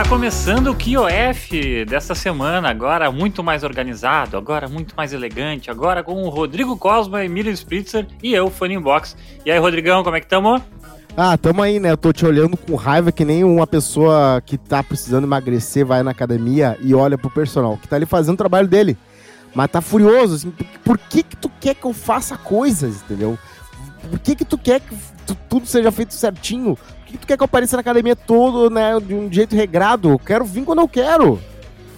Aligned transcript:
Está 0.00 0.08
começando 0.08 0.68
o 0.68 0.74
KioF 0.74 1.84
desta 1.84 2.14
semana, 2.14 2.70
agora 2.70 3.12
muito 3.12 3.44
mais 3.44 3.62
organizado, 3.62 4.34
agora 4.34 4.66
muito 4.66 4.94
mais 4.96 5.12
elegante, 5.12 5.70
agora 5.70 6.02
com 6.02 6.22
o 6.22 6.30
Rodrigo 6.30 6.74
Cosma, 6.78 7.22
Emílio 7.22 7.52
Spritzer 7.52 8.06
e 8.22 8.32
eu, 8.32 8.48
Funny 8.48 8.78
Box. 8.78 9.14
E 9.44 9.50
aí, 9.50 9.58
Rodrigão, 9.58 10.02
como 10.02 10.16
é 10.16 10.20
que 10.20 10.24
estamos? 10.24 10.62
Ah, 11.14 11.36
tamo 11.36 11.60
aí, 11.60 11.78
né? 11.78 11.90
Eu 11.90 11.98
tô 11.98 12.14
te 12.14 12.24
olhando 12.24 12.56
com 12.56 12.76
raiva 12.76 13.12
que 13.12 13.26
nem 13.26 13.44
uma 13.44 13.66
pessoa 13.66 14.40
que 14.40 14.56
tá 14.56 14.82
precisando 14.82 15.24
emagrecer 15.24 15.84
vai 15.84 16.02
na 16.02 16.12
academia 16.12 16.78
e 16.80 16.94
olha 16.94 17.18
pro 17.18 17.28
personal, 17.28 17.76
que 17.76 17.86
tá 17.86 17.96
ali 17.96 18.06
fazendo 18.06 18.36
o 18.36 18.38
trabalho 18.38 18.68
dele. 18.68 18.96
Mas 19.54 19.70
tá 19.70 19.82
furioso, 19.82 20.36
assim, 20.36 20.50
por 20.82 20.96
que 20.96 21.22
que 21.22 21.36
tu 21.36 21.50
quer 21.60 21.74
que 21.74 21.84
eu 21.84 21.92
faça 21.92 22.38
coisas, 22.38 23.02
entendeu? 23.02 23.38
Por 24.08 24.18
que 24.18 24.34
que 24.34 24.46
tu 24.46 24.56
quer 24.56 24.80
que 24.80 24.96
tudo 25.48 25.66
seja 25.66 25.90
feito 25.90 26.14
certinho? 26.14 26.76
Por 26.76 27.06
que, 27.06 27.12
que 27.12 27.18
tu 27.18 27.26
quer 27.26 27.36
que 27.36 27.42
eu 27.42 27.46
apareça 27.46 27.76
na 27.76 27.80
academia 27.80 28.14
todo, 28.14 28.70
né, 28.70 28.98
de 29.00 29.14
um 29.14 29.30
jeito 29.32 29.54
regrado? 29.56 30.10
Eu 30.10 30.18
quero 30.18 30.44
vir 30.44 30.64
quando 30.64 30.80
eu 30.80 30.88
quero. 30.88 31.40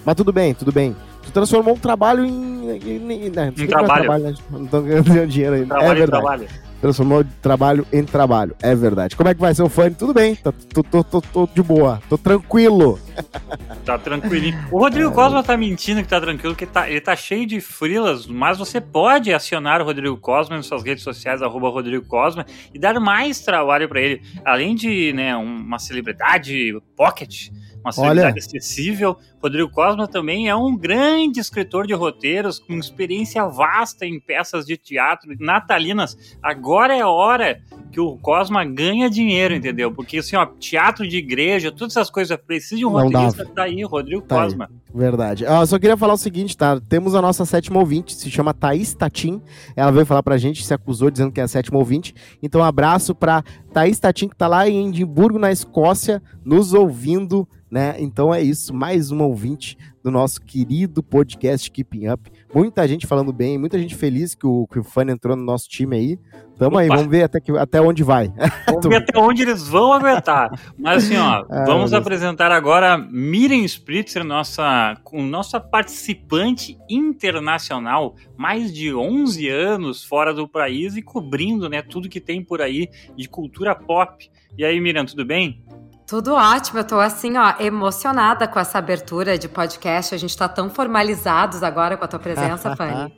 Mas 0.05 0.15
tudo 0.15 0.33
bem, 0.33 0.53
tudo 0.53 0.71
bem. 0.71 0.95
Tu 1.21 1.31
transformou 1.31 1.75
um 1.75 1.79
trabalho 1.79 2.25
em... 2.25 2.77
em, 2.77 3.27
em, 3.27 3.29
né? 3.29 3.53
em 3.55 3.67
trabalho. 3.67 4.03
trabalho 4.03 4.23
né? 4.23 4.33
Não 4.49 4.65
tô 4.65 4.81
ganhando 4.81 5.27
dinheiro 5.27 5.55
ainda. 5.55 5.67
Trabalho 5.67 5.91
é 5.91 5.95
verdade. 5.95 6.21
Trabalho 6.23 6.62
transformou 6.83 7.23
trabalho 7.41 7.87
em 7.93 8.03
trabalho. 8.03 8.53
É 8.61 8.75
verdade. 8.75 9.15
Como 9.15 9.29
é 9.29 9.33
que 9.33 9.39
vai 9.39 9.55
ser 9.55 9.63
o 9.63 9.69
fã? 9.69 9.89
Tudo 9.89 10.13
bem, 10.13 10.35
tô, 10.35 10.51
tô, 10.51 10.83
tô, 10.83 11.01
tô, 11.01 11.21
tô 11.21 11.49
de 11.55 11.63
boa, 11.63 12.01
tô 12.09 12.17
tranquilo. 12.17 12.99
Tá 13.85 13.97
tranquilinho. 13.97 14.57
O 14.71 14.79
Rodrigo 14.79 15.09
é. 15.09 15.13
Cosma 15.13 15.43
tá 15.43 15.57
mentindo 15.57 16.01
que 16.01 16.07
tá 16.07 16.19
tranquilo, 16.19 16.55
que 16.55 16.65
tá, 16.65 16.89
ele 16.89 17.01
tá 17.01 17.17
cheio 17.17 17.45
de 17.45 17.59
frilas, 17.59 18.25
mas 18.25 18.57
você 18.57 18.79
pode 18.79 19.33
acionar 19.33 19.81
o 19.81 19.83
Rodrigo 19.83 20.15
Cosma 20.15 20.55
nas 20.55 20.67
suas 20.67 20.83
redes 20.83 21.03
sociais, 21.03 21.41
arroba 21.41 21.67
Rodrigo 21.67 22.05
Cosma, 22.05 22.45
e 22.73 22.79
dar 22.79 22.97
mais 23.01 23.41
trabalho 23.41 23.89
para 23.89 23.99
ele. 23.99 24.21
Além 24.45 24.73
de 24.73 25.11
né, 25.11 25.35
uma 25.35 25.79
celebridade 25.79 26.73
pocket, 26.95 27.49
uma 27.83 27.91
celebridade 27.91 28.39
Olha. 28.39 28.39
acessível. 28.39 29.17
Rodrigo 29.43 29.69
Cosma 29.69 30.07
também 30.07 30.47
é 30.47 30.55
um 30.55 30.73
grande 30.73 31.41
escritor 31.41 31.85
de 31.85 31.93
roteiros 31.93 32.59
com 32.59 32.75
experiência 32.75 33.45
vasta 33.45 34.05
em 34.05 34.17
peças 34.17 34.65
de 34.65 34.77
teatro 34.77 35.35
natalinas. 35.37 36.17
Agora 36.41 36.95
é 36.95 37.03
hora 37.03 37.61
que 37.91 37.99
o 37.99 38.17
Cosma 38.19 38.63
ganha 38.63 39.09
dinheiro, 39.09 39.53
entendeu? 39.53 39.91
Porque 39.91 40.19
assim, 40.19 40.37
ó, 40.37 40.45
teatro 40.45 41.05
de 41.05 41.17
igreja, 41.17 41.73
todas 41.73 41.97
essas 41.97 42.09
coisas, 42.09 42.37
precisa 42.37 42.77
de 42.77 42.85
um 42.85 42.91
Não 42.91 43.03
roteirista, 43.03 43.43
dava. 43.43 43.53
tá 43.53 43.63
aí, 43.63 43.83
Rodrigo 43.83 44.21
tá 44.21 44.43
Cosma. 44.43 44.69
Aí. 44.71 44.97
Verdade. 44.97 45.43
Eu 45.43 45.67
só 45.67 45.77
queria 45.77 45.97
falar 45.97 46.13
o 46.13 46.17
seguinte, 46.17 46.55
tá? 46.55 46.79
Temos 46.79 47.13
a 47.13 47.21
nossa 47.21 47.43
sétima 47.43 47.79
ouvinte, 47.81 48.15
se 48.15 48.31
chama 48.31 48.53
Thaís 48.53 48.93
Tatim. 48.93 49.41
Ela 49.75 49.91
veio 49.91 50.05
falar 50.05 50.23
pra 50.23 50.37
gente, 50.37 50.65
se 50.65 50.73
acusou 50.73 51.11
dizendo 51.11 51.33
que 51.33 51.41
é 51.41 51.43
a 51.43 51.49
sétima 51.49 51.77
ouvinte. 51.77 52.15
Então, 52.41 52.61
um 52.61 52.63
abraço 52.63 53.13
pra 53.13 53.43
Thaís 53.73 53.99
Tatim, 53.99 54.29
que 54.29 54.37
tá 54.37 54.47
lá 54.47 54.69
em 54.69 54.87
Edimburgo, 54.87 55.37
na 55.37 55.51
Escócia, 55.51 56.23
nos 56.45 56.73
ouvindo 56.73 57.45
né? 57.73 57.95
Então 57.97 58.31
é 58.31 58.39
isso, 58.39 58.71
mais 58.71 59.09
um 59.09 59.23
ouvinte 59.33 59.77
do 60.03 60.11
nosso 60.11 60.39
querido 60.41 61.01
podcast 61.01 61.69
Keeping 61.69 62.07
Up. 62.07 62.31
Muita 62.53 62.87
gente 62.87 63.07
falando 63.07 63.33
bem, 63.33 63.57
muita 63.57 63.79
gente 63.79 63.95
feliz 63.95 64.35
que 64.35 64.45
o, 64.45 64.67
que 64.67 64.79
o 64.79 64.83
Fã 64.83 65.03
entrou 65.03 65.35
no 65.35 65.43
nosso 65.43 65.67
time 65.67 65.95
aí. 65.95 66.19
Tamo 66.57 66.75
Opa. 66.75 66.81
aí, 66.81 66.87
vamos 66.87 67.07
ver 67.07 67.23
até, 67.23 67.39
que, 67.39 67.51
até 67.57 67.81
onde 67.81 68.03
vai. 68.03 68.31
Vamos 68.67 68.85
ver 68.85 68.97
até 68.97 69.19
onde 69.19 69.41
eles 69.41 69.67
vão 69.67 69.91
aguentar. 69.91 70.51
Mas 70.77 71.05
assim, 71.05 71.17
ó, 71.17 71.43
ah, 71.49 71.65
vamos 71.65 71.93
apresentar 71.93 72.51
agora 72.51 72.97
Miriam 72.97 73.63
Spritzer, 73.63 74.23
nossa, 74.23 74.95
nossa 75.11 75.59
participante 75.59 76.77
internacional, 76.87 78.15
mais 78.37 78.71
de 78.71 78.93
11 78.93 79.49
anos 79.49 80.03
fora 80.03 80.33
do 80.33 80.47
país 80.47 80.95
e 80.95 81.01
cobrindo 81.01 81.67
né, 81.67 81.81
tudo 81.81 82.07
que 82.07 82.21
tem 82.21 82.43
por 82.43 82.61
aí 82.61 82.87
de 83.15 83.27
cultura 83.27 83.73
pop. 83.73 84.29
E 84.55 84.63
aí, 84.63 84.79
Miriam, 84.79 85.05
tudo 85.05 85.25
bem? 85.25 85.63
Tudo 86.07 86.33
ótimo, 86.33 86.79
eu 86.79 86.83
tô 86.83 86.99
assim, 86.99 87.37
ó, 87.37 87.53
emocionada 87.59 88.47
com 88.47 88.59
essa 88.59 88.77
abertura 88.77 89.37
de 89.37 89.47
podcast. 89.47 90.13
A 90.13 90.17
gente 90.17 90.37
tá 90.37 90.47
tão 90.47 90.69
formalizados 90.69 91.63
agora 91.63 91.97
com 91.97 92.03
a 92.03 92.07
tua 92.07 92.19
presença, 92.19 92.75
Fanny. 92.77 93.13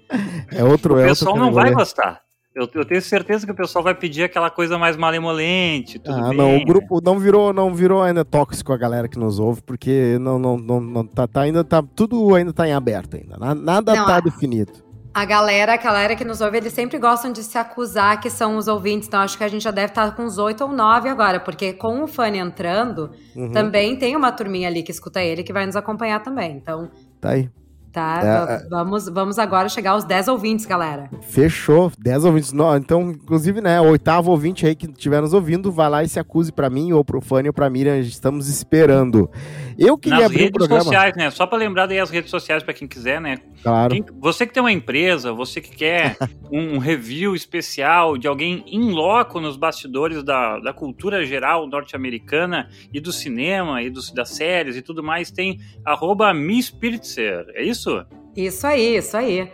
é 0.51 0.63
outro, 0.63 0.95
o 0.95 0.99
é 0.99 1.07
pessoal 1.07 1.35
não 1.37 1.51
vai 1.51 1.71
gostar. 1.71 2.25
Eu, 2.55 2.69
eu, 2.73 2.85
tenho 2.85 3.01
certeza 3.01 3.45
que 3.45 3.51
o 3.51 3.55
pessoal 3.55 3.83
vai 3.83 3.93
pedir 3.93 4.23
aquela 4.23 4.49
coisa 4.49 4.77
mais 4.77 4.95
malemolente, 4.95 5.99
tudo 5.99 6.17
ah, 6.17 6.29
bem. 6.29 6.37
não, 6.37 6.55
o 6.55 6.63
grupo 6.63 7.01
não 7.03 7.19
virou, 7.19 7.51
não 7.51 7.73
virou 7.73 8.01
ainda 8.01 8.23
tóxico 8.23 8.71
a 8.71 8.77
galera 8.77 9.09
que 9.09 9.19
nos 9.19 9.39
ouve, 9.39 9.61
porque 9.61 10.17
não, 10.21 10.39
não, 10.39 10.57
não, 10.57 10.79
não 10.79 11.05
tá, 11.05 11.27
tá 11.27 11.41
ainda 11.41 11.65
tá 11.65 11.83
tudo 11.83 12.33
ainda 12.33 12.53
tá 12.53 12.65
em 12.65 12.71
aberto 12.71 13.17
ainda. 13.17 13.35
Nada 13.37 13.93
não, 13.93 14.05
tá 14.05 14.21
definido. 14.21 14.71
A 15.15 15.23
galera, 15.23 15.75
a 15.75 15.77
galera 15.77 16.13
que 16.13 16.25
nos 16.25 16.41
ouve, 16.41 16.57
eles 16.57 16.73
sempre 16.73 16.99
gostam 16.99 17.31
de 17.31 17.41
se 17.41 17.57
acusar 17.57 18.19
que 18.19 18.29
são 18.29 18.57
os 18.57 18.67
ouvintes. 18.67 19.07
Então, 19.07 19.21
acho 19.21 19.37
que 19.37 19.45
a 19.45 19.47
gente 19.47 19.61
já 19.61 19.71
deve 19.71 19.87
estar 19.87 20.13
com 20.13 20.23
uns 20.23 20.37
oito 20.37 20.65
ou 20.65 20.73
nove 20.73 21.07
agora, 21.07 21.39
porque 21.39 21.71
com 21.71 22.03
o 22.03 22.07
Fanny 22.07 22.37
entrando, 22.37 23.11
uhum. 23.33 23.49
também 23.49 23.95
tem 23.95 24.13
uma 24.13 24.29
turminha 24.33 24.67
ali 24.67 24.83
que 24.83 24.91
escuta 24.91 25.23
ele 25.23 25.41
que 25.41 25.53
vai 25.53 25.65
nos 25.65 25.77
acompanhar 25.77 26.21
também. 26.21 26.57
Então. 26.57 26.91
Tá 27.21 27.29
aí. 27.29 27.49
Tá, 27.95 28.47
é, 28.49 28.53
é, 28.55 28.67
vamos, 28.67 29.07
vamos 29.07 29.39
agora 29.39 29.69
chegar 29.69 29.91
aos 29.91 30.03
10 30.03 30.27
ouvintes, 30.27 30.65
galera. 30.65 31.09
Fechou, 31.21 31.89
10 31.97 32.25
ouvintes. 32.25 32.53
então, 32.77 33.11
inclusive, 33.11 33.61
né, 33.61 33.79
o 33.79 33.85
oitavo 33.85 34.31
ouvinte 34.31 34.65
aí 34.65 34.75
que 34.75 34.85
estiver 34.85 35.21
nos 35.21 35.33
ouvindo, 35.33 35.71
vai 35.71 35.89
lá 35.89 36.03
e 36.03 36.09
se 36.09 36.19
acuse 36.19 36.51
para 36.51 36.69
mim, 36.69 36.91
ou 36.91 37.05
pro 37.05 37.21
Fanny, 37.21 37.47
ou 37.47 37.53
pra 37.53 37.69
Miriam, 37.69 37.97
estamos 37.97 38.49
esperando. 38.49 39.31
Eu 39.77 39.97
queria 39.97 40.19
Nas 40.19 40.25
abrir 40.25 40.39
redes 40.39 40.57
programa... 40.57 40.83
sociais, 40.83 41.15
né, 41.15 41.31
só 41.31 41.47
para 41.47 41.57
lembrar 41.57 41.85
daí 41.85 41.99
as 41.99 42.09
redes 42.09 42.29
sociais 42.29 42.63
para 42.63 42.73
quem 42.73 42.85
quiser, 42.85 43.21
né. 43.21 43.37
Claro. 43.63 43.93
Quem, 43.93 44.05
você 44.19 44.45
que 44.45 44.53
tem 44.53 44.61
uma 44.61 44.73
empresa, 44.73 45.31
você 45.31 45.61
que 45.61 45.73
quer 45.73 46.17
um 46.51 46.77
review 46.77 47.33
especial 47.33 48.17
de 48.17 48.27
alguém 48.27 48.61
in 48.67 48.91
loco 48.91 49.39
nos 49.39 49.55
bastidores 49.55 50.21
da, 50.21 50.59
da 50.59 50.73
cultura 50.73 51.25
geral 51.25 51.65
norte-americana 51.65 52.67
e 52.93 52.99
do 52.99 53.13
cinema 53.13 53.81
e 53.81 53.89
dos, 53.89 54.11
das 54.11 54.31
séries 54.31 54.75
e 54.75 54.81
tudo 54.81 55.01
mais, 55.01 55.31
tem 55.31 55.61
arroba 55.85 56.33
Spritzer, 56.59 57.45
é 57.53 57.63
isso? 57.63 57.84
Isso? 57.85 58.05
Isso 58.35 58.67
aí, 58.67 58.97
isso 58.97 59.15
aí. 59.15 59.51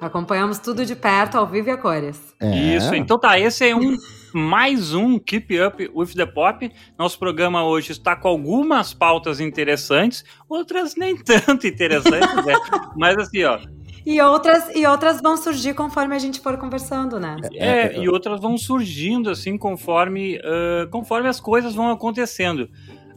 Acompanhamos 0.00 0.58
tudo 0.58 0.84
de 0.84 0.96
perto, 0.96 1.36
ao 1.36 1.46
vivo 1.46 1.68
e 1.68 1.72
a 1.72 1.76
cores. 1.76 2.34
É. 2.40 2.76
Isso, 2.76 2.94
então 2.94 3.18
tá, 3.18 3.38
esse 3.38 3.68
é 3.68 3.76
um 3.76 3.96
mais 4.34 4.92
um 4.92 5.18
Keep 5.18 5.60
Up 5.60 5.90
with 5.94 6.14
the 6.14 6.26
Pop. 6.26 6.70
Nosso 6.98 7.18
programa 7.18 7.64
hoje 7.64 7.92
está 7.92 8.16
com 8.16 8.28
algumas 8.28 8.92
pautas 8.92 9.40
interessantes, 9.40 10.24
outras 10.48 10.96
nem 10.96 11.16
tanto 11.16 11.66
interessantes, 11.66 12.44
né? 12.44 12.54
Mas 12.96 13.16
assim, 13.16 13.44
ó, 13.44 13.60
e 14.06 14.20
outras, 14.20 14.68
e 14.74 14.86
outras 14.86 15.20
vão 15.22 15.34
surgir 15.34 15.72
conforme 15.72 16.14
a 16.14 16.18
gente 16.18 16.38
for 16.38 16.58
conversando, 16.58 17.18
né? 17.18 17.36
É, 17.54 17.98
e 17.98 18.06
outras 18.06 18.38
vão 18.38 18.58
surgindo 18.58 19.30
assim 19.30 19.56
conforme, 19.56 20.36
uh, 20.36 20.88
conforme 20.90 21.26
as 21.26 21.40
coisas 21.40 21.74
vão 21.74 21.90
acontecendo. 21.90 22.68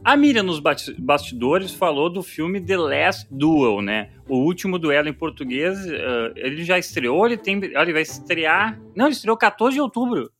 A 0.04 0.16
Miriam 0.16 0.42
nos 0.42 0.60
bastidores 0.98 1.72
falou 1.72 2.08
do 2.08 2.22
filme 2.22 2.60
The 2.60 2.76
Last 2.76 3.26
Duel, 3.30 3.82
né? 3.82 4.10
O 4.28 4.36
último 4.36 4.78
duelo 4.78 5.08
em 5.08 5.12
português. 5.12 5.84
Uh, 5.84 6.32
ele 6.36 6.64
já 6.64 6.78
estreou, 6.78 7.26
ele 7.26 7.36
tem. 7.36 7.60
Ele 7.62 7.92
vai 7.92 8.02
estrear. 8.02 8.80
Não, 8.94 9.06
ele 9.06 9.14
estreou 9.14 9.36
14 9.36 9.74
de 9.74 9.80
outubro. 9.80 10.30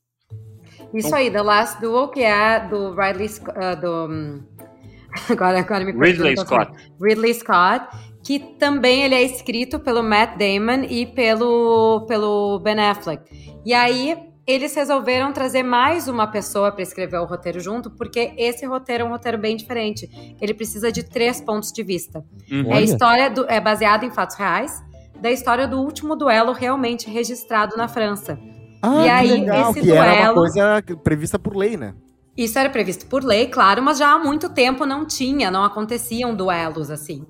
Isso 0.95 1.09
então, 1.09 1.19
aí, 1.19 1.31
The 1.31 1.43
Last 1.43 1.81
Duel, 1.81 2.09
que 2.09 2.23
é 2.23 2.61
do 2.67 2.95
Ridley 2.95 3.29
uh, 3.29 3.81
do. 3.81 4.59
Agora, 5.29 5.59
agora 5.61 5.85
me 5.85 5.93
Ridley 5.93 6.37
Scott. 6.37 6.71
Ridley 7.01 7.35
Scott, 7.35 7.87
que 8.23 8.39
também 8.39 9.05
ele 9.05 9.15
é 9.15 9.23
escrito 9.23 9.81
pelo 9.81 10.03
Matt 10.03 10.39
Damon 10.39 10.85
e 10.89 11.07
pelo, 11.07 12.05
pelo 12.07 12.59
Ben 12.61 12.79
Affleck. 12.79 13.25
E 13.65 13.73
aí 13.73 14.28
eles 14.49 14.75
resolveram 14.75 15.31
trazer 15.31 15.63
mais 15.63 16.09
uma 16.09 16.27
pessoa 16.27 16.73
para 16.73 16.83
escrever 16.83 17.19
o 17.19 17.27
roteiro 17.27 17.61
junto, 17.61 17.91
porque 17.91 18.33
esse 18.39 18.65
roteiro 18.65 19.05
é 19.05 19.07
um 19.07 19.11
roteiro 19.11 19.37
bem 19.37 19.55
diferente. 19.55 20.09
Ele 20.41 20.55
precisa 20.55 20.91
de 20.91 21.03
três 21.03 21.39
pontos 21.39 21.71
de 21.71 21.83
vista. 21.83 22.25
Uhum. 22.51 22.73
É 22.73 22.79
a 22.79 22.81
história 22.81 23.29
do, 23.29 23.45
é 23.47 23.61
baseada 23.61 24.07
em 24.07 24.11
fatos 24.11 24.37
reais 24.37 24.83
da 25.21 25.31
história 25.31 25.69
do 25.69 25.79
último 25.81 26.17
duelo 26.17 26.53
realmente 26.53 27.11
registrado 27.11 27.77
na 27.77 27.89
França. 27.89 28.39
Ah, 28.81 29.05
e 29.05 29.11
aí 29.11 29.31
legal, 29.41 29.71
esse 29.71 29.81
que 29.81 29.87
duelo 29.87 30.03
era 30.03 30.33
uma 30.33 30.35
coisa 30.35 30.83
prevista 31.05 31.39
por 31.39 31.55
lei, 31.55 31.77
né? 31.77 31.95
Isso 32.35 32.59
era 32.59 32.71
previsto 32.71 33.07
por 33.07 33.23
lei, 33.23 33.49
claro, 33.49 33.83
mas 33.83 33.99
já 33.99 34.13
há 34.13 34.19
muito 34.19 34.49
tempo 34.49 34.87
não 34.87 35.05
tinha, 35.05 35.51
não 35.51 35.65
aconteciam 35.65 36.35
duelos 36.35 36.91
assim. 36.91 37.27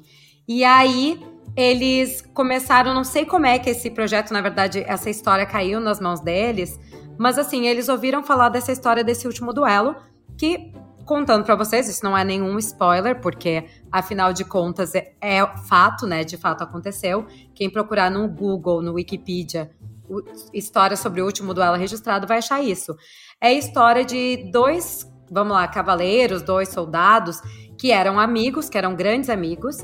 E 0.47 0.63
aí 0.63 1.19
eles 1.57 2.23
começaram, 2.35 2.95
não 2.95 3.03
sei 3.03 3.25
como 3.25 3.47
é 3.47 3.59
que 3.59 3.71
esse 3.71 3.91
projeto, 3.91 4.33
na 4.33 4.41
verdade, 4.41 4.85
essa 4.87 5.11
história 5.11 5.47
caiu 5.47 5.81
nas 5.81 5.99
mãos 5.99 6.21
deles, 6.21 6.79
mas 7.19 7.39
assim, 7.39 7.67
eles 7.67 7.89
ouviram 7.89 8.23
falar 8.23 8.49
dessa 8.49 8.73
história 8.73 9.03
desse 9.05 9.27
último 9.27 9.53
duelo, 9.53 9.97
que 10.37 10.73
contando 11.09 11.43
para 11.43 11.57
vocês, 11.57 11.89
isso 11.89 12.05
não 12.05 12.17
é 12.17 12.23
nenhum 12.23 12.59
spoiler, 12.59 13.19
porque 13.19 13.65
afinal 13.91 14.31
de 14.31 14.45
contas 14.45 14.95
é, 14.95 15.15
é, 15.23 15.45
fato, 15.67 16.07
né? 16.07 16.23
De 16.23 16.37
fato 16.37 16.63
aconteceu. 16.63 17.27
Quem 17.55 17.71
procurar 17.71 18.11
no 18.11 18.29
Google, 18.29 18.83
no 18.83 18.93
Wikipedia, 18.93 19.71
o, 20.07 20.23
história 20.53 20.99
sobre 20.99 21.23
o 21.23 21.25
último 21.25 21.55
duelo 21.55 21.79
registrado 21.79 22.27
vai 22.27 22.39
achar 22.39 22.63
isso. 22.63 22.95
É 23.41 23.49
a 23.49 23.53
história 23.55 24.05
de 24.05 24.51
dois, 24.53 25.11
vamos 25.31 25.55
lá, 25.55 25.67
cavaleiros, 25.67 26.43
dois 26.43 26.69
soldados 26.69 27.41
que 27.79 27.91
eram 27.91 28.21
amigos, 28.21 28.69
que 28.69 28.77
eram 28.77 28.95
grandes 28.95 29.31
amigos 29.31 29.79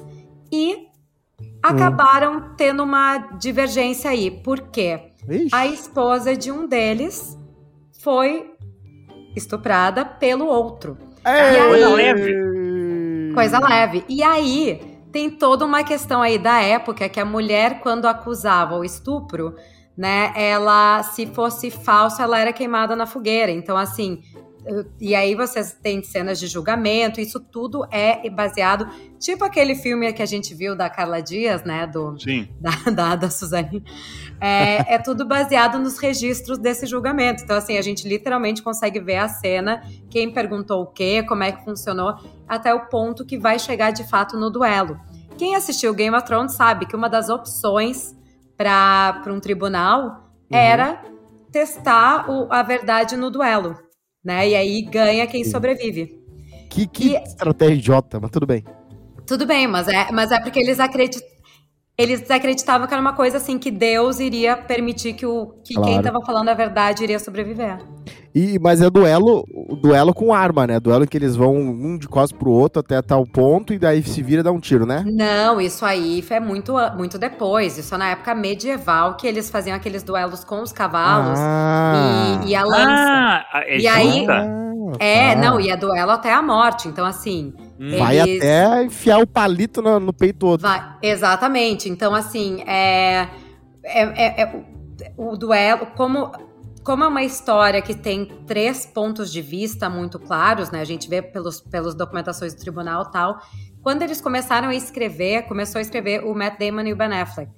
e 0.53 0.75
hum. 0.75 0.87
acabaram 1.63 2.55
tendo 2.55 2.83
uma 2.83 3.17
divergência 3.39 4.11
aí. 4.11 4.31
Por 4.31 4.61
quê? 4.69 5.14
Ixi. 5.29 5.49
A 5.53 5.67
esposa 5.67 6.37
de 6.37 6.51
um 6.53 6.67
deles 6.67 7.39
foi 8.01 8.53
estuprada 9.35 10.05
pelo 10.05 10.47
outro. 10.47 10.97
Ei, 11.27 11.33
e 11.33 11.59
aí, 11.59 11.95
leve. 11.95 13.35
Coisa 13.35 13.59
leve. 13.59 14.05
E 14.09 14.23
aí, 14.23 14.99
tem 15.11 15.31
toda 15.31 15.65
uma 15.65 15.83
questão 15.83 16.23
aí 16.23 16.39
da 16.39 16.61
época 16.61 17.09
que 17.09 17.21
a 17.21 17.25
mulher, 17.25 17.81
quando 17.81 18.07
acusava 18.07 18.77
o 18.77 18.85
estupro, 18.85 19.55
né, 19.97 20.33
ela, 20.37 21.03
se 21.03 21.27
fosse 21.27 21.71
falso, 21.71 22.21
ela 22.21 22.39
era 22.39 22.53
queimada 22.53 22.97
na 22.97 23.07
fogueira. 23.07 23.51
Então, 23.51 23.77
assim, 23.77 24.23
e 25.01 25.15
aí 25.15 25.35
vocês 25.35 25.77
têm 25.81 26.03
cenas 26.03 26.39
de 26.41 26.47
julgamento, 26.47 27.21
isso 27.21 27.39
tudo 27.39 27.87
é 27.91 28.29
baseado, 28.31 28.89
tipo 29.19 29.45
aquele 29.45 29.75
filme 29.75 30.11
que 30.13 30.23
a 30.23 30.27
gente 30.27 30.55
viu 30.55 30.75
da 30.75 30.89
Carla 30.89 31.21
Dias, 31.21 31.63
né? 31.65 31.87
Do, 31.87 32.19
Sim. 32.19 32.49
Da, 32.61 32.91
da, 32.91 33.17
da 33.17 33.31
Suzane. 33.31 33.85
É, 34.41 34.95
é 34.95 34.99
tudo 34.99 35.27
baseado 35.27 35.79
nos 35.79 35.99
registros 35.99 36.59
desse 36.59 36.87
julgamento. 36.87 37.43
Então, 37.43 37.57
assim, 37.57 37.79
a 37.79 37.83
gente 37.83 38.07
literalmente 38.09 38.63
consegue 38.63 39.01
ver 39.01 39.17
a 39.17 39.29
cena, 39.29 39.83
quem 40.11 40.31
perguntou 40.33 40.83
o 40.83 40.87
quê, 40.87 41.23
como 41.23 41.43
é 41.43 41.53
que 41.53 41.65
funcionou, 41.65 42.15
até 42.47 42.75
o 42.75 42.87
ponto 42.87 43.25
que 43.25 43.39
vai 43.39 43.59
chegar 43.59 43.91
de 43.91 44.05
fato 44.05 44.39
no 44.39 44.51
duelo. 44.51 44.99
Quem 45.39 45.57
assistiu 45.57 45.95
Game 45.95 46.17
of 46.17 46.27
Thrones 46.27 46.55
sabe 46.55 46.87
que 46.87 46.95
uma 46.95 47.09
das 47.09 47.29
opções 47.29 48.15
para 48.57 49.23
um 49.29 49.41
tribunal 49.41 50.31
uhum. 50.51 50.57
era 50.59 51.03
testar 51.51 52.31
o, 52.31 52.53
a 52.53 52.63
verdade 52.63 53.17
no 53.17 53.31
duelo 53.31 53.77
né? 54.25 54.49
E 54.49 54.55
aí 54.57 54.83
ganha 54.83 55.27
quem 55.27 55.45
sobrevive. 55.45 56.19
Que, 56.71 56.87
que 56.87 57.13
e... 57.13 57.17
estratégia 57.17 57.75
idiota, 57.75 58.19
mas 58.19 58.31
tudo 58.31 58.47
bem. 58.47 58.65
Tudo 59.27 59.47
bem, 59.47 59.67
mas 59.67 59.87
é, 59.87 60.11
mas 60.11 60.33
é 60.33 60.41
porque 60.41 60.59
eles 60.59 60.81
acreditam. 60.81 61.34
Eles 61.97 62.29
acreditavam 62.29 62.89
que 62.89 62.93
era 62.93 63.01
uma 63.01 63.13
coisa 63.13 63.37
assim, 63.37 63.57
que 63.57 63.71
Deus 63.71 64.19
iria 64.19 64.57
permitir 64.57 65.13
que, 65.13 65.25
o, 65.25 65.55
que 65.65 65.75
claro. 65.75 65.89
quem 65.89 65.99
estava 65.99 66.21
falando 66.25 66.49
a 66.49 66.55
verdade 66.55 67.05
iria 67.05 67.21
sobreviver. 67.21 67.79
E, 68.35 68.59
mas 68.59 68.83
é 68.83 68.91
duelo, 68.91 69.47
duelo 69.81 70.13
com 70.13 70.35
arma, 70.35 70.67
né? 70.67 70.81
Duelo 70.81 71.05
em 71.05 71.07
que 71.07 71.17
eles 71.17 71.37
vão 71.37 71.55
um 71.55 71.97
de 71.97 72.09
costas 72.09 72.37
pro 72.37 72.51
outro 72.51 72.81
até 72.81 73.01
tal 73.01 73.25
ponto 73.25 73.73
e 73.73 73.79
daí 73.79 74.03
se 74.03 74.21
vira 74.25 74.41
e 74.41 74.43
dá 74.43 74.51
um 74.51 74.59
tiro, 74.59 74.85
né? 74.85 75.05
Não, 75.07 75.61
isso 75.61 75.87
aí 75.87 76.25
é 76.29 76.41
muito, 76.41 76.75
muito 76.97 77.17
depois. 77.17 77.79
Isso 77.79 77.95
é 77.95 77.99
na 77.99 78.09
época 78.09 78.35
medieval 78.35 79.17
que 79.17 79.25
eles 79.25 79.49
faziam 79.49 79.77
aqueles 79.77 80.03
duelos 80.03 80.43
com 80.43 80.61
os 80.63 80.73
cavalos 80.73 81.39
ah. 81.41 82.41
e, 82.45 82.49
e, 82.49 82.57
a 82.57 82.65
lança. 82.65 83.47
Ah, 83.53 83.63
é 83.67 83.79
e 83.79 83.87
aí. 83.87 84.27
é, 84.99 85.33
tá. 85.37 85.41
não, 85.41 85.61
e 85.61 85.71
é 85.71 85.77
duelo 85.77 86.11
até 86.11 86.33
a 86.33 86.43
morte. 86.43 86.89
Então, 86.89 87.07
assim. 87.07 87.55
Hum. 87.79 87.99
Vai 87.99 88.21
até 88.21 88.85
enfiar 88.85 89.19
o 89.19 89.27
palito 89.27 89.83
no, 89.83 89.99
no 89.99 90.13
peito 90.13 90.47
outro. 90.47 90.67
Vai, 90.67 90.97
exatamente. 91.03 91.89
Então, 91.89 92.15
assim, 92.15 92.63
é, 92.63 93.29
é, 93.83 94.03
é, 94.03 94.43
é 94.43 94.65
o 95.17 95.37
duelo, 95.37 95.87
como 95.97 96.31
como 96.85 97.03
é 97.03 97.09
uma 97.09 97.23
história 97.23 97.81
que 97.81 97.95
tem 97.95 98.27
três 98.47 98.85
pontos 98.85 99.33
de 99.33 99.41
vista 99.41 99.89
muito 99.89 100.19
claros, 100.19 100.71
né? 100.71 100.83
A 100.83 100.85
gente 100.85 101.09
vê 101.09 101.23
pelos, 101.23 101.59
pelas 101.59 101.95
documentações 101.95 102.55
do 102.55 102.61
tribunal 102.61 103.05
e 103.09 103.11
tal. 103.11 103.41
Quando 103.83 104.03
eles 104.03 104.21
começaram 104.21 104.69
a 104.69 104.75
escrever, 104.75 105.45
começou 105.49 105.79
a 105.79 105.83
escrever 105.83 106.23
o 106.25 106.35
Matt 106.35 106.59
Damon 106.59 106.83
e 106.83 106.93
o 106.93 106.97
Ben 106.97 107.11
Affleck. 107.13 107.51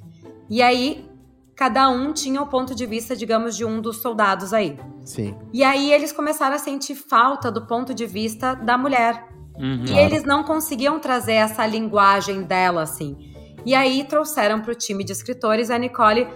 E 0.49 0.63
aí, 0.63 1.11
cada 1.57 1.89
um 1.89 2.13
tinha 2.13 2.41
o 2.41 2.47
ponto 2.47 2.73
de 2.73 2.87
vista, 2.87 3.17
digamos, 3.17 3.57
de 3.57 3.65
um 3.65 3.81
dos 3.81 3.97
soldados 3.97 4.53
aí. 4.53 4.79
Sim. 5.05 5.37
E 5.53 5.65
aí 5.65 5.93
eles 5.93 6.13
começaram 6.13 6.55
a 6.55 6.59
sentir 6.59 6.95
falta 6.95 7.51
do 7.51 7.67
ponto 7.67 7.93
de 7.93 8.07
vista 8.07 8.55
da 8.55 8.79
mulher. 8.79 9.27
Uhum. 9.59 9.85
E 9.87 9.99
eles 9.99 10.25
não 10.25 10.43
conseguiam 10.43 10.99
trazer 10.99 11.35
essa 11.35 11.67
linguagem 11.67 12.43
dela, 12.43 12.83
assim. 12.83 13.17
E 13.65 13.75
aí 13.75 14.05
trouxeram 14.05 14.61
para 14.61 14.73
o 14.73 14.75
time 14.75 15.03
de 15.03 15.13
escritores 15.13 15.71
a 15.71 15.79
Nicole 15.79 16.29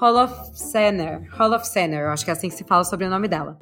Holofcener. 0.00 1.28
Holofcener, 1.38 2.08
acho 2.10 2.24
que 2.24 2.30
é 2.30 2.32
assim 2.32 2.48
que 2.48 2.54
se 2.54 2.64
fala 2.64 2.84
sobre 2.84 3.06
o 3.06 3.10
nome 3.10 3.28
dela. 3.28 3.58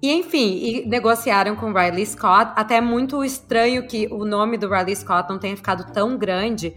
E 0.00 0.12
enfim, 0.12 0.58
e 0.58 0.86
negociaram 0.86 1.56
com 1.56 1.72
Riley 1.72 2.06
Scott. 2.06 2.52
Até 2.54 2.76
é 2.76 2.80
muito 2.80 3.24
estranho 3.24 3.86
que 3.86 4.06
o 4.10 4.24
nome 4.24 4.56
do 4.56 4.68
Riley 4.68 4.94
Scott 4.94 5.28
não 5.28 5.38
tenha 5.38 5.56
ficado 5.56 5.92
tão 5.92 6.16
grande, 6.16 6.74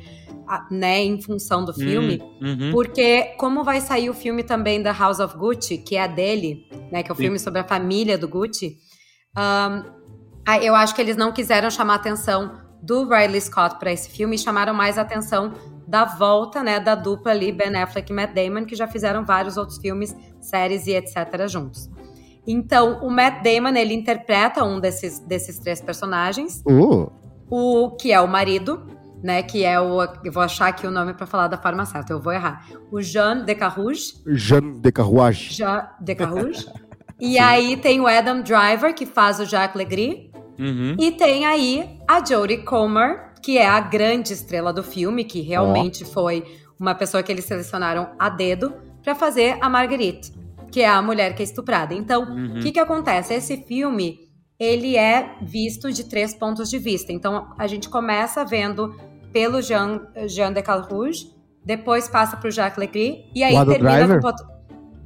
né, 0.69 1.01
em 1.03 1.21
função 1.21 1.63
do 1.63 1.73
filme, 1.73 2.21
hum, 2.41 2.47
uhum. 2.47 2.71
porque 2.71 3.35
como 3.37 3.63
vai 3.63 3.79
sair 3.79 4.09
o 4.09 4.13
filme 4.13 4.43
também 4.43 4.81
da 4.81 4.91
House 4.91 5.19
of 5.19 5.37
Gucci, 5.37 5.77
que 5.77 5.95
é 5.95 6.03
a 6.03 6.07
dele, 6.07 6.67
né, 6.91 7.03
que 7.03 7.09
é 7.09 7.13
o 7.13 7.15
Sim. 7.15 7.23
filme 7.23 7.39
sobre 7.39 7.61
a 7.61 7.63
família 7.63 8.17
do 8.17 8.27
Gucci, 8.27 8.77
um, 9.37 10.00
eu 10.61 10.75
acho 10.75 10.95
que 10.95 11.01
eles 11.01 11.15
não 11.15 11.31
quiseram 11.31 11.69
chamar 11.69 11.93
a 11.93 11.95
atenção 11.97 12.57
do 12.81 13.07
Riley 13.07 13.39
Scott 13.39 13.77
para 13.77 13.91
esse 13.91 14.09
filme 14.09 14.35
e 14.35 14.39
chamaram 14.39 14.73
mais 14.73 14.97
a 14.97 15.01
atenção 15.01 15.53
da 15.87 16.05
volta, 16.05 16.63
né, 16.63 16.79
da 16.79 16.95
dupla 16.95 17.31
ali, 17.31 17.51
Ben 17.51 17.75
Affleck 17.75 18.11
e 18.11 18.15
Matt 18.15 18.33
Damon, 18.33 18.65
que 18.65 18.75
já 18.75 18.87
fizeram 18.87 19.25
vários 19.25 19.57
outros 19.57 19.77
filmes, 19.77 20.15
séries 20.39 20.87
e 20.87 20.91
etc. 20.91 21.47
juntos. 21.47 21.89
Então, 22.47 22.99
o 23.03 23.09
Matt 23.09 23.43
Damon, 23.43 23.75
ele 23.77 23.93
interpreta 23.93 24.63
um 24.63 24.79
desses, 24.79 25.19
desses 25.19 25.59
três 25.59 25.81
personagens. 25.81 26.63
Uh. 26.65 27.11
O 27.49 27.91
que 27.97 28.11
é 28.11 28.21
o 28.21 28.27
marido, 28.27 28.87
né, 29.21 29.43
que 29.43 29.65
é 29.65 29.79
o... 29.79 30.01
Eu 30.23 30.31
vou 30.31 30.41
achar 30.41 30.67
aqui 30.67 30.87
o 30.87 30.91
nome 30.91 31.13
para 31.13 31.27
falar 31.27 31.47
da 31.47 31.57
forma 31.57 31.85
certa, 31.85 32.13
eu 32.13 32.21
vou 32.21 32.31
errar. 32.31 32.65
O 32.89 33.01
Jean 33.01 33.43
de 33.43 33.53
Carrouge. 33.53 34.13
Jean 34.27 34.71
de 34.71 34.91
Carrouage. 34.91 35.53
Jean 35.53 35.89
de 35.99 36.15
Carrouge. 36.15 36.65
e 37.19 37.37
aí 37.37 37.75
tem 37.77 37.99
o 37.99 38.07
Adam 38.07 38.41
Driver, 38.41 38.95
que 38.95 39.05
faz 39.05 39.41
o 39.41 39.45
Jacques 39.45 39.75
Legris. 39.75 40.30
Uhum. 40.61 40.95
E 40.99 41.11
tem 41.11 41.45
aí 41.45 41.99
a 42.07 42.23
Jodie 42.23 42.59
Comer, 42.59 43.33
que 43.41 43.57
é 43.57 43.67
a 43.67 43.79
grande 43.79 44.31
estrela 44.31 44.71
do 44.71 44.83
filme, 44.83 45.23
que 45.23 45.41
realmente 45.41 46.03
oh. 46.03 46.07
foi 46.07 46.45
uma 46.79 46.93
pessoa 46.93 47.23
que 47.23 47.31
eles 47.31 47.45
selecionaram 47.45 48.09
a 48.19 48.29
dedo 48.29 48.73
para 49.03 49.15
fazer 49.15 49.57
a 49.59 49.67
Marguerite, 49.67 50.31
que 50.71 50.81
é 50.81 50.87
a 50.87 51.01
mulher 51.01 51.35
que 51.35 51.41
é 51.41 51.45
estuprada. 51.45 51.93
Então, 51.93 52.23
o 52.23 52.31
uhum. 52.31 52.59
que 52.59 52.71
que 52.71 52.79
acontece? 52.79 53.33
Esse 53.33 53.57
filme, 53.57 54.19
ele 54.59 54.95
é 54.95 55.35
visto 55.41 55.91
de 55.91 56.03
três 56.03 56.33
pontos 56.33 56.69
de 56.69 56.77
vista. 56.77 57.11
Então, 57.11 57.51
a 57.57 57.65
gente 57.65 57.89
começa 57.89 58.45
vendo 58.45 58.95
pelo 59.33 59.61
Jean, 59.61 60.01
Jean 60.27 60.53
de 60.53 60.61
Calrouge, 60.61 61.31
depois 61.65 62.07
passa 62.07 62.37
pro 62.37 62.51
Jacques 62.51 62.77
Legris, 62.77 63.25
e 63.33 63.43
aí 63.43 63.53
termina 63.65 64.07
Driver? 64.07 64.21
com 64.21 64.51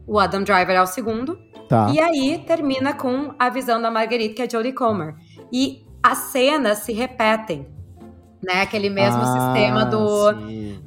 o 0.08 0.20
Adam 0.20 0.44
Driver 0.44 0.76
é 0.76 0.82
o 0.82 0.88
segundo. 0.88 1.38
Tá. 1.68 1.90
E 1.92 2.00
aí 2.00 2.44
termina 2.46 2.94
com 2.94 3.34
a 3.40 3.50
visão 3.50 3.82
da 3.82 3.90
Marguerite, 3.90 4.36
que 4.36 4.42
é 4.42 4.50
Jodie 4.50 4.74
Comer. 4.74 5.16
E 5.52 5.86
as 6.04 6.18
cenas 6.18 6.80
se 6.80 6.94
repetem 6.94 7.68
né? 8.46 8.62
Aquele 8.62 8.90
mesmo 8.90 9.22
ah, 9.22 9.26
sistema 9.26 9.86
do, 9.86 10.32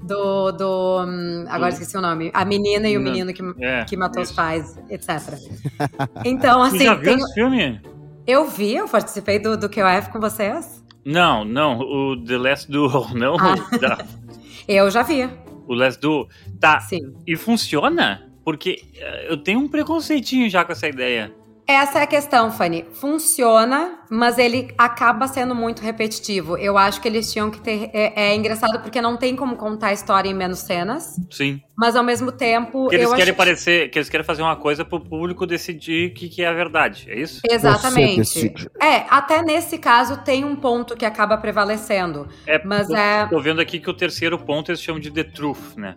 do, 0.02 0.52
do. 0.52 1.04
Hum, 1.04 1.44
agora 1.48 1.70
esqueci 1.70 1.96
o 1.96 2.00
nome. 2.00 2.30
A 2.32 2.44
menina 2.44 2.88
e 2.88 2.96
o 2.96 3.00
menino 3.00 3.32
que, 3.34 3.42
é, 3.60 3.84
que 3.84 3.96
matou 3.96 4.22
isso. 4.22 4.32
os 4.32 4.36
pais, 4.36 4.78
etc. 4.88 5.34
Então, 6.24 6.62
assim. 6.62 6.78
Você 6.78 6.84
já 6.84 6.94
viu 6.94 7.04
tem... 7.04 7.16
esse 7.16 7.34
filme? 7.34 7.80
Eu 8.26 8.46
vi, 8.46 8.76
eu 8.76 8.88
participei 8.88 9.38
do, 9.38 9.56
do 9.56 9.68
QF 9.68 10.10
com 10.12 10.20
vocês. 10.20 10.84
Não, 11.04 11.44
não, 11.44 11.80
o 11.80 12.24
The 12.24 12.38
Last 12.38 12.70
Duel, 12.70 13.08
não. 13.14 13.36
Ah. 13.38 13.54
Da... 13.78 13.98
eu 14.68 14.90
já 14.90 15.02
vi. 15.02 15.28
O 15.66 15.74
Last 15.74 16.00
Duel. 16.00 16.28
Tá. 16.60 16.80
Sim. 16.80 17.14
E 17.26 17.36
funciona? 17.36 18.30
Porque 18.44 18.82
eh, 18.96 19.26
eu 19.30 19.36
tenho 19.36 19.58
um 19.58 19.68
preconceitinho 19.68 20.48
já 20.48 20.64
com 20.64 20.72
essa 20.72 20.88
ideia. 20.88 21.32
Essa 21.68 21.98
é 21.98 22.02
a 22.04 22.06
questão, 22.06 22.50
Fanny. 22.50 22.86
Funciona, 22.94 23.98
mas 24.08 24.38
ele 24.38 24.72
acaba 24.78 25.28
sendo 25.28 25.54
muito 25.54 25.82
repetitivo. 25.82 26.56
Eu 26.56 26.78
acho 26.78 26.98
que 26.98 27.06
eles 27.06 27.30
tinham 27.30 27.50
que 27.50 27.60
ter. 27.60 27.90
É, 27.92 28.30
é 28.30 28.34
engraçado 28.34 28.80
porque 28.80 29.02
não 29.02 29.18
tem 29.18 29.36
como 29.36 29.54
contar 29.54 29.88
a 29.88 29.92
história 29.92 30.30
em 30.30 30.34
menos 30.34 30.60
cenas. 30.60 31.20
Sim. 31.30 31.60
Mas 31.76 31.94
ao 31.94 32.02
mesmo 32.02 32.32
tempo. 32.32 32.88
Que 32.88 32.94
eles 32.94 33.10
querem 33.10 33.24
acho... 33.24 33.34
parecer. 33.34 33.90
Que 33.90 33.98
eles 33.98 34.08
querem 34.08 34.24
fazer 34.24 34.40
uma 34.40 34.56
coisa 34.56 34.82
pro 34.82 34.98
público 34.98 35.46
decidir 35.46 36.10
o 36.10 36.14
que, 36.14 36.30
que 36.30 36.42
é 36.42 36.46
a 36.46 36.54
verdade. 36.54 37.04
É 37.06 37.20
isso? 37.20 37.42
Exatamente. 37.46 38.50
É, 38.80 39.04
até 39.10 39.42
nesse 39.42 39.76
caso 39.76 40.22
tem 40.24 40.46
um 40.46 40.56
ponto 40.56 40.96
que 40.96 41.04
acaba 41.04 41.36
prevalecendo. 41.36 42.26
É, 42.46 42.64
mas 42.64 42.88
tô, 42.88 42.96
é. 42.96 43.26
Tô 43.26 43.40
vendo 43.42 43.60
aqui 43.60 43.78
que 43.78 43.90
o 43.90 43.94
terceiro 43.94 44.38
ponto 44.38 44.70
eles 44.70 44.80
chamam 44.80 45.02
de 45.02 45.10
The 45.10 45.24
Truth, 45.24 45.76
né? 45.76 45.96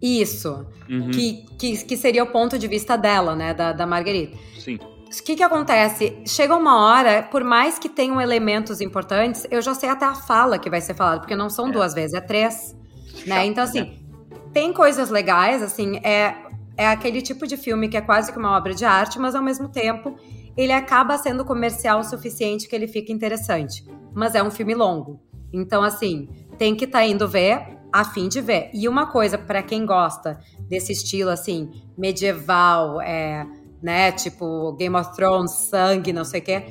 Isso. 0.00 0.66
Uhum. 0.88 1.10
Que, 1.10 1.44
que, 1.58 1.84
que 1.84 1.96
seria 1.98 2.24
o 2.24 2.28
ponto 2.28 2.58
de 2.58 2.66
vista 2.66 2.96
dela, 2.96 3.36
né? 3.36 3.52
Da, 3.52 3.74
da 3.74 3.86
Marguerite. 3.86 4.34
Sim. 4.58 4.78
O 5.10 5.22
que 5.24 5.34
que 5.34 5.42
acontece? 5.42 6.22
Chega 6.24 6.54
uma 6.54 6.86
hora, 6.86 7.24
por 7.24 7.42
mais 7.42 7.80
que 7.80 7.88
tenham 7.88 8.20
elementos 8.20 8.80
importantes, 8.80 9.44
eu 9.50 9.60
já 9.60 9.74
sei 9.74 9.88
até 9.88 10.04
a 10.04 10.14
fala 10.14 10.56
que 10.56 10.70
vai 10.70 10.80
ser 10.80 10.94
falada, 10.94 11.18
porque 11.18 11.34
não 11.34 11.50
são 11.50 11.68
é. 11.68 11.72
duas 11.72 11.92
vezes, 11.92 12.14
é 12.14 12.20
três. 12.20 12.76
né? 13.26 13.44
Então, 13.44 13.64
assim, 13.64 13.80
né? 13.80 13.94
tem 14.52 14.72
coisas 14.72 15.10
legais, 15.10 15.64
assim, 15.64 15.96
é, 16.04 16.36
é 16.76 16.86
aquele 16.86 17.20
tipo 17.20 17.44
de 17.44 17.56
filme 17.56 17.88
que 17.88 17.96
é 17.96 18.00
quase 18.00 18.30
que 18.30 18.38
uma 18.38 18.56
obra 18.56 18.72
de 18.72 18.84
arte, 18.84 19.18
mas 19.18 19.34
ao 19.34 19.42
mesmo 19.42 19.68
tempo 19.68 20.14
ele 20.56 20.72
acaba 20.72 21.18
sendo 21.18 21.44
comercial 21.44 21.98
o 22.00 22.04
suficiente 22.04 22.68
que 22.68 22.76
ele 22.76 22.86
fica 22.86 23.12
interessante. 23.12 23.84
Mas 24.14 24.36
é 24.36 24.42
um 24.42 24.50
filme 24.50 24.74
longo. 24.74 25.20
Então, 25.52 25.82
assim, 25.82 26.28
tem 26.56 26.76
que 26.76 26.84
estar 26.84 27.00
tá 27.00 27.04
indo 27.04 27.26
ver 27.26 27.78
a 27.92 28.04
fim 28.04 28.28
de 28.28 28.40
ver. 28.40 28.70
E 28.72 28.88
uma 28.88 29.06
coisa, 29.06 29.36
para 29.36 29.60
quem 29.60 29.84
gosta 29.84 30.38
desse 30.68 30.92
estilo, 30.92 31.30
assim, 31.30 31.70
medieval, 31.98 33.00
é 33.00 33.44
né? 33.82 34.12
Tipo 34.12 34.72
Game 34.72 34.96
of 34.96 35.14
Thrones, 35.14 35.52
sangue, 35.52 36.12
não 36.12 36.24
sei 36.24 36.40
o 36.40 36.44
quê. 36.44 36.64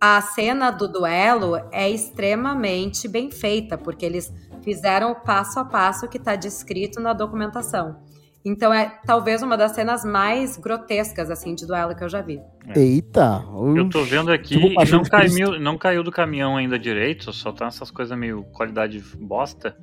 A 0.00 0.20
cena 0.20 0.70
do 0.70 0.88
duelo 0.88 1.56
é 1.72 1.88
extremamente 1.88 3.08
bem 3.08 3.30
feita, 3.30 3.78
porque 3.78 4.04
eles 4.04 4.32
fizeram 4.62 5.12
o 5.12 5.14
passo 5.14 5.58
a 5.58 5.64
passo 5.64 6.08
que 6.08 6.18
está 6.18 6.36
descrito 6.36 7.00
na 7.00 7.12
documentação. 7.12 7.96
Então 8.44 8.72
é 8.72 9.00
talvez 9.04 9.42
uma 9.42 9.56
das 9.56 9.72
cenas 9.72 10.04
mais 10.04 10.56
grotescas, 10.56 11.30
assim, 11.30 11.52
de 11.52 11.66
duelo 11.66 11.96
que 11.96 12.04
eu 12.04 12.08
já 12.08 12.22
vi. 12.22 12.40
É. 12.68 12.78
Eita! 12.78 13.44
Eu 13.74 13.88
tô 13.88 14.04
vendo 14.04 14.30
aqui 14.30 14.54
e 14.54 14.90
não 14.90 15.02
caiu, 15.02 15.58
não 15.58 15.76
caiu 15.76 16.04
do 16.04 16.12
caminhão 16.12 16.56
ainda 16.56 16.78
direito, 16.78 17.32
só 17.32 17.50
tá 17.50 17.66
essas 17.66 17.90
coisas 17.90 18.16
meio 18.16 18.44
qualidade 18.52 19.02
bosta. 19.18 19.76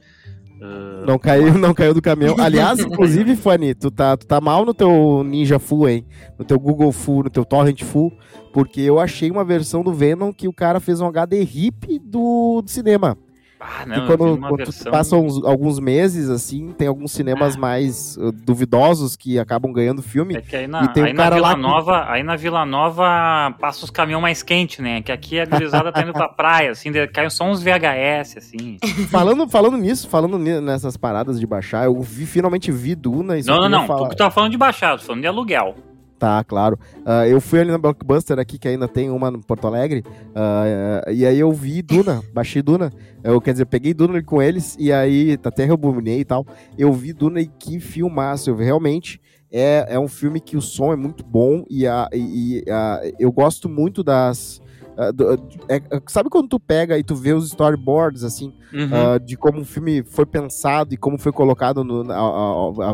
Uh... 0.61 1.05
Não 1.05 1.19
caiu, 1.19 1.57
não 1.57 1.73
caiu 1.73 1.93
do 1.93 2.01
caminhão. 2.01 2.35
Aliás, 2.39 2.79
inclusive, 2.81 3.35
Fanny, 3.35 3.73
tu 3.73 3.91
tá, 3.91 4.15
tu 4.15 4.25
tá 4.25 4.39
mal 4.39 4.65
no 4.65 4.73
teu 4.73 5.23
Ninja 5.23 5.59
Full, 5.59 5.89
hein? 5.89 6.05
No 6.37 6.45
teu 6.45 6.59
Google 6.59 6.91
Full, 6.91 7.23
no 7.23 7.29
teu 7.29 7.43
Torrent 7.43 7.83
Full, 7.83 8.11
porque 8.53 8.81
eu 8.81 8.99
achei 8.99 9.29
uma 9.29 9.43
versão 9.43 9.83
do 9.83 9.93
Venom 9.93 10.31
que 10.31 10.47
o 10.47 10.53
cara 10.53 10.79
fez 10.79 11.01
um 11.01 11.07
HD 11.07 11.43
RIP 11.43 11.99
do, 11.99 12.61
do 12.61 12.69
cinema. 12.69 13.17
Ah, 13.65 13.85
não, 13.85 13.95
e 13.95 14.07
quando, 14.07 14.37
quando 14.37 14.57
versão... 14.57 14.91
passam 14.91 15.27
alguns 15.45 15.79
meses, 15.79 16.29
assim, 16.29 16.73
tem 16.77 16.85
alguns 16.87 17.13
cinemas 17.13 17.55
ah. 17.55 17.59
mais 17.59 18.17
uh, 18.17 18.31
duvidosos 18.31 19.15
que 19.15 19.39
acabam 19.39 19.71
ganhando 19.71 20.01
filme. 20.01 20.35
É 20.35 20.41
que 20.41 20.55
aí 20.55 20.67
na, 20.67 20.83
e 20.83 20.87
tem 20.89 21.03
aí 21.03 21.13
um 21.13 21.15
cara 21.15 21.35
Vila 21.35 21.47
lá 21.47 21.55
Nova, 21.55 22.05
que... 22.05 22.11
aí 22.11 22.23
na 22.23 22.35
Vila 22.35 22.65
Nova 22.65 23.55
passa 23.59 23.85
os 23.85 23.89
caminhões 23.89 24.21
mais 24.21 24.43
quentes, 24.43 24.79
né? 24.79 25.01
Que 25.01 25.13
aqui 25.13 25.39
a 25.39 25.45
gurizada 25.45 25.93
tá 25.93 26.01
indo 26.01 26.11
pra 26.11 26.27
praia, 26.27 26.71
assim, 26.71 26.91
caiu 27.13 27.29
só 27.29 27.45
uns 27.45 27.63
VHS, 27.63 28.37
assim. 28.37 28.77
falando, 29.09 29.47
falando 29.47 29.77
nisso, 29.77 30.09
falando 30.09 30.37
nessas 30.37 30.97
paradas 30.97 31.39
de 31.39 31.47
baixar, 31.47 31.85
eu 31.85 32.01
vi, 32.01 32.25
finalmente 32.25 32.69
vi 32.69 32.95
Duna. 32.95 33.35
não, 33.45 33.61
não, 33.61 33.69
não. 33.69 33.87
Falar... 33.87 34.09
Tu 34.09 34.17
tá 34.17 34.29
falando 34.29 34.51
de 34.51 34.57
baixar, 34.57 34.97
tô 34.97 35.05
falando 35.05 35.21
de 35.21 35.27
aluguel. 35.27 35.75
Tá, 36.23 36.41
claro. 36.41 36.79
Uh, 36.99 37.27
eu 37.27 37.41
fui 37.41 37.59
ali 37.59 37.69
na 37.69 37.77
Blockbuster 37.77 38.39
aqui, 38.39 38.57
que 38.57 38.69
ainda 38.69 38.87
tem 38.87 39.09
uma 39.09 39.29
no 39.29 39.41
Porto 39.41 39.67
Alegre, 39.67 40.05
uh, 40.29 41.11
e 41.11 41.25
aí 41.25 41.37
eu 41.37 41.51
vi 41.51 41.81
Duna, 41.81 42.23
baixei 42.33 42.61
Duna. 42.61 42.93
Eu, 43.21 43.41
quer 43.41 43.51
dizer, 43.51 43.65
peguei 43.65 43.93
Duna 43.93 44.23
com 44.23 44.41
eles, 44.41 44.77
e 44.79 44.89
aí 44.89 45.37
até 45.43 45.65
rebobinei 45.65 46.21
e 46.21 46.23
tal. 46.23 46.47
Eu 46.77 46.93
vi 46.93 47.11
Duna 47.11 47.41
e 47.41 47.47
que 47.47 47.77
filmaço. 47.81 48.49
Eu 48.49 48.55
realmente 48.55 49.19
é, 49.51 49.85
é 49.89 49.99
um 49.99 50.07
filme 50.07 50.39
que 50.39 50.55
o 50.55 50.61
som 50.61 50.93
é 50.93 50.95
muito 50.95 51.25
bom 51.25 51.65
e, 51.69 51.85
a, 51.85 52.07
e 52.13 52.63
a, 52.69 53.01
eu 53.19 53.29
gosto 53.29 53.67
muito 53.67 54.01
das. 54.01 54.61
Uh, 54.93 55.37
é, 55.67 55.81
sabe 56.07 56.29
quando 56.29 56.47
tu 56.47 56.59
pega 56.59 56.97
e 56.97 57.03
tu 57.03 57.15
vê 57.15 57.33
os 57.33 57.47
storyboards, 57.47 58.23
assim, 58.23 58.53
uhum. 58.73 59.15
uh, 59.15 59.19
de 59.19 59.35
como 59.35 59.59
o 59.59 59.65
filme 59.65 60.03
foi 60.03 60.25
pensado 60.25 60.93
e 60.93 60.97
como 60.97 61.17
foi 61.17 61.33
colocado 61.33 61.83
no, 61.83 62.05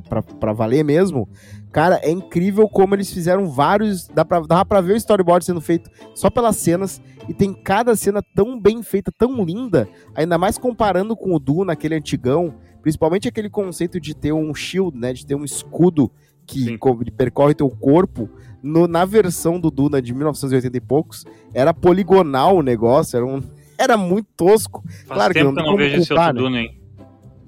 pra, 0.02 0.24
pra 0.24 0.52
valer 0.52 0.84
mesmo? 0.84 1.30
Cara, 1.72 2.00
é 2.02 2.10
incrível 2.10 2.68
como 2.68 2.96
eles 2.96 3.14
fizeram 3.14 3.48
vários. 3.48 4.08
Dá 4.08 4.26
pra, 4.26 4.40
dá 4.42 4.66
pra 4.66 4.82
ver 4.82 4.94
o 4.94 4.98
storyboard 4.98 5.46
sendo 5.46 5.62
feito 5.62 5.90
só 6.16 6.30
pelas 6.30 6.58
cenas. 6.58 7.02
E 7.28 7.34
tem 7.34 7.54
cada 7.54 7.96
cena 7.96 8.24
tão 8.34 8.60
bem 8.60 8.82
feita, 8.82 9.12
tão 9.16 9.44
linda. 9.44 9.88
Ainda 10.16 10.38
mais 10.38 10.58
comparando 10.58 11.16
com 11.16 11.34
o 11.36 11.40
Duna, 11.40 11.74
aquele 11.74 11.96
antigão. 11.96 12.56
Principalmente 12.82 13.28
aquele 13.28 13.50
conceito 13.50 14.00
de 14.00 14.16
ter 14.16 14.32
um 14.32 14.54
shield, 14.56 14.98
né? 14.98 15.14
De 15.14 15.26
ter 15.26 15.36
um 15.36 15.44
escudo 15.44 16.12
que 16.48 16.76
percorre 17.16 17.54
teu 17.54 17.70
corpo. 17.70 18.28
No, 18.64 18.88
na 18.88 19.06
versão 19.06 19.60
do 19.60 19.70
Duna 19.70 20.02
de 20.02 20.14
1980 20.14 20.76
e 20.76 20.82
poucos, 20.82 21.26
era 21.54 21.74
poligonal 21.74 22.58
o 22.58 22.64
negócio. 22.64 23.16
Era, 23.16 23.26
um, 23.26 23.44
era 23.78 23.96
muito 23.96 24.28
tosco. 24.36 24.84
Faz 25.06 25.06
claro 25.06 25.34
tempo 25.34 25.50
que 25.50 25.62
não, 25.62 25.72
não 25.72 25.78
vejo 25.78 25.98
culpar, 25.98 26.02
esse 26.02 26.14
outro 26.14 26.34
né? 26.34 26.42
Duna, 26.42 26.62
hein? 26.62 26.79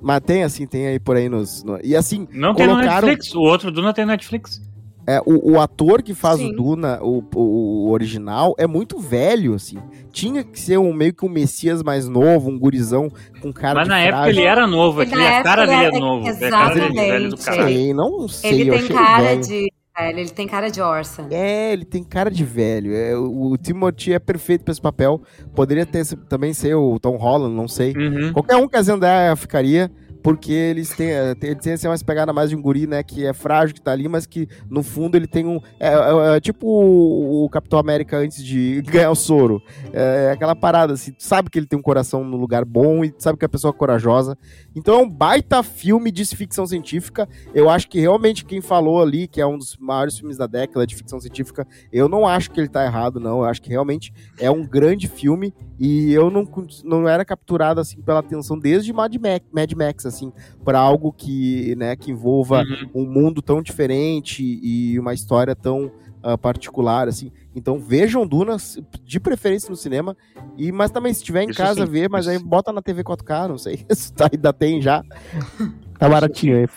Mas 0.02 0.20
tem, 0.22 0.44
assim, 0.44 0.66
tem 0.66 0.88
aí 0.88 1.00
por 1.00 1.16
aí 1.16 1.30
nos. 1.30 1.64
No... 1.64 1.80
E 1.84 1.96
assim. 1.96 2.28
Não 2.32 2.54
colocaram... 2.54 2.82
tem 2.82 3.02
no 3.02 3.08
Netflix. 3.08 3.36
O 3.36 3.42
outro 3.42 3.72
Duna 3.72 3.94
tem 3.94 4.06
Netflix. 4.06 4.62
É, 5.08 5.20
o, 5.26 5.54
o 5.54 5.60
ator 5.60 6.04
que 6.04 6.14
faz 6.14 6.38
Sim. 6.38 6.52
o 6.52 6.56
Duna, 6.56 7.00
o, 7.02 7.24
o, 7.36 7.88
o, 7.88 7.92
original, 7.92 8.54
é 8.58 8.68
muito 8.68 9.00
velho, 9.00 9.56
assim. 9.56 9.78
Tinha 10.12 10.44
que 10.44 10.60
ser 10.60 10.78
um 10.78 10.94
meio 10.94 11.14
que 11.14 11.26
um 11.26 11.30
Messias 11.30 11.82
mais 11.82 12.08
novo, 12.08 12.50
um 12.50 12.60
gurizão 12.60 13.12
com 13.42 13.52
cara 13.52 13.80
Mas 13.80 13.86
de 13.86 13.90
na 13.90 13.96
frágil. 13.96 14.16
época 14.16 14.30
ele 14.30 14.42
era 14.44 14.68
novo, 14.68 15.02
aquele, 15.02 15.26
a 15.26 15.44
cara 15.44 15.66
dele 15.66 15.84
é, 15.84 15.88
é 15.88 16.00
novo. 16.00 16.28
Exatamente. 16.28 17.00
É 17.00 17.12
velho 17.12 17.30
do 17.30 17.38
cara. 17.38 17.64
Sei, 17.64 17.94
não 17.94 18.28
sei. 18.28 18.62
Ele 18.62 18.72
tem 18.72 18.88
cara 18.90 19.36
de 19.38 19.72
velho, 19.98 20.20
ele 20.20 20.30
tem 20.30 20.48
cara 20.48 20.70
de 20.70 20.82
Orson. 20.82 21.28
É, 21.32 21.74
ele 21.74 21.86
tem 21.86 22.04
cara 22.04 22.30
de 22.30 22.44
velho. 22.44 22.94
É, 22.94 23.16
o, 23.16 23.52
o 23.52 23.58
Timothy 23.58 24.14
é 24.14 24.20
perfeito 24.20 24.64
pra 24.64 24.72
esse 24.72 24.82
papel. 24.82 25.22
Poderia 25.56 25.86
ter 25.86 26.06
também 26.28 26.54
ser 26.54 26.76
o 26.76 27.00
Tom 27.00 27.18
Holland, 27.18 27.56
não 27.56 27.68
sei. 27.68 27.94
Uhum. 27.96 28.34
Qualquer 28.34 28.56
um 28.56 28.68
que 28.68 28.78
a 28.78 28.82
Zendaya 28.82 29.36
ficaria 29.36 29.92
porque 30.22 30.52
eles 30.52 30.90
têm, 30.90 31.12
eh, 31.12 31.36
eles 31.42 31.64
têm 31.64 31.74
assim, 31.74 31.88
mais 31.88 32.04
pegada 32.04 32.32
mais 32.32 32.50
de 32.50 32.56
um 32.56 32.62
guri, 32.62 32.88
né, 32.88 33.04
que 33.04 33.26
é 33.26 33.34
frágil, 33.34 33.74
que 33.74 33.82
tá 33.82 33.92
ali, 33.92 34.08
mas 34.08 34.26
que 34.26 34.48
no 34.70 34.84
fundo 34.84 35.16
ele 35.16 35.28
tem 35.28 35.46
um. 35.46 35.60
É, 35.80 35.90
é, 35.90 36.38
é 36.38 36.40
tipo 36.40 36.68
o, 36.68 37.46
o, 37.46 37.50
Capitão 37.50 37.80
América 37.80 38.18
antes 38.18 38.44
de 38.44 38.82
ganhar 38.88 39.12
o 39.12 39.16
soro. 39.16 39.62
É, 39.92 40.28
é, 40.28 40.32
aquela 40.32 40.56
parada, 40.56 40.94
assim, 40.94 41.14
sabe 41.18 41.50
que 41.50 41.58
ele 41.58 41.66
tem 41.66 41.78
um 41.78 41.82
coração 41.82 42.24
no 42.24 42.38
lugar 42.38 42.66
bom 42.66 43.04
e 43.04 43.14
sabe 43.18 43.38
que 43.38 43.46
é 43.46 43.48
uma 43.48 43.52
pessoa 43.52 43.74
corajosa. 43.74 44.38
Então 44.76 44.96
é 44.96 44.98
um 45.04 45.10
baita 45.10 45.64
filme 45.64 46.12
de 46.12 46.26
ficção 46.26 46.66
científica. 46.66 47.28
Eu 47.54 47.70
acho 47.70 47.88
que 47.88 48.00
realmente 48.00 48.46
quem 48.46 48.62
falou 48.62 49.02
ali, 49.02 49.28
que 49.28 49.42
é 49.42 49.46
um 49.46 49.58
dos 49.58 49.78
maiores 49.78 50.18
filmes 50.18 50.38
da 50.38 50.48
década 50.48 50.86
de 50.86 50.96
ficção 50.96 51.20
científica, 51.20 51.68
eu 51.92 52.08
não 52.08 52.28
acho 52.28 52.52
que 52.52 52.60
ele 52.60 52.70
tá 52.70 52.86
errado, 52.86 53.20
não. 53.20 53.40
Eu 53.40 53.46
acho 53.46 53.62
que 53.62 53.70
realmente 53.70 54.14
é 54.40 54.50
um 54.50 54.66
grande 54.66 55.08
filme 55.08 55.54
e 55.84 56.14
eu 56.14 56.30
não, 56.30 56.48
não 56.84 57.10
era 57.10 57.26
capturado 57.26 57.82
assim 57.82 58.00
pela 58.04 58.20
atenção 58.20 58.58
desde 58.58 58.94
Mad 58.94 59.16
Max, 59.16 59.44
Mad 59.52 59.72
Max 59.74 60.06
assim, 60.06 60.32
para 60.64 60.78
algo 60.78 61.12
que, 61.12 61.76
né, 61.76 61.96
que 61.96 62.12
envolva 62.12 62.62
uhum. 62.62 63.02
um 63.02 63.06
mundo 63.12 63.42
tão 63.42 63.64
diferente 63.64 64.44
e 64.62 65.00
uma 65.00 65.12
história 65.12 65.56
tão 65.56 65.92
uh, 66.24 66.38
particular, 66.38 67.08
assim. 67.08 67.32
Então 67.56 67.80
vejam 67.80 68.28
Dunas, 68.28 68.78
de 69.04 69.20
preferência 69.20 69.72
no 69.72 69.76
cinema, 69.76 70.16
e 70.56 70.72
mas 70.72 70.92
também 70.92 71.12
se 71.16 71.24
tiver 71.24 71.46
em 71.46 71.50
isso 71.50 71.58
casa 71.58 71.84
sim, 71.84 71.92
ver, 71.92 72.08
mas 72.12 72.28
isso. 72.28 72.38
aí 72.38 72.38
bota 72.38 72.72
na 72.72 72.84
TV 72.84 73.04
4K, 73.04 73.48
não 73.48 73.58
sei, 73.58 73.84
se 73.90 74.14
tá, 74.14 74.30
ainda 74.32 74.54
tem 74.54 74.80
já. 74.80 75.04
Tá 75.98 76.08
baratinho 76.08 76.58
aí. 76.58 76.68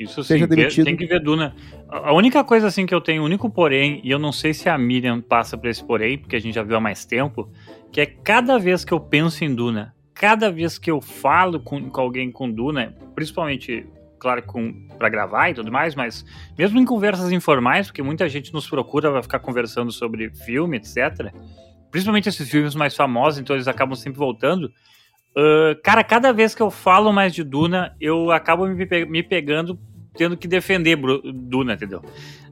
Isso 0.00 0.24
sim, 0.24 0.46
demitido. 0.46 0.86
tem 0.86 0.96
que 0.96 1.04
ver 1.04 1.20
Duna. 1.20 1.54
A 1.88 2.14
única 2.14 2.42
coisa 2.42 2.68
assim 2.68 2.86
que 2.86 2.94
eu 2.94 3.02
tenho, 3.02 3.20
o 3.20 3.26
único 3.26 3.50
porém, 3.50 4.00
e 4.02 4.10
eu 4.10 4.18
não 4.18 4.32
sei 4.32 4.54
se 4.54 4.66
a 4.66 4.78
Miriam 4.78 5.20
passa 5.20 5.58
por 5.58 5.68
esse 5.68 5.84
porém, 5.84 6.16
porque 6.16 6.36
a 6.36 6.40
gente 6.40 6.54
já 6.54 6.62
viu 6.62 6.76
há 6.76 6.80
mais 6.80 7.04
tempo, 7.04 7.50
que 7.92 8.00
é 8.00 8.06
cada 8.06 8.58
vez 8.58 8.82
que 8.82 8.92
eu 8.92 8.98
penso 8.98 9.44
em 9.44 9.54
Duna, 9.54 9.94
cada 10.14 10.50
vez 10.50 10.78
que 10.78 10.90
eu 10.90 11.02
falo 11.02 11.60
com, 11.60 11.90
com 11.90 12.00
alguém 12.00 12.32
com 12.32 12.50
Duna, 12.50 12.96
principalmente, 13.14 13.86
claro, 14.18 14.42
para 14.96 15.10
gravar 15.10 15.50
e 15.50 15.54
tudo 15.54 15.70
mais, 15.70 15.94
mas 15.94 16.24
mesmo 16.56 16.78
em 16.78 16.84
conversas 16.86 17.30
informais, 17.30 17.88
porque 17.88 18.02
muita 18.02 18.26
gente 18.26 18.54
nos 18.54 18.66
procura 18.66 19.10
vai 19.10 19.22
ficar 19.22 19.40
conversando 19.40 19.92
sobre 19.92 20.30
filme, 20.30 20.78
etc. 20.78 21.30
Principalmente 21.90 22.30
esses 22.30 22.48
filmes 22.48 22.74
mais 22.74 22.96
famosos, 22.96 23.38
então 23.38 23.54
eles 23.54 23.68
acabam 23.68 23.94
sempre 23.94 24.18
voltando. 24.18 24.72
Uh, 25.30 25.80
cara, 25.84 26.02
cada 26.02 26.32
vez 26.32 26.54
que 26.54 26.62
eu 26.62 26.70
falo 26.70 27.12
mais 27.12 27.32
de 27.32 27.44
Duna, 27.44 27.94
eu 28.00 28.32
acabo 28.32 28.66
me, 28.66 28.84
pe 28.84 29.04
me 29.04 29.22
pegando 29.22 29.78
tendo 30.16 30.36
que 30.36 30.48
defender 30.48 30.96
Duna, 31.32 31.74
entendeu? 31.74 32.02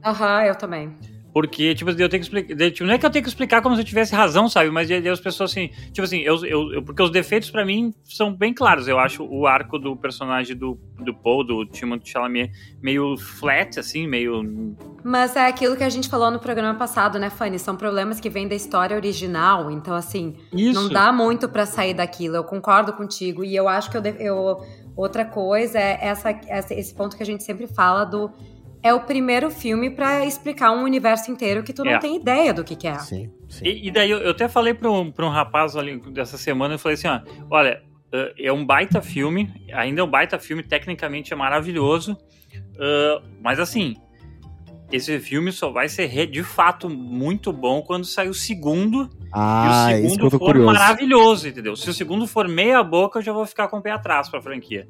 Aham, 0.03 0.39
uhum, 0.39 0.45
eu 0.45 0.55
também. 0.55 0.95
Porque, 1.31 1.75
tipo, 1.75 1.91
eu 1.91 2.09
tenho 2.09 2.09
que 2.09 2.17
explicar. 2.17 2.71
Tipo, 2.71 2.85
não 2.85 2.93
é 2.93 2.97
que 2.97 3.05
eu 3.05 3.09
tenho 3.09 3.23
que 3.23 3.29
explicar 3.29 3.61
como 3.61 3.75
se 3.75 3.81
eu 3.81 3.85
tivesse 3.85 4.15
razão, 4.15 4.49
sabe? 4.49 4.71
Mas 4.71 4.89
as 4.89 5.19
pessoas 5.19 5.51
assim. 5.51 5.69
Tipo 5.91 6.01
assim, 6.01 6.19
eu, 6.19 6.43
eu, 6.45 6.81
porque 6.81 7.03
os 7.03 7.11
defeitos 7.11 7.51
para 7.51 7.63
mim 7.63 7.93
são 8.03 8.33
bem 8.33 8.53
claros. 8.53 8.87
Eu 8.87 8.97
acho 8.97 9.23
o 9.23 9.45
arco 9.45 9.77
do 9.77 9.95
personagem 9.95 10.55
do, 10.55 10.79
do 10.99 11.13
Paul, 11.13 11.43
do 11.43 11.65
Timothée 11.65 12.11
Chalamet, 12.11 12.51
meio 12.81 13.15
flat, 13.15 13.79
assim, 13.79 14.07
meio. 14.07 14.75
Mas 15.03 15.35
é 15.35 15.45
aquilo 15.45 15.77
que 15.77 15.83
a 15.83 15.89
gente 15.89 16.09
falou 16.09 16.31
no 16.31 16.39
programa 16.39 16.77
passado, 16.77 17.19
né, 17.19 17.29
Fanny? 17.29 17.59
São 17.59 17.75
problemas 17.75 18.19
que 18.19 18.29
vêm 18.29 18.47
da 18.47 18.55
história 18.55 18.95
original. 18.95 19.69
Então, 19.69 19.93
assim, 19.93 20.35
Isso. 20.51 20.73
não 20.73 20.89
dá 20.89 21.11
muito 21.11 21.47
para 21.47 21.65
sair 21.65 21.93
daquilo. 21.93 22.37
Eu 22.37 22.43
concordo 22.43 22.91
contigo. 22.93 23.43
E 23.43 23.55
eu 23.55 23.67
acho 23.67 23.91
que 23.91 23.97
eu, 23.97 24.01
eu 24.03 24.65
outra 24.99 25.25
coisa 25.25 25.79
é 25.79 25.97
essa, 26.01 26.31
esse 26.71 26.93
ponto 26.93 27.15
que 27.15 27.23
a 27.23 27.25
gente 27.25 27.43
sempre 27.43 27.67
fala 27.67 28.03
do 28.03 28.31
é 28.81 28.93
o 28.93 29.01
primeiro 29.01 29.49
filme 29.49 29.89
para 29.89 30.25
explicar 30.25 30.71
um 30.71 30.83
universo 30.83 31.29
inteiro 31.29 31.63
que 31.63 31.73
tu 31.73 31.83
não 31.83 31.93
é. 31.93 31.99
tem 31.99 32.15
ideia 32.15 32.53
do 32.53 32.63
que, 32.63 32.75
que 32.75 32.87
é. 32.87 32.97
Sim, 32.99 33.29
sim. 33.49 33.65
E, 33.65 33.87
e, 33.87 33.91
daí 33.91 34.09
eu, 34.09 34.19
eu, 34.19 34.31
até 34.31 34.47
falei 34.47 34.73
para 34.73 34.89
um, 34.89 35.11
pra 35.11 35.25
um 35.25 35.29
rapaz 35.29 35.75
ali 35.75 35.99
dessa 36.11 36.37
semana, 36.37 36.75
eu 36.75 36.79
falei 36.79 36.93
assim, 36.93 37.07
ó, 37.07 37.19
olha, 37.49 37.81
uh, 38.13 38.33
é 38.37 38.51
um 38.51 38.65
baita 38.65 39.01
filme, 39.01 39.51
ainda 39.73 40.01
é 40.01 40.03
um 40.03 40.09
baita 40.09 40.39
filme, 40.39 40.63
tecnicamente 40.63 41.33
é 41.33 41.35
maravilhoso, 41.35 42.13
uh, 42.13 43.21
mas 43.41 43.59
assim, 43.59 43.95
esse 44.91 45.19
filme 45.19 45.51
só 45.51 45.71
vai 45.71 45.87
ser 45.87 46.25
de 46.27 46.43
fato 46.43 46.89
muito 46.89 47.53
bom 47.53 47.81
quando 47.81 48.05
sair 48.05 48.29
o 48.29 48.33
segundo. 48.33 49.09
Ah, 49.31 49.91
e 49.91 50.05
o 50.05 50.09
segundo 50.09 50.31
for 50.31 50.39
curioso. 50.39 50.65
maravilhoso, 50.65 51.47
entendeu? 51.47 51.75
Se 51.75 51.89
o 51.89 51.93
segundo 51.93 52.25
for 52.25 52.47
meia 52.47 52.83
boca, 52.83 53.19
eu 53.19 53.23
já 53.23 53.31
vou 53.31 53.45
ficar 53.45 53.67
com 53.67 53.77
o 53.77 53.81
pé 53.81 53.91
atrás 53.91 54.29
pra 54.29 54.41
franquia. 54.41 54.87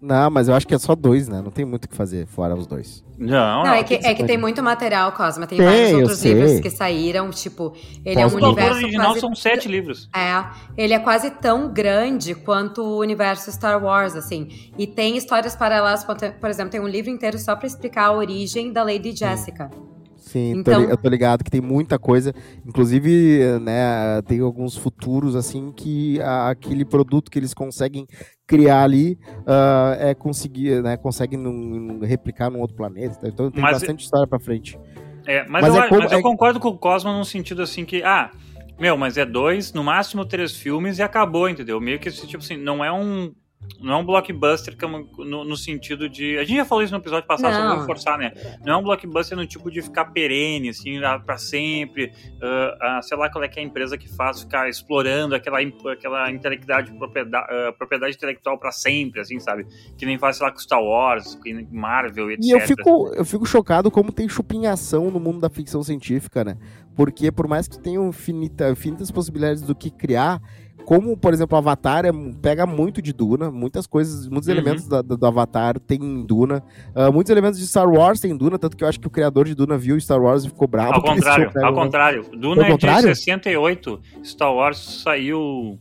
Não, 0.00 0.30
mas 0.30 0.48
eu 0.48 0.54
acho 0.54 0.66
que 0.66 0.74
é 0.74 0.78
só 0.78 0.94
dois, 0.94 1.28
né? 1.28 1.42
Não 1.42 1.50
tem 1.50 1.64
muito 1.64 1.84
o 1.84 1.88
que 1.88 1.94
fazer 1.94 2.26
fora 2.26 2.54
os 2.54 2.66
dois. 2.66 3.04
Não, 3.18 3.64
não, 3.64 3.74
é 3.74 3.84
que, 3.84 3.94
é 3.94 4.14
que 4.14 4.24
tem 4.24 4.38
muito 4.38 4.62
material, 4.62 5.12
Cosma. 5.12 5.46
Tem, 5.46 5.58
tem 5.58 5.66
vários 5.66 5.92
outros 5.92 6.24
livros 6.24 6.60
que 6.60 6.70
saíram, 6.70 7.28
tipo, 7.30 7.74
ele 8.02 8.18
é 8.18 8.26
um 8.26 8.34
universo. 8.34 8.72
O 8.72 8.82
original 8.82 9.06
quase... 9.08 9.20
são 9.20 9.34
sete 9.34 9.68
livros. 9.68 10.08
É, 10.16 10.44
ele 10.74 10.94
é 10.94 10.98
quase 10.98 11.30
tão 11.30 11.70
grande 11.70 12.34
quanto 12.34 12.82
o 12.82 12.98
universo 12.98 13.52
Star 13.52 13.82
Wars, 13.84 14.16
assim. 14.16 14.70
E 14.78 14.86
tem 14.86 15.18
histórias 15.18 15.54
paralelas, 15.54 16.02
por 16.02 16.48
exemplo, 16.48 16.70
tem 16.70 16.80
um 16.80 16.88
livro 16.88 17.10
inteiro 17.10 17.38
só 17.38 17.54
para 17.54 17.66
explicar 17.66 18.06
a 18.06 18.12
origem 18.12 18.72
da 18.72 18.82
Lady 18.82 19.14
Jessica. 19.14 19.70
Sim, 20.30 20.52
Então- 20.60 20.82
eu 20.82 20.96
tô 20.96 21.08
ligado 21.08 21.42
que 21.42 21.50
tem 21.50 21.60
muita 21.60 21.98
coisa. 21.98 22.32
Inclusive, 22.64 23.58
né, 23.60 24.22
tem 24.26 24.38
alguns 24.40 24.76
futuros, 24.76 25.34
assim, 25.34 25.72
que 25.72 26.20
a- 26.20 26.50
aquele 26.50 26.84
produto 26.84 27.30
que 27.30 27.38
eles 27.38 27.52
conseguem 27.52 28.06
criar 28.46 28.82
ali 28.84 29.18
ah, 29.46 29.96
é 29.98 30.14
conseguir, 30.14 30.82
né, 30.82 30.96
conseguem 30.96 31.38
num- 31.38 31.52
num- 31.52 32.00
replicar 32.00 32.48
num 32.50 32.60
outro 32.60 32.76
planeta. 32.76 33.16
tá? 33.20 33.28
Então 33.28 33.50
tem 33.50 33.60
Mas- 33.62 33.78
bastante 33.78 34.04
história 34.04 34.26
pra 34.26 34.38
frente. 34.38 34.78
É, 35.26 35.44
mas, 35.48 35.62
Mas 35.62 35.74
eu, 35.74 35.82
é 35.82 35.88
como- 35.88 36.00
mas 36.02 36.12
eu 36.12 36.18
é- 36.18 36.22
concordo 36.22 36.60
com 36.60 36.68
o 36.68 36.78
Cosmo 36.78 37.12
num 37.12 37.24
sentido 37.24 37.62
assim 37.62 37.84
que, 37.84 38.02
ah, 38.02 38.30
meu, 38.78 38.96
mas 38.96 39.16
é 39.16 39.24
dois, 39.26 39.72
no 39.72 39.82
máximo 39.84 40.24
três 40.24 40.52
filmes 40.56 40.98
e 40.98 41.02
acabou, 41.02 41.48
entendeu? 41.48 41.80
Meio 41.80 41.98
que 41.98 42.08
esse 42.08 42.26
tipo 42.26 42.42
assim, 42.42 42.56
não 42.56 42.84
é 42.84 42.90
um. 42.92 43.32
Não 43.80 43.94
é 43.94 43.96
um 43.96 44.04
blockbuster 44.04 44.76
como 44.76 45.08
no, 45.18 45.44
no 45.44 45.56
sentido 45.56 46.08
de. 46.08 46.36
A 46.38 46.44
gente 46.44 46.56
já 46.56 46.64
falou 46.64 46.84
isso 46.84 46.92
no 46.92 46.98
episódio 46.98 47.26
passado, 47.26 47.54
só 47.54 47.60
Não. 47.60 47.70
vou 47.70 47.80
reforçar, 47.80 48.18
né? 48.18 48.32
Não 48.64 48.74
é 48.74 48.76
um 48.76 48.82
blockbuster 48.82 49.36
no 49.36 49.46
tipo 49.46 49.70
de 49.70 49.80
ficar 49.80 50.06
perene, 50.06 50.68
assim, 50.68 51.00
pra 51.24 51.38
sempre. 51.38 52.12
ah, 52.42 52.76
ah, 52.80 53.02
sei 53.02 53.16
lá 53.16 53.30
qual 53.30 53.42
é 53.42 53.48
que 53.48 53.58
é 53.58 53.62
a 53.62 53.66
empresa 53.66 53.96
que 53.96 54.08
faz 54.08 54.42
ficar 54.42 54.68
explorando 54.68 55.34
aquela, 55.34 55.58
aquela 55.92 56.30
intelectualidade, 56.30 56.92
propriedade, 56.98 57.46
ah, 57.50 57.72
propriedade 57.76 58.16
intelectual 58.16 58.58
pra 58.58 58.70
sempre, 58.70 59.20
assim, 59.20 59.38
sabe? 59.40 59.66
Que 59.96 60.04
nem 60.04 60.18
faz, 60.18 60.36
sei 60.36 60.46
lá, 60.46 60.52
com 60.52 60.58
Star 60.58 60.82
Wars, 60.82 61.34
com 61.36 61.66
Marvel, 61.70 62.30
etc. 62.30 62.44
E 62.44 62.50
eu 62.50 62.60
fico, 62.60 63.12
eu 63.14 63.24
fico 63.24 63.46
chocado 63.46 63.90
como 63.90 64.12
tem 64.12 64.28
chupinhação 64.28 65.10
no 65.10 65.20
mundo 65.20 65.40
da 65.40 65.48
ficção 65.48 65.82
científica, 65.82 66.44
né? 66.44 66.56
Porque 66.94 67.32
por 67.32 67.48
mais 67.48 67.66
que 67.66 67.78
tenha 67.78 68.00
infinita, 68.00 68.68
infinitas 68.70 69.10
possibilidades 69.10 69.62
do 69.62 69.74
que 69.74 69.90
criar, 69.90 70.40
como, 70.90 71.16
por 71.16 71.32
exemplo, 71.32 71.56
Avatar 71.56 72.04
é- 72.04 72.10
pega 72.42 72.66
muito 72.66 73.00
de 73.00 73.12
Duna, 73.12 73.48
muitas 73.48 73.86
coisas, 73.86 74.26
muitos 74.26 74.48
Uhum. 74.48 74.54
elementos 74.54 74.88
da- 74.88 75.02
da- 75.02 75.14
do 75.14 75.24
Avatar 75.24 75.78
tem 75.78 76.02
em 76.02 76.26
Duna, 76.26 76.64
ah, 76.96 77.12
muitos 77.12 77.30
elementos 77.30 77.60
de 77.60 77.66
Star 77.68 77.88
Wars 77.88 78.18
tem 78.18 78.32
em 78.32 78.36
Duna, 78.36 78.58
tanto 78.58 78.76
que 78.76 78.82
eu 78.82 78.88
acho 78.88 78.98
que 78.98 79.06
o 79.06 79.10
criador 79.10 79.44
de 79.46 79.54
Duna 79.54 79.78
viu 79.78 80.00
Star 80.00 80.20
Wars 80.20 80.42
e 80.42 80.48
ficou 80.48 80.66
bravo. 80.66 80.94
Ao 80.94 81.00
contrário, 81.00 81.48
ao 81.62 81.72
contrário. 81.74 82.24
Duna 82.36 82.62
Ao 82.62 82.68
é 82.68 82.70
contrário? 82.72 83.08
de 83.08 83.14
68. 83.14 84.00
Star 84.24 84.52
Wars 84.52 85.00
saiu. 85.04 85.78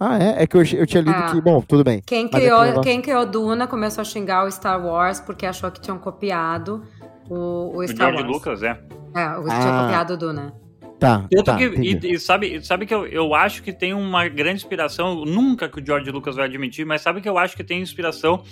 Ah, 0.00 0.18
é? 0.18 0.42
É 0.42 0.46
que 0.46 0.56
eu, 0.56 0.62
eu 0.62 0.86
tinha 0.86 1.02
lido 1.02 1.14
Ah. 1.14 1.30
que, 1.30 1.40
bom, 1.42 1.60
tudo 1.60 1.84
bem. 1.84 2.02
Quem 2.06 2.24
Mas 2.24 2.34
é 2.34 2.38
criou, 2.46 2.62
que 2.72 2.78
o 2.78 2.80
quem 2.80 3.02
criou 3.02 3.26
Duna 3.26 3.66
começou 3.66 4.00
a 4.00 4.04
xingar 4.06 4.46
o 4.46 4.50
Star 4.50 4.82
Wars 4.82 5.20
porque 5.20 5.44
achou 5.44 5.70
que 5.70 5.82
tinham 5.82 5.98
copiado 5.98 6.82
o, 7.28 7.34
o 7.74 7.78
O 7.80 7.86
Star 7.88 8.08
George 8.08 8.22
Wars. 8.22 8.34
Lucas, 8.36 8.62
é. 8.62 8.80
É, 9.14 9.28
o- 9.38 9.44
tinha 9.44 9.54
Ah. 9.58 9.82
copiado 9.84 10.14
o 10.14 10.16
Duna. 10.16 10.63
Tá, 10.98 11.26
Tanto 11.30 11.44
tá, 11.44 11.56
que, 11.56 11.64
e, 11.64 12.14
e 12.14 12.18
sabe, 12.18 12.64
sabe 12.64 12.86
que 12.86 12.94
eu, 12.94 13.06
eu 13.06 13.34
acho 13.34 13.62
que 13.62 13.72
tem 13.72 13.92
uma 13.92 14.28
grande 14.28 14.62
inspiração, 14.62 15.24
nunca 15.24 15.68
que 15.68 15.80
o 15.80 15.84
George 15.84 16.10
Lucas 16.10 16.36
vai 16.36 16.46
admitir, 16.46 16.86
mas 16.86 17.02
sabe 17.02 17.20
que 17.20 17.28
eu 17.28 17.36
acho 17.36 17.56
que 17.56 17.64
tem 17.64 17.80
inspiração. 17.82 18.42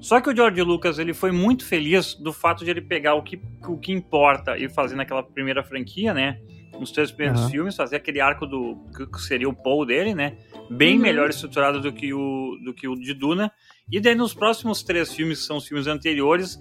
Só 0.00 0.20
que 0.20 0.30
o 0.30 0.34
George 0.34 0.62
Lucas 0.62 0.98
ele 0.98 1.12
foi 1.12 1.30
muito 1.30 1.64
feliz 1.64 2.14
do 2.14 2.32
fato 2.32 2.64
de 2.64 2.70
ele 2.70 2.80
pegar 2.80 3.14
o 3.14 3.22
que, 3.22 3.40
o 3.66 3.78
que 3.78 3.92
importa 3.92 4.56
e 4.56 4.68
fazer 4.68 4.96
naquela 4.96 5.22
primeira 5.22 5.62
franquia, 5.62 6.14
né? 6.14 6.38
Nos 6.78 6.90
três 6.90 7.12
primeiros 7.12 7.42
Aham. 7.42 7.50
filmes, 7.50 7.76
fazer 7.76 7.96
aquele 7.96 8.20
arco 8.20 8.46
do 8.46 8.76
que 9.12 9.20
seria 9.20 9.48
o 9.48 9.54
Paul 9.54 9.84
dele, 9.84 10.14
né? 10.14 10.38
Bem 10.70 10.96
Uhum. 10.96 11.02
melhor 11.02 11.28
estruturado 11.28 11.80
do 11.80 11.92
que, 11.92 12.14
o, 12.14 12.56
do 12.64 12.72
que 12.72 12.88
o 12.88 12.94
de 12.94 13.12
Duna. 13.12 13.52
E 13.92 14.00
daí 14.00 14.14
nos 14.14 14.32
próximos 14.32 14.82
três 14.82 15.12
filmes, 15.12 15.40
que 15.40 15.44
são 15.44 15.58
os 15.58 15.66
filmes 15.66 15.86
anteriores, 15.86 16.58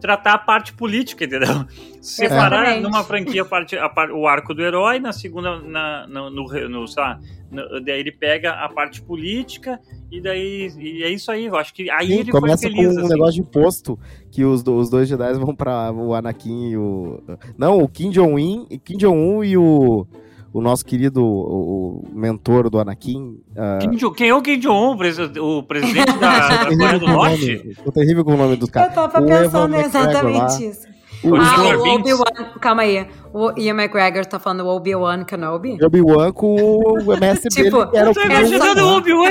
tratar 0.00 0.32
a 0.34 0.38
parte 0.38 0.72
política, 0.72 1.24
entendeu? 1.24 1.64
Separar 2.00 2.80
numa 2.80 3.04
franquia 3.04 3.42
a 3.42 3.44
parte, 3.44 3.76
a 3.76 3.88
par- 3.88 4.10
o 4.10 4.26
arco 4.26 4.54
do 4.54 4.62
herói, 4.62 4.98
na 4.98 5.12
segunda, 5.12 5.60
na, 5.60 6.06
no, 6.06 6.30
no, 6.30 6.68
no, 6.68 6.84
lá, 6.96 7.20
no- 7.50 7.80
daí 7.80 8.00
ele 8.00 8.10
pega 8.12 8.52
a 8.52 8.68
parte 8.68 9.02
política 9.02 9.78
e 10.10 10.20
daí 10.20 10.72
e 10.78 11.02
é 11.02 11.10
isso 11.10 11.30
aí. 11.30 11.46
Eu 11.46 11.56
acho 11.56 11.74
que 11.74 11.90
aí 11.90 12.06
Sim, 12.08 12.14
ele 12.20 12.30
foi 12.32 12.40
começa 12.40 12.62
feliz. 12.62 12.86
com 12.88 12.94
um 12.94 12.98
assim. 13.00 13.08
negócio 13.08 13.34
de 13.34 13.40
imposto 13.40 13.98
que 14.30 14.44
os, 14.44 14.66
os 14.66 14.88
dois 14.90 15.08
Jedi 15.08 15.34
vão 15.34 15.54
pra 15.54 15.92
o 15.92 16.14
Anakin 16.14 16.70
e 16.70 16.76
o. 16.76 17.22
Não, 17.58 17.78
o 17.82 17.88
Kim 17.88 18.10
Jong-un 18.10 18.66
Kim 18.84 18.96
Jong 18.96 19.46
e 19.46 19.56
o, 19.56 20.06
o 20.52 20.60
nosso 20.60 20.84
querido 20.84 21.24
o, 21.24 22.02
o 22.04 22.08
mentor 22.12 22.68
do 22.70 22.78
Anakin. 22.78 23.38
Kim 23.80 23.96
Jo- 23.96 24.10
Quem 24.12 24.28
é 24.30 24.34
o 24.34 24.42
Kim 24.42 24.58
Jong-un, 24.58 24.92
o 24.92 24.96
presi- 24.98 25.38
o 25.38 25.62
presidente 25.62 26.12
da, 26.18 26.48
da 26.64 26.66
Coreia 26.66 26.98
do 26.98 27.06
o 27.06 27.08
Norte? 27.10 27.56
nome- 27.58 27.74
Tô 27.84 27.92
terrível 27.92 28.24
com 28.24 28.34
o 28.34 28.36
nome 28.36 28.56
dos 28.56 28.68
Eu 28.68 28.72
caras. 28.72 28.94
tava 28.94 29.20
O 29.22 29.26
pensando 29.26 29.76
exatamente 29.76 30.66
isso. 30.66 30.86
O 31.22 31.34
Ah, 31.36 31.76
o. 31.76 31.94
Obi-Wan, 31.96 32.50
calma 32.60 32.82
aí. 32.82 33.06
O 33.32 33.52
Ian 33.58 33.74
McGregor 33.74 34.24
tá 34.26 34.38
falando 34.38 34.60
o 34.60 34.68
Obi-Wan 34.68 35.22
Kenobi? 35.24 35.76
Obi-Wan 35.84 36.32
com 36.32 36.54
o 36.56 37.16
mestre 37.20 37.48
Tipo, 37.54 37.84
dele, 37.84 37.90
que 37.90 37.96
era 37.98 38.06
o 38.06 38.10
Eu 38.10 38.14
tô 38.14 38.20
Kim 38.20 38.26
imaginando 38.26 38.80
o. 38.86 38.96
Obi-Wan 38.96 39.30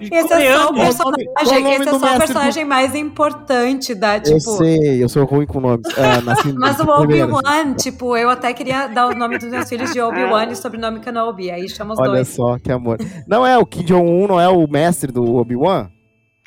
Esse 0.00 0.32
é 0.34 0.56
só 0.56 0.68
o 0.68 0.74
personagem, 0.74 1.72
esse 1.72 1.88
é 1.88 1.90
só 1.90 1.96
o 1.96 2.18
personagem 2.18 2.64
mais 2.64 2.94
importante 2.94 3.94
da, 3.94 4.16
Eu 4.16 4.22
tipo... 4.22 4.40
sei, 4.58 5.02
eu 5.02 5.08
sou 5.08 5.24
ruim 5.24 5.46
com 5.46 5.60
nomes. 5.60 5.86
Nasci- 6.24 6.52
Mas 6.54 6.78
o 6.80 6.88
Obi-Wan, 6.88 7.74
tipo, 7.74 8.16
eu 8.16 8.28
até 8.28 8.52
queria 8.52 8.88
dar 8.88 9.06
o 9.08 9.14
nome 9.14 9.38
dos 9.38 9.48
meus 9.48 9.68
filhos 9.68 9.92
de 9.92 10.00
Obi-Wan 10.00 10.46
e 10.50 10.56
sobrenome 10.56 11.00
Kenobi. 11.00 11.50
Aí 11.50 11.68
chama 11.68 11.94
os 11.94 12.00
Olha 12.00 12.10
dois. 12.10 12.28
só, 12.28 12.58
que 12.58 12.70
amor. 12.72 12.98
Não 13.28 13.46
é 13.46 13.56
o 13.56 13.64
Kim 13.64 13.84
Jong-un, 13.84 14.26
não 14.26 14.40
é 14.40 14.48
o 14.48 14.66
mestre 14.68 15.12
do 15.12 15.36
Obi-Wan? 15.36 15.88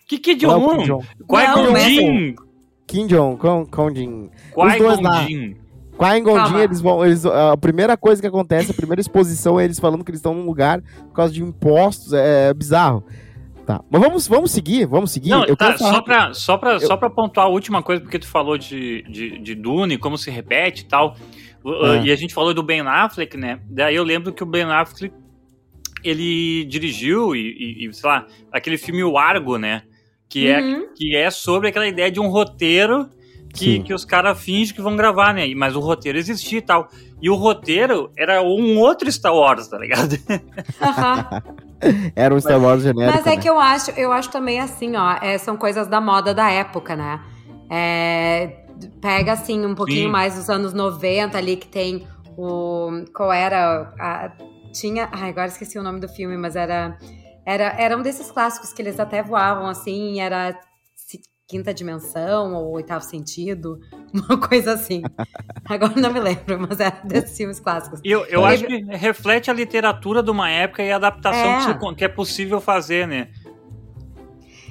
Que 0.07 0.21
Não 0.45 0.51
é 0.51 0.59
Jong-un? 0.59 0.83
Jong- 0.83 1.05
Qui-Gon 1.27 1.75
Jinn. 1.79 2.35
Kim 2.87 3.07
Jong, 3.07 3.37
Kong, 3.37 3.69
Kong 3.69 3.99
Jin. 3.99 4.29
Os 4.55 4.77
dois 4.77 4.99
lá. 5.01 5.25
Qui-Gon 5.97 6.59
eles 6.59 6.81
vão. 6.81 7.05
Eles, 7.05 7.25
a 7.25 7.55
primeira 7.55 7.95
coisa 7.95 8.21
que 8.21 8.27
acontece, 8.27 8.71
a 8.71 8.73
primeira 8.73 8.99
exposição 8.99 9.59
é 9.59 9.63
eles 9.63 9.79
falando 9.79 10.03
que 10.03 10.11
eles 10.11 10.19
estão 10.19 10.33
num 10.33 10.45
lugar 10.45 10.81
por 10.81 11.13
causa 11.13 11.33
de 11.33 11.41
impostos. 11.41 12.11
É, 12.11 12.53
bizarro. 12.53 13.03
Tá. 13.65 13.81
Mas 13.89 14.01
vamos, 14.01 14.27
vamos 14.27 14.51
seguir, 14.51 14.85
vamos 14.85 15.11
seguir. 15.11 15.29
Não, 15.29 15.45
eu 15.45 15.55
tá, 15.55 15.75
só, 15.77 16.01
pra, 16.01 16.33
só, 16.33 16.57
pra, 16.57 16.79
só 16.79 16.97
pra 16.97 17.09
pontuar 17.09 17.47
a 17.47 17.49
última 17.49 17.81
coisa, 17.81 18.01
porque 18.01 18.19
tu 18.19 18.27
falou 18.27 18.57
de, 18.57 19.01
de, 19.09 19.39
de 19.39 19.55
Dune, 19.55 19.97
como 19.97 20.17
se 20.17 20.29
repete 20.29 20.83
e 20.83 20.85
tal. 20.85 21.15
É. 21.65 22.03
E 22.03 22.11
a 22.11 22.15
gente 22.15 22.33
falou 22.33 22.53
do 22.53 22.61
Ben 22.61 22.81
Affleck, 22.81 23.35
né? 23.37 23.59
Daí 23.67 23.95
eu 23.95 24.03
lembro 24.03 24.31
que 24.33 24.43
o 24.43 24.45
Ben 24.45 24.65
Affleck 24.65 25.11
ele 26.03 26.65
dirigiu 26.65 27.35
e, 27.35 27.39
e- 27.39 27.87
e, 27.87 27.93
sei 27.93 28.07
lá, 28.09 28.27
aquele 28.51 28.77
filme 28.77 29.03
O 29.03 29.17
Argo, 29.17 29.57
né? 29.57 29.81
Que, 30.35 30.47
é, 30.47 30.59
Uhum. 30.59 30.87
que 30.93 31.15
é 31.15 31.31
sobre 31.31 31.69
aquela 31.69 31.87
ideia 31.87 32.11
de 32.11 32.19
um 32.19 32.27
roteiro 32.27 33.09
que, 33.53 33.75
Sim. 33.75 33.81
que 33.83 33.93
os 33.93 34.03
caras 34.03 34.37
fingem 34.37 34.75
que 34.75 34.81
vão 34.81 34.93
gravar, 34.93 35.33
né? 35.33 35.47
Mas 35.55 35.77
o 35.77 35.79
roteiro 35.79 36.17
existia 36.17 36.59
e 36.59 36.61
tal. 36.61 36.89
E 37.21 37.29
o 37.29 37.35
roteiro 37.35 38.11
era 38.17 38.41
um 38.41 38.77
outro 38.77 39.09
Star 39.09 39.33
Wars, 39.33 39.69
tá 39.69 39.77
ligado? 39.77 40.17
Aham. 40.81 41.41
Era 42.15 42.33
um 42.35 42.39
Star 42.39 42.61
Wars 42.61 42.83
genérico. 42.83 43.15
Mas 43.17 43.25
é 43.27 43.35
né? 43.35 43.41
que 43.41 43.49
eu 43.49 43.59
acho, 43.59 43.91
eu 43.91 44.11
acho 44.11 44.29
também 44.29 44.59
assim, 44.59 44.95
ó, 44.95 45.17
é, 45.21 45.37
são 45.37 45.55
coisas 45.55 45.87
da 45.87 46.01
moda 46.01 46.33
da 46.33 46.49
época, 46.51 46.95
né? 46.97 47.21
É, 47.69 48.65
pega 49.01 49.33
assim 49.33 49.65
um 49.65 49.75
pouquinho 49.75 50.07
Sim. 50.07 50.11
mais 50.11 50.35
dos 50.35 50.49
anos 50.49 50.73
90 50.73 51.37
ali 51.37 51.55
que 51.55 51.67
tem 51.67 52.05
o 52.37 53.05
qual 53.13 53.31
era 53.31 53.93
a, 53.99 54.31
tinha, 54.73 55.07
ai, 55.11 55.29
agora 55.29 55.47
esqueci 55.47 55.77
o 55.79 55.83
nome 55.83 55.99
do 56.01 56.09
filme, 56.09 56.35
mas 56.37 56.55
era 56.55 56.97
era 57.45 57.75
era 57.79 57.97
um 57.97 58.01
desses 58.01 58.31
clássicos 58.31 58.73
que 58.73 58.81
eles 58.81 58.99
até 58.99 59.21
voavam 59.21 59.67
assim, 59.67 60.19
era 60.19 60.59
quinta 61.47 61.73
dimensão 61.73 62.55
ou 62.55 62.71
oitavo 62.71 63.03
sentido, 63.03 63.79
uma 64.13 64.37
coisa 64.37 64.73
assim. 64.73 65.03
Agora 65.65 65.93
não 65.95 66.11
me 66.11 66.19
lembro, 66.19 66.59
mas 66.59 66.79
era 66.79 67.01
desses 67.03 67.37
filmes 67.37 67.59
clássicos. 67.59 68.01
Eu, 68.03 68.25
eu 68.25 68.43
acho 68.43 68.65
que 68.65 68.83
reflete 68.83 69.49
a 69.51 69.53
literatura 69.53 70.23
de 70.23 70.31
uma 70.31 70.49
época 70.49 70.83
e 70.83 70.91
a 70.91 70.95
adaptação 70.95 71.89
É. 71.91 71.95
que 71.95 72.03
é 72.03 72.07
possível 72.07 72.59
fazer, 72.59 73.07
né? 73.07 73.29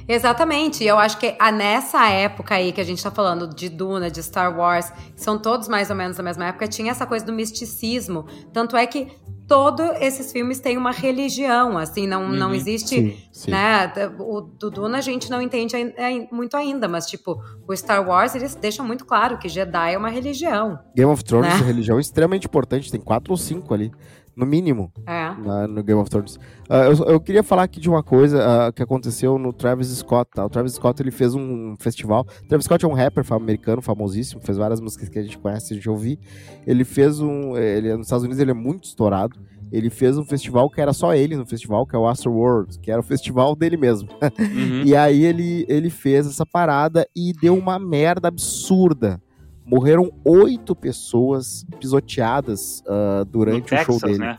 Exatamente, 0.06 0.84
eu 0.84 0.98
acho 0.98 1.18
que 1.18 1.34
a, 1.38 1.50
nessa 1.50 2.08
época 2.10 2.54
aí 2.54 2.72
que 2.72 2.80
a 2.80 2.84
gente 2.84 3.02
tá 3.02 3.10
falando 3.10 3.48
de 3.54 3.68
Duna, 3.68 4.10
de 4.10 4.22
Star 4.22 4.56
Wars, 4.58 4.92
são 5.16 5.38
todos 5.38 5.68
mais 5.68 5.90
ou 5.90 5.96
menos 5.96 6.16
da 6.16 6.22
mesma 6.22 6.46
época, 6.46 6.68
tinha 6.68 6.90
essa 6.90 7.06
coisa 7.06 7.24
do 7.24 7.32
misticismo. 7.32 8.26
Tanto 8.52 8.76
é 8.76 8.86
que 8.86 9.08
todos 9.46 9.86
esses 10.00 10.32
filmes 10.32 10.58
têm 10.60 10.76
uma 10.78 10.90
religião, 10.90 11.76
assim, 11.76 12.06
não, 12.06 12.28
não 12.28 12.48
Uhum, 12.48 12.54
existe. 12.54 12.94
Sim, 12.96 13.16
sim. 13.32 13.50
Né? 13.50 13.92
O 14.18 14.40
do 14.40 14.70
Duna 14.70 14.98
a 14.98 15.00
gente 15.02 15.30
não 15.30 15.40
entende 15.40 15.74
muito 16.32 16.56
ainda, 16.56 16.88
mas 16.88 17.06
tipo, 17.06 17.42
o 17.68 17.76
Star 17.76 18.06
Wars 18.06 18.34
eles 18.34 18.54
deixam 18.54 18.86
muito 18.86 19.04
claro 19.04 19.38
que 19.38 19.48
Jedi 19.48 19.94
é 19.94 19.98
uma 19.98 20.08
religião. 20.10 20.78
Game 20.94 21.10
of 21.10 21.22
Thrones 21.24 21.48
Né? 21.54 21.60
é 21.60 21.64
religião 21.64 21.98
extremamente 22.00 22.46
importante, 22.46 22.90
tem 22.90 23.00
quatro 23.00 23.32
ou 23.32 23.36
cinco 23.36 23.74
ali, 23.74 23.92
no 24.36 24.44
mínimo. 24.46 24.90
É. 25.06 25.34
na- 25.38 25.68
no 25.68 25.82
Game 25.82 26.00
of 26.00 26.10
Thrones. 26.10 26.38
Ah, 26.68 26.84
eu, 26.84 26.92
eu 27.06 27.20
queria 27.20 27.42
falar 27.42 27.64
aqui 27.64 27.80
de 27.80 27.88
uma 27.88 28.02
coisa 28.02 28.66
ah, 28.66 28.72
que 28.72 28.82
aconteceu 28.82 29.38
no 29.38 29.52
Travis 29.52 29.88
Scott. 29.88 30.30
Tá? 30.34 30.44
O 30.44 30.48
Travis 30.48 30.72
Scott 30.74 31.00
ele 31.02 31.10
fez 31.10 31.34
um 31.34 31.74
festival. 31.78 32.26
O 32.44 32.48
Travis 32.48 32.64
Scott 32.64 32.84
é 32.84 32.88
um 32.88 32.92
rapper 32.94 33.24
americano 33.32 33.82
famosíssimo, 33.82 34.40
fez 34.42 34.58
várias 34.58 34.80
músicas 34.80 35.08
que 35.08 35.18
a 35.18 35.22
gente 35.22 35.38
conhece, 35.38 35.72
a 35.72 35.76
gente 35.76 35.88
ouviu. 35.90 36.16
Ele 36.66 36.84
fez 36.84 37.20
um, 37.20 37.56
ele 37.56 37.94
nos 37.96 38.06
Estados 38.06 38.24
Unidos 38.24 38.40
ele 38.40 38.50
é 38.50 38.54
muito 38.54 38.84
estourado. 38.84 39.38
Ele 39.72 39.90
fez 39.90 40.16
um 40.16 40.24
festival 40.24 40.70
que 40.70 40.80
era 40.80 40.92
só 40.92 41.14
ele 41.14 41.36
no 41.36 41.44
festival, 41.44 41.84
que 41.84 41.96
é 41.96 41.98
o 41.98 42.06
Astro 42.06 42.30
World, 42.32 42.78
que 42.78 42.92
era 42.92 43.00
o 43.00 43.02
festival 43.02 43.56
dele 43.56 43.76
mesmo. 43.76 44.08
Uhum. 44.38 44.82
E 44.86 44.94
aí 44.94 45.24
ele, 45.24 45.64
ele 45.68 45.90
fez 45.90 46.26
essa 46.26 46.46
parada 46.46 47.06
e 47.16 47.32
deu 47.32 47.56
uma 47.56 47.76
merda 47.78 48.28
absurda. 48.28 49.20
Morreram 49.64 50.10
oito 50.24 50.74
pessoas 50.76 51.64
pisoteadas 51.80 52.82
No 52.86 53.24
durante 53.24 53.74
o 53.74 53.78
show 53.78 53.98
Texas, 53.98 54.02
dele. 54.02 54.18
né? 54.18 54.38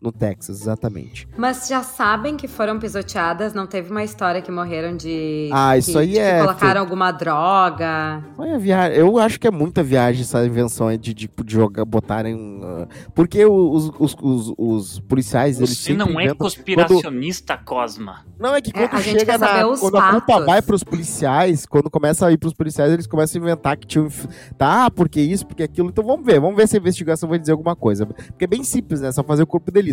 No 0.00 0.10
Texas, 0.10 0.60
exatamente. 0.62 1.28
Mas 1.36 1.68
já 1.68 1.82
sabem 1.82 2.36
que 2.36 2.48
foram 2.48 2.78
pisoteadas, 2.78 3.52
não 3.52 3.66
teve 3.66 3.90
uma 3.90 4.02
história 4.02 4.40
que 4.40 4.50
morreram 4.50 4.96
de. 4.96 5.50
Ah, 5.52 5.76
isso 5.76 5.92
que, 5.92 5.98
aí 5.98 6.06
de 6.08 6.12
que 6.14 6.18
é- 6.18 6.40
colocaram 6.40 6.80
alguma 6.80 7.10
droga. 7.12 8.24
Olha, 8.38 8.58
viagem. 8.58 8.96
Eu 8.98 9.18
acho 9.18 9.38
que 9.38 9.46
é 9.46 9.50
muita 9.50 9.82
viagem 9.82 10.22
essa 10.22 10.44
invenção 10.44 10.88
aí 10.88 10.96
de, 10.98 11.12
de, 11.12 11.30
de 11.44 11.52
jogar, 11.52 11.84
botarem. 11.84 12.34
uh, 12.34 12.88
porque 13.14 13.44
os, 13.44 13.90
os, 13.98 14.16
os, 14.22 14.54
os 14.56 15.00
policiais, 15.00 15.58
eles 15.58 15.70
Você 15.76 15.92
sempre 15.94 15.98
não 16.12 16.18
é 16.20 16.34
conspiracionista, 16.34 17.56
Cosma. 17.58 18.24
Não, 18.38 18.54
é 18.54 18.60
que 18.60 18.70
É, 18.74 18.88
quando 18.88 18.98
a 19.00 19.02
gente 19.02 19.18
chega 19.20 19.36
na. 19.38 19.66
os 19.68 19.80
Quando 19.80 19.96
a 19.98 20.10
culpa 20.12 20.32
fatos. 20.32 20.46
vai 20.46 20.62
pros 20.62 20.82
policiais, 20.82 21.66
quando 21.66 21.90
começa 21.90 22.26
a 22.26 22.32
ir 22.32 22.38
pros 22.38 22.54
policiais, 22.54 22.92
eles 22.92 23.06
começam 23.06 23.40
a 23.40 23.44
inventar 23.44 23.76
que 23.76 23.86
tinham. 23.86 24.08
Tá, 24.56 24.90
porque 24.90 25.20
isso, 25.20 25.46
porque 25.46 25.62
aquilo. 25.62 25.88
Então 25.90 26.04
vamos 26.04 26.24
ver, 26.24 26.40
vamos 26.40 26.56
ver 26.56 26.66
se 26.66 26.76
a 26.76 26.80
investigação 26.80 27.28
vai 27.28 27.38
dizer 27.38 27.52
alguma 27.52 27.76
coisa. 27.76 28.06
Porque 28.06 28.44
é 28.44 28.48
bem 28.48 28.64
simples, 28.64 29.00
né? 29.00 29.12
Só 29.12 29.22
fazer 29.22 29.42
o 29.42 29.46
corpo 29.46 29.70
de 29.70 29.89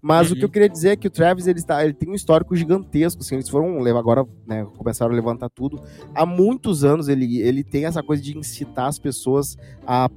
Mas 0.00 0.30
o 0.30 0.34
que 0.34 0.40
Uhum. 0.40 0.46
eu 0.46 0.48
queria 0.48 0.68
dizer 0.68 0.90
é 0.90 0.96
que 0.96 1.08
o 1.08 1.10
Travis 1.10 1.46
ele, 1.46 1.58
está, 1.58 1.84
ele 1.84 1.92
tem 1.92 2.08
um 2.08 2.14
histórico 2.14 2.54
gigantesco. 2.54 3.20
Assim, 3.20 3.34
eles 3.34 3.48
foram 3.48 3.82
agora, 3.98 4.24
né? 4.46 4.64
Começaram 4.76 5.12
a 5.12 5.14
levantar 5.14 5.48
tudo. 5.50 5.80
Há 6.14 6.24
muitos 6.24 6.84
anos 6.84 7.08
ele, 7.08 7.40
ele 7.40 7.64
tem 7.64 7.84
essa 7.84 8.02
coisa 8.02 8.22
de 8.22 8.36
incitar 8.38 8.86
as 8.86 8.98
pessoas 8.98 9.56
a, 9.86 10.08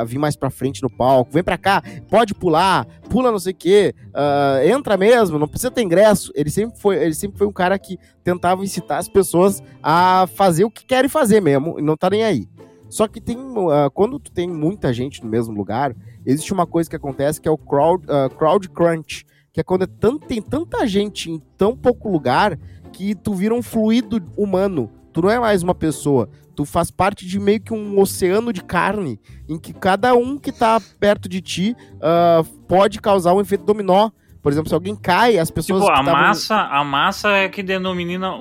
a 0.00 0.04
vir 0.04 0.18
mais 0.18 0.36
pra 0.36 0.50
frente 0.50 0.82
no 0.82 0.90
palco. 0.90 1.32
Vem 1.32 1.42
pra 1.42 1.56
cá, 1.56 1.82
pode 2.10 2.34
pular, 2.34 2.86
pula 3.08 3.32
não 3.32 3.38
sei 3.38 3.52
o 3.52 3.56
quê, 3.56 3.94
ah, 4.12 4.60
entra 4.64 4.96
mesmo, 4.96 5.38
não 5.38 5.48
precisa 5.48 5.70
ter 5.70 5.82
ingresso. 5.82 6.30
Ele 6.34 6.50
sempre, 6.50 6.78
foi, 6.78 7.02
ele 7.02 7.14
sempre 7.14 7.38
foi 7.38 7.46
um 7.46 7.52
cara 7.52 7.78
que 7.78 7.98
tentava 8.22 8.62
incitar 8.62 8.98
as 8.98 9.08
pessoas 9.08 9.62
a 9.82 10.26
fazer 10.34 10.64
o 10.64 10.70
que 10.70 10.84
querem 10.84 11.08
fazer 11.08 11.40
mesmo, 11.40 11.78
e 11.78 11.82
não 11.82 11.96
tá 11.96 12.10
nem 12.10 12.22
aí. 12.24 12.46
Só 12.90 13.06
que 13.08 13.20
tem, 13.20 13.38
ah, 13.72 13.88
quando 13.88 14.18
tu 14.18 14.30
tem 14.30 14.48
muita 14.50 14.92
gente 14.92 15.22
no 15.22 15.30
mesmo 15.30 15.54
lugar, 15.54 15.94
existe 16.26 16.52
uma 16.52 16.66
coisa 16.66 16.90
que 16.90 16.96
acontece 16.96 17.40
que 17.40 17.48
é 17.48 17.50
o 17.50 17.56
crowd, 17.56 18.04
ah, 18.08 18.28
crowd 18.28 18.68
crunch, 18.68 19.24
que 19.52 19.60
é 19.60 19.62
quando 19.62 19.82
é 19.84 19.86
tan- 19.86 20.18
tem 20.18 20.42
tanta 20.42 20.86
gente 20.86 21.30
em 21.30 21.38
tão 21.56 21.76
pouco 21.76 22.10
lugar 22.10 22.58
que 22.92 23.14
tu 23.14 23.32
vira 23.32 23.54
um 23.54 23.62
fluido 23.62 24.20
humano. 24.36 24.90
Tu 25.12 25.22
não 25.22 25.30
é 25.30 25.38
mais 25.38 25.62
uma 25.62 25.74
pessoa, 25.74 26.28
tu 26.54 26.64
faz 26.64 26.90
parte 26.90 27.26
de 27.26 27.38
meio 27.38 27.60
que 27.60 27.72
um 27.72 27.98
oceano 27.98 28.52
de 28.52 28.62
carne, 28.62 29.18
em 29.48 29.56
que 29.58 29.72
cada 29.72 30.14
um 30.14 30.36
que 30.36 30.52
tá 30.52 30.80
perto 30.98 31.28
de 31.28 31.40
ti 31.40 31.76
ah, 32.02 32.42
pode 32.68 33.00
causar 33.00 33.32
um 33.34 33.40
efeito 33.40 33.64
dominó. 33.64 34.10
Por 34.42 34.50
exemplo, 34.50 34.68
se 34.68 34.74
alguém 34.74 34.96
cai, 34.96 35.38
as 35.38 35.50
pessoas. 35.50 35.80
Tipo, 35.82 35.92
a 35.92 35.96
tavam- 36.02 36.12
massa, 36.12 36.56
a 36.56 36.82
massa 36.82 37.28
é 37.30 37.48
que 37.48 37.62
denomina. 37.62 38.32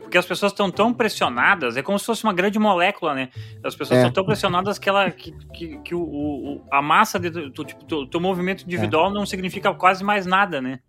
Porque 0.00 0.18
as 0.18 0.26
pessoas 0.26 0.52
estão 0.52 0.70
tão 0.70 0.92
pressionadas, 0.92 1.76
é 1.76 1.82
como 1.82 1.98
se 1.98 2.04
fosse 2.06 2.24
uma 2.24 2.32
grande 2.32 2.58
molécula, 2.58 3.14
né? 3.14 3.28
As 3.62 3.76
pessoas 3.76 3.98
É. 3.98 4.02
estão 4.02 4.12
tão 4.12 4.24
pressionadas 4.24 4.78
que 4.78 4.88
ela. 4.88 5.10
que, 5.10 5.32
que, 5.52 5.78
que 5.78 5.94
o, 5.94 6.00
o- 6.02 6.62
a 6.70 6.82
massa 6.82 7.20
tu, 7.54 7.64
tipo, 7.64 8.06
teu, 8.06 8.20
movimento 8.20 8.64
individual 8.64 9.10
É. 9.10 9.14
não 9.14 9.24
significa 9.24 9.72
quase 9.72 10.02
mais 10.02 10.26
nada, 10.26 10.60
né? 10.60 10.80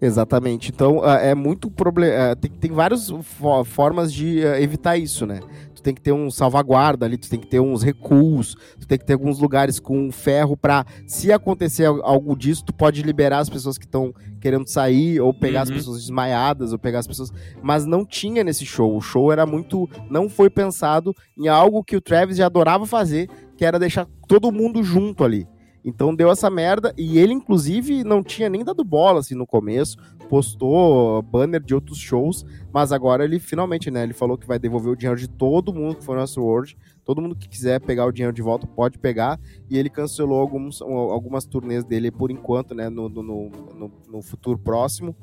Exatamente. 0.00 0.70
Então, 0.70 1.00
ah, 1.02 1.16
é 1.16 1.34
muito 1.34 1.68
problema. 1.70 2.36
tem, 2.36 2.50
tem 2.50 2.70
várias 2.70 3.10
fo- 3.22 3.64
formas 3.64 4.12
de 4.12 4.44
ah, 4.46 4.60
evitar 4.60 4.96
isso, 4.96 5.26
né? 5.26 5.40
Tu 5.78 5.82
tem 5.82 5.94
que 5.94 6.00
ter 6.00 6.10
um 6.12 6.28
salvaguarda 6.28 7.06
ali, 7.06 7.16
tu 7.16 7.30
tem 7.30 7.38
que 7.38 7.46
ter 7.46 7.60
uns 7.60 7.82
recuos, 7.84 8.56
tu 8.80 8.86
tem 8.86 8.98
que 8.98 9.04
ter 9.04 9.12
alguns 9.12 9.38
lugares 9.38 9.78
com 9.78 10.10
ferro 10.10 10.56
pra, 10.56 10.84
se 11.06 11.30
acontecer 11.32 11.84
al- 11.84 12.04
algo 12.04 12.36
disso, 12.36 12.64
tu 12.64 12.72
pode 12.74 13.00
liberar 13.02 13.38
as 13.38 13.48
pessoas 13.48 13.78
que 13.78 13.84
estão 13.84 14.12
querendo 14.40 14.66
sair, 14.66 15.20
ou 15.20 15.32
pegar 15.32 15.62
as 15.62 15.68
Uhum. 15.68 15.76
pessoas 15.76 16.00
desmaiadas, 16.00 16.72
ou 16.72 16.78
pegar 16.78 16.98
as 16.98 17.06
pessoas. 17.06 17.32
Mas 17.62 17.86
não 17.86 18.04
tinha 18.04 18.42
nesse 18.42 18.66
show. 18.66 18.96
O 18.96 19.00
show 19.00 19.30
era 19.30 19.46
muito. 19.46 19.88
Não 20.10 20.28
foi 20.28 20.50
pensado 20.50 21.14
em 21.38 21.46
algo 21.46 21.84
que 21.84 21.96
o 21.96 22.00
Travis 22.00 22.36
já 22.36 22.46
adorava 22.46 22.84
fazer, 22.84 23.28
que 23.56 23.64
era 23.64 23.78
deixar 23.78 24.06
todo 24.26 24.50
mundo 24.50 24.82
junto 24.82 25.22
ali. 25.22 25.46
Então 25.84 26.14
deu 26.14 26.30
essa 26.30 26.50
merda 26.50 26.92
e 26.98 27.18
ele, 27.18 27.32
inclusive, 27.32 28.02
não 28.04 28.22
tinha 28.22 28.48
nem 28.50 28.64
dado 28.64 28.84
bola 28.84 29.20
assim 29.20 29.34
no 29.34 29.46
começo, 29.46 29.96
postou 30.28 31.22
banner 31.22 31.60
de 31.60 31.74
outros 31.74 31.98
shows, 31.98 32.44
mas 32.72 32.92
agora 32.92 33.24
ele 33.24 33.38
finalmente, 33.38 33.90
né? 33.90 34.02
Ele 34.02 34.12
falou 34.12 34.36
que 34.36 34.46
vai 34.46 34.58
devolver 34.58 34.92
o 34.92 34.96
dinheiro 34.96 35.18
de 35.18 35.28
todo 35.28 35.72
mundo 35.72 35.96
que 35.96 36.04
foi 36.04 36.16
no 36.16 36.42
World. 36.42 36.76
Todo 37.04 37.22
mundo 37.22 37.34
que 37.34 37.48
quiser 37.48 37.80
pegar 37.80 38.04
o 38.04 38.12
dinheiro 38.12 38.34
de 38.34 38.42
volta 38.42 38.66
pode 38.66 38.98
pegar. 38.98 39.40
E 39.70 39.78
ele 39.78 39.88
cancelou 39.88 40.40
alguns, 40.40 40.82
algumas 40.82 41.46
turnês 41.46 41.84
dele 41.84 42.10
por 42.10 42.30
enquanto, 42.30 42.74
né? 42.74 42.88
No, 42.90 43.08
no, 43.08 43.22
no, 43.22 43.92
no 44.08 44.22
futuro 44.22 44.58
próximo. 44.58 45.16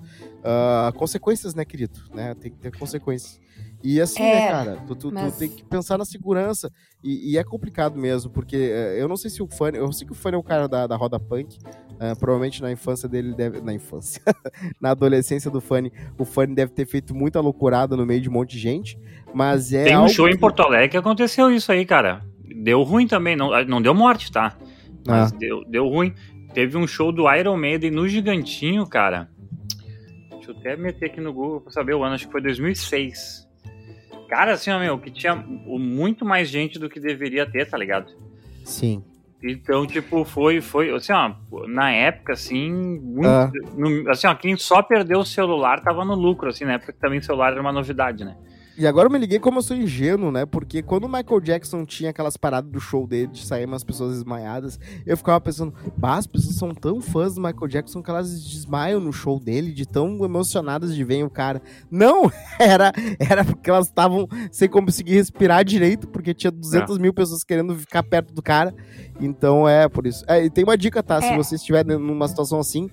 Ah, 0.44 0.92
consequências, 0.96 1.54
né, 1.54 1.64
querido? 1.64 2.00
Né? 2.14 2.34
Tem 2.34 2.52
que 2.52 2.58
ter 2.58 2.76
consequências. 2.78 3.40
E 3.86 4.02
assim, 4.02 4.24
É, 4.24 4.34
né, 4.36 4.48
cara? 4.50 4.78
Tu, 4.88 4.96
tu- 4.96 5.10
tu 5.10 5.14
mas- 5.14 5.38
tem 5.38 5.48
que 5.48 5.64
pensar 5.64 5.96
na 5.98 6.06
segurança. 6.06 6.72
E, 7.04 7.34
e 7.34 7.38
é 7.38 7.44
complicado 7.44 8.00
mesmo, 8.00 8.32
porque 8.32 8.56
eh, 8.56 8.96
eu 9.00 9.08
não 9.08 9.16
sei 9.16 9.30
se 9.30 9.44
o 9.44 9.48
Fanny. 9.48 9.78
Eu 9.78 9.92
sei 9.94 10.08
que 10.08 10.12
o 10.14 10.16
Fanny 10.16 10.36
é 10.36 10.40
o 10.40 10.44
cara 10.44 10.68
da, 10.68 10.88
da 10.88 10.96
roda 10.96 11.20
punk. 11.20 11.60
eh, 12.00 12.16
provavelmente 12.16 12.62
na 12.64 12.72
infância 12.72 13.08
dele 13.08 13.28
ele 13.30 13.36
deve. 13.36 13.62
Na 13.62 13.72
infância. 13.74 14.22
na 14.82 14.90
adolescência 14.92 15.52
do 15.52 15.62
Fanny, 15.62 15.92
o 16.18 16.26
Fanny 16.26 16.56
deve 16.56 16.72
ter 16.72 16.88
feito 16.88 17.14
muita 17.14 17.40
loucurada 17.40 17.96
no 17.96 18.06
meio 18.08 18.20
de 18.22 18.28
um 18.28 18.34
monte 18.34 18.52
de 18.54 18.60
gente. 18.60 18.98
Mas 19.34 19.72
é. 19.72 19.84
Tem 19.84 19.98
um 19.98 20.08
show 20.08 20.28
em 20.28 20.32
que- 20.32 20.40
Porto 20.40 20.62
Alegre 20.64 20.90
que 20.90 20.98
aconteceu 20.98 21.52
isso 21.52 21.72
aí, 21.72 21.86
cara. 21.86 22.26
Deu 22.64 22.82
ruim 22.82 23.06
também, 23.08 23.36
não, 23.36 23.52
não 23.66 23.82
deu 23.82 23.94
morte, 23.94 24.32
tá? 24.32 24.58
Mas 25.06 25.32
Ah. 25.32 25.36
deu, 25.38 25.64
deu 25.66 25.88
ruim. 25.88 26.12
Teve 26.56 26.76
um 26.76 26.88
show 26.88 27.12
do 27.12 27.32
Iron 27.32 27.56
Maiden 27.58 27.92
no 27.92 28.08
Gigantinho, 28.08 28.88
cara. 28.88 29.30
Deixa 30.32 30.52
eu 30.52 30.58
até 30.58 30.76
meter 30.76 31.06
aqui 31.06 31.22
no 31.22 31.32
Google 31.34 31.62
pra 31.62 31.72
saber 31.72 31.94
o 31.94 32.04
ano, 32.04 32.16
acho 32.16 32.26
que 32.26 32.32
foi 32.32 32.42
2006. 32.42 33.45
Cara, 34.28 34.54
assim, 34.54 34.72
ó, 34.72 34.80
meu, 34.80 34.98
que 35.00 35.12
tinha 35.12 35.36
muito 35.36 36.26
mais 36.26 36.50
gente 36.50 36.80
do 36.80 36.90
que 36.90 37.00
deveria 37.00 37.46
ter, 37.50 37.70
tá 37.70 37.78
ligado? 37.78 38.12
Sim. 38.64 39.04
Então, 39.44 39.86
tipo, 39.86 40.26
foi, 40.26 40.60
foi, 40.62 40.90
assim, 40.96 41.14
ó, 41.14 41.32
na 41.68 41.92
época, 41.92 42.34
assim, 42.34 42.72
muito, 42.72 43.28
Ah. 43.28 43.52
no- 43.78 44.10
assim, 44.10 44.26
ó, 44.28 44.34
quem 44.34 44.58
só 44.58 44.82
perdeu 44.82 45.20
o 45.20 45.26
celular 45.26 45.82
tava 45.82 46.04
no 46.04 46.16
lucro, 46.16 46.50
assim, 46.50 46.66
na 46.66 46.74
época 46.74 46.94
que 46.94 47.00
também 47.00 47.20
o 47.20 47.24
celular 47.24 47.52
era 47.52 47.62
uma 47.62 47.72
novidade, 47.72 48.24
né? 48.26 48.36
E 48.78 48.86
agora 48.86 49.08
eu 49.08 49.12
me 49.12 49.18
liguei 49.18 49.40
como 49.40 49.60
eu 49.60 49.62
sou 49.64 49.76
ingênuo, 49.76 50.32
né? 50.32 50.46
Porque 50.46 50.82
quando 50.82 51.06
o 51.06 51.08
Michael 51.10 51.40
Jackson 51.40 51.86
tinha 51.86 52.10
aquelas 52.10 52.36
paradas 52.36 52.70
do 52.70 52.80
show 52.80 53.08
dele 53.08 53.28
de 53.28 53.46
sair 53.46 53.66
umas 53.66 53.86
pessoas 53.86 54.16
desmaiadas, 54.16 54.78
eu 55.06 55.16
ficava 55.16 55.40
pensando, 55.40 55.74
bah, 55.96 56.18
as 56.18 56.28
pessoas 56.28 56.56
são 56.56 56.74
tão 56.74 57.00
fãs 57.00 57.36
do 57.36 57.42
Michael 57.42 57.68
Jackson 57.70 58.04
que 58.04 58.10
elas 58.10 58.32
desmaiam 58.44 59.00
no 59.00 59.14
show 59.14 59.40
dele, 59.40 59.72
de 59.72 59.86
tão 59.88 60.24
emocionadas 60.26 60.94
de 60.94 61.04
ver 61.06 61.24
o 61.24 61.30
cara. 61.30 61.62
Não! 61.90 62.30
Era, 62.60 62.92
era 63.20 63.44
porque 63.44 63.70
elas 63.70 63.88
estavam 63.88 64.28
sem 64.50 64.68
conseguir 64.70 65.14
respirar 65.14 65.64
direito, 65.64 66.08
porque 66.08 66.34
tinha 66.34 66.50
200 66.52 66.98
mil 66.98 67.14
pessoas 67.14 67.44
querendo 67.44 67.76
ficar 67.76 68.02
perto 68.02 68.34
do 68.34 68.42
cara. 68.42 68.74
Então 69.20 69.68
é 69.68 69.88
por 69.90 70.08
isso. 70.08 70.24
É, 70.28 70.44
e 70.46 70.50
tem 70.50 70.64
uma 70.64 70.78
dica, 70.78 71.04
tá? 71.04 71.22
Se 71.22 71.28
É. 71.28 71.38
você 71.38 71.56
estiver 71.56 71.86
numa 71.86 72.28
situação 72.28 72.60
assim, 72.60 72.90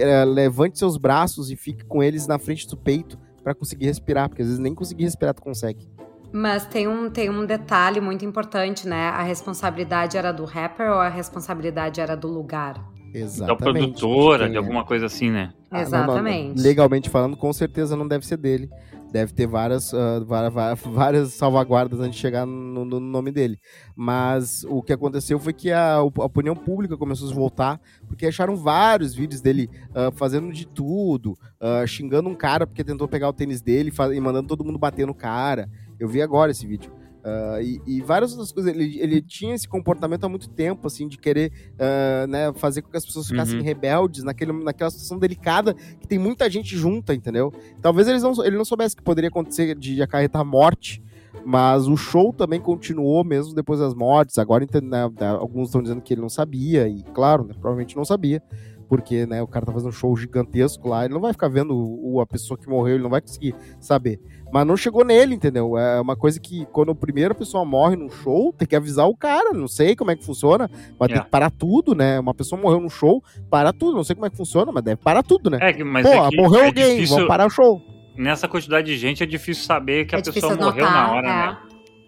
eh, 0.00 0.24
levante 0.24 0.78
seus 0.78 0.96
braços 0.96 1.50
e 1.50 1.56
fique 1.56 1.84
com 1.84 2.02
eles 2.02 2.26
na 2.26 2.38
frente 2.38 2.66
do 2.68 2.76
peito 2.76 3.18
pra 3.46 3.54
conseguir 3.54 3.86
respirar, 3.86 4.28
porque 4.28 4.42
às 4.42 4.48
vezes 4.48 4.60
nem 4.60 4.74
conseguir 4.74 5.04
respirar 5.04 5.32
tu 5.32 5.40
consegue. 5.40 5.86
Mas 6.32 6.66
tem 6.66 6.88
um, 6.88 7.08
tem 7.08 7.30
um 7.30 7.46
detalhe 7.46 8.00
muito 8.00 8.24
importante, 8.24 8.88
né? 8.88 9.10
A 9.10 9.22
responsabilidade 9.22 10.16
era 10.16 10.32
do 10.32 10.44
rapper 10.44 10.90
ou 10.90 10.98
a 10.98 11.08
responsabilidade 11.08 12.00
era 12.00 12.16
do 12.16 12.26
lugar? 12.26 12.74
Da 12.74 13.20
Exatamente. 13.20 13.78
produtora, 13.78 14.44
Quem 14.44 14.50
de 14.50 14.58
alguma 14.58 14.84
coisa 14.84 15.06
assim, 15.06 15.30
né? 15.30 15.52
Ah, 15.70 15.76
não, 15.84 15.90
não, 15.90 15.90
não. 15.90 16.14
Exatamente. 16.16 16.60
Legalmente 16.60 17.08
falando, 17.08 17.36
com 17.36 17.52
certeza 17.52 17.94
não 17.94 18.08
deve 18.08 18.26
ser 18.26 18.36
dele. 18.36 18.68
Deve 19.12 19.32
ter 19.32 19.46
várias, 19.46 19.94
ah, 19.94 20.20
va- 20.26 20.48
va- 20.48 20.74
várias 20.84 21.32
salvaguardas 21.32 22.00
antes 22.00 22.16
de 22.16 22.20
chegar 22.20 22.44
no, 22.44 22.84
no 22.84 23.00
nome 23.00 23.30
dele. 23.30 23.58
Mas 23.94 24.64
o 24.68 24.82
que 24.82 24.92
aconteceu 24.92 25.38
foi 25.38 25.52
que 25.52 25.70
a, 25.70 25.94
a 25.96 26.02
opinião 26.02 26.54
pública 26.54 26.96
começou 26.96 27.30
a 27.30 27.34
voltar, 27.34 27.80
porque 28.06 28.26
acharam 28.26 28.56
vários 28.56 29.14
vídeos 29.14 29.40
dele 29.40 29.70
ah, 29.94 30.10
fazendo 30.14 30.52
de 30.52 30.66
tudo, 30.66 31.38
ah, 31.60 31.86
xingando 31.86 32.28
um 32.28 32.34
cara 32.34 32.66
porque 32.66 32.84
tentou 32.84 33.06
pegar 33.08 33.28
o 33.28 33.32
tênis 33.32 33.60
dele 33.62 33.92
e 34.14 34.20
mandando 34.20 34.48
todo 34.48 34.64
mundo 34.64 34.78
bater 34.78 35.06
no 35.06 35.14
cara. 35.14 35.68
Eu 35.98 36.08
vi 36.08 36.20
agora 36.20 36.50
esse 36.50 36.66
vídeo. 36.66 36.92
Ah, 37.28 37.58
e, 37.60 37.80
e 37.84 38.00
várias 38.02 38.30
outras 38.30 38.52
coisas. 38.52 38.72
Ele, 38.72 39.00
ele 39.00 39.20
tinha 39.20 39.52
esse 39.52 39.66
comportamento 39.68 40.22
há 40.22 40.28
muito 40.28 40.48
tempo, 40.48 40.86
assim, 40.86 41.08
de 41.08 41.18
querer 41.18 41.50
ah, 41.76 42.24
né, 42.28 42.52
fazer 42.54 42.82
com 42.82 42.90
que 42.90 42.96
as 42.96 43.04
pessoas 43.04 43.26
ficassem 43.26 43.58
Uhum. 43.58 43.64
rebeldes 43.64 44.22
naquele, 44.22 44.52
naquela 44.52 44.90
situação 44.90 45.18
delicada 45.18 45.74
que 45.74 46.06
tem 46.06 46.18
muita 46.20 46.48
gente 46.48 46.76
junta, 46.76 47.12
entendeu? 47.12 47.52
Talvez 47.82 48.06
eles 48.06 48.22
não, 48.22 48.32
ele 48.44 48.56
não 48.56 48.64
soubesse 48.64 48.94
que 48.94 49.02
poderia 49.02 49.28
acontecer 49.28 49.74
de 49.76 50.00
acarretar 50.00 50.44
morte, 50.44 51.02
mas 51.44 51.88
o 51.88 51.96
show 51.96 52.32
também 52.32 52.60
continuou 52.60 53.24
mesmo 53.24 53.54
depois 53.54 53.80
das 53.80 53.92
mortes. 53.94 54.38
Agora 54.38 54.64
né, 54.82 55.10
alguns 55.38 55.68
estão 55.68 55.82
dizendo 55.82 56.00
que 56.00 56.14
ele 56.14 56.20
não 56.20 56.28
sabia, 56.28 56.86
e 56.88 57.02
claro, 57.12 57.44
né, 57.44 57.54
provavelmente 57.54 57.96
não 57.96 58.04
sabia. 58.04 58.40
Porque 58.88 59.26
né, 59.26 59.42
o 59.42 59.46
cara 59.48 59.66
tá 59.66 59.72
fazendo 59.72 59.88
um 59.88 59.92
show 59.92 60.16
gigantesco 60.16 60.88
lá, 60.88 61.04
ele 61.04 61.14
não 61.14 61.20
vai 61.20 61.32
ficar 61.32 61.48
vendo 61.48 61.74
o, 61.76 62.20
a 62.20 62.26
pessoa 62.26 62.56
que 62.56 62.68
morreu, 62.68 62.94
ele 62.94 63.02
não 63.02 63.10
vai 63.10 63.20
conseguir 63.20 63.54
saber. 63.80 64.20
Mas 64.52 64.64
não 64.64 64.76
chegou 64.76 65.04
nele, 65.04 65.34
entendeu? 65.34 65.76
É 65.76 66.00
uma 66.00 66.14
coisa 66.14 66.38
que 66.38 66.64
quando 66.66 66.92
a 66.92 66.94
primeira 66.94 67.34
pessoa 67.34 67.64
morre 67.64 67.96
num 67.96 68.08
show, 68.08 68.52
tem 68.52 68.68
que 68.68 68.76
avisar 68.76 69.08
o 69.08 69.16
cara. 69.16 69.52
Não 69.52 69.66
sei 69.66 69.96
como 69.96 70.12
é 70.12 70.16
que 70.16 70.24
funciona, 70.24 70.70
mas 70.98 71.08
tem 71.08 71.18
É. 71.18 71.20
que 71.20 71.28
parar 71.30 71.50
tudo, 71.50 71.94
né? 71.96 72.20
Uma 72.20 72.32
pessoa 72.32 72.60
morreu 72.60 72.78
num 72.80 72.88
show, 72.88 73.22
para 73.50 73.72
tudo. 73.72 73.96
Não 73.96 74.04
sei 74.04 74.14
como 74.14 74.26
é 74.26 74.30
que 74.30 74.36
funciona, 74.36 74.70
mas 74.70 74.84
deve 74.84 75.00
parar 75.02 75.22
tudo, 75.24 75.50
né? 75.50 75.58
É, 75.60 75.72
que- 75.72 75.82
mas 75.82 76.06
Pô, 76.06 76.12
é 76.12 76.28
que 76.30 76.36
morreu 76.36 76.60
é 76.62 76.66
alguém, 76.66 76.94
difícil- 76.94 77.14
vamos 77.16 77.28
parar 77.28 77.46
o 77.46 77.50
show. 77.50 77.80
Nessa 78.16 78.46
quantidade 78.46 78.86
de 78.86 78.96
gente 78.96 79.22
é 79.22 79.26
difícil 79.26 79.64
saber 79.64 80.06
que 80.06 80.14
é 80.14 80.18
a 80.18 80.20
difícil 80.20 80.48
pessoa 80.48 80.70
morreu 80.70 80.84
notar, 80.84 81.06
na 81.08 81.12
hora, 81.12 81.28
é. 81.28 81.32
né? 81.32 81.58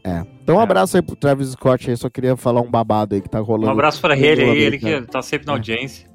É. 0.05 0.27
Então 0.43 0.57
um 0.57 0.61
É. 0.61 0.63
abraço 0.63 0.97
aí 0.97 1.03
pro 1.03 1.17
Travis 1.17 1.49
Scott 1.51 1.91
aí, 1.91 1.97
só 1.97 2.09
queria 2.09 2.37
falar 2.37 2.61
um 2.63 2.71
babado 2.71 3.15
aí 3.17 3.21
que 3.21 3.29
tá 3.29 3.41
rolando. 3.41 3.67
Um 3.67 3.73
abraço 3.73 4.01
pra 4.01 4.17
ele 4.17 4.43
aí, 4.43 4.59
ele 4.59 4.79
que 4.79 4.87
Americano. 4.87 5.07
tá 5.09 5.21
sempre 5.21 5.47
na 5.49 5.53
É. 5.53 5.57
audiência. 5.57 6.09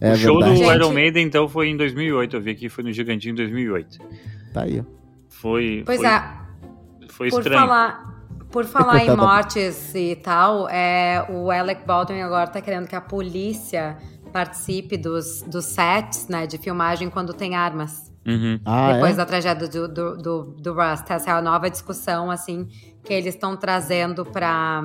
É 0.00 0.12
o 0.12 0.16
show 0.16 0.38
verdade. 0.40 0.62
do 0.62 0.72
Iron 0.72 0.92
Maiden, 0.92 1.26
então, 1.26 1.48
foi 1.48 1.68
em 1.68 1.76
2008. 1.76 2.36
Eu 2.36 2.40
vi 2.40 2.50
aqui, 2.50 2.68
foi 2.68 2.84
no 2.84 2.92
Gigantinho 2.92 3.32
em 3.32 3.36
2008. 3.36 3.98
Tá 4.52 4.62
aí, 4.62 4.80
ó. 4.80 4.84
Foi, 5.28 5.82
Pois 5.84 5.98
foi, 5.98 6.06
é, 6.08 6.22
foi 7.08 7.30
por 7.30 7.38
estranho. 7.40 7.60
falar, 7.60 8.24
por 8.50 8.64
falar 8.64 8.96
em 9.02 9.06
Coitada. 9.06 9.22
mortes 9.22 9.94
e 9.94 10.16
tal, 10.16 10.68
é, 10.68 11.26
o 11.28 11.50
Alec 11.50 11.86
Baldwin 11.86 12.20
agora 12.20 12.46
tá 12.48 12.60
querendo 12.60 12.86
que 12.86 12.96
a 12.96 13.00
polícia 13.00 13.96
participe 14.32 14.96
dos, 14.96 15.42
dos 15.42 15.64
sets, 15.66 16.28
né, 16.28 16.46
de 16.46 16.58
filmagem 16.58 17.08
quando 17.08 17.32
tem 17.32 17.54
armas. 17.54 18.12
Uhum. 18.26 18.58
Ah, 18.64 18.92
depois 18.94 19.12
é? 19.12 19.16
da 19.16 19.24
tragédia 19.24 19.68
do, 19.68 19.88
do, 19.88 20.16
do, 20.16 20.42
do 20.58 20.72
Rust. 20.74 21.08
Essa 21.08 21.30
é 21.30 21.32
a 21.32 21.40
nova 21.40 21.70
discussão, 21.70 22.30
assim, 22.30 22.66
que 23.04 23.12
eles 23.14 23.34
estão 23.34 23.56
trazendo 23.56 24.26
pra, 24.26 24.82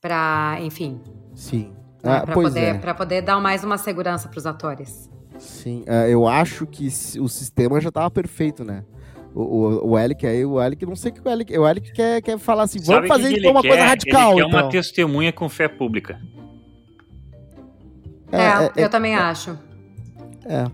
pra 0.00 0.58
enfim, 0.60 1.00
Sim. 1.34 1.72
Né, 2.02 2.16
Ah, 2.18 2.20
pra, 2.22 2.34
pois 2.34 2.48
poder, 2.48 2.74
é. 2.84 2.94
poder 2.94 3.22
dar 3.22 3.40
mais 3.40 3.62
uma 3.64 3.78
segurança 3.78 4.28
pros 4.28 4.46
atores. 4.46 5.10
Sim, 5.38 5.84
é, 5.86 6.10
eu 6.12 6.26
acho 6.28 6.66
que 6.66 6.86
o 7.18 7.28
sistema 7.28 7.80
já 7.80 7.90
tava 7.90 8.10
perfeito, 8.10 8.62
né? 8.64 8.84
O, 9.34 9.42
o, 9.42 9.88
o 9.90 9.96
Alec 9.96 10.26
aí, 10.26 10.44
o 10.44 10.58
Alec, 10.58 10.84
não 10.84 10.96
sei 10.96 11.12
o 11.12 11.14
que 11.14 11.20
o 11.26 11.30
Alec, 11.30 11.56
o 11.58 11.64
Alec 11.64 11.92
quer, 11.92 12.20
quer 12.20 12.38
falar 12.38 12.64
assim, 12.64 12.78
Sabe 12.80 13.06
vamos 13.06 13.10
o 13.10 13.12
fazer 13.14 13.28
que 13.28 13.34
que 13.34 13.40
então 13.40 13.52
uma 13.52 13.62
coisa 13.62 13.76
quer? 13.76 13.86
radical, 13.86 14.32
Ele 14.32 14.40
quer 14.42 14.46
uma 14.46 14.58
então. 14.58 14.68
testemunha 14.70 15.32
com 15.32 15.48
fé 15.48 15.68
pública. 15.68 16.20
É, 18.32 18.36
É, 18.36 18.48
é, 18.76 18.84
eu 18.84 18.88
também 18.88 19.14
acho. 19.14 19.58
é. 20.46 20.64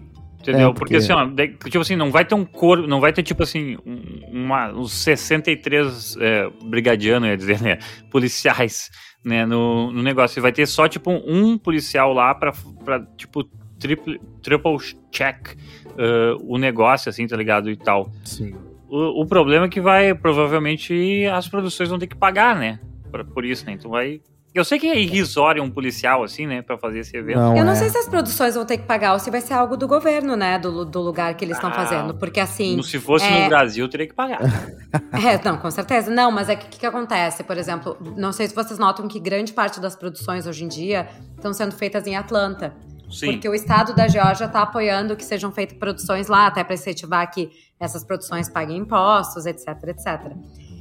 Entendeu? 0.41 0.71
É, 0.71 0.73
porque... 0.73 0.79
porque- 0.79 0.97
assim, 0.97 1.12
ó, 1.12 1.25
de- 1.25 1.49
tipo 1.49 1.81
assim, 1.81 1.97
não 1.97 2.11
vai 2.12 2.25
ter 2.25 2.35
um 2.37 2.45
corpo, 2.45 2.87
não 2.87 3.01
vai 3.01 3.12
ter, 3.12 3.23
tipo 3.25 3.43
assim, 3.43 3.77
um- 3.85 4.21
uma, 4.45 4.73
uns 4.73 4.93
63 4.93 6.17
é, 6.21 6.49
brigadianos, 6.65 7.29
ia 7.29 7.37
dizer, 7.37 7.61
né? 7.61 7.79
Policiais, 8.12 8.89
né, 9.27 9.45
no, 9.45 9.91
no 9.91 10.03
negócio. 10.05 10.41
Vai 10.41 10.53
ter 10.53 10.67
só, 10.67 10.87
tipo, 10.87 11.11
um 11.11 11.59
policial 11.59 12.12
lá 12.12 12.33
pra, 12.33 12.53
pra 12.85 13.01
tipo, 13.17 13.43
triple, 13.77 14.21
triple 14.41 14.77
check 15.11 15.57
uh, 15.91 16.41
o 16.43 16.57
negócio, 16.57 17.11
assim, 17.11 17.27
tá 17.27 17.37
ligado? 17.37 17.69
E 17.69 17.77
tal. 17.77 18.09
Sim. 18.25 18.55
O, 18.89 19.23
o 19.23 19.27
problema 19.27 19.67
é 19.67 19.69
que 19.69 19.81
vai, 19.81 20.15
provavelmente, 20.15 21.27
as 21.27 21.49
produções 21.49 21.89
vão 21.89 21.99
ter 21.99 22.07
que 22.07 22.15
pagar, 22.15 22.57
né? 22.57 22.79
Por, 23.11 23.25
por 23.25 23.45
isso, 23.45 23.67
né? 23.67 23.73
Então 23.73 23.91
vai. 23.91 24.21
Eu 24.59 24.64
sei 24.64 24.79
que 24.79 24.87
é 24.87 24.99
irrisório 24.99 25.62
um 25.62 25.71
policial, 25.71 26.23
assim, 26.25 26.47
né, 26.47 26.62
pra 26.62 26.79
fazer 26.79 27.01
esse 27.01 27.16
evento. 27.16 27.37
Não, 27.38 27.57
Eu 27.57 27.64
não 27.64 27.73
é. 27.73 27.75
sei 27.75 27.88
se 27.90 27.99
as 27.99 28.09
produções 28.09 28.55
vão 28.55 28.64
ter 28.64 28.79
que 28.79 28.85
pagar 28.85 29.12
ou 29.12 29.19
se 29.19 29.31
vai 29.31 29.40
ser 29.40 29.55
algo 29.55 29.77
do 29.77 29.87
governo, 29.87 30.35
né? 30.37 30.59
Do, 30.59 30.85
do 30.85 31.01
lugar 31.01 31.35
que 31.35 31.45
eles 31.45 31.57
estão 31.57 31.71
Ah, 31.71 31.75
fazendo. 31.75 32.14
Porque 32.14 32.40
assim. 32.40 32.83
Se 32.83 32.99
fosse 32.99 33.25
é- 33.27 33.42
no 33.42 33.49
Brasil, 33.49 33.88
teria 33.88 34.07
que 34.07 34.14
pagar. 34.14 34.40
É, 35.12 35.42
não, 35.45 35.59
com 35.59 35.71
certeza. 35.71 36.11
Não, 36.11 36.31
mas 36.31 36.49
é 36.49 36.57
que 36.57 36.66
o 36.66 36.69
que, 36.69 36.79
que 36.81 36.87
acontece? 36.87 37.42
Por 37.45 37.57
exemplo, 37.59 37.97
não 38.16 38.33
sei 38.33 38.47
se 38.49 38.55
vocês 38.55 38.79
notam 38.79 39.07
que 39.09 39.19
grande 39.21 39.53
parte 39.53 39.79
das 39.81 39.95
produções 39.97 40.47
hoje 40.47 40.64
em 40.64 40.69
dia 40.69 41.09
estão 41.37 41.53
sendo 41.53 41.73
feitas 41.73 42.07
em 42.07 42.16
Atlanta. 42.16 42.75
Sim. 43.11 43.33
Porque 43.33 43.49
o 43.49 43.55
estado 43.55 43.95
da 43.95 44.09
Geórgia 44.09 44.47
está 44.47 44.62
apoiando 44.62 45.14
que 45.16 45.25
sejam 45.25 45.53
feitas 45.53 45.77
produções 45.79 46.27
lá, 46.29 46.47
até 46.49 46.64
para 46.64 46.75
incentivar 46.75 47.31
que 47.31 47.51
essas 47.79 48.03
produções 48.05 48.49
paguem 48.49 48.79
impostos, 48.79 49.47
etc, 49.47 49.69
etc. 49.88 50.33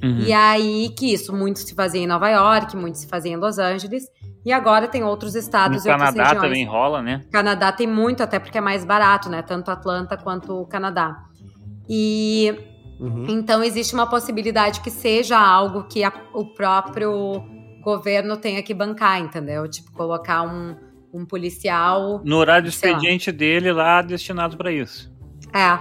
Uhum. 0.06 0.20
E 0.20 0.32
aí 0.34 0.90
que 0.98 1.12
isso, 1.14 1.34
muito 1.36 1.60
se 1.60 1.74
fazia 1.74 2.02
em 2.02 2.08
Nova 2.08 2.30
York, 2.30 2.76
muito 2.78 2.98
se 2.98 3.08
fazia 3.08 3.32
em 3.32 3.38
Los 3.38 3.58
Angeles, 3.58 4.04
e 4.46 4.52
agora 4.52 4.88
tem 4.88 5.04
outros 5.04 5.34
No 5.34 5.40
estados 5.40 5.86
e 5.86 5.90
outras 5.90 6.10
Canadá 6.12 6.24
regiões. 6.30 6.42
também 6.50 6.66
rola, 6.66 7.02
né? 7.02 7.24
Canadá 7.32 7.72
tem 7.72 7.88
muito, 7.88 8.22
até 8.22 8.38
porque 8.40 8.58
é 8.58 8.62
mais 8.62 8.86
barato, 8.86 9.30
né? 9.30 9.42
Tanto 9.42 9.72
Atlanta 9.72 10.16
quanto 10.18 10.54
o 10.62 10.66
Canadá. 10.68 11.18
E 11.90 12.54
Uhum. 13.00 13.26
então 13.30 13.64
existe 13.64 13.94
uma 13.94 14.08
possibilidade 14.08 14.82
que 14.82 14.90
seja 14.92 15.38
algo 15.40 15.84
que 15.84 16.04
a- 16.04 16.14
o 16.34 16.46
próprio 16.54 17.44
governo 17.84 18.38
tenha 18.38 18.62
que 18.64 18.74
bancar, 18.74 19.20
entendeu? 19.20 19.68
Tipo, 19.70 19.92
colocar 19.92 20.42
um, 20.44 20.76
um 21.14 21.26
policial. 21.26 22.22
No 22.24 22.38
horário 22.38 22.66
do 22.66 22.72
Sei 22.72 22.92
lá. 22.92 22.98
expediente 22.98 23.32
dele 23.32 23.72
lá, 23.72 24.02
destinado 24.02 24.58
pra 24.58 24.72
isso. 24.72 25.14
É, 25.54 25.78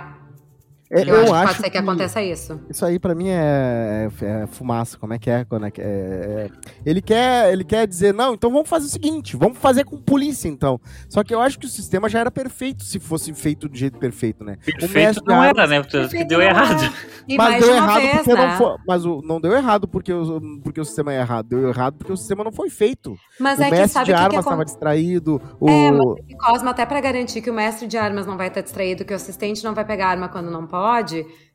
É, 0.91 1.03
eu, 1.03 1.17
acho, 1.17 1.25
que 1.25 1.47
pode 1.47 1.59
ser 1.59 1.71
que 1.71 1.79
aconteça 1.79 2.23
isso. 2.23 2.61
Isso 2.69 2.85
aí 2.85 2.99
pra 2.99 3.15
mim 3.15 3.29
é, 3.29 4.09
é- 4.21 4.43
é 4.43 4.47
fumaça, 4.47 4.99
como 4.99 5.15
é 5.15 5.19
que 5.19 5.31
é? 5.31 5.45
Quando 5.45 5.67
é, 5.67 5.71
que 5.71 5.81
é- 5.81 5.85
é- 5.85 6.51
ele, 6.85 7.01
quer, 7.01 7.53
ele 7.53 7.65
quer 7.65 7.87
dizer, 7.87 8.13
não, 8.13 8.35
então 8.35 8.51
vamos 8.51 8.69
fazer 8.69 8.87
o 8.87 8.91
seguinte, 8.91 9.37
vamos 9.37 9.59
fazer 9.59 9.85
com 9.85 9.97
polícia 9.97 10.49
então. 10.49 10.81
Só 11.09 11.25
que 11.25 11.35
eu 11.35 11.41
acho 11.41 11.59
que 11.59 11.67
o 11.67 11.69
sistema 11.69 12.09
já 12.09 12.21
era 12.21 12.31
perfeito 12.31 12.85
se 12.85 12.99
fosse 12.99 13.33
feito 13.33 13.69
do 13.69 13.77
jeito 13.77 13.99
perfeito, 13.99 14.45
né? 14.45 14.57
O 14.69 14.79
Perfeito 14.79 15.23
não 15.27 15.43
era, 15.43 15.67
né? 15.67 15.83
Que 15.83 15.91
Perfeito 15.91 16.29
deu 16.29 16.43
errado. 16.43 16.85
é. 16.85 16.93
E 17.27 17.37
Mas 17.37 17.65
deu 17.65 17.75
errado 17.75 18.01
vez, 18.01 18.17
porque 18.17 18.35
né? 18.35 18.47
não 18.47 18.57
foi. 18.59 18.77
Mas 18.87 19.07
o, 19.07 19.23
não 19.23 19.41
deu 19.41 19.53
errado 19.53 19.89
porque 19.89 20.13
o, 20.13 20.41
porque 20.63 20.81
o 20.81 20.85
sistema 20.85 21.13
é 21.13 21.21
errado. 21.21 21.47
Deu 21.49 21.69
errado 21.69 21.97
porque 21.97 22.13
o 22.13 22.17
sistema 22.17 22.45
não 22.45 22.53
foi 22.53 22.69
feito. 22.69 23.17
Mas 23.41 23.59
o 23.59 23.63
é 23.63 23.65
que 23.67 23.71
mestre 23.71 23.89
sabe 23.91 24.07
de 24.07 24.13
o 24.13 24.15
que, 24.15 24.21
que 24.21 24.25
armas 24.27 24.45
estava 24.45 24.65
distraído. 24.65 25.43
O... 25.59 25.69
É, 25.69 25.91
mas 25.91 26.37
Cosma, 26.39 26.71
até 26.73 26.85
pra 26.85 27.01
garantir 27.01 27.41
que 27.41 27.51
o 27.51 27.55
mestre 27.55 27.87
de 27.87 27.97
armas 27.97 28.27
não 28.27 28.37
vai 28.37 28.49
estar 28.49 28.61
distraído, 28.61 29.05
que 29.05 29.13
o 29.13 29.17
assistente 29.17 29.65
não 29.65 29.75
vai 29.75 29.85
pegar 29.85 30.09
arma 30.09 30.29
quando 30.29 30.51
não 30.51 30.67
pode, 30.67 30.74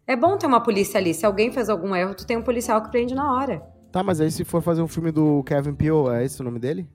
é 0.08 0.16
bom 0.16 0.38
ter 0.38 0.48
uma 0.48 0.62
polícia 0.62 1.00
ali. 1.00 1.14
Se 1.14 1.26
alguém 1.26 1.52
fez 1.52 1.70
algum 1.70 1.96
erro, 1.96 2.16
tu 2.16 2.26
tem 2.26 2.38
um 2.38 2.42
policial 2.42 2.82
que 2.82 2.90
prende 2.90 3.14
na 3.14 3.34
hora. 3.34 3.62
Tá, 3.92 4.04
mas 4.04 4.22
aí 4.22 4.32
se 4.32 4.44
for 4.44 4.62
fazer 4.62 4.82
um 4.82 4.88
filme 4.88 5.12
do 5.12 5.44
Kevin 5.44 5.74
Peele, 5.74 6.10
é 6.12 6.24
esse 6.24 6.40
o 6.42 6.44
nome 6.44 6.60
dele? 6.60 6.88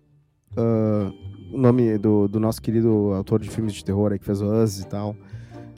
Ah, 0.56 1.10
o 1.52 1.58
nome 1.58 1.98
do, 1.98 2.26
do 2.28 2.40
nosso 2.40 2.60
querido 2.60 3.12
autor 3.14 3.40
de 3.40 3.50
filmes 3.50 3.72
de 3.72 3.84
terror 3.84 4.12
aí 4.12 4.18
que 4.18 4.24
fez 4.24 4.40
o 4.40 4.46
Us 4.46 4.80
e 4.80 4.86
tal. 4.86 5.16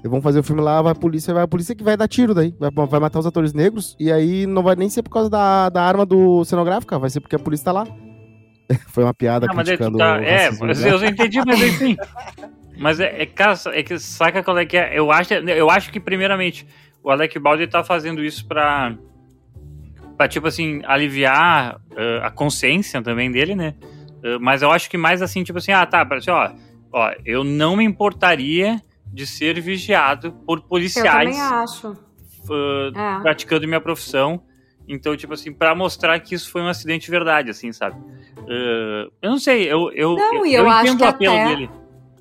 E 0.04 0.08
vão 0.08 0.20
fazer 0.20 0.38
o 0.38 0.42
filme 0.42 0.62
lá, 0.62 0.80
vai 0.80 0.92
a 0.92 0.94
polícia, 0.94 1.34
vai 1.34 1.42
a 1.42 1.48
polícia 1.48 1.74
que 1.74 1.82
vai 1.82 1.96
dar 1.96 2.06
tiro 2.06 2.34
daí. 2.34 2.54
Vai, 2.58 2.70
vai 2.70 3.00
matar 3.00 3.18
os 3.18 3.26
atores 3.26 3.52
negros. 3.52 3.96
E 3.98 4.12
aí 4.12 4.46
não 4.46 4.62
vai 4.62 4.76
nem 4.76 4.88
ser 4.88 5.02
por 5.02 5.10
causa 5.10 5.28
da, 5.28 5.68
da 5.68 5.82
arma 5.82 6.06
do 6.06 6.44
cenográfica, 6.44 6.98
vai 6.98 7.10
ser 7.10 7.20
porque 7.20 7.36
a 7.36 7.38
polícia 7.38 7.64
tá 7.64 7.72
lá. 7.72 7.86
Foi 8.88 9.04
uma 9.04 9.14
piada 9.14 9.46
Não, 9.46 9.54
mas 9.54 9.68
é, 9.68 9.72
que 9.72 9.76
criticando 9.78 9.98
tá, 9.98 10.16
o 10.16 10.22
é, 10.22 10.50
mas 10.60 10.80
né? 10.80 10.92
eu 10.92 11.04
entendi, 11.04 11.40
mas 11.44 11.60
enfim. 11.60 11.96
Mas 12.76 13.00
é, 13.00 13.22
é, 13.22 13.26
cara, 13.26 13.54
é 13.72 13.82
que 13.82 13.98
saca 13.98 14.42
qual 14.42 14.58
é 14.58 14.66
que 14.66 14.76
é? 14.76 14.98
Eu 14.98 15.10
acho, 15.10 15.32
eu 15.34 15.70
acho 15.70 15.90
que, 15.90 15.98
primeiramente, 15.98 16.66
o 17.02 17.10
Alec 17.10 17.38
Baldwin 17.38 17.66
tá 17.68 17.82
fazendo 17.82 18.22
isso 18.22 18.46
pra, 18.46 18.94
pra 20.16 20.28
tipo 20.28 20.46
assim, 20.46 20.82
aliviar 20.84 21.80
eh, 21.96 22.20
a 22.22 22.30
consciência 22.30 23.00
também 23.02 23.30
dele, 23.30 23.54
né? 23.54 23.74
Eh, 24.22 24.38
mas 24.38 24.62
eu 24.62 24.70
acho 24.70 24.90
que 24.90 24.96
mais 24.98 25.22
assim, 25.22 25.42
tipo 25.42 25.58
assim, 25.58 25.72
ah, 25.72 25.86
tá, 25.86 26.06
assim, 26.12 26.30
ó, 26.30 26.50
ó, 26.92 27.12
eu 27.24 27.42
não 27.44 27.76
me 27.76 27.84
importaria 27.84 28.82
de 29.12 29.26
ser 29.26 29.58
vigiado 29.60 30.32
por 30.46 30.58
Eu 30.58 30.62
policiais 30.64 31.36
também 31.36 31.40
acho. 31.40 31.96
eh, 32.50 32.92
É. 32.94 33.20
praticando 33.20 33.66
minha 33.66 33.80
profissão. 33.80 34.42
Então, 34.88 35.16
tipo 35.16 35.32
assim, 35.34 35.52
pra 35.52 35.74
mostrar 35.74 36.18
que 36.20 36.34
isso 36.34 36.48
foi 36.50 36.62
um 36.62 36.68
acidente 36.68 37.06
de 37.06 37.10
verdade, 37.10 37.50
assim, 37.50 37.72
sabe? 37.72 37.96
Eu 39.20 39.30
não 39.30 39.38
sei, 39.38 39.64
eu, 39.64 39.90
eu, 39.92 40.14
Não, 40.14 40.34
eu, 40.36 40.46
eu 40.46 40.68
acho 40.70 40.92
entendo 40.92 41.00
o 41.00 41.04
apelo 41.08 41.34
até- 41.34 41.48
dele. 41.48 41.70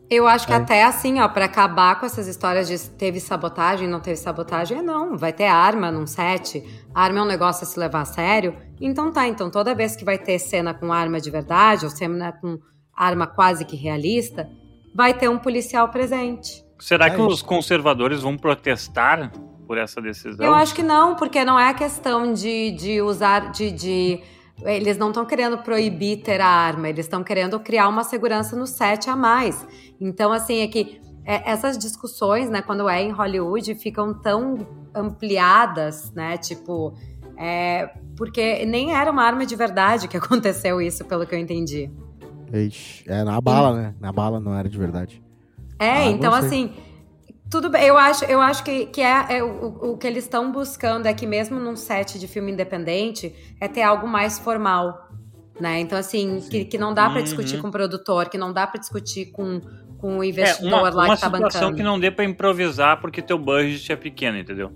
Eu 0.09 0.27
acho 0.27 0.45
que 0.45 0.53
É. 0.53 0.57
até 0.57 0.83
assim, 0.83 1.19
ó, 1.19 1.27
pra 1.27 1.45
acabar 1.45 1.99
com 1.99 2.05
essas 2.05 2.27
histórias 2.27 2.67
de 2.67 2.77
teve 2.91 3.19
sabotagem, 3.19 3.87
não 3.87 3.99
teve 3.99 4.17
sabotagem, 4.17 4.77
é 4.77 4.81
não, 4.81 5.17
vai 5.17 5.33
ter 5.33 5.47
arma 5.47 5.89
num 5.91 6.05
set, 6.05 6.63
arma 6.93 7.19
é 7.19 7.21
um 7.23 7.25
negócio 7.25 7.63
a 7.63 7.65
se 7.65 7.79
levar 7.79 8.01
a 8.01 8.05
sério, 8.05 8.55
então 8.79 9.11
tá, 9.11 9.27
então 9.27 9.49
toda 9.49 9.73
vez 9.73 9.95
que 9.95 10.05
vai 10.05 10.17
ter 10.19 10.37
cena 10.37 10.73
com 10.75 10.93
arma 10.93 11.19
de 11.19 11.31
verdade, 11.31 11.85
ou 11.85 11.91
cena 11.91 12.31
com 12.31 12.59
arma 12.95 13.25
quase 13.25 13.65
que 13.65 13.75
realista, 13.75 14.47
vai 14.93 15.11
ter 15.13 15.27
um 15.27 15.39
policial 15.39 15.89
presente. 15.89 16.63
Será 16.79 17.07
É 17.07 17.09
que 17.09 17.15
isso. 17.15 17.27
os 17.27 17.41
conservadores 17.41 18.21
vão 18.21 18.37
protestar 18.37 19.31
por 19.65 19.77
essa 19.77 19.99
decisão? 20.01 20.45
Eu 20.45 20.53
acho 20.53 20.75
que 20.75 20.83
não, 20.83 21.15
porque 21.15 21.43
não 21.43 21.59
é 21.59 21.69
a 21.69 21.73
questão 21.73 22.31
de, 22.31 22.71
de 22.71 23.01
usar, 23.01 23.51
de, 23.51 23.71
de- 23.71 24.21
Eles 24.63 24.97
não 24.97 25.09
estão 25.09 25.25
querendo 25.25 25.57
proibir 25.57 26.21
ter 26.21 26.39
a 26.39 26.47
arma, 26.47 26.87
eles 26.87 27.05
estão 27.05 27.23
querendo 27.23 27.59
criar 27.59 27.87
uma 27.89 28.03
segurança 28.03 28.55
no 28.55 28.65
set 28.65 29.09
a 29.09 29.15
mais. 29.15 29.65
Então, 29.99 30.31
assim, 30.31 30.61
é 30.61 30.67
que 30.67 30.99
é, 31.25 31.51
essas 31.51 31.77
discussões, 31.77 32.49
né, 32.49 32.61
quando 32.61 32.87
é 32.87 33.01
em 33.01 33.11
Hollywood, 33.11 33.75
ficam 33.75 34.13
tão 34.13 34.65
ampliadas, 34.93 36.11
né? 36.13 36.37
Tipo, 36.37 36.93
é, 37.37 37.89
porque 38.15 38.65
nem 38.65 38.95
era 38.95 39.11
uma 39.11 39.23
arma 39.23 39.45
de 39.45 39.55
verdade 39.55 40.07
que 40.07 40.15
aconteceu 40.17 40.79
isso, 40.81 41.03
pelo 41.05 41.25
que 41.25 41.35
eu 41.35 41.39
entendi. 41.39 41.91
Ixi, 42.53 43.03
é 43.07 43.23
na 43.23 43.41
bala, 43.41 43.75
né? 43.75 43.95
Na 43.99 44.11
bala 44.11 44.39
não 44.39 44.53
era 44.55 44.69
de 44.69 44.77
verdade. 44.77 45.21
É, 45.79 45.91
Ah, 45.91 46.05
então 46.05 46.33
assim, 46.33 46.71
tudo 47.49 47.69
bem. 47.69 47.83
Eu 47.85 47.97
acho, 47.97 48.25
eu 48.25 48.41
acho 48.41 48.63
que, 48.63 48.87
que 48.87 49.01
é, 49.01 49.37
é 49.37 49.43
o, 49.43 49.91
o 49.93 49.97
que 49.97 50.05
eles 50.07 50.23
estão 50.25 50.51
buscando 50.51 51.07
é 51.07 51.13
que 51.13 51.25
mesmo 51.27 51.59
num 51.59 51.75
set 51.75 52.19
de 52.19 52.27
filme 52.27 52.51
independente 52.51 53.33
é 53.61 53.67
ter 53.67 53.81
algo 53.83 54.07
mais 54.07 54.37
formal, 54.39 55.09
né? 55.59 55.79
Então 55.79 55.97
assim, 55.97 56.41
que, 56.49 56.65
que 56.65 56.77
não 56.77 56.93
dá 56.93 57.09
pra 57.09 57.19
Uhum. 57.19 57.23
discutir 57.23 57.57
com 57.61 57.67
o 57.67 57.71
produtor, 57.71 58.29
que 58.29 58.37
não 58.37 58.51
dá 58.51 58.65
pra 58.67 58.79
discutir 58.79 59.27
com, 59.31 59.61
com 59.97 60.17
o 60.17 60.23
É, 60.23 60.27
investidor 60.29 60.73
uma, 60.79 60.89
lá 60.89 61.05
uma 61.05 61.15
que 61.15 61.21
tá 61.21 61.27
situação 61.27 61.61
bancando. 61.61 61.75
que 61.77 61.83
não 61.83 61.99
dê 61.99 62.11
pra 62.11 62.25
improvisar 62.25 62.99
porque 62.99 63.21
teu 63.21 63.37
budget 63.37 63.91
é 63.91 63.95
pequeno, 63.95 64.37
entendeu? 64.37 64.71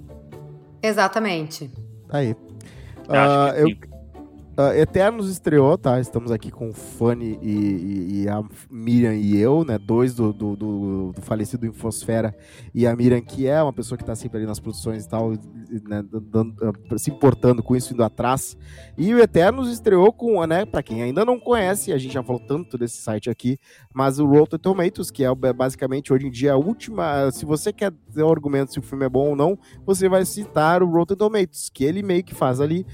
Exatamente. 0.81 1.69
Tá 2.07 2.17
aí. 2.19 2.35
Eu 3.09 3.15
acho 3.15 3.53
que 3.55 3.61
eu. 3.61 3.88
Uh, 4.59 4.73
Eternos 4.73 5.29
estreou, 5.29 5.77
tá? 5.77 6.01
Estamos 6.01 6.33
aqui 6.33 6.51
com 6.51 6.67
o 6.67 6.73
Fanny 6.73 7.39
e, 7.41 7.49
e, 7.49 8.23
e, 8.23 8.27
a 8.27 8.43
Miriam 8.69 9.13
e 9.13 9.39
eu, 9.39 9.63
né? 9.63 9.77
Dois 9.77 10.13
do, 10.13 10.33
do, 10.33 10.53
do, 10.53 11.13
do, 11.13 11.21
falecido 11.21 11.65
Infosfera 11.65 12.35
e 12.75 12.85
a 12.85 12.93
Miriam, 12.93 13.21
que 13.21 13.47
é 13.47 13.63
uma 13.63 13.71
pessoa 13.71 13.97
que 13.97 14.03
tá 14.03 14.13
sempre 14.15 14.39
ali 14.39 14.45
nas 14.45 14.59
produções 14.59 15.05
e 15.05 15.07
tal, 15.07 15.31
né? 15.31 16.03
Dando, 16.11 16.55
uh, 16.61 16.99
se 16.99 17.09
importando 17.09 17.63
com 17.63 17.73
isso, 17.73 17.93
indo 17.93 18.03
atrás. 18.03 18.57
E 18.97 19.13
o 19.13 19.19
Eternos 19.19 19.71
estreou 19.71 20.11
com, 20.11 20.45
né? 20.45 20.65
Pra 20.65 20.83
quem 20.83 21.03
ainda 21.03 21.23
não 21.23 21.39
conhece, 21.39 21.93
a 21.93 21.97
gente 21.97 22.15
já 22.15 22.21
falou 22.21 22.41
tanto 22.45 22.77
desse 22.77 22.97
site 22.97 23.29
aqui, 23.29 23.57
mas 23.93 24.19
o 24.19 24.25
Rotten 24.25 24.59
Tomatoes, 24.59 25.09
que 25.09 25.23
é 25.23 25.33
basicamente 25.53 26.11
hoje 26.11 26.27
em 26.27 26.31
dia 26.31 26.51
a 26.51 26.57
última. 26.57 27.31
Se 27.31 27.45
você 27.45 27.71
quer 27.71 27.93
ter 28.13 28.23
um 28.23 28.29
argumento 28.29 28.73
se 28.73 28.79
o 28.79 28.83
filme 28.83 29.05
é 29.05 29.09
bom 29.09 29.29
ou 29.29 29.35
não, 29.37 29.57
você 29.85 30.09
vai 30.09 30.25
citar 30.25 30.83
o 30.83 30.91
Rotten 30.91 31.15
Tomatoes, 31.15 31.69
que 31.73 31.85
ele 31.85 32.03
meio 32.03 32.25
que 32.25 32.35
faz 32.35 32.59
ali 32.59 32.85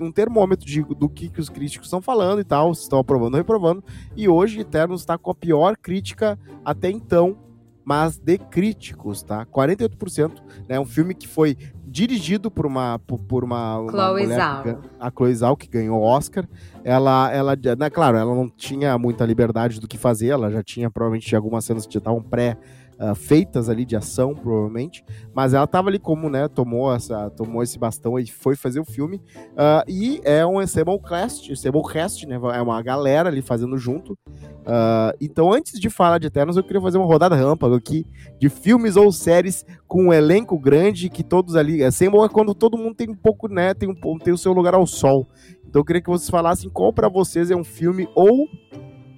um 0.00 0.12
termômetro 0.12 0.64
de 0.64 0.80
do 1.00 1.08
que, 1.08 1.30
que 1.30 1.40
os 1.40 1.48
críticos 1.48 1.86
estão 1.86 2.02
falando 2.02 2.42
e 2.42 2.44
tal, 2.44 2.74
se 2.74 2.82
estão 2.82 2.98
aprovando 2.98 3.32
ou 3.32 3.38
reprovando. 3.38 3.82
E 4.14 4.28
hoje 4.28 4.60
Eternos 4.60 5.00
está 5.00 5.16
com 5.16 5.30
a 5.30 5.34
pior 5.34 5.74
crítica 5.78 6.38
até 6.62 6.90
então, 6.90 7.38
mas 7.82 8.18
de 8.18 8.36
críticos, 8.36 9.22
tá? 9.22 9.46
48%, 9.46 10.42
né? 10.68 10.78
Um 10.78 10.84
filme 10.84 11.14
que 11.14 11.26
foi 11.26 11.56
dirigido 11.86 12.50
por 12.50 12.66
uma 12.66 12.98
por, 13.00 13.18
por 13.18 13.42
uma, 13.42 13.82
Chloe 13.88 14.26
uma 14.26 14.34
Zhao. 14.34 14.62
Que, 14.62 14.76
a 15.00 15.10
Chloe 15.10 15.34
Zhao 15.34 15.56
que 15.56 15.66
ganhou 15.66 15.98
o 15.98 16.04
Oscar. 16.04 16.46
Ela 16.84 17.32
ela, 17.32 17.56
né, 17.78 17.88
claro, 17.88 18.18
ela 18.18 18.34
não 18.34 18.48
tinha 18.50 18.98
muita 18.98 19.24
liberdade 19.24 19.80
do 19.80 19.88
que 19.88 19.96
fazer, 19.96 20.28
ela 20.28 20.50
já 20.50 20.62
tinha 20.62 20.90
provavelmente 20.90 21.34
algumas 21.34 21.64
cenas 21.64 21.86
que 21.86 21.96
estavam 21.96 22.22
pré 22.22 22.58
uh, 23.00 23.14
feitas 23.14 23.68
ali 23.68 23.84
de 23.84 23.96
ação, 23.96 24.34
provavelmente, 24.34 25.04
mas 25.34 25.54
ela 25.54 25.66
tava 25.66 25.88
ali 25.88 25.98
como, 25.98 26.28
né, 26.28 26.46
tomou, 26.48 26.94
essa, 26.94 27.30
tomou 27.30 27.62
esse 27.62 27.78
bastão 27.78 28.18
e 28.18 28.26
foi 28.26 28.54
fazer 28.54 28.80
o 28.80 28.84
filme, 28.84 29.16
uh, 29.52 29.82
e 29.88 30.20
é 30.22 30.44
um 30.44 30.60
ensemble 30.60 31.00
cast, 31.00 32.26
né, 32.26 32.38
é 32.54 32.60
uma 32.60 32.82
galera 32.82 33.28
ali 33.28 33.40
fazendo 33.40 33.78
junto, 33.78 34.12
uh, 34.12 35.16
então 35.20 35.52
antes 35.52 35.80
de 35.80 35.88
falar 35.88 36.18
de 36.18 36.26
Eternos, 36.26 36.56
eu 36.56 36.62
queria 36.62 36.80
fazer 36.80 36.98
uma 36.98 37.06
rodada 37.06 37.34
rampa 37.34 37.74
aqui 37.74 38.04
de 38.38 38.48
filmes 38.48 38.96
ou 38.96 39.10
séries 39.10 39.64
com 39.88 40.08
um 40.08 40.12
elenco 40.12 40.58
grande, 40.58 41.08
que 41.08 41.24
todos 41.24 41.56
ali, 41.56 41.82
ensemble 41.82 42.24
é 42.24 42.28
quando 42.28 42.54
todo 42.54 42.76
mundo 42.76 42.94
tem 42.94 43.08
um 43.08 43.16
pouco, 43.16 43.48
né, 43.48 43.72
tem, 43.72 43.88
um, 43.88 44.18
tem 44.18 44.34
o 44.34 44.38
seu 44.38 44.52
lugar 44.52 44.74
ao 44.74 44.86
sol, 44.86 45.26
então 45.66 45.80
eu 45.80 45.84
queria 45.84 46.02
que 46.02 46.10
vocês 46.10 46.28
falassem 46.28 46.68
qual 46.68 46.92
para 46.92 47.08
vocês 47.08 47.50
é 47.50 47.56
um 47.56 47.64
filme 47.64 48.08
ou 48.14 48.48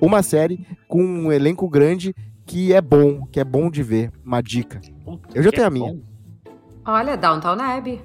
uma 0.01 0.23
série 0.23 0.67
com 0.89 1.03
um 1.03 1.33
elenco 1.33 1.69
grande 1.69 2.15
que 2.47 2.73
é 2.73 2.81
bom, 2.81 3.27
que 3.27 3.41
é 3.41 3.45
bom 3.45 3.71
de 3.71 3.83
ver. 3.83 4.11
Uma 4.25 4.43
dica. 4.43 4.81
Eu 5.35 5.43
já 5.43 5.51
tenho 5.51 5.65
é 5.65 5.67
a 5.67 5.71
minha. 5.71 5.99
Olha, 6.85 7.17
Downtown 7.17 7.61
Abbey. 7.61 8.01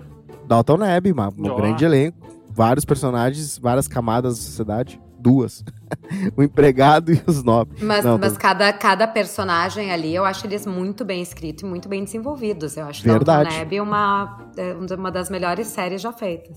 Downtown 0.48 0.84
Abbey, 0.84 1.12
uma, 1.12 1.30
um 1.30 1.56
grande 1.56 1.84
elenco. 1.84 2.18
Vários 2.50 2.86
personagens, 2.86 3.58
várias 3.58 3.88
camadas 3.88 4.38
da 4.38 4.44
sociedade. 4.44 5.00
Duas. 5.20 5.64
o 6.38 6.44
empregado 6.44 7.12
e 7.12 7.22
os 7.26 7.44
nobres. 7.44 7.82
Mas, 7.82 8.06
Não, 8.06 8.18
mas 8.18 8.34
tô... 8.34 8.40
cada, 8.40 8.72
cada 8.72 9.08
personagem 9.08 9.92
ali, 9.92 10.14
eu 10.16 10.24
acho 10.24 10.46
eles 10.46 10.66
muito 10.66 11.04
bem 11.04 11.22
escritos 11.22 11.64
e 11.64 11.66
muito 11.66 11.90
bem 11.90 12.04
desenvolvidos. 12.04 12.78
Eu 12.78 12.86
acho 12.86 13.04
Verdade. 13.04 13.50
Downtown 13.50 13.62
Abbey 13.62 13.82
uma, 13.82 14.52
é, 14.56 14.74
uma 14.74 15.12
das 15.12 15.30
melhores 15.30 15.68
séries 15.68 16.02
já 16.02 16.14
feitas. 16.14 16.56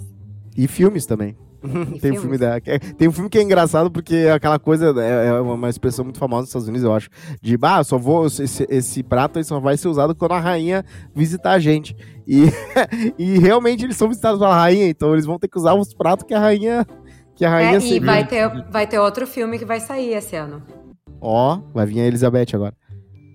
E 0.56 0.68
filmes 0.68 1.06
também. 1.06 1.36
Tem, 2.00 2.12
um 2.12 2.20
filme 2.20 2.38
da, 2.38 2.56
é, 2.56 2.78
tem 2.78 3.08
um 3.08 3.12
filme 3.12 3.28
que 3.28 3.38
é 3.38 3.42
engraçado 3.42 3.90
porque 3.90 4.28
aquela 4.32 4.58
coisa 4.58 4.94
é, 4.98 5.26
é, 5.26 5.40
uma 5.40 5.68
expressão 5.68 6.04
muito 6.04 6.18
famosa 6.18 6.42
nos 6.42 6.48
Estados 6.50 6.68
Unidos, 6.68 6.84
eu 6.84 6.94
acho. 6.94 7.08
De, 7.42 7.56
bah, 7.56 7.82
só 7.84 7.98
vou. 7.98 8.26
Esse, 8.26 8.66
esse 8.68 9.02
prato 9.02 9.42
só 9.44 9.60
vai 9.60 9.76
ser 9.76 9.88
usado 9.88 10.14
quando 10.14 10.32
a 10.32 10.40
rainha 10.40 10.84
visitar 11.14 11.52
a 11.52 11.58
gente. 11.58 11.96
E, 12.26 12.44
e 13.18 13.38
realmente 13.38 13.84
eles 13.84 13.96
são 13.96 14.08
visitados 14.08 14.38
pela 14.38 14.54
rainha, 14.54 14.88
então 14.88 15.12
eles 15.12 15.26
vão 15.26 15.38
ter 15.38 15.48
que 15.48 15.58
usar 15.58 15.74
os 15.74 15.92
pratos 15.92 16.24
que 16.26 16.34
a 16.34 16.40
rainha. 16.40 16.86
Que 17.34 17.44
a 17.44 17.50
rainha 17.50 17.78
é, 17.78 17.80
e 17.80 18.00
vai 18.00 18.26
ter, 18.26 18.48
vai 18.70 18.86
ter 18.86 18.98
outro 18.98 19.26
filme 19.26 19.58
que 19.58 19.64
vai 19.64 19.80
sair 19.80 20.14
esse 20.14 20.36
ano. 20.36 20.62
Ó, 21.20 21.60
vai 21.74 21.86
vir 21.86 22.00
a 22.00 22.06
Elizabeth 22.06 22.54
agora. 22.54 22.74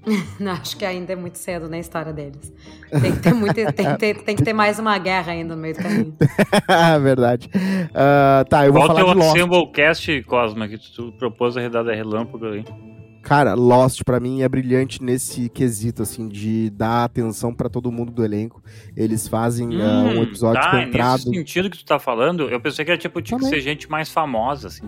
Não, 0.39 0.51
acho 0.51 0.77
que 0.77 0.85
ainda 0.85 1.13
é 1.13 1.15
muito 1.15 1.37
cedo 1.37 1.67
na 1.67 1.79
história 1.79 2.13
deles. 2.13 2.53
Tem 3.01 3.11
que 3.11 3.19
ter, 3.19 3.33
muito, 3.33 3.55
tem 3.55 3.85
que 3.85 3.97
ter, 3.97 4.23
tem 4.23 4.35
que 4.35 4.43
ter 4.43 4.53
mais 4.53 4.79
uma 4.79 4.97
guerra 4.97 5.33
ainda 5.33 5.55
no 5.55 5.61
meio 5.61 5.75
do 5.75 5.81
caminho. 5.81 6.15
Verdade. 7.01 7.49
Uh, 7.53 8.47
tá, 8.47 8.65
eu 8.65 8.73
vou 8.73 8.81
Qual 8.81 8.95
falar 8.95 8.99
de 9.01 9.05
Lost. 9.05 9.17
Qual 9.17 9.27
é 9.27 9.31
o 9.31 9.41
Symbolcast, 9.41 10.23
Cosma, 10.23 10.67
que 10.67 10.77
tu 10.77 11.11
propôs 11.13 11.57
a 11.57 11.61
redada 11.61 11.93
relâmpago 11.93 12.45
aí? 12.45 12.63
Cara, 13.23 13.55
Lost 13.55 14.03
para 14.03 14.19
mim 14.19 14.43
é 14.43 14.49
brilhante 14.49 15.03
nesse 15.03 15.49
quesito, 15.49 16.03
assim, 16.03 16.27
de 16.27 16.69
dar 16.69 17.05
atenção 17.05 17.51
para 17.51 17.67
todo 17.67 17.91
mundo 17.91 18.11
do 18.11 18.23
elenco. 18.23 18.63
Eles 18.95 19.27
fazem 19.27 19.69
hum, 19.69 19.79
uh, 19.79 20.19
um 20.19 20.23
episódio 20.23 20.61
tá, 20.61 20.71
centrado... 20.71 21.13
Nesse 21.25 21.31
sentido 21.31 21.69
que 21.71 21.77
tu 21.79 21.85
tá 21.85 21.97
falando, 21.97 22.47
eu 22.47 22.61
pensei 22.61 22.85
que 22.85 22.91
era 22.91 22.99
tipo, 22.99 23.19
tinha 23.23 23.39
que 23.39 23.47
ser 23.47 23.61
gente 23.61 23.89
mais 23.89 24.09
famosa, 24.09 24.67
assim. 24.67 24.87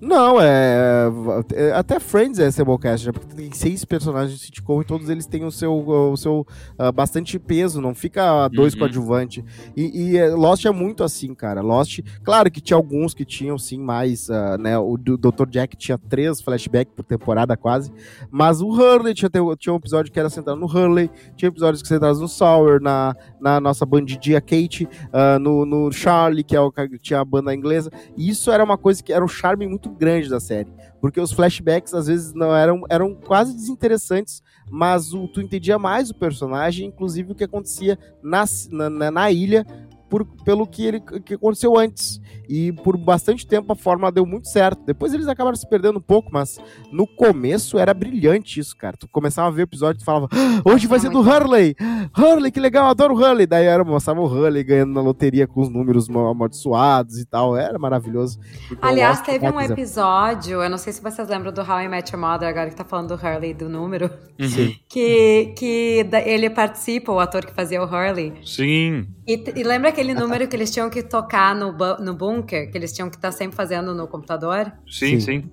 Não, 0.00 0.38
é, 0.40 1.10
é. 1.54 1.72
Até 1.72 1.98
Friends 1.98 2.38
é 2.38 2.50
Sablecast, 2.50 3.06
né? 3.06 3.12
Porque 3.12 3.34
tem 3.34 3.50
seis 3.52 3.82
personagens 3.84 4.38
de 4.38 4.44
sitcom 4.44 4.82
e 4.82 4.84
todos 4.84 5.08
eles 5.08 5.26
têm 5.26 5.44
o 5.44 5.50
seu, 5.50 5.72
o 5.72 6.16
seu 6.16 6.46
uh, 6.78 6.92
bastante 6.92 7.38
peso, 7.38 7.80
não 7.80 7.94
fica 7.94 8.46
dois 8.48 8.74
uhum. 8.74 8.80
coadjuvantes. 8.80 9.42
E, 9.74 10.12
e, 10.12 10.18
é, 10.18 10.28
Lost 10.28 10.66
é 10.66 10.70
muito 10.70 11.02
assim, 11.02 11.34
cara. 11.34 11.62
Lost, 11.62 12.00
claro 12.22 12.50
que 12.50 12.60
tinha 12.60 12.76
alguns 12.76 13.14
que 13.14 13.24
tinham 13.24 13.56
sim 13.56 13.78
mais, 13.78 14.28
uh, 14.28 14.58
né? 14.60 14.76
O 14.78 14.98
Dr. 14.98 15.48
Jack 15.48 15.76
tinha 15.76 15.96
três 15.96 16.42
flashbacks 16.42 16.92
por 16.94 17.02
temporada 17.02 17.56
quase, 17.56 17.90
mas 18.30 18.60
o 18.60 18.68
Hurley 18.68 19.14
tinha, 19.14 19.30
tinha 19.58 19.72
um 19.72 19.76
episódio 19.76 20.12
que 20.12 20.20
era 20.20 20.28
centrado 20.28 20.60
no 20.60 20.66
Hurley, 20.66 21.10
tinha 21.36 21.48
episódios 21.48 21.80
que 21.80 21.88
centrados 21.88 22.20
no 22.20 22.28
Sour, 22.28 22.82
na, 22.82 23.16
na 23.40 23.60
nossa 23.60 23.86
bandidinha 23.86 24.42
Kate, 24.42 24.84
uh, 24.84 25.38
no, 25.40 25.64
no 25.64 25.90
Charlie, 25.90 26.44
que 26.44 26.54
é 26.54 26.60
o 26.60 26.70
que 26.70 26.98
tinha 26.98 27.20
a 27.20 27.24
banda 27.24 27.54
inglesa. 27.54 27.90
E 28.14 28.28
isso 28.28 28.50
era 28.50 28.62
uma 28.62 28.76
coisa 28.76 29.02
que 29.02 29.12
era 29.12 29.24
um 29.24 29.28
charme 29.28 29.66
muito 29.66 29.85
muito 29.86 29.98
grande 29.98 30.28
da 30.28 30.40
série. 30.40 30.68
Porque 31.00 31.20
os 31.20 31.32
flashbacks 31.32 31.94
às 31.94 32.06
vezes 32.06 32.34
não 32.34 32.54
eram, 32.54 32.82
eram 32.90 33.14
quase 33.14 33.54
desinteressantes, 33.54 34.42
mas 34.70 35.14
o, 35.14 35.28
tu 35.28 35.40
entendia 35.40 35.78
mais 35.78 36.10
o 36.10 36.14
personagem, 36.14 36.88
inclusive 36.88 37.32
o 37.32 37.34
que 37.34 37.44
acontecia 37.44 37.98
na, 38.22 38.44
na, 38.70 39.10
na 39.10 39.30
ilha, 39.30 39.64
por, 40.10 40.24
pelo 40.44 40.66
que, 40.66 40.84
ele, 40.84 41.00
que 41.00 41.34
aconteceu 41.34 41.76
antes. 41.78 42.20
E 42.48 42.72
por 42.72 42.96
bastante 42.96 43.46
tempo 43.46 43.72
a 43.72 43.76
forma 43.76 44.10
deu 44.10 44.24
muito 44.24 44.48
certo. 44.48 44.84
Depois 44.84 45.12
eles 45.12 45.28
acabaram 45.28 45.56
se 45.56 45.68
perdendo 45.68 45.98
um 45.98 46.02
pouco, 46.02 46.30
mas 46.32 46.58
no 46.92 47.06
começo 47.06 47.78
era 47.78 47.92
brilhante 47.92 48.60
isso, 48.60 48.76
cara. 48.76 48.96
Tu 48.96 49.08
começava 49.08 49.48
a 49.48 49.50
ver 49.50 49.62
o 49.62 49.64
episódio 49.64 50.00
e 50.00 50.04
falava: 50.04 50.28
ah, 50.32 50.62
hoje 50.64 50.86
vai 50.86 50.98
ser 50.98 51.10
do 51.10 51.20
Hurley! 51.20 51.76
Hurley, 52.16 52.50
que 52.50 52.60
legal, 52.60 52.88
adoro 52.88 53.14
o 53.14 53.18
Hurley! 53.18 53.46
Daí 53.46 53.66
era, 53.66 53.84
mostrava 53.84 54.20
o 54.20 54.26
Hurley 54.26 54.62
ganhando 54.64 54.92
na 54.92 55.00
loteria 55.00 55.46
com 55.46 55.60
os 55.60 55.68
números 55.68 56.08
amaldiçoados 56.08 57.18
e 57.18 57.24
tal. 57.24 57.56
Era 57.56 57.78
maravilhoso. 57.78 58.38
Então, 58.70 58.88
Aliás, 58.88 59.20
teve 59.20 59.48
um 59.48 59.60
episódio, 59.60 60.62
eu 60.62 60.70
não 60.70 60.78
sei 60.78 60.92
se 60.92 61.02
vocês 61.02 61.28
lembram 61.28 61.52
do 61.52 61.60
How 61.60 61.80
I 61.80 61.88
Met 61.88 62.12
Your 62.12 62.20
Mother, 62.20 62.48
agora 62.48 62.68
que 62.68 62.76
tá 62.76 62.84
falando 62.84 63.08
do 63.08 63.14
Hurley 63.14 63.54
do 63.54 63.68
número. 63.68 64.10
Sim. 64.40 64.76
Que, 64.88 65.52
que 65.56 66.08
ele 66.24 66.50
participa, 66.50 67.12
o 67.12 67.18
ator 67.18 67.44
que 67.44 67.52
fazia 67.52 67.82
o 67.82 67.84
Hurley. 67.84 68.34
Sim. 68.44 69.06
E, 69.26 69.42
e 69.56 69.62
lembra 69.64 69.88
aquele 69.88 70.14
número 70.14 70.46
que 70.46 70.54
eles 70.54 70.70
tinham 70.70 70.88
que 70.88 71.02
tocar 71.02 71.54
no, 71.54 71.72
no 71.98 72.14
bunker, 72.36 72.70
que 72.70 72.76
eles 72.76 72.92
tinham 72.92 73.08
que 73.08 73.16
estar 73.16 73.30
tá 73.30 73.36
sempre 73.36 73.56
fazendo 73.56 73.94
no 73.94 74.06
computador? 74.06 74.72
Sim, 74.88 75.18
sim, 75.18 75.20
sim. 75.20 75.50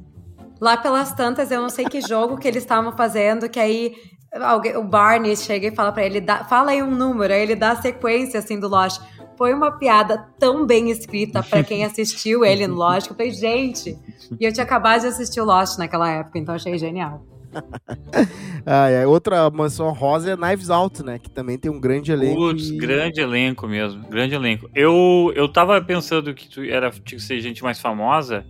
Lá 0.59 0.77
pelas 0.77 1.13
tantas, 1.13 1.51
eu 1.51 1.61
não 1.61 1.69
sei 1.69 1.85
que 1.85 2.01
jogo 2.01 2.37
que 2.37 2.47
eles 2.47 2.63
estavam 2.63 2.91
fazendo, 2.93 3.49
que 3.49 3.59
aí 3.59 3.95
alguém, 4.41 4.77
o 4.77 4.83
Barney 4.83 5.35
chega 5.35 5.67
e 5.67 5.75
fala 5.75 5.91
para 5.91 6.05
ele, 6.05 6.21
dá, 6.21 6.43
fala 6.45 6.71
aí 6.71 6.81
um 6.81 6.91
número, 6.91 7.33
aí 7.33 7.41
ele 7.41 7.55
dá 7.55 7.71
a 7.71 7.81
sequência 7.81 8.39
assim 8.39 8.59
do 8.59 8.67
Lost. 8.67 9.01
Foi 9.37 9.53
uma 9.53 9.71
piada 9.71 10.27
tão 10.39 10.65
bem 10.65 10.89
escrita 10.89 11.41
para 11.41 11.63
quem 11.63 11.83
assistiu 11.85 12.45
ele 12.45 12.67
no 12.67 12.75
Lost, 12.75 13.07
que 13.07 13.13
eu 13.13 13.17
falei, 13.17 13.31
gente. 13.31 13.97
E 14.39 14.45
eu 14.45 14.53
tinha 14.53 14.63
acabado 14.63 15.01
de 15.01 15.07
assistir 15.07 15.41
o 15.41 15.45
Lost 15.45 15.77
naquela 15.77 16.09
época, 16.09 16.39
então 16.39 16.55
achei 16.55 16.77
genial. 16.77 17.25
ah, 18.65 18.89
é. 18.89 19.05
Outra 19.05 19.49
mansão 19.49 19.91
rosa 19.91 20.31
é 20.31 20.35
Knives 20.35 20.69
Out, 20.69 21.03
né? 21.03 21.19
Que 21.19 21.29
também 21.29 21.57
tem 21.57 21.71
um 21.71 21.79
grande 21.79 22.11
elenco. 22.11 22.35
Putz, 22.35 22.69
e... 22.69 22.77
grande 22.77 23.21
elenco 23.21 23.67
mesmo. 23.67 24.07
Grande 24.09 24.35
elenco. 24.35 24.69
Eu, 24.73 25.31
eu 25.35 25.47
tava 25.47 25.81
pensando 25.81 26.33
que 26.33 26.49
tu 26.49 26.63
era, 26.63 26.89
tinha 26.91 27.17
que 27.17 27.19
ser 27.19 27.39
gente 27.39 27.63
mais 27.63 27.79
famosa. 27.79 28.45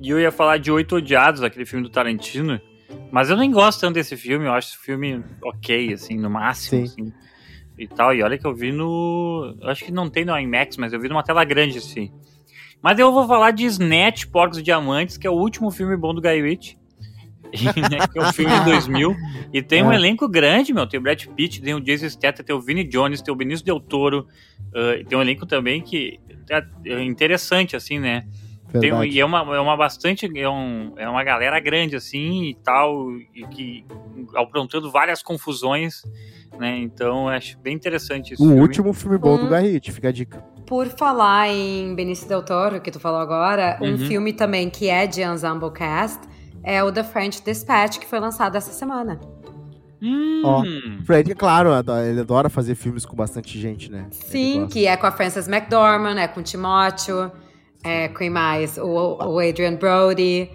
E 0.00 0.10
eu 0.10 0.20
ia 0.20 0.30
falar 0.30 0.58
de 0.58 0.70
Oito 0.70 0.96
Odiados, 0.96 1.42
aquele 1.42 1.64
filme 1.64 1.84
do 1.84 1.90
Tarantino. 1.90 2.60
Mas 3.10 3.30
eu 3.30 3.36
nem 3.36 3.50
gosto 3.50 3.80
tanto 3.80 3.94
desse 3.94 4.16
filme. 4.16 4.46
Eu 4.46 4.52
acho 4.52 4.68
esse 4.68 4.78
filme 4.78 5.22
ok, 5.42 5.92
assim, 5.92 6.16
no 6.18 6.30
máximo. 6.30 6.86
Sim. 6.86 7.02
Assim, 7.02 7.12
e 7.78 7.86
tal. 7.86 8.14
E 8.14 8.22
olha 8.22 8.38
que 8.38 8.46
eu 8.46 8.54
vi 8.54 8.72
no. 8.72 9.56
Acho 9.62 9.84
que 9.84 9.92
não 9.92 10.08
tem 10.08 10.24
no 10.24 10.38
IMAX, 10.38 10.76
mas 10.76 10.92
eu 10.92 11.00
vi 11.00 11.08
numa 11.08 11.22
tela 11.22 11.44
grande, 11.44 11.78
assim. 11.78 12.10
Mas 12.82 12.98
eu 12.98 13.12
vou 13.12 13.26
falar 13.26 13.50
de 13.50 13.64
Snatch, 13.64 14.26
Porcos 14.26 14.58
e 14.58 14.62
Diamantes, 14.62 15.16
que 15.16 15.26
é 15.26 15.30
o 15.30 15.34
último 15.34 15.70
filme 15.70 15.96
bom 15.96 16.14
do 16.14 16.20
Guy 16.20 16.40
Ritchie. 16.40 16.78
né, 17.90 18.06
que 18.12 18.18
é 18.18 18.22
um 18.22 18.32
filme 18.32 18.52
de 18.58 18.64
2000. 18.64 19.16
E 19.52 19.62
tem 19.62 19.80
é. 19.80 19.84
um 19.84 19.92
elenco 19.92 20.28
grande, 20.28 20.72
meu. 20.72 20.86
Tem 20.86 20.98
o 20.98 21.02
Brad 21.02 21.24
Pitt, 21.36 21.60
tem 21.62 21.74
o 21.74 21.80
Jason 21.80 22.08
Statham, 22.08 22.44
tem 22.44 22.54
o 22.54 22.60
Vinnie 22.60 22.84
Jones, 22.84 23.22
tem 23.22 23.32
o 23.32 23.36
Benício 23.36 23.64
Del 23.64 23.80
Toro. 23.80 24.26
Uh, 24.68 25.04
tem 25.06 25.16
um 25.18 25.22
elenco 25.22 25.46
também 25.46 25.80
que 25.80 26.18
é 26.84 27.02
interessante, 27.02 27.74
assim, 27.76 27.98
né? 27.98 28.24
Tem 28.80 28.92
um- 28.92 29.02
e 29.04 29.18
é 29.20 29.24
uma, 29.24 29.38
é 29.56 29.60
uma 29.60 29.76
bastante. 29.76 30.28
É, 30.38 30.48
um, 30.48 30.92
é 30.96 31.08
uma 31.08 31.22
galera 31.24 31.58
grande, 31.60 31.96
assim, 31.96 32.44
e 32.50 32.54
tal, 32.54 33.10
e 33.34 33.46
que 33.46 33.84
aprontando 34.34 34.90
várias 34.90 35.22
confusões, 35.22 36.02
né? 36.58 36.76
Então 36.78 37.22
eu 37.22 37.28
acho 37.28 37.58
bem 37.60 37.74
interessante 37.74 38.34
isso. 38.34 38.44
O 38.44 38.56
último 38.60 38.92
filme 38.92 39.16
bom 39.18 39.38
do 39.38 39.46
Um- 39.46 39.48
Garrett, 39.48 39.90
fica 39.92 40.08
a 40.08 40.12
dica. 40.12 40.38
Por 40.66 40.86
falar 40.88 41.48
em 41.48 41.94
Benício 41.94 42.28
Del 42.28 42.42
Toro, 42.42 42.80
que 42.80 42.90
tu 42.90 42.98
falou 42.98 43.20
agora, 43.20 43.78
um 43.80 43.92
Uhum. 43.92 43.98
filme 43.98 44.32
também 44.32 44.68
que 44.68 44.88
é 44.88 45.06
de 45.06 45.22
Ensemble 45.22 45.70
Cast 45.72 46.20
é 46.66 46.82
o 46.82 46.90
The 46.90 47.04
French 47.04 47.40
Dispatch, 47.42 48.00
que 48.00 48.06
foi 48.06 48.18
lançado 48.18 48.56
essa 48.56 48.72
semana. 48.72 49.20
Hum, 50.02 50.42
Ó. 50.44 50.62
Fred, 51.04 51.30
é 51.30 51.34
claro, 51.34 51.70
ele 52.04 52.20
adora 52.20 52.50
fazer 52.50 52.74
filmes 52.74 53.06
com 53.06 53.14
bastante 53.14 53.58
gente, 53.58 53.90
né? 53.90 54.08
Sim, 54.10 54.66
que 54.66 54.86
é 54.86 54.96
com 54.96 55.06
a 55.06 55.12
Frances 55.12 55.48
McDormand, 55.48 56.18
é 56.18 56.26
com 56.26 56.40
o 56.40 56.42
Timóteo, 56.42 57.30
é 57.84 58.08
com 58.08 58.18
quem 58.18 58.28
mais? 58.28 58.76
O, 58.76 59.16
o 59.16 59.38
Adrian 59.38 59.76
Brody. 59.76 60.50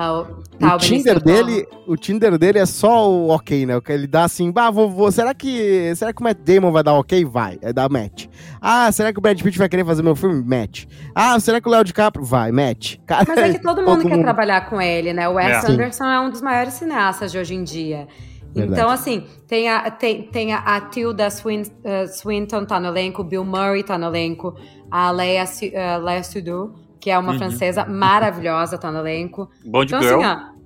Ah, 0.00 0.20
o, 0.20 0.24
tá, 0.58 0.76
o 0.76 0.78
Benício 0.78 0.96
Tinder 0.98 1.20
dele, 1.22 1.68
o 1.86 1.96
Tinder 1.96 2.38
dele 2.38 2.58
é 2.58 2.66
só 2.66 3.10
o 3.10 3.28
ok, 3.30 3.66
né? 3.66 3.76
O 3.76 3.82
que 3.82 3.90
Ele 3.90 4.06
dá 4.06 4.24
assim, 4.24 4.50
bah, 4.52 4.70
vou, 4.70 4.88
vou- 4.90 5.10
será 5.10 5.34
que, 5.34 5.92
será 5.96 6.12
que 6.12 6.20
o 6.20 6.24
Matt 6.24 6.38
Damon 6.38 6.70
vai 6.70 6.82
dar 6.82 6.94
ok? 6.94 7.24
Vai, 7.24 7.58
é 7.60 7.72
dar 7.72 7.88
match. 7.90 8.26
Ah, 8.60 8.90
será 8.92 9.12
que 9.12 9.18
o 9.18 9.22
Brad 9.22 9.40
Pitt 9.42 9.58
vai 9.58 9.68
querer 9.68 9.84
fazer 9.84 10.02
meu 10.02 10.14
filme? 10.14 10.42
Match. 10.44 10.84
Ah, 11.14 11.38
será 11.40 11.60
que 11.60 11.66
o 11.68 11.70
Léo 11.70 11.82
DiCaprio 11.84 12.24
vai? 12.24 12.52
Match. 12.52 12.96
Cara, 13.06 13.24
Mas 13.26 13.38
é 13.38 13.52
que 13.54 13.62
todo 13.62 13.82
mundo 13.82 14.02
quer 14.02 14.10
mundo. 14.10 14.22
trabalhar 14.22 14.68
com 14.70 14.80
ele, 14.80 15.12
né? 15.12 15.28
O 15.28 15.32
Wes 15.34 15.48
É. 15.48 15.60
Sim. 15.62 15.72
Anderson 15.72 16.04
é 16.04 16.20
um 16.20 16.30
dos 16.30 16.40
maiores 16.42 16.74
cineastas 16.74 17.32
de 17.32 17.38
hoje 17.38 17.54
em 17.54 17.64
dia. 17.64 18.06
Verdade. 18.54 18.80
Então, 18.80 18.90
assim, 18.90 19.24
tem 19.46 19.68
a, 19.68 19.90
tem, 19.90 20.22
tem 20.22 20.52
a, 20.54 20.58
a 20.58 20.80
Tilda 20.80 21.28
Swin, 21.30 21.62
uh, 21.62 22.08
Swinton 22.08 22.64
tá 22.64 22.80
no 22.80 22.86
elenco, 22.88 23.20
o 23.20 23.24
Bill 23.24 23.44
Murray 23.44 23.82
tá 23.82 23.98
no 23.98 24.06
elenco, 24.06 24.54
a 24.90 25.10
Leia, 25.10 25.44
uh, 25.44 26.02
Leia 26.02 26.22
Sudou, 26.24 26.74
que 27.00 27.10
é 27.10 27.18
uma 27.18 27.32
Uhum. 27.32 27.38
francesa 27.38 27.84
maravilhosa, 27.84 28.76
tá 28.78 28.90
no 28.90 28.98
elenco. 29.00 29.48
Bond 29.64 29.86
Então, 29.94 30.02
Girl. 30.02 30.20
assim, 30.22 30.26
ó, 30.26 30.58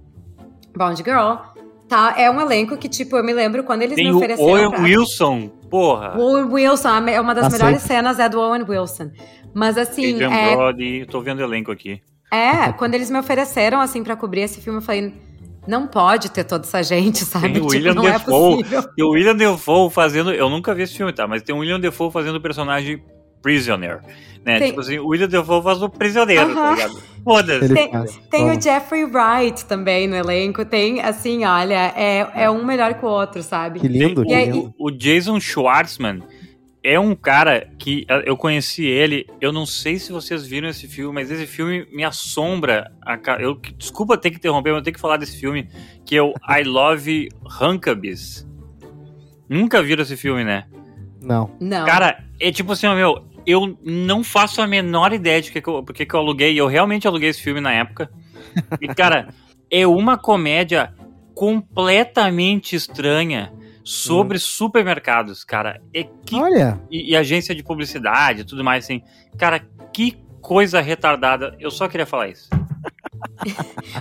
Bond 0.76 1.02
Girl, 1.02 1.34
tá, 1.88 2.14
é 2.16 2.30
um 2.30 2.40
elenco 2.40 2.76
que, 2.76 2.88
tipo, 2.88 3.16
eu 3.16 3.24
me 3.24 3.32
lembro 3.32 3.64
quando 3.64 3.82
eles 3.82 3.96
Tem 3.96 4.06
me 4.06 4.12
o 4.12 4.16
ofereceram 4.16 4.48
Owen 4.50 4.70
pra- 4.70 4.80
Wilson, 4.82 5.48
porra. 5.70 6.14
o 6.18 6.20
Owen 6.22 6.44
Wilson, 6.44 7.00
me- 7.00 7.18
uma 7.20 7.34
das 7.34 7.44
Tá 7.44 7.50
melhores 7.50 7.82
sempre. 7.82 7.94
cenas 7.96 8.18
é 8.18 8.28
do 8.28 8.40
Owen 8.40 8.64
Wilson. 8.68 9.10
Mas, 9.54 9.76
assim, 9.76 10.12
Adrian 10.14 10.30
é, 10.32 10.56
Brody, 10.56 11.06
tô 11.10 11.20
vendo 11.20 11.40
o 11.40 11.42
elenco 11.42 11.70
aqui. 11.70 12.00
é, 12.30 12.72
quando 12.72 12.94
eles 12.94 13.10
me 13.10 13.18
ofereceram, 13.18 13.78
assim, 13.80 14.02
pra 14.02 14.16
cobrir 14.16 14.40
esse 14.40 14.60
filme, 14.62 14.78
eu 14.78 14.82
falei, 14.82 15.12
não 15.68 15.86
pode 15.86 16.30
ter 16.30 16.44
toda 16.44 16.64
essa 16.64 16.82
gente, 16.82 17.18
sabe? 17.24 17.48
Tem 17.52 17.62
o 17.62 17.66
Tipo, 17.66 17.72
William 17.72 17.94
não 17.94 18.06
é 18.08 18.12
Dafoe. 18.12 18.56
possível. 18.64 18.82
E 18.96 19.02
o 19.04 19.10
William 19.10 19.36
Defoe 19.36 19.90
fazendo. 19.90 20.32
Eu 20.32 20.48
nunca 20.48 20.74
vi 20.74 20.82
esse 20.84 20.96
filme, 20.96 21.12
tá? 21.12 21.28
Mas 21.28 21.42
tem 21.42 21.54
o 21.54 21.58
William 21.58 21.78
Defoe 21.78 22.10
fazendo 22.10 22.36
o 22.36 22.40
personagem 22.40 23.02
Prisoner. 23.42 24.00
Né? 24.44 24.58
Tem- 24.58 24.68
Tipo 24.68 24.80
assim, 24.80 24.98
o 24.98 25.08
William 25.08 25.28
Defoe 25.28 25.62
faz 25.62 25.82
o 25.82 25.88
prisioneiro, 25.88 26.42
Aham. 26.50 26.54
tá 26.54 26.74
ligado? 26.74 27.02
Foda-se. 27.22 27.72
Tem, 27.74 27.90
tem 28.30 28.50
o 28.50 28.60
Jeffrey 28.60 29.04
Wright 29.04 29.64
também 29.66 30.08
no 30.08 30.16
elenco, 30.16 30.64
tem, 30.64 31.00
assim, 31.00 31.44
olha, 31.44 31.92
é, 31.96 32.28
é 32.44 32.50
um 32.50 32.64
melhor 32.64 32.94
que 32.94 33.04
o 33.04 33.08
outro, 33.08 33.42
sabe? 33.42 33.78
Que 33.78 33.86
lindo, 33.86 34.22
Tem 34.22 34.24
que 34.24 34.32
E 34.32 34.34
aí- 34.34 34.50
lindo. 34.50 34.74
O 34.76 34.90
Jason 34.90 35.38
Schwartzman 35.38 36.20
é 36.82 36.98
um 36.98 37.14
cara 37.14 37.68
que 37.78 38.04
eu 38.26 38.36
conheci 38.36 38.84
ele. 38.84 39.24
Eu 39.40 39.52
não 39.52 39.64
sei 39.64 40.00
se 40.00 40.10
vocês 40.10 40.44
viram 40.44 40.68
esse 40.68 40.88
filme, 40.88 41.14
mas 41.14 41.30
esse 41.30 41.46
filme 41.46 41.86
me 41.92 42.02
assombra. 42.02 42.90
a 43.06 43.16
Eu, 43.40 43.54
desculpa 43.78 44.18
ter 44.18 44.30
que 44.30 44.38
interromper, 44.38 44.70
mas 44.70 44.78
eu 44.78 44.82
tenho 44.82 44.94
que 44.94 45.00
falar 45.00 45.16
desse 45.18 45.38
filme, 45.38 45.68
que 46.04 46.16
é 46.16 46.22
o 46.22 46.34
I 46.50 46.64
Love 46.64 47.28
Hunkabis. 47.60 48.44
Nunca 49.48 49.80
viram 49.80 50.02
esse 50.02 50.16
filme, 50.16 50.42
né? 50.44 50.64
Não. 51.20 51.50
Não. 51.60 51.86
Cara, 51.86 52.24
é 52.40 52.50
tipo 52.50 52.72
assim, 52.72 52.86
ó, 52.88 52.96
meu, 52.96 53.24
eu 53.46 53.78
não 53.82 54.22
faço 54.22 54.60
a 54.60 54.66
menor 54.66 55.12
ideia 55.12 55.40
de 55.40 55.50
que 55.50 55.60
que 55.60 55.68
eu, 55.68 55.82
porque 55.82 56.06
que 56.06 56.14
eu 56.14 56.20
aluguei. 56.20 56.58
Eu 56.58 56.66
realmente 56.66 57.06
aluguei 57.06 57.28
esse 57.28 57.42
filme 57.42 57.60
na 57.60 57.72
época. 57.72 58.10
E, 58.80 58.88
cara, 58.88 59.28
é 59.70 59.86
uma 59.86 60.16
comédia 60.16 60.92
completamente 61.34 62.76
estranha 62.76 63.52
sobre 63.84 64.38
supermercados, 64.38 65.44
cara. 65.44 65.80
É 65.92 66.04
que, 66.04 66.36
Olha, 66.36 66.80
e, 66.90 67.10
e 67.10 67.16
agência 67.16 67.54
de 67.54 67.62
publicidade 67.62 68.42
e 68.42 68.44
tudo 68.44 68.62
mais, 68.62 68.84
assim. 68.84 69.02
Cara, 69.36 69.60
que 69.92 70.16
coisa 70.40 70.80
retardada. 70.80 71.56
Eu 71.58 71.70
só 71.70 71.88
queria 71.88 72.06
falar 72.06 72.28
isso. 72.28 72.50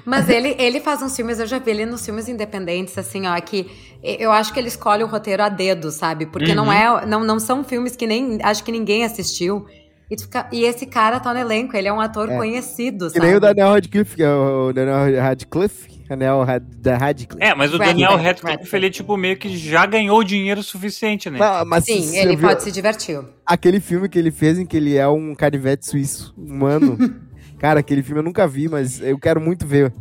Mas 0.05 0.30
ele, 0.30 0.55
ele 0.59 0.80
faz 0.80 1.01
uns 1.01 1.15
filmes, 1.15 1.39
eu 1.39 1.47
já 1.47 1.59
vi 1.59 1.72
ele 1.72 1.86
nos 1.86 2.05
filmes 2.05 2.28
independentes, 2.28 2.97
assim, 2.97 3.28
ó, 3.28 3.39
que 3.41 3.69
eu 4.03 4.32
acho 4.32 4.53
que 4.53 4.59
ele 4.59 4.67
escolhe 4.67 5.03
o 5.03 5.07
roteiro 5.07 5.43
a 5.43 5.49
dedo, 5.49 5.91
sabe? 5.91 6.26
Porque 6.26 6.53
não 6.55 6.65
Uhum. 6.65 6.72
é, 6.74 7.05
não, 7.05 7.24
não 7.24 7.39
são 7.39 7.63
filmes 7.63 7.95
que 7.95 8.05
nem, 8.07 8.39
acho 8.43 8.63
que 8.63 8.72
ninguém 8.72 9.03
assistiu. 9.03 9.65
E, 10.09 10.19
fica- 10.19 10.49
e 10.51 10.63
esse 10.65 10.86
cara 10.86 11.22
tá 11.22 11.34
no 11.34 11.39
elenco, 11.39 11.76
ele 11.78 11.88
é 11.88 11.93
um 11.93 12.01
ator 12.01 12.30
É. 12.30 12.36
conhecido, 12.36 13.07
que 13.07 13.13
sabe? 13.13 13.26
nem 13.28 13.36
o 13.36 13.39
Daniel 13.39 13.69
Radcliffe, 13.69 14.15
que 14.17 14.24
é 14.24 14.30
o 14.34 14.74
Daniel 14.74 15.22
Radcliffe. 15.22 16.01
Daniel 16.09 16.45
da 16.80 16.97
Radcliffe. 16.97 17.41
É, 17.41 17.55
mas 17.55 17.74
o 17.74 17.78
Radcliffe, 17.78 18.01
Daniel 18.01 18.17
Radcliffe, 18.22 18.45
Radcliffe. 18.47 18.76
ele, 18.76 18.89
tipo, 18.89 19.15
meio 19.15 19.38
que 19.38 19.55
já 19.57 19.86
ganhou 19.86 20.22
dinheiro 20.26 20.61
suficiente, 20.61 21.30
né? 21.30 21.39
Não, 21.39 21.63
mas 21.65 21.86
Sim, 21.86 22.17
ele 22.17 22.36
viu 22.36 22.49
pode 22.49 22.63
se 22.63 22.72
divertir. 22.74 23.22
Aquele 23.45 23.80
filme 23.80 24.09
que 24.09 24.19
ele 24.19 24.32
fez 24.32 24.59
em 24.59 24.65
que 24.65 24.76
ele 24.76 24.97
é 24.97 25.07
um 25.07 25.34
canivete 25.34 25.86
suíço 25.88 26.34
humano. 26.38 26.97
Cara, 27.62 27.80
aquele 27.80 28.01
filme 28.01 28.20
eu 28.22 28.24
nunca 28.24 28.47
vi, 28.47 28.68
mas 28.68 28.99
eu 28.99 29.20
quero 29.20 29.39
muito 29.39 29.68
ver. 29.68 29.93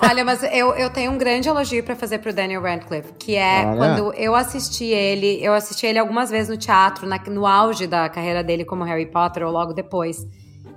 Olha, 0.00 0.24
mas 0.24 0.42
eu, 0.42 0.74
eu 0.74 0.90
tenho 0.90 1.12
um 1.12 1.16
grande 1.16 1.48
elogio 1.48 1.80
pra 1.84 1.94
fazer 1.94 2.18
pro 2.18 2.32
Daniel 2.32 2.60
Radcliffe, 2.60 3.12
que 3.16 3.36
é 3.36 3.64
Olha. 3.64 3.76
quando 3.78 4.12
eu 4.14 4.34
assisti 4.34 4.86
ele, 4.86 5.38
eu 5.40 5.54
assisti 5.54 5.86
ele 5.86 6.00
algumas 6.00 6.28
vezes 6.28 6.48
no 6.48 6.56
teatro, 6.56 7.06
na- 7.06 7.20
no 7.28 7.46
auge 7.46 7.86
da 7.86 8.08
carreira 8.08 8.42
dele 8.42 8.64
como 8.64 8.82
Harry 8.82 9.06
Potter 9.06 9.44
ou 9.44 9.52
logo 9.52 9.72
depois. 9.72 10.26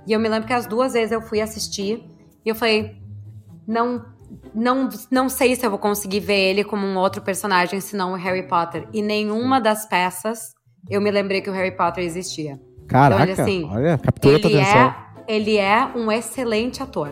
E 0.06 0.12
eu 0.12 0.20
me 0.20 0.28
lembro 0.28 0.46
que 0.46 0.52
as 0.52 0.64
duas 0.64 0.92
vezes 0.92 1.10
eu 1.10 1.20
fui 1.20 1.40
assistir 1.40 2.04
e 2.46 2.48
eu 2.48 2.54
falei, 2.54 2.94
não, 3.66 4.04
não, 4.54 4.88
não 5.10 5.28
sei 5.28 5.56
se 5.56 5.66
eu 5.66 5.70
vou 5.70 5.78
conseguir 5.80 6.20
ver 6.20 6.50
ele 6.50 6.62
como 6.62 6.86
um 6.86 6.96
outro 6.98 7.20
personagem 7.20 7.80
senão 7.80 8.12
o 8.12 8.16
Harry 8.16 8.46
Potter. 8.46 8.86
E 8.92 9.02
nenhuma 9.02 9.60
das 9.60 9.86
peças 9.88 10.54
eu 10.88 11.00
me 11.00 11.10
lembrei 11.10 11.40
que 11.40 11.50
o 11.50 11.52
Harry 11.52 11.76
Potter 11.76 12.04
existia. 12.04 12.60
Caraca, 12.86 13.30
Então, 13.32 13.44
assim, 13.44 13.68
olha, 13.70 13.98
captura 13.98 14.38
tua 14.38 14.48
Ele 14.50 14.60
atenção. 14.60 14.80
é, 14.80 14.94
ele 15.28 15.58
é 15.58 15.84
um 15.94 16.10
excelente 16.10 16.82
ator. 16.82 17.10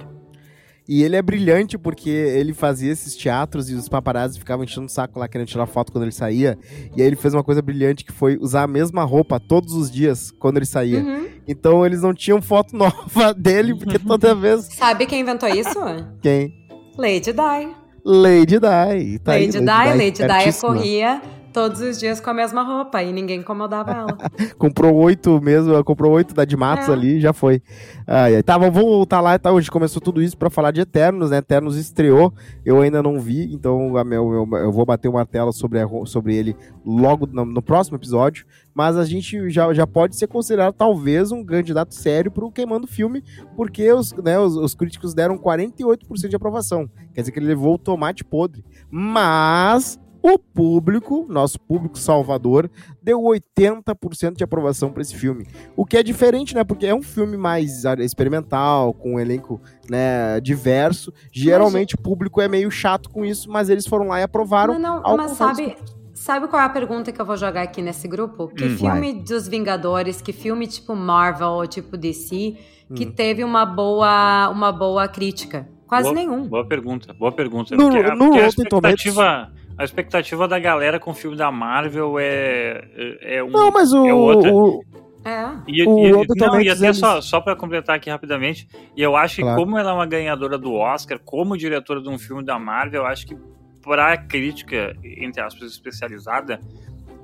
E 0.89 1.03
ele 1.03 1.17
é 1.17 1.23
brilhante 1.23 1.77
porque 1.77 2.09
ele 2.09 2.55
fazia 2.55 2.93
esses 2.93 3.17
teatros 3.17 3.69
e 3.69 3.75
os 3.75 3.89
paparazzi 3.89 4.39
ficavam 4.39 4.65
enchendo 4.65 4.87
o 4.87 4.89
saco 4.89 5.19
lá 5.19 5.27
querendo 5.27 5.49
tirar 5.49 5.67
foto 5.67 5.91
quando 5.91 6.05
ele 6.05 6.13
saía. 6.13 6.57
E 6.97 7.03
aí 7.03 7.09
ele 7.09 7.17
fez 7.17 7.35
uma 7.35 7.43
coisa 7.43 7.61
brilhante 7.61 8.05
que 8.05 8.13
foi 8.13 8.39
usar 8.41 8.63
a 8.63 8.67
mesma 8.69 9.03
roupa 9.03 9.41
todos 9.41 9.75
os 9.75 9.91
dias 9.91 10.31
quando 10.31 10.59
ele 10.59 10.65
saía. 10.65 11.01
Uhum. 11.01 11.27
Então 11.47 11.85
eles 11.85 12.03
não 12.03 12.15
tinham 12.15 12.41
foto 12.41 12.75
nova 12.77 13.35
dele, 13.35 13.75
porque 13.75 13.99
toda 13.99 14.33
vez 14.35 14.69
Sabe 14.73 15.07
quem 15.07 15.21
inventou 15.21 15.49
isso? 15.49 15.77
quem? 16.23 16.55
Lady 16.97 17.33
Di. 17.33 17.69
Lady 18.05 18.47
Di. 18.47 18.61
Tá 18.61 19.33
aí, 19.33 19.47
Lady 19.47 19.59
Di, 19.59 19.67
Lady 19.67 20.11
Di 20.13 20.61
corria 20.61 21.21
todos 21.57 21.81
os 21.81 21.99
dias 21.99 22.21
com 22.21 22.29
a 22.29 22.35
mesma 22.35 22.63
roupa 22.63 23.03
e 23.03 23.11
ninguém 23.15 23.41
incomodava 23.41 23.91
ela. 23.91 24.19
Comprou 24.59 24.95
oito 24.97 25.41
mesmo, 25.41 25.73
ela 25.73 25.83
comprou 25.83 26.13
oito 26.13 26.35
da 26.35 26.45
de 26.45 26.55
Matos 26.55 26.91
É. 26.91 26.93
ali 26.93 27.19
já 27.19 27.33
foi. 27.33 27.63
Ai, 28.07 28.37
ai. 28.37 28.43
Tá, 28.43 28.59
vamos 28.59 28.75
voltar 28.75 29.23
lá, 29.23 29.39
tá? 29.39 29.51
Hoje 29.51 29.71
começou 29.71 30.03
tudo 30.03 30.21
isso 30.23 30.37
pra 30.37 30.51
falar 30.51 30.71
de 30.71 30.83
Eternos, 30.83 31.31
né? 31.31 31.39
Eternos 31.39 31.79
estreou, 31.79 32.31
eu 32.63 32.83
ainda 32.83 33.03
não 33.03 33.19
vi, 33.19 33.51
então 33.55 33.91
meu, 34.05 34.33
eu, 34.35 34.49
eu 34.59 34.71
vou 34.71 34.85
bater 34.85 35.09
o 35.09 35.15
martelo 35.15 35.51
sobre, 35.51 35.81
a- 35.81 35.89
sobre 36.05 36.37
ele 36.37 36.55
logo 36.85 37.27
no, 37.27 37.47
no 37.47 37.63
próximo 37.63 37.97
episódio. 37.97 38.45
Mas 38.75 38.99
a 38.99 39.07
gente 39.07 39.49
já, 39.49 39.73
já 39.73 39.87
pode 39.87 40.15
ser 40.17 40.27
considerado 40.27 40.75
talvez 40.75 41.33
um 41.33 41.43
candidato 41.43 41.95
sério 41.95 42.31
pro 42.31 42.51
Queimando 42.53 42.87
Filme, 42.87 43.25
porque 43.57 43.91
os, 43.91 44.13
né, 44.13 44.39
os, 44.39 44.55
os 44.55 44.75
críticos 44.75 45.15
deram 45.15 45.39
48% 45.39 46.29
de 46.29 46.37
aprovação. 46.37 46.87
Quer 47.15 47.23
dizer 47.23 47.33
que 47.33 47.39
ele 47.39 47.47
levou 47.47 47.77
o 47.77 47.79
tomate 47.79 48.23
podre. 48.23 48.63
Mas 48.91 49.99
o 50.35 50.39
público, 50.39 51.27
nosso 51.29 51.59
público 51.61 51.99
salvador, 51.99 52.71
deu 53.03 53.21
80% 53.21 54.37
de 54.37 54.45
aprovação 54.45 54.91
para 54.93 55.03
esse 55.03 55.15
filme. 55.15 55.47
O 55.77 55.85
que 55.85 55.97
é 55.97 56.03
diferente, 56.03 56.55
né? 56.55 56.65
Porque 56.65 56.87
é 56.87 56.95
um 56.95 57.03
filme 57.03 57.37
mais 57.37 57.85
ah, 57.87 57.95
experimental, 58.01 58.93
com 58.95 59.15
um 59.15 59.21
elenco 59.21 59.61
né, 59.91 60.41
diverso. 60.41 61.13
Geralmente 61.33 61.95
o 61.95 61.99
público 61.99 62.41
é 62.41 62.49
meio 62.49 62.71
chato 62.71 63.11
com 63.11 63.25
isso, 63.25 63.51
mas 63.51 63.69
eles 63.69 63.87
foram 63.87 64.09
lá 64.09 64.21
e 64.21 64.23
aprovaram. 64.23 64.75
Mas, 64.75 64.83
não, 64.83 65.01
ao 65.05 65.17
mas 65.17 65.33
sabe, 65.33 65.77
sabe 66.15 66.49
qual 66.49 66.61
é 66.63 66.65
a 66.65 66.69
pergunta 66.71 67.13
que 67.13 67.21
eu 67.21 67.27
vou 67.27 67.37
jogar 67.37 67.63
aqui 67.63 67.81
nesse 67.83 68.09
grupo? 68.09 68.49
Que 68.49 68.65
Hum. 68.65 68.77
filme 68.77 69.13
dos 69.23 69.47
Vingadores, 69.49 70.21
que 70.21 70.33
filme 70.33 70.67
tipo 70.67 70.95
Marvel 70.97 71.49
ou 71.49 71.67
tipo 71.67 71.97
DC, 71.97 72.57
que 72.95 73.05
Hum. 73.07 73.13
teve 73.13 73.43
uma 73.45 73.65
boa, 73.67 74.49
uma 74.51 74.73
boa 74.73 75.07
crítica? 75.09 75.69
Quase 75.87 76.05
Boa- 76.05 76.15
nenhum. 76.17 76.49
Boa 76.49 76.67
pergunta, 76.67 77.13
boa 77.15 77.31
pergunta. 77.31 77.77
No- 77.77 77.85
porque, 77.91 78.03
no 78.11 78.19
porque 78.19 78.39
a 78.41 78.49
expectativa, 78.49 79.53
a 79.79 79.85
expectativa 79.85 80.47
da 80.49 80.59
galera 80.59 80.99
com 80.99 81.11
o 81.11 81.15
filme 81.15 81.37
da 81.37 81.51
Marvel 81.51 82.19
é, 82.19 82.85
é, 83.23 83.37
é 83.39 83.45
um. 83.45 83.51
Não, 83.51 83.71
mas 83.71 83.93
o, 83.93 84.07
é 84.07 84.15
outra. 84.15 84.53
o- 84.53 84.85
É. 85.25 85.45
E, 85.67 85.83
o 85.87 85.99
e, 86.07 86.11
Rotten 86.13 86.47
não, 86.47 86.61
e 86.61 86.69
até 86.71 86.85
eles- 86.87 86.99
só, 86.99 87.21
só 87.21 87.41
para 87.41 87.57
completar 87.57 87.97
aqui 87.97 88.09
rapidamente, 88.09 88.69
e 88.97 89.03
eu 89.03 89.17
acho 89.17 89.41
Claro. 89.41 89.57
que 89.57 89.65
como 89.65 89.77
ela 89.77 89.91
é 89.91 89.95
uma 89.95 90.07
ganhadora 90.07 90.57
do 90.57 90.73
Oscar, 90.75 91.19
como 91.19 91.57
diretora 91.57 92.01
de 92.01 92.09
um 92.09 92.17
filme 92.19 92.45
da 92.45 92.59
Marvel, 92.61 93.03
eu 93.03 93.07
acho 93.07 93.27
que 93.27 93.37
pra 93.83 94.17
crítica, 94.17 94.97
entre 95.05 95.41
aspas, 95.43 95.71
especializada, 95.73 96.61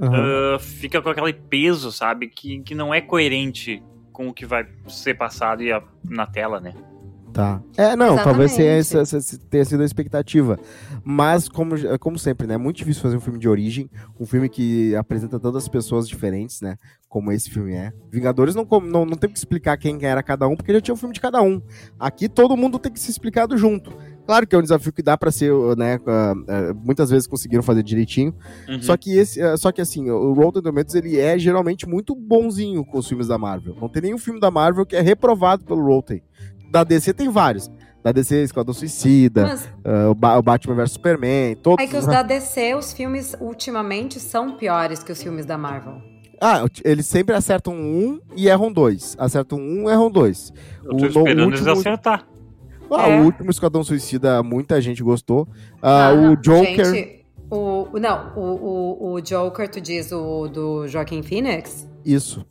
Aham. 0.00 0.54
ah, 0.56 0.58
fica 0.58 1.00
com 1.00 1.10
aquele 1.10 1.32
peso, 1.32 1.92
sabe, 1.92 2.26
que, 2.28 2.58
que 2.62 2.74
não 2.74 2.92
é 2.92 3.00
coerente 3.00 3.80
com 4.12 4.28
o 4.28 4.34
que 4.34 4.44
vai 4.44 4.66
ser 4.88 5.14
passado 5.14 5.62
e 5.62 5.72
a- 5.72 5.82
na 6.04 6.26
tela, 6.26 6.60
né? 6.60 6.72
Tá. 7.32 7.62
É, 7.78 7.96
não, 7.96 8.16
talvez 8.16 8.54
tenha, 8.54 8.76
Exatamente. 8.76 9.02
essa- 9.02 9.16
essa- 9.16 9.38
tenha 9.48 9.64
sido 9.64 9.82
a 9.82 9.86
expectativa. 9.86 10.58
Mas, 11.02 11.48
como, 11.48 11.74
como 11.98 12.18
sempre, 12.18 12.46
né? 12.46 12.54
É 12.54 12.58
muito 12.58 12.76
difícil 12.76 13.00
fazer 13.02 13.16
um 13.16 13.20
filme 13.20 13.38
de 13.38 13.48
origem, 13.48 13.88
um 14.20 14.26
filme 14.26 14.48
que 14.48 14.94
apresenta 14.96 15.40
tantas 15.40 15.66
pessoas 15.66 16.06
diferentes, 16.06 16.60
né? 16.60 16.76
Como 17.08 17.32
esse 17.32 17.48
filme 17.50 17.72
é. 17.72 17.92
Vingadores 18.10 18.54
não, 18.54 18.66
não, 18.82 19.04
não 19.06 19.16
tem 19.16 19.30
que 19.30 19.38
explicar 19.38 19.76
quem 19.78 19.98
era 20.02 20.22
cada 20.22 20.46
um, 20.46 20.54
porque 20.56 20.72
já 20.74 20.80
tinha 20.80 20.94
um 20.94 20.96
filme 20.98 21.14
de 21.14 21.20
cada 21.20 21.40
um. 21.42 21.60
Aqui 21.98 22.28
todo 22.28 22.56
mundo 22.56 22.78
tem 22.78 22.92
que 22.92 23.00
ser 23.00 23.10
explicado 23.10 23.56
junto. 23.56 23.92
Claro 24.26 24.46
que 24.46 24.54
é 24.54 24.58
um 24.58 24.62
desafio 24.62 24.92
que 24.92 25.02
dá 25.02 25.16
pra 25.18 25.30
ser, 25.32 25.52
né? 25.76 25.98
ah, 26.06 26.34
ah, 26.48 26.74
muitas 26.74 27.10
vezes 27.10 27.26
conseguiram 27.26 27.62
fazer 27.62 27.82
direitinho. 27.82 28.34
Uhum. 28.68 28.80
Só 28.80 28.96
que 28.96 29.16
esse, 29.16 29.40
ah, 29.42 29.56
só 29.56 29.72
que 29.72 29.80
assim, 29.80 30.08
o 30.10 30.32
Rotten 30.34 30.62
Tomatoes 30.62 30.94
ele 30.94 31.18
é 31.18 31.38
geralmente 31.38 31.88
muito 31.88 32.14
bonzinho 32.14 32.84
com 32.84 32.98
os 32.98 33.08
filmes 33.08 33.26
da 33.26 33.36
Marvel. 33.38 33.74
Não 33.80 33.88
tem 33.88 34.02
nenhum 34.02 34.18
filme 34.18 34.38
da 34.38 34.50
Marvel 34.50 34.84
que 34.86 34.94
é 34.96 35.00
reprovado 35.00 35.64
pelo 35.64 35.82
Rotten. 35.84 36.22
Da 36.72 36.84
DC 36.84 37.12
tem 37.12 37.28
vários. 37.28 37.70
Da 38.02 38.10
DC, 38.10 38.42
Esquadrão 38.42 38.74
Suicida, 38.74 39.42
Mas 39.42 39.68
ah, 39.84 40.10
o, 40.10 40.14
Ba- 40.14 40.36
o 40.36 40.42
Batman 40.42 40.74
vs 40.74 40.90
Superman, 40.92 41.54
todos. 41.62 41.84
é 41.84 41.86
que 41.86 41.96
os 41.96 42.04
da 42.04 42.22
DC, 42.24 42.74
os 42.74 42.92
filmes 42.92 43.36
ultimamente 43.40 44.18
são 44.18 44.56
piores 44.56 45.04
que 45.04 45.12
os 45.12 45.22
filmes 45.22 45.46
da 45.46 45.56
Marvel. 45.56 46.02
Ah, 46.40 46.64
eles 46.84 47.06
sempre 47.06 47.32
acertam 47.36 47.74
um 47.74 48.18
e 48.34 48.48
erram 48.48 48.72
dois. 48.72 49.14
Acertam 49.18 49.56
um, 49.60 49.88
erram 49.88 50.10
dois. 50.10 50.52
Eu 50.82 50.96
tô 50.96 51.04
o 51.04 51.06
esperando 51.06 51.44
último- 51.44 51.68
eles 51.68 51.78
acertar. 51.78 52.26
Ah, 52.90 53.08
É. 53.08 53.20
O 53.20 53.24
último 53.26 53.50
Esquadrão 53.50 53.84
Suicida, 53.84 54.42
muita 54.42 54.80
gente 54.80 55.00
gostou. 55.02 55.46
Ah, 55.80 56.08
Ah, 56.08 56.12
o 56.12 56.20
não, 56.22 56.36
Joker. 56.36 56.84
gente, 56.86 57.24
o, 57.48 57.86
não, 58.00 58.32
o, 58.34 58.40
o, 58.40 59.12
o 59.12 59.20
Joker, 59.20 59.70
tu 59.70 59.80
diz 59.80 60.10
o 60.10 60.48
do 60.48 60.88
Joaquin 60.88 61.22
Phoenix, 61.22 61.88
Isso. 62.04 62.44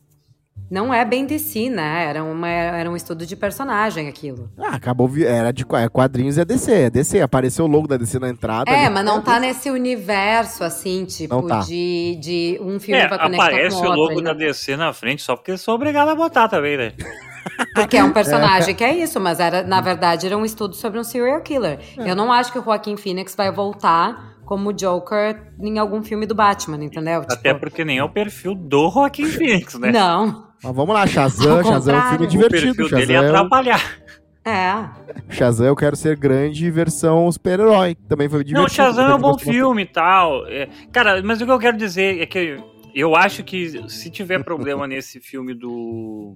Não 0.71 0.93
é 0.93 1.03
bem 1.03 1.25
DC, 1.25 1.69
né? 1.69 2.05
Era, 2.05 2.23
uma, 2.23 2.47
era 2.47 2.89
um 2.89 2.95
estudo 2.95 3.25
de 3.25 3.35
personagem 3.35 4.07
aquilo. 4.07 4.49
Ah, 4.57 4.75
acabou. 4.75 5.11
Era 5.17 5.51
de 5.51 5.65
é 5.73 5.89
quadrinhos 5.89 6.37
é 6.37 6.45
DC. 6.45 6.71
É 6.71 6.89
DC. 6.89 7.19
Apareceu 7.19 7.65
o 7.65 7.67
logo 7.67 7.89
da 7.89 7.97
DC 7.97 8.17
na 8.19 8.29
entrada. 8.29 8.71
É, 8.71 8.85
ali. 8.85 8.93
mas 8.93 9.03
não 9.03 9.21
tá 9.21 9.37
nesse 9.37 9.69
universo, 9.69 10.63
assim, 10.63 11.03
tipo, 11.03 11.45
tá. 11.45 11.59
de, 11.59 12.17
de 12.21 12.59
um 12.61 12.79
filme 12.79 13.01
É, 13.01 13.07
vai 13.09 13.19
conectar 13.19 13.47
aparece 13.47 13.75
com 13.75 13.81
o 13.81 13.85
outro. 13.85 14.01
logo 14.01 14.11
ele 14.13 14.21
da 14.23 14.31
não- 14.31 14.37
DC 14.37 14.77
na 14.77 14.93
frente, 14.93 15.21
só 15.21 15.35
porque 15.35 15.57
sou 15.57 15.75
obrigado 15.75 16.07
a 16.07 16.15
botar 16.15 16.47
também, 16.47 16.77
né? 16.77 16.93
Porque 17.73 17.97
é 17.97 18.03
um 18.03 18.11
personagem 18.11 18.75
que 18.75 18.83
é 18.83 18.95
isso, 18.95 19.19
mas 19.19 19.39
era, 19.39 19.63
na 19.63 19.81
verdade 19.81 20.27
era 20.27 20.37
um 20.37 20.45
estudo 20.45 20.75
sobre 20.75 20.99
um 20.99 21.03
serial 21.03 21.41
killer. 21.41 21.79
É. 21.97 22.11
Eu 22.11 22.15
não 22.15 22.31
acho 22.31 22.51
que 22.51 22.59
o 22.59 22.63
Joaquin 22.63 22.95
Phoenix 22.95 23.33
vai 23.35 23.51
voltar 23.51 24.35
como 24.45 24.71
Joker 24.71 25.51
em 25.59 25.79
algum 25.79 26.03
filme 26.03 26.27
do 26.27 26.35
Batman, 26.35 26.83
entendeu? 26.83 27.21
Até 27.21 27.49
Tipo, 27.51 27.61
porque 27.61 27.83
nem 27.83 27.97
é 27.97 28.03
o 28.03 28.09
perfil 28.09 28.53
do 28.53 28.91
Joaquin 28.91 29.25
Phoenix, 29.25 29.73
né? 29.79 29.91
Não. 29.91 30.50
Mas 30.63 30.75
vamos 30.75 30.93
lá, 30.93 31.05
Shazam. 31.07 31.63
Shazam 31.63 31.95
é 31.95 31.97
um 31.99 32.09
filme 32.09 32.25
O 32.25 32.29
divertido. 32.29 32.75
perfil 32.75 32.97
dele 32.97 33.13
é 33.13 33.15
Shazam, 33.15 33.35
atrapalhar. 33.35 33.97
É. 34.43 35.33
Shazam, 35.33 35.67
eu 35.67 35.75
quero 35.75 35.95
ser 35.95 36.15
grande 36.17 36.69
versão 36.71 37.31
super-herói. 37.31 37.95
Também 38.07 38.27
foi 38.29 38.43
divertido. 38.43 38.61
Não, 38.61 38.67
Shazam 38.69 39.09
é 39.09 39.15
um 39.15 39.19
bom 39.19 39.37
filme 39.37 39.83
e 39.83 39.85
tal. 39.85 40.45
É, 40.47 40.67
cara, 40.91 41.21
mas 41.23 41.41
o 41.41 41.45
que 41.45 41.51
eu 41.51 41.59
quero 41.59 41.77
dizer 41.77 42.19
é 42.21 42.25
que 42.25 42.57
eu 42.93 43.15
acho 43.15 43.43
que 43.43 43.87
se 43.89 44.09
tiver 44.09 44.43
problema 44.43 44.85
nesse 44.87 45.19
filme 45.19 45.53
do 45.53 46.35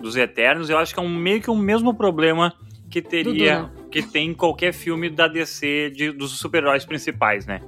dos 0.00 0.14
Eternos, 0.14 0.68
eu 0.68 0.76
acho 0.78 0.92
que 0.92 1.00
é 1.00 1.02
um, 1.02 1.08
meio 1.08 1.40
que 1.40 1.50
o 1.50 1.56
mesmo 1.56 1.94
problema 1.94 2.52
que 2.90 3.00
teria, 3.00 3.60
Dudu, 3.62 3.88
que 3.90 4.02
tem 4.02 4.28
em 4.30 4.34
qualquer 4.34 4.72
filme 4.74 5.08
da 5.08 5.26
DC 5.26 5.90
de- 5.90 6.12
dos 6.12 6.38
super-heróis 6.38 6.84
principais, 6.84 7.46
né? 7.46 7.60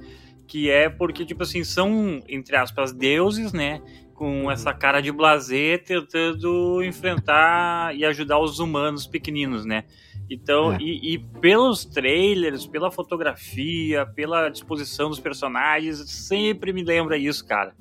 Que 0.46 0.70
é 0.70 0.88
porque, 0.90 1.24
tipo 1.24 1.42
assim, 1.42 1.64
são, 1.64 2.22
entre 2.28 2.54
aspas, 2.54 2.92
deuses, 2.92 3.52
né? 3.52 3.80
Com 4.18 4.50
essa 4.50 4.74
cara 4.74 5.00
de 5.00 5.12
blazer 5.12 5.84
tentando 5.84 6.82
enfrentar 6.82 7.94
e 7.96 8.04
ajudar 8.04 8.40
os 8.40 8.58
humanos 8.58 9.06
pequeninos, 9.06 9.64
né? 9.64 9.84
Então, 10.28 10.72
É. 10.72 10.78
e, 10.80 11.14
e 11.14 11.18
pelos 11.40 11.84
trailers, 11.84 12.66
pela 12.66 12.90
fotografia, 12.90 14.04
pela 14.04 14.48
disposição 14.48 15.08
dos 15.08 15.20
personagens, 15.20 15.98
sempre 16.10 16.72
me 16.72 16.82
lembra 16.82 17.16
isso, 17.16 17.46
cara. 17.46 17.76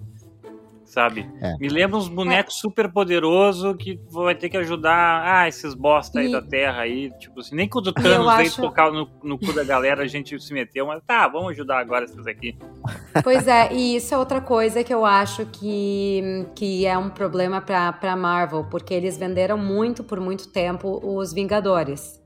Sabe? 0.87 1.29
É. 1.41 1.57
Me 1.59 1.67
lembra 1.67 1.97
uns 1.97 2.07
bonecos 2.07 2.55
super 2.59 2.89
poderosos 2.89 3.75
que 3.77 3.99
vai 4.09 4.33
ter 4.33 4.47
que 4.47 4.55
ajudar, 4.55 5.21
ah, 5.25 5.45
esses 5.47 5.73
bosta 5.73 6.19
aí 6.21 6.27
E- 6.27 6.31
da 6.31 6.41
Terra 6.41 6.81
aí, 6.83 7.11
tipo 7.19 7.41
assim, 7.41 7.55
nem 7.55 7.67
quando 7.67 7.87
o 7.87 7.93
Thanos 7.93 8.35
veio 8.37 8.47
acho- 8.47 8.61
tocar 8.61 8.89
no, 8.89 9.05
no 9.21 9.37
cu 9.37 9.51
da 9.51 9.65
galera, 9.65 10.03
a 10.03 10.07
gente 10.07 10.39
se 10.39 10.53
meteu, 10.53 10.87
mas 10.87 11.03
tá, 11.05 11.27
vamos 11.27 11.51
ajudar 11.51 11.79
agora 11.79 12.05
esses 12.05 12.25
aqui. 12.25 12.57
Pois 13.21 13.47
é, 13.49 13.73
e 13.73 13.97
isso 13.97 14.15
é 14.15 14.17
outra 14.17 14.39
coisa 14.39 14.81
que 14.81 14.93
eu 14.93 15.05
acho 15.05 15.45
que, 15.47 16.45
que 16.55 16.85
é 16.85 16.97
um 16.97 17.09
problema 17.09 17.59
pra, 17.59 17.91
pra 17.91 18.15
Marvel, 18.15 18.63
porque 18.71 18.93
eles 18.93 19.17
venderam 19.17 19.57
muito 19.57 20.05
por 20.05 20.21
muito 20.21 20.47
tempo 20.47 21.01
os 21.03 21.33
Vingadores. 21.33 22.17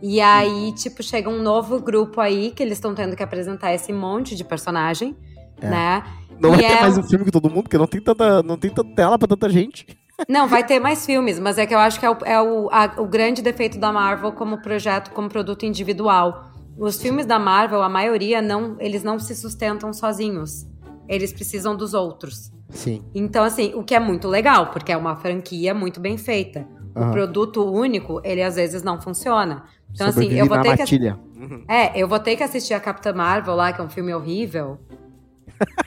E 0.00 0.20
aí, 0.20 0.72
tipo, 0.74 1.02
chega 1.02 1.28
um 1.28 1.42
novo 1.42 1.80
grupo 1.80 2.20
aí 2.20 2.52
que 2.52 2.62
eles 2.62 2.74
estão 2.78 2.94
tendo 2.94 3.14
que 3.16 3.22
apresentar 3.22 3.72
esse 3.74 3.92
monte 3.92 4.34
de 4.36 4.44
personagem, 4.44 5.16
É. 5.60 5.68
né? 5.68 6.02
Não 6.42 6.50
vai 6.50 6.60
E 6.60 6.66
ter 6.66 6.72
é 6.74 6.80
mais 6.80 6.98
um- 6.98 7.02
filme 7.04 7.24
que 7.24 7.30
todo 7.30 7.48
mundo, 7.48 7.62
porque 7.64 7.78
não 7.78 7.86
tem 7.86 8.00
tanta, 8.00 8.42
não 8.42 8.56
tem 8.56 8.70
tanta 8.70 8.94
tela 8.94 9.18
pra 9.18 9.28
tanta 9.28 9.48
gente. 9.48 9.86
Não, 10.28 10.46
vai 10.48 10.64
ter 10.64 10.78
mais 10.80 11.04
filmes, 11.06 11.38
mas 11.38 11.58
é 11.58 11.66
que 11.66 11.74
eu 11.74 11.78
acho 11.78 11.98
que 11.98 12.06
é 12.06 12.10
o, 12.10 12.16
é 12.24 12.40
o, 12.40 12.68
a- 12.70 12.94
o 12.98 13.06
grande 13.06 13.42
defeito 13.42 13.78
da 13.78 13.92
Marvel 13.92 14.32
como 14.32 14.58
projeto, 14.60 15.10
como 15.12 15.28
produto 15.28 15.64
individual. 15.64 16.50
Os 16.78 17.00
filmes 17.00 17.26
da 17.26 17.38
Marvel, 17.38 17.82
a 17.82 17.88
maioria, 17.88 18.40
não, 18.42 18.76
eles 18.78 19.02
não 19.02 19.18
se 19.18 19.34
sustentam 19.34 19.92
sozinhos. 19.92 20.66
Eles 21.08 21.32
precisam 21.32 21.76
dos 21.76 21.92
outros. 21.94 22.50
Sim. 22.70 23.02
Então, 23.14 23.44
assim, 23.44 23.72
o 23.74 23.82
que 23.82 23.94
é 23.94 24.00
muito 24.00 24.28
legal, 24.28 24.68
porque 24.68 24.92
é 24.92 24.96
uma 24.96 25.16
franquia 25.16 25.74
muito 25.74 26.00
bem 26.00 26.16
feita. 26.16 26.66
O 26.94 27.00
Aham. 27.00 27.10
produto 27.12 27.64
único, 27.70 28.20
ele 28.24 28.42
às 28.42 28.54
vezes 28.56 28.82
não 28.82 29.00
funciona. 29.00 29.64
Então, 29.92 30.06
assim, 30.06 30.22
Sobrevive 30.22 30.38
eu 30.40 30.46
vou 30.46 30.60
ter 30.62 30.72
que. 30.74 30.78
matilha. 30.78 31.18
Uhum. 31.36 31.64
É, 31.68 31.98
eu 32.00 32.06
vou 32.08 32.18
ter 32.18 32.36
que 32.36 32.42
assistir 32.42 32.72
a 32.74 32.80
Capitã 32.80 33.12
Marvel 33.12 33.54
lá, 33.54 33.72
que 33.72 33.80
é 33.80 33.84
um 33.84 33.90
filme 33.90 34.14
horrível, 34.14 34.78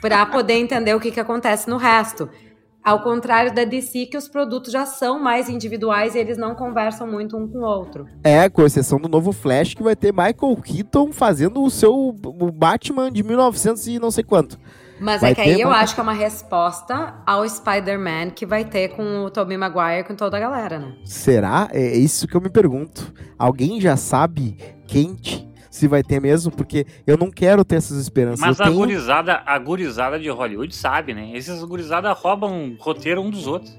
pra 0.00 0.26
poder 0.26 0.54
entender 0.54 0.94
o 0.94 1.00
que, 1.00 1.10
que 1.10 1.20
acontece 1.20 1.68
no 1.68 1.76
resto. 1.76 2.28
Ao 2.86 3.02
contrário 3.02 3.52
da 3.52 3.64
DC, 3.64 4.06
que 4.06 4.16
os 4.16 4.28
produtos 4.28 4.72
já 4.72 4.86
são 4.86 5.18
mais 5.18 5.48
individuais 5.48 6.14
e 6.14 6.18
eles 6.18 6.38
não 6.38 6.54
conversam 6.54 7.04
muito 7.04 7.36
um 7.36 7.48
com 7.48 7.58
o 7.58 7.64
outro. 7.64 8.06
É, 8.22 8.48
com 8.48 8.62
exceção 8.62 9.00
do 9.00 9.08
novo 9.08 9.32
Flash, 9.32 9.74
que 9.74 9.82
vai 9.82 9.96
ter 9.96 10.12
Michael 10.12 10.56
Keaton 10.62 11.12
fazendo 11.12 11.64
o 11.64 11.68
seu 11.68 11.92
o 11.92 12.52
Batman 12.52 13.10
de 13.10 13.24
1900 13.24 13.88
e 13.88 13.98
não 13.98 14.12
sei 14.12 14.22
quanto. 14.22 14.56
Mas 15.00 15.20
Vai 15.20 15.32
é 15.32 15.34
que 15.34 15.40
aí 15.40 15.60
eu 15.60 15.70
acho 15.70 15.94
que 15.94 16.00
é 16.00 16.02
uma 16.02 16.12
resposta 16.12 17.14
ao 17.26 17.46
Spider-Man 17.48 18.30
que 18.30 18.46
vai 18.46 18.64
ter 18.64 18.90
com 18.90 19.24
o 19.24 19.30
Tobey 19.30 19.56
Maguire 19.56 20.04
com 20.06 20.14
toda 20.14 20.36
a 20.36 20.40
galera, 20.40 20.78
né? 20.78 20.94
Será? 21.04 21.68
É 21.72 21.96
isso 21.96 22.26
que 22.26 22.36
eu 22.36 22.40
me 22.40 22.48
pergunto. 22.48 23.12
Alguém 23.38 23.80
já 23.80 23.96
sabe 23.96 24.56
quente 24.86 25.46
se 25.76 25.86
vai 25.86 26.02
ter 26.02 26.20
mesmo? 26.20 26.50
Porque 26.50 26.86
eu 27.06 27.16
não 27.16 27.30
quero 27.30 27.64
ter 27.64 27.76
essas 27.76 27.98
esperanças. 27.98 28.40
Mas 28.40 28.58
eu 28.58 28.64
a 28.64 28.68
tenho... 28.68 28.78
gurizada, 28.80 29.42
a 29.44 29.58
gurizada 29.58 30.18
de 30.18 30.28
Hollywood 30.28 30.74
sabe, 30.74 31.12
né? 31.14 31.32
Esses 31.34 31.62
gurizada 31.64 32.12
roubam 32.12 32.74
roteiro 32.80 33.20
um 33.22 33.30
dos 33.30 33.46
outros. 33.46 33.76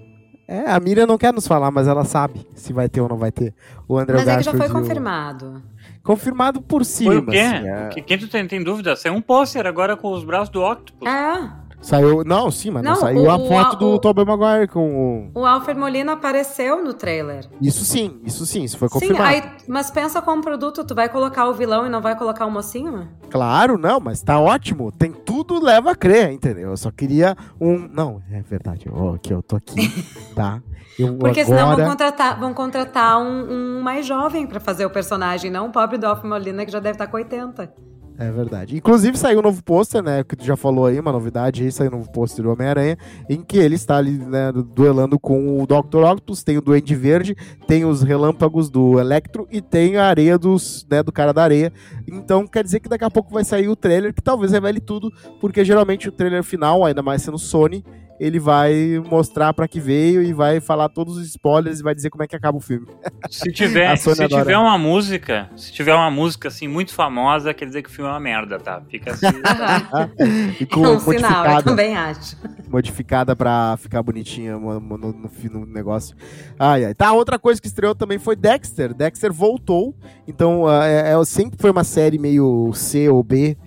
É, 0.48 0.72
a 0.72 0.80
Miriam 0.80 1.06
não 1.06 1.18
quer 1.18 1.34
nos 1.34 1.46
falar, 1.46 1.72
mas 1.72 1.88
ela 1.88 2.06
sabe 2.06 2.48
se 2.56 2.72
vai 2.72 2.88
ter 2.88 3.02
ou 3.02 3.10
não 3.10 3.18
vai 3.18 3.32
ter. 3.32 3.54
O 3.88 3.98
André 3.98 4.18
Mas 4.18 4.28
é 4.28 4.38
que 4.38 4.44
já 4.44 4.52
foi 4.52 4.60
Garfield 4.62 4.78
e 4.78 4.80
o- 4.80 4.88
confirmado. 4.88 5.64
Confirmado 6.04 6.62
por 6.62 6.86
cima. 6.86 7.12
Foi 7.12 7.20
o 7.22 7.26
quê? 7.26 7.38
assim, 7.40 7.68
é. 7.68 7.90
Que, 7.90 8.02
quem 8.02 8.18
tu 8.18 8.30
tem, 8.30 8.48
tem 8.48 8.64
dúvida? 8.64 8.96
Saiu 8.96 9.14
um 9.16 9.22
pôster 9.22 9.66
agora 9.68 9.98
com 9.98 10.14
os 10.14 10.24
braços 10.24 10.50
do 10.50 10.64
Octopus. 10.64 11.06
É. 11.10 11.52
Saiu. 11.80 12.24
Não, 12.26 12.50
sim, 12.50 12.72
mas 12.72 12.84
não, 12.84 12.94
Não, 12.94 13.00
saiu 13.00 13.30
a 13.30 13.38
o- 13.38 13.48
foto 13.48 13.74
o- 13.74 13.76
do 13.78 13.88
o- 13.94 14.00
Tobey 14.00 14.26
Maguire 14.26 14.68
com 14.68 15.30
o. 15.34 15.40
O 15.42 15.46
Alfred 15.46 15.80
Molina 15.80 16.14
apareceu 16.14 16.84
no 16.84 16.94
trailer. 16.94 17.48
Isso 17.62 17.86
sim, 17.86 18.20
isso 18.26 18.46
sim, 18.46 18.64
isso 18.64 18.78
foi 18.78 18.88
Sim, 18.90 18.94
confirmado. 18.94 19.24
aí, 19.30 19.44
mas 19.68 19.92
pensa 19.92 20.22
como 20.22 20.42
produto, 20.42 20.84
tu 20.84 20.96
vai 20.96 21.08
colocar 21.08 21.48
o 21.48 21.54
vilão 21.54 21.86
e 21.86 21.90
não 21.90 22.02
vai 22.02 22.18
colocar 22.18 22.46
o 22.46 22.52
mocinho? 22.52 23.08
Claro, 23.30 23.78
não, 23.78 24.00
mas 24.00 24.22
tá 24.22 24.40
ótimo. 24.40 24.92
Tem 24.92 25.12
tudo 25.12 25.64
leva 25.64 25.92
a 25.92 25.96
crer, 25.96 26.32
entendeu? 26.32 26.72
Eu 26.72 26.78
só 26.78 26.90
queria 26.92 27.36
um. 27.62 27.88
Não, 27.94 28.22
é 28.32 28.42
verdade. 28.42 28.86
Ó, 28.92 29.14
aqui, 29.16 29.32
eu 29.34 29.42
tô 29.44 29.56
aqui, 29.56 29.76
tá? 30.36 30.62
Eu 30.98 31.16
Porque 31.16 31.46
senão 31.46 31.60
agora... 31.70 31.84
vão 31.84 31.92
contratar, 31.92 32.40
vão 32.40 32.54
contratar 32.56 33.20
um, 33.22 33.78
um 33.78 33.82
mais 33.84 34.04
jovem 34.06 34.48
pra 34.48 34.60
fazer 34.60 34.84
o 34.84 34.90
personagem, 34.90 35.52
não 35.52 35.68
o 35.68 35.72
pobre 35.72 35.96
do 36.00 36.08
Alfred 36.08 36.28
Molina 36.28 36.66
que 36.66 36.72
já 36.72 36.80
deve 36.80 36.94
estar 36.96 37.06
com 37.06 37.18
80. 37.18 37.72
É 38.20 38.32
verdade. 38.32 38.76
Inclusive 38.76 39.16
saiu 39.16 39.40
um 39.40 39.44
novo 39.44 39.64
pôster, 39.64 40.02
né? 40.02 40.24
Que 40.24 40.36
tu 40.36 40.44
já 40.44 40.58
falou 40.58 40.88
aí, 40.88 41.00
uma 41.00 41.12
novidade 41.12 41.64
aí, 41.64 41.72
saiu 41.72 41.90
um 41.90 41.98
novo 41.98 42.12
pôster 42.12 42.44
do 42.44 42.52
Homem-Aranha, 42.52 42.98
em 43.30 43.44
que 43.44 43.58
ele 43.58 43.76
está 43.76 43.98
ali, 43.98 44.12
né, 44.12 44.52
duelando 44.52 45.20
com 45.20 45.62
o 45.62 45.68
Dr. 45.68 46.04
Octopus, 46.04 46.44
tem 46.44 46.58
o 46.58 46.62
Duende 46.62 46.96
Verde, 46.96 47.36
tem 47.68 47.86
os 47.86 48.02
relâmpagos 48.02 48.72
do 48.72 49.00
Electro 49.00 49.48
e 49.52 49.62
tem 49.62 49.98
a 49.98 50.06
areia 50.06 50.38
dos, 50.38 50.86
né, 50.90 51.04
do 51.04 51.12
cara 51.12 51.32
da 51.32 51.44
areia. 51.44 51.72
Então 52.08 52.48
quer 52.48 52.64
dizer 52.64 52.80
que 52.80 52.90
daqui 52.90 53.04
a 53.04 53.12
pouco 53.12 53.32
vai 53.32 53.44
sair 53.44 53.70
o 53.70 53.76
trailer, 53.76 54.14
que 54.14 54.22
talvez 54.22 54.52
revele 54.52 54.80
tudo, 54.80 55.12
porque 55.40 55.64
geralmente 55.64 56.10
o 56.10 56.12
trailer 56.12 56.44
final, 56.44 56.84
ainda 56.84 57.04
mais 57.04 57.22
sendo 57.22 57.38
Sony, 57.38 57.86
ele 58.20 58.40
vai 58.40 59.02
mostrar 59.10 59.54
pra 59.54 59.68
que 59.68 59.80
veio 59.80 60.24
e 60.24 60.34
vai 60.34 60.60
falar 60.60 60.90
todos 60.90 61.18
os 61.18 61.28
spoilers 61.28 61.80
e 61.80 61.84
vai 61.84 61.94
dizer 61.94 62.10
como 62.10 62.24
é 62.24 62.28
que 62.28 62.36
acaba 62.36 62.58
o 62.58 62.62
filme. 62.62 62.88
Se 63.30 63.52
tiver, 63.52 63.96
se 63.98 64.28
tiver 64.28 64.58
uma 64.58 64.78
música, 64.78 65.50
se 65.56 65.72
tiver 65.72 65.94
uma 65.94 66.10
música 66.10 66.48
assim 66.48 66.68
muito 66.68 66.94
famosa, 66.94 67.54
quer 67.54 67.66
dizer 67.66 67.84
que 67.84 67.90
o 67.90 67.92
filme 67.92 68.10
é 68.10 68.14
uma 68.14 68.20
merda, 68.20 68.60
tá? 68.60 68.82
Fica 68.90 69.12
assim. 69.12 69.28
Ficou 70.58 70.86
é 70.86 70.90
um 70.90 71.00
sinal, 71.00 71.46
eu 71.46 71.64
também 71.64 71.96
acho. 71.96 72.36
Modificada 72.68 73.36
pra 73.36 73.78
ficar 73.78 74.02
bonitinha 74.02 74.58
no, 74.58 74.80
no, 74.80 74.98
no, 74.98 75.32
no 75.52 75.66
negócio. 75.66 76.16
Ai, 76.58 76.86
ai. 76.86 76.94
Tá, 76.96 77.14
outra 77.14 77.38
coisa 77.38 77.62
que 77.62 77.68
estreou 77.68 77.94
também 77.94 78.18
foi 78.18 78.36
Dexter. 78.36 78.94
Dexter 78.94 79.32
voltou. 79.32 79.96
Então, 80.28 80.64
uh, 80.64 80.82
é, 80.82 81.14
é, 81.14 81.26
sempre 81.26 81.58
foi 81.60 81.70
uma 81.70 81.84
série 81.84 82.18
meio 82.18 82.72
C 82.74 83.10
ou 83.10 83.24
B. 83.24 83.58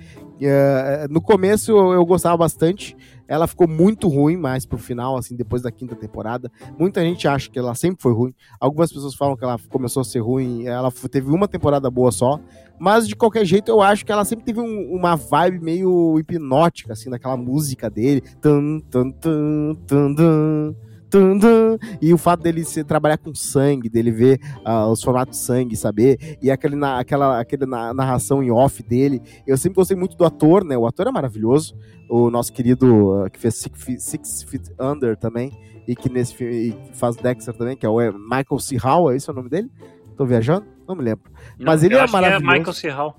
Uh, 0.41 1.13
no 1.13 1.21
começo 1.21 1.71
eu, 1.71 1.93
eu 1.93 2.05
gostava 2.05 2.37
bastante. 2.37 2.97
Ela 3.31 3.47
ficou 3.47 3.69
muito 3.69 4.09
ruim 4.09 4.37
mais 4.37 4.67
pro 4.67 4.77
final, 4.77 5.17
assim, 5.17 5.37
depois 5.37 5.63
da 5.63 5.71
quinta 5.71 5.95
temporada. 5.95 6.51
Muita 6.77 7.01
gente 7.01 7.29
acha 7.29 7.49
que 7.49 7.57
ela 7.57 7.77
sempre 7.77 8.03
foi 8.03 8.13
ruim. 8.13 8.35
Algumas 8.59 8.93
pessoas 8.93 9.15
falam 9.15 9.37
que 9.37 9.45
ela 9.45 9.57
começou 9.69 10.01
a 10.01 10.05
ser 10.05 10.19
ruim. 10.19 10.67
Ela 10.67 10.91
teve 11.09 11.31
uma 11.31 11.47
temporada 11.47 11.89
boa 11.89 12.11
só. 12.11 12.41
Mas, 12.77 13.07
de 13.07 13.15
qualquer 13.15 13.45
jeito, 13.45 13.71
eu 13.71 13.81
acho 13.81 14.05
que 14.05 14.11
ela 14.11 14.25
sempre 14.25 14.45
teve 14.45 14.59
um, 14.59 14.93
uma 14.93 15.15
vibe 15.15 15.61
meio 15.61 16.19
hipnótica, 16.19 16.93
assim, 16.93 17.09
daquela 17.09 17.37
música 17.37 17.89
dele. 17.89 18.21
Tum, 18.43 18.81
tum, 18.91 19.13
tum, 19.13 20.75
tum, 21.11 21.39
tum. 21.39 21.79
E 22.01 22.15
o 22.15 22.19
fato 22.19 22.43
dele 22.43 22.65
se, 22.65 22.85
trabalhar 22.85 23.19
com 23.19 23.35
sangue, 23.35 23.89
dele 23.89 24.11
ver 24.11 24.41
uh, 24.67 24.91
os 24.91 25.03
formatos 25.03 25.39
de 25.39 25.45
sangue, 25.45 25.77
saber, 25.77 26.39
e 26.41 26.51
aquele, 26.51 26.77
na, 26.77 26.99
aquela, 26.99 27.41
aquela 27.41 27.93
narração 27.93 28.43
em 28.43 28.51
off 28.51 28.83
dele. 28.83 29.21
Eu 29.47 29.57
sempre 29.57 29.77
gostei 29.77 29.97
muito 29.97 30.17
do 30.17 30.25
ator, 30.25 30.65
né? 30.65 30.77
O 30.79 30.87
ator 30.87 31.07
é 31.07 31.11
maravilhoso. 31.11 31.77
O 32.09 32.31
nosso 32.31 32.53
querido, 32.53 33.25
uh, 33.25 33.31
que 33.31 33.39
fez 33.39 33.57
Six 33.57 33.83
Feet, 33.83 34.01
Six 34.01 34.43
Feet 34.45 34.71
Under 34.81 35.17
também, 35.17 35.53
e 35.87 35.95
que 35.95 36.09
nesse 36.09 36.35
filme 36.35 36.77
faz 36.95 37.17
Dexter 37.17 37.55
também, 37.55 37.77
que 37.77 37.85
é 37.85 37.89
o 37.89 37.97
Michael 38.13 38.59
C. 38.59 38.77
Hall, 38.77 39.13
é 39.13 39.17
esse 39.17 39.31
o 39.31 39.35
nome 39.35 39.49
dele? 39.49 39.71
Tô 40.17 40.25
viajando? 40.25 40.67
Não 40.87 40.95
me 40.95 41.03
lembro. 41.03 41.31
Não, 41.59 41.67
Mas 41.67 41.83
ele 41.83 41.95
é, 41.95 41.99
é 41.99 42.07
maravilhoso. 42.07 42.45
é 42.45 42.59
Michael 42.59 42.73
C. 42.73 42.89
Hall. 42.89 43.17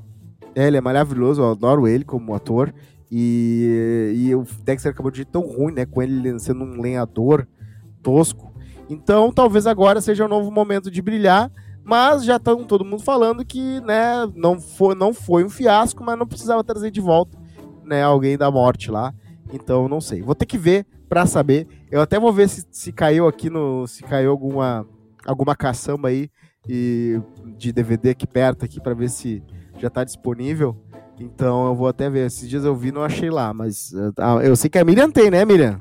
É, 0.56 0.68
ele 0.68 0.78
é 0.78 0.82
maravilhoso, 0.82 1.42
eu 1.42 1.52
adoro 1.52 1.88
ele 1.88 2.04
como 2.04 2.34
ator. 2.34 2.74
E, 3.12 4.14
e 4.16 4.36
o 4.36 4.46
Dexter 4.64 4.92
acabou 4.92 5.12
de 5.12 5.22
ir 5.22 5.26
tão 5.26 5.42
ruim, 5.42 5.74
né? 5.74 5.86
Com 5.86 6.02
ele 6.02 6.40
sendo 6.40 6.64
um 6.64 6.82
lenhador 6.82 7.46
tosco. 8.02 8.52
Então, 8.90 9.32
talvez 9.32 9.66
agora 9.66 10.02
seja 10.02 10.26
um 10.26 10.30
novo 10.30 10.52
momento 10.52 10.92
de 10.92 11.02
brilhar, 11.02 11.52
mas 11.84 12.24
já 12.24 12.36
estão 12.36 12.64
todo 12.64 12.86
mundo 12.86 13.02
falando 13.02 13.46
que, 13.46 13.80
né, 13.82 14.30
não 14.36 14.60
foi, 14.60 14.96
não 14.96 15.14
foi 15.14 15.44
um 15.44 15.50
fiasco, 15.50 16.04
mas 16.04 16.18
não 16.18 16.28
precisava 16.28 16.64
trazer 16.64 16.92
de 16.92 17.02
volta, 17.02 17.38
né, 17.84 18.04
alguém 18.04 18.38
da 18.38 18.52
morte 18.52 18.92
lá. 18.92 19.14
Então, 19.54 19.88
não 19.88 20.02
sei. 20.02 20.22
Vou 20.22 20.36
ter 20.36 20.46
que 20.46 20.58
ver 20.58 20.86
para 21.10 21.26
saber. 21.26 21.68
Eu 21.90 22.02
até 22.02 22.20
vou 22.20 22.32
ver 22.32 22.48
se, 22.50 22.66
se 22.72 22.92
caiu 22.92 23.28
aqui 23.28 23.50
no, 23.50 23.86
se 23.88 24.04
caiu 24.04 24.32
alguma 24.32 24.86
alguma 25.26 25.56
caçamba 25.56 26.08
aí 26.08 26.30
e 26.68 27.20
de 27.58 27.72
DVD 27.72 28.12
aqui 28.12 28.26
perto 28.26 28.66
aqui 28.66 28.80
para 28.80 28.94
ver 28.94 29.10
se 29.10 29.44
já 29.78 29.90
tá 29.90 30.04
disponível. 30.04 30.76
Então, 31.20 31.68
eu 31.68 31.76
vou 31.76 31.88
até 31.88 32.10
ver. 32.10 32.28
Esses 32.28 32.50
dias 32.50 32.66
eu 32.66 32.76
vi, 32.76 32.92
não 32.92 33.04
achei 33.04 33.30
lá, 33.30 33.54
mas 33.54 33.94
uh, 33.94 34.42
eu 34.42 34.56
sei 34.56 34.70
que 34.70 34.80
a 34.80 34.86
Miriam 34.86 35.12
tem, 35.12 35.30
né, 35.30 35.46
Miriam? 35.46 35.80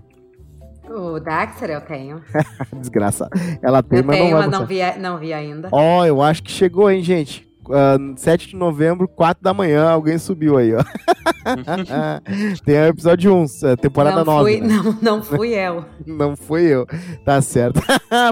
O 0.91 1.21
Dexter 1.21 1.71
eu 1.71 1.81
tenho. 1.81 2.21
Desgraça. 2.77 3.29
Ela 3.63 3.81
tem, 3.81 4.01
eu 4.01 4.05
mas 4.05 4.17
tenho, 4.17 4.31
não 4.31 4.39
mas 4.39 4.51
não 4.51 4.67
vi, 4.67 4.81
não 4.99 5.19
vi 5.19 5.33
ainda. 5.33 5.69
Ó, 5.71 6.01
oh, 6.01 6.05
eu 6.05 6.21
acho 6.21 6.43
que 6.43 6.51
chegou, 6.51 6.91
hein, 6.91 7.01
gente. 7.01 7.49
Uh, 7.69 7.75
ah, 7.75 7.99
7 8.17 8.49
de 8.49 8.57
novembro, 8.57 9.07
4 9.07 9.41
da 9.41 9.55
manhã, 9.55 9.89
alguém 9.89 10.19
subiu 10.19 10.59
aí, 10.59 10.75
ó. 10.75 10.83
Tem 12.65 12.81
o 12.81 12.87
episódio 12.87 13.33
1, 13.33 13.45
é, 13.63 13.77
temporada 13.77 14.25
não 14.25 14.35
9. 14.39 14.43
Fui, 14.43 14.61
né? 14.61 14.75
não, 14.75 14.99
não 15.01 15.23
fui 15.23 15.55
eu. 15.55 15.85
não 16.05 16.37
fui 16.37 16.63
eu. 16.63 16.85
Tá 17.25 17.41
certo. 17.41 17.81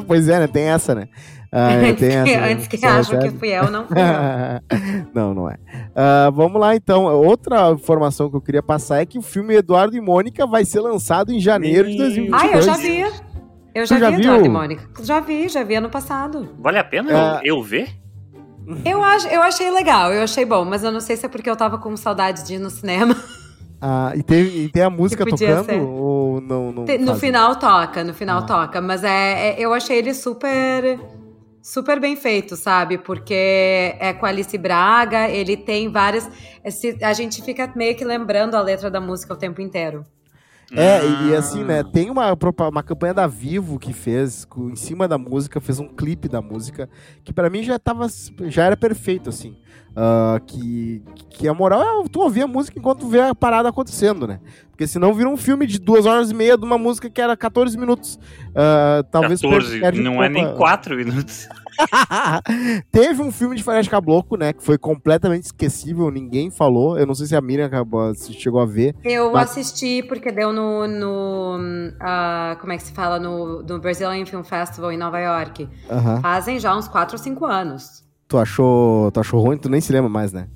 pois 0.09 0.29
é, 0.29 0.41
né? 0.41 0.49
Tem 0.49 0.65
essa, 0.65 0.97
né? 0.97 1.09
Ah, 1.51 1.69
antes, 1.81 2.03
essa, 2.03 2.25
que, 2.25 2.35
antes 2.35 2.69
que 2.69 2.87
acham 2.87 3.19
que 3.21 3.31
fui 3.31 3.49
eu, 3.49 3.71
não 3.71 3.87
fui 3.87 3.97
eu. 3.97 5.09
não, 5.15 5.35
não 5.35 5.51
é. 5.51 5.55
Uh, 5.55 6.33
vamos 6.33 6.61
lá, 6.61 6.77
então. 6.77 7.05
Outra 7.05 7.71
informação 7.71 8.29
que 8.31 8.37
eu 8.37 8.41
queria 8.41 8.63
passar 8.63 9.01
é 9.01 9.07
que 9.07 9.19
o 9.19 9.23
filme 9.23 9.55
Eduardo 9.55 9.97
e 9.97 10.01
Mônica 10.01 10.47
vai 10.47 10.65
ser 10.65 10.81
lançado 10.81 11.33
em 11.33 11.41
janeiro 11.41 11.89
de 11.89 11.97
2022. 11.97 12.43
Ah, 12.43 12.57
eu 12.57 12.63
já 12.63 12.77
vi. 12.77 13.01
Eu 13.75 13.87
já, 13.87 13.99
já 13.99 14.11
vi 14.11 14.17
viu? 14.17 14.25
Eduardo 14.25 14.47
e 14.47 14.49
Mônica. 14.49 14.85
Já 15.03 15.21
vi, 15.21 15.49
já 15.49 15.63
vi 15.63 15.75
ano 15.77 15.89
passado. 15.89 16.49
Vale 16.59 16.79
a 16.79 16.85
pena 16.85 17.11
uh, 17.11 17.41
eu, 17.43 17.57
eu 17.57 17.63
ver? 17.63 17.89
Eu, 18.85 19.03
ach, 19.03 19.25
eu 19.33 19.43
achei 19.43 19.71
legal, 19.71 20.13
eu 20.13 20.23
achei 20.23 20.45
bom, 20.45 20.63
mas 20.65 20.85
eu 20.85 20.93
não 20.93 21.01
sei 21.01 21.17
se 21.17 21.25
é 21.25 21.29
porque 21.29 21.49
eu 21.49 21.57
tava 21.57 21.79
com 21.79 21.97
saudade 21.97 22.45
de 22.45 22.55
ir 22.55 22.59
no 22.59 22.69
cinema. 22.69 23.17
Ah, 23.81 24.13
e 24.15 24.23
tem, 24.23 24.41
e 24.41 24.69
tem 24.69 24.83
a 24.83 24.91
música 24.91 25.25
tocando 25.25 25.65
ser. 25.65 25.81
ou 25.81 26.41
não? 26.41 26.73
não 26.73 26.85
no 26.85 27.15
final 27.15 27.57
toca, 27.57 28.03
no 28.03 28.13
final 28.13 28.41
ah. 28.41 28.43
toca, 28.43 28.81
mas 28.81 29.05
é, 29.05 29.51
é, 29.51 29.57
eu 29.59 29.73
achei 29.73 29.99
ele 29.99 30.13
super 30.13 30.99
super 31.69 32.01
bem 32.01 32.17
feito, 32.17 32.57
sabe? 32.57 32.97
Porque 32.97 33.95
é 34.01 34.15
com 34.15 34.25
Alice 34.25 34.57
Braga, 34.57 35.29
ele 35.29 35.55
tem 35.55 35.91
várias. 35.91 36.27
A 37.03 37.13
gente 37.13 37.43
fica 37.43 37.71
meio 37.77 37.95
que 37.95 38.05
lembrando 38.05 38.55
a 38.55 38.61
letra 38.63 38.91
da 38.91 39.01
música 39.01 39.35
o 39.35 39.37
tempo 39.37 39.61
inteiro. 39.61 40.03
É, 40.73 41.01
e, 41.27 41.35
assim, 41.35 41.65
né, 41.65 41.83
tem 41.83 42.11
uma, 42.11 42.37
uma 42.71 42.83
campanha 42.83 43.15
da 43.15 43.27
Vivo 43.27 43.79
que 43.79 43.93
fez, 43.93 44.47
em 44.57 44.77
cima 44.77 45.09
da 45.09 45.17
música, 45.17 45.61
fez 45.61 45.81
um 45.81 45.89
clipe 45.89 46.29
da 46.29 46.43
música, 46.43 46.91
que 47.25 47.33
para 47.33 47.49
mim 47.49 47.63
já 47.63 47.79
tava, 47.79 48.07
já 48.47 48.65
era 48.65 48.77
perfeito, 48.77 49.31
assim. 49.31 49.57
Uh, 49.91 50.39
que, 50.47 51.03
que 51.31 51.49
a 51.49 51.55
moral 51.55 52.05
é 52.05 52.09
tu 52.09 52.21
ouvir 52.21 52.43
a 52.43 52.47
música 52.47 52.79
enquanto 52.79 53.01
tu 53.01 53.09
vê 53.09 53.21
a 53.21 53.35
parada 53.35 53.69
acontecendo, 53.69 54.29
né? 54.29 54.39
Porque 54.71 54.87
senão 54.87 55.13
vira 55.13 55.29
um 55.29 55.37
filme 55.37 55.67
de 55.67 55.81
duas 55.81 56.07
horas 56.07 56.31
e 56.31 56.35
meia 56.35 56.57
de 56.57 56.65
uma 56.65 56.79
música 56.79 57.11
que 57.11 57.21
era 57.21 57.37
14 57.37 57.77
minutos. 57.77 58.15
Uh, 58.51 59.03
talvez 59.11 59.41
14, 59.41 59.81
não 60.01 60.23
é 60.23 60.29
nem 60.29 60.55
4 60.55 60.97
minutos. 60.97 61.49
Teve 62.91 63.23
um 63.23 63.31
filme 63.31 63.57
de 63.57 63.63
Faria 63.63 63.89
Caboclo, 63.89 64.37
né? 64.37 64.53
Que 64.53 64.63
foi 64.63 64.77
completamente 64.79 65.45
esquecível, 65.45 66.11
ninguém 66.11 66.51
falou. 66.51 66.99
Eu 66.99 67.07
não 67.07 67.15
sei 67.15 67.27
se 67.27 67.37
a 67.37 67.41
Miriam 67.41 67.67
acabou, 67.67 68.15
se 68.15 68.33
chegou 68.33 68.61
a 68.61 68.67
ver. 68.67 68.95
Eu 69.05 69.33
mas... 69.33 69.51
assisti 69.51 70.03
porque 70.03 70.31
deu 70.31 70.53
no. 70.53 70.87
no 70.87 71.59
uh, 71.59 72.59
como 72.61 72.73
é 72.73 72.77
que 72.77 72.83
se 72.83 72.93
fala? 72.93 73.19
No, 73.19 73.63
no 73.63 73.79
Brazilian 73.79 74.27
Film 74.27 74.43
Festival 74.43 74.93
em 74.93 74.99
Nova 74.99 75.19
York. 75.19 75.69
Fazem 76.23 76.59
já 76.59 76.77
uns 76.77 76.89
4 76.89 77.17
ou 77.17 77.23
5 77.23 77.45
anos. 77.47 78.05
Tu 78.27 78.37
achou, 78.37 79.11
tu 79.11 79.21
achou 79.21 79.41
ruim? 79.41 79.57
Tu 79.57 79.71
nem 79.71 79.81
se 79.81 79.93
lembra 79.93 80.11
mais, 80.11 80.33
né? 80.33 80.49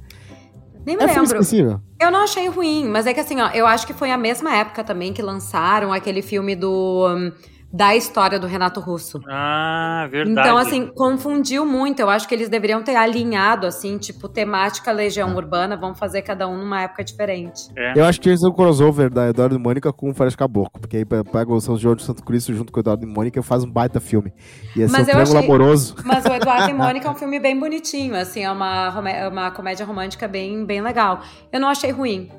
Nem 0.85 0.97
me 0.97 1.05
é 1.05 1.07
lembro. 1.07 1.81
Eu 2.01 2.11
não 2.11 2.25
achei 2.25 2.49
ruim, 2.49 2.89
mas 2.89 3.07
é 3.07 3.15
que 3.15 3.21
assim, 3.21 3.41
ó, 3.41 3.49
eu 3.51 3.67
acho 3.67 3.87
que 3.87 3.95
foi 3.95 4.11
a 4.11 4.19
mesma 4.19 4.55
época 4.57 4.83
também 4.83 5.13
que 5.13 5.23
lançaram 5.23 5.93
aquele 5.93 6.21
filme 6.21 6.57
do. 6.57 7.07
Um, 7.09 7.33
da 7.73 7.97
história 7.97 8.39
do 8.39 8.47
Renato 8.47 8.81
Russo. 8.81 9.21
Ah, 9.27 10.07
verdade. 10.11 10.47
Então, 10.47 10.59
assim, 10.59 10.87
confundiu 10.95 11.65
muito. 11.65 12.01
Eu 12.01 12.11
acho 12.11 12.29
que 12.29 12.35
eles 12.35 12.49
deveriam 12.49 12.83
ter 12.83 12.95
alinhado, 12.95 13.67
assim, 13.67 13.97
tipo, 13.97 14.29
temática 14.29 14.93
Legião 14.93 15.31
ah. 15.31 15.35
Urbana, 15.35 15.77
vamos 15.77 15.99
fazer 15.99 16.21
cada 16.21 16.47
um 16.47 16.57
numa 16.59 16.83
época 16.83 17.03
diferente. 17.03 17.71
É. 17.77 17.99
Eu 17.99 18.05
acho 18.05 18.21
que 18.21 18.29
eles 18.29 18.41
são 18.41 18.51
um 18.51 18.53
crossover 18.53 19.09
da 19.09 19.29
Eduardo 19.29 19.57
e 19.57 19.59
Mônica 19.59 19.91
com 19.93 20.11
o 20.11 20.15
Fares 20.15 20.37
Caboclo, 20.37 20.81
porque 20.81 20.99
aí 20.99 21.05
pega 21.05 21.53
o 21.53 21.61
São 21.61 21.79
João 21.79 21.95
de 21.95 22.03
Santo 22.03 22.23
Cristo 22.23 22.53
junto 22.53 22.71
com 22.71 22.79
o 22.79 22.83
Eduardo 22.83 23.05
e 23.05 23.09
Mônica 23.09 23.41
e 23.41 23.43
faz 23.43 23.65
um 23.65 23.71
baita 23.71 24.01
filme. 24.01 24.33
E 24.77 24.83
esse 24.83 24.95
é 24.95 25.01
um 25.01 25.05
triângulo 25.05 25.39
achei... 25.39 25.49
amoroso. 25.49 25.97
Mas 26.05 26.25
o 26.27 26.33
Eduardo 26.33 26.71
e 26.71 26.75
Mônica 26.75 27.09
é 27.09 27.11
um 27.11 27.15
filme 27.15 27.41
bem 27.41 27.59
bonitinho, 27.59 28.15
assim, 28.15 28.43
é 28.45 28.53
uma, 28.53 29.01
uma 29.29 29.51
comédia 29.51 29.87
romântica 29.87 30.29
bem, 30.29 30.67
bem 30.67 30.83
legal. 30.83 31.23
Eu 31.51 31.61
não 31.61 31.69
achei 31.69 31.91
ruim. 31.91 32.31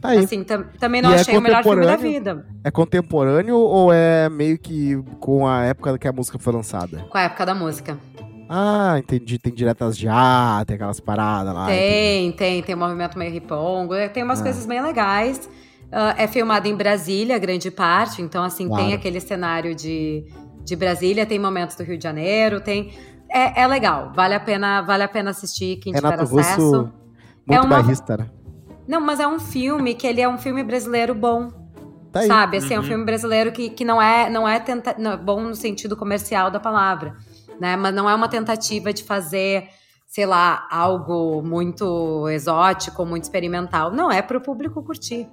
Tá 0.00 0.10
aí. 0.10 0.18
Assim, 0.18 0.44
também 0.78 1.02
não 1.02 1.10
e 1.10 1.14
é 1.14 1.20
achei 1.20 1.34
é 1.34 1.38
o 1.38 1.40
melhor 1.40 1.62
filme 1.62 1.84
da 1.84 1.96
vida. 1.96 2.46
É 2.62 2.70
contemporâneo 2.70 3.56
ou 3.56 3.92
é 3.92 4.28
meio 4.28 4.58
que 4.58 4.96
com 5.18 5.46
a 5.46 5.64
época 5.64 5.98
que 5.98 6.06
a 6.06 6.12
música 6.12 6.38
foi 6.38 6.52
lançada? 6.52 7.04
Com 7.10 7.18
a 7.18 7.22
época 7.22 7.44
da 7.44 7.54
música. 7.54 7.98
Ah, 8.48 8.96
entendi. 8.98 9.38
Tem 9.38 9.52
diretas 9.52 9.98
já, 9.98 10.64
tem 10.66 10.76
aquelas 10.76 11.00
paradas 11.00 11.52
lá. 11.52 11.66
Tem, 11.66 12.28
entendi. 12.28 12.36
tem. 12.36 12.62
Tem 12.62 12.74
um 12.74 12.78
movimento 12.78 13.18
meio 13.18 13.32
ripongo. 13.32 13.94
Tem 14.12 14.22
umas 14.22 14.40
ah. 14.40 14.44
coisas 14.44 14.64
bem 14.64 14.80
legais. 14.80 15.48
Uh, 15.88 16.14
é 16.16 16.26
filmado 16.26 16.68
em 16.68 16.74
Brasília, 16.74 17.38
grande 17.38 17.70
parte. 17.70 18.22
Então, 18.22 18.42
assim, 18.42 18.68
claro. 18.68 18.84
tem 18.84 18.94
aquele 18.94 19.20
cenário 19.20 19.74
de, 19.74 20.24
de 20.64 20.76
Brasília. 20.76 21.26
Tem 21.26 21.38
momentos 21.38 21.76
do 21.76 21.82
Rio 21.82 21.98
de 21.98 22.04
Janeiro. 22.04 22.60
Tem... 22.60 22.92
É, 23.30 23.62
é 23.62 23.66
legal. 23.66 24.12
Vale 24.14 24.34
a 24.34 24.40
pena, 24.40 24.80
vale 24.80 25.02
a 25.02 25.08
pena 25.08 25.30
assistir 25.30 25.76
quem 25.76 25.92
Renato 25.92 26.24
tiver 26.24 26.40
acesso. 26.40 26.60
Russo, 26.60 26.92
muito 27.46 27.52
é 27.52 27.60
uma... 27.60 27.82
barrista, 27.82 28.16
né? 28.16 28.26
Não, 28.88 29.02
mas 29.02 29.20
é 29.20 29.28
um 29.28 29.38
filme 29.38 29.94
que 29.94 30.06
ele 30.06 30.22
é 30.22 30.28
um 30.28 30.38
filme 30.38 30.64
brasileiro 30.64 31.14
bom. 31.14 31.50
Tá 32.10 32.22
sabe? 32.22 32.56
Assim, 32.56 32.68
uhum. 32.68 32.72
é 32.72 32.78
um 32.78 32.82
uhum. 32.82 32.88
filme 32.88 33.04
brasileiro 33.04 33.52
que, 33.52 33.68
que 33.68 33.84
não 33.84 34.00
é, 34.00 34.30
não 34.30 34.48
é 34.48 34.58
tenta... 34.58 34.96
não, 34.98 35.16
bom 35.18 35.42
no 35.42 35.54
sentido 35.54 35.94
comercial 35.94 36.50
da 36.50 36.58
palavra. 36.58 37.14
Né? 37.60 37.76
Mas 37.76 37.94
não 37.94 38.08
é 38.08 38.14
uma 38.14 38.28
tentativa 38.28 38.90
de 38.92 39.04
fazer, 39.04 39.68
sei 40.06 40.24
lá, 40.24 40.66
algo 40.70 41.42
muito 41.42 42.26
exótico, 42.30 43.04
muito 43.04 43.24
experimental. 43.24 43.92
Não, 43.92 44.10
é 44.10 44.22
para 44.22 44.38
o 44.38 44.40
público 44.40 44.82
curtir. 44.82 45.28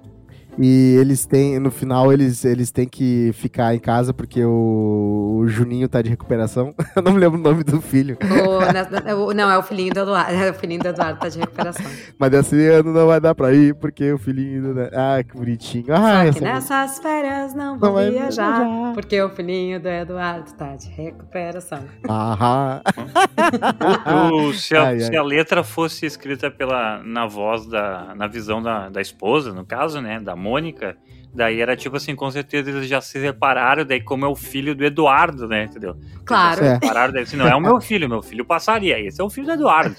E 0.58 0.96
eles 0.98 1.26
têm, 1.26 1.58
no 1.58 1.70
final, 1.70 2.12
eles, 2.12 2.44
eles 2.44 2.70
têm 2.70 2.88
que 2.88 3.30
ficar 3.34 3.74
em 3.74 3.78
casa 3.78 4.14
porque 4.14 4.42
o, 4.44 5.40
o 5.40 5.48
Juninho 5.48 5.88
tá 5.88 6.00
de 6.00 6.08
recuperação. 6.08 6.74
Eu 6.96 7.02
não 7.02 7.12
me 7.12 7.18
lembro 7.18 7.38
o 7.38 7.42
nome 7.42 7.62
do 7.62 7.80
filho. 7.80 8.16
O, 8.22 9.34
não, 9.34 9.50
é 9.50 9.58
o 9.58 9.62
filhinho 9.62 9.92
do 9.92 10.00
Eduardo. 10.00 10.32
É 10.32 10.50
o 10.50 10.54
filhinho 10.54 10.80
do 10.80 10.88
Eduardo 10.88 11.20
tá 11.20 11.28
de 11.28 11.38
recuperação. 11.38 11.84
Mas 12.18 12.30
desse 12.30 12.68
ano 12.68 12.92
não 12.92 13.06
vai 13.06 13.20
dar 13.20 13.34
pra 13.34 13.52
ir, 13.52 13.74
porque 13.74 14.12
o 14.12 14.18
filhinho 14.18 14.74
do. 14.74 14.80
Ah, 14.92 15.22
que 15.22 15.36
bonitinho. 15.36 15.86
Ah, 15.90 16.26
Só 16.26 16.32
que 16.32 16.40
nessas 16.40 16.98
férias 16.98 17.54
não 17.54 17.78
vou 17.78 17.90
não 17.90 18.10
viajar, 18.10 18.58
viajar, 18.58 18.94
porque 18.94 19.20
o 19.20 19.28
filhinho 19.30 19.80
do 19.80 19.88
Eduardo 19.88 20.52
tá 20.54 20.74
de 20.76 20.88
recuperação. 20.88 21.84
Aham. 22.08 22.82
o, 24.32 24.48
o, 24.48 24.54
se, 24.54 24.76
a, 24.76 24.84
ai, 24.84 24.94
ai. 24.94 25.00
se, 25.00 25.16
a, 25.16 25.22
letra 25.22 25.62
fosse 25.62 26.06
escrita 26.06 26.50
pela, 26.50 27.02
na 27.02 27.26
voz 27.26 27.66
da. 27.66 28.14
na 28.14 28.26
visão 28.26 28.62
da, 28.62 28.88
da 28.88 29.00
esposa, 29.00 29.52
no 29.52 29.64
caso, 29.64 30.00
né? 30.00 30.20
Da 30.20 30.34
Mônica, 30.46 30.96
daí 31.34 31.60
era 31.60 31.76
tipo 31.76 31.96
assim, 31.96 32.14
com 32.14 32.30
certeza 32.30 32.70
eles 32.70 32.88
já 32.88 33.00
se 33.00 33.20
separaram, 33.20 33.84
daí 33.84 34.00
como 34.00 34.24
é 34.24 34.28
o 34.28 34.36
filho 34.36 34.74
do 34.74 34.84
Eduardo, 34.84 35.48
né, 35.48 35.64
entendeu? 35.64 35.96
Claro. 36.24 36.58
Se 36.58 36.74
separaram, 36.74 37.12
daí 37.12 37.24
assim, 37.24 37.36
não 37.36 37.48
é 37.48 37.54
o 37.54 37.60
meu 37.60 37.80
filho, 37.80 38.08
meu 38.08 38.22
filho 38.22 38.44
passaria, 38.44 38.98
esse 39.00 39.20
é 39.20 39.24
o 39.24 39.28
filho 39.28 39.46
do 39.46 39.52
Eduardo. 39.52 39.96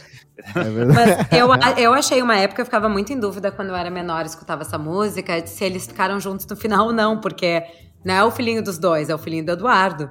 É 0.56 0.86
Mas 0.86 1.32
eu, 1.32 1.50
eu 1.84 1.94
achei 1.94 2.22
uma 2.22 2.38
época, 2.38 2.62
eu 2.62 2.66
ficava 2.66 2.88
muito 2.88 3.12
em 3.12 3.20
dúvida 3.20 3.52
quando 3.52 3.70
eu 3.70 3.76
era 3.76 3.90
menor 3.90 4.24
e 4.24 4.28
escutava 4.28 4.62
essa 4.62 4.78
música, 4.78 5.46
se 5.46 5.66
eles 5.66 5.88
ficaram 5.88 6.20
juntos 6.20 6.46
no 6.48 6.56
final 6.56 6.88
ou 6.88 6.94
não, 6.94 7.20
porque 7.20 7.64
não 8.08 8.14
é 8.14 8.24
o 8.24 8.32
filhinho 8.32 8.64
dos 8.64 8.80
dois, 8.80 9.10
é 9.10 9.16
o 9.16 9.18
filhinho 9.18 9.46
do 9.46 9.52
Eduardo. 9.52 10.10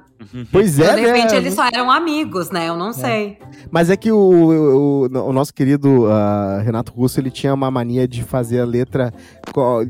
Pois 0.51 0.79
é, 0.79 0.83
então, 0.83 0.95
de 0.95 1.01
repente 1.01 1.31
né? 1.31 1.37
eles 1.37 1.55
só 1.55 1.67
eram 1.73 1.89
amigos, 1.89 2.51
né? 2.51 2.69
Eu 2.69 2.77
não 2.77 2.89
é. 2.89 2.93
sei. 2.93 3.39
Mas 3.71 3.89
é 3.89 3.97
que 3.97 4.11
o, 4.11 4.17
o, 4.17 5.03
o 5.05 5.33
nosso 5.33 5.51
querido 5.51 6.03
uh, 6.03 6.61
Renato 6.63 6.91
Russo, 6.91 7.19
ele 7.19 7.31
tinha 7.31 7.51
uma 7.51 7.71
mania 7.71 8.07
de 8.07 8.21
fazer 8.23 8.59
a 8.59 8.65
letra 8.65 9.11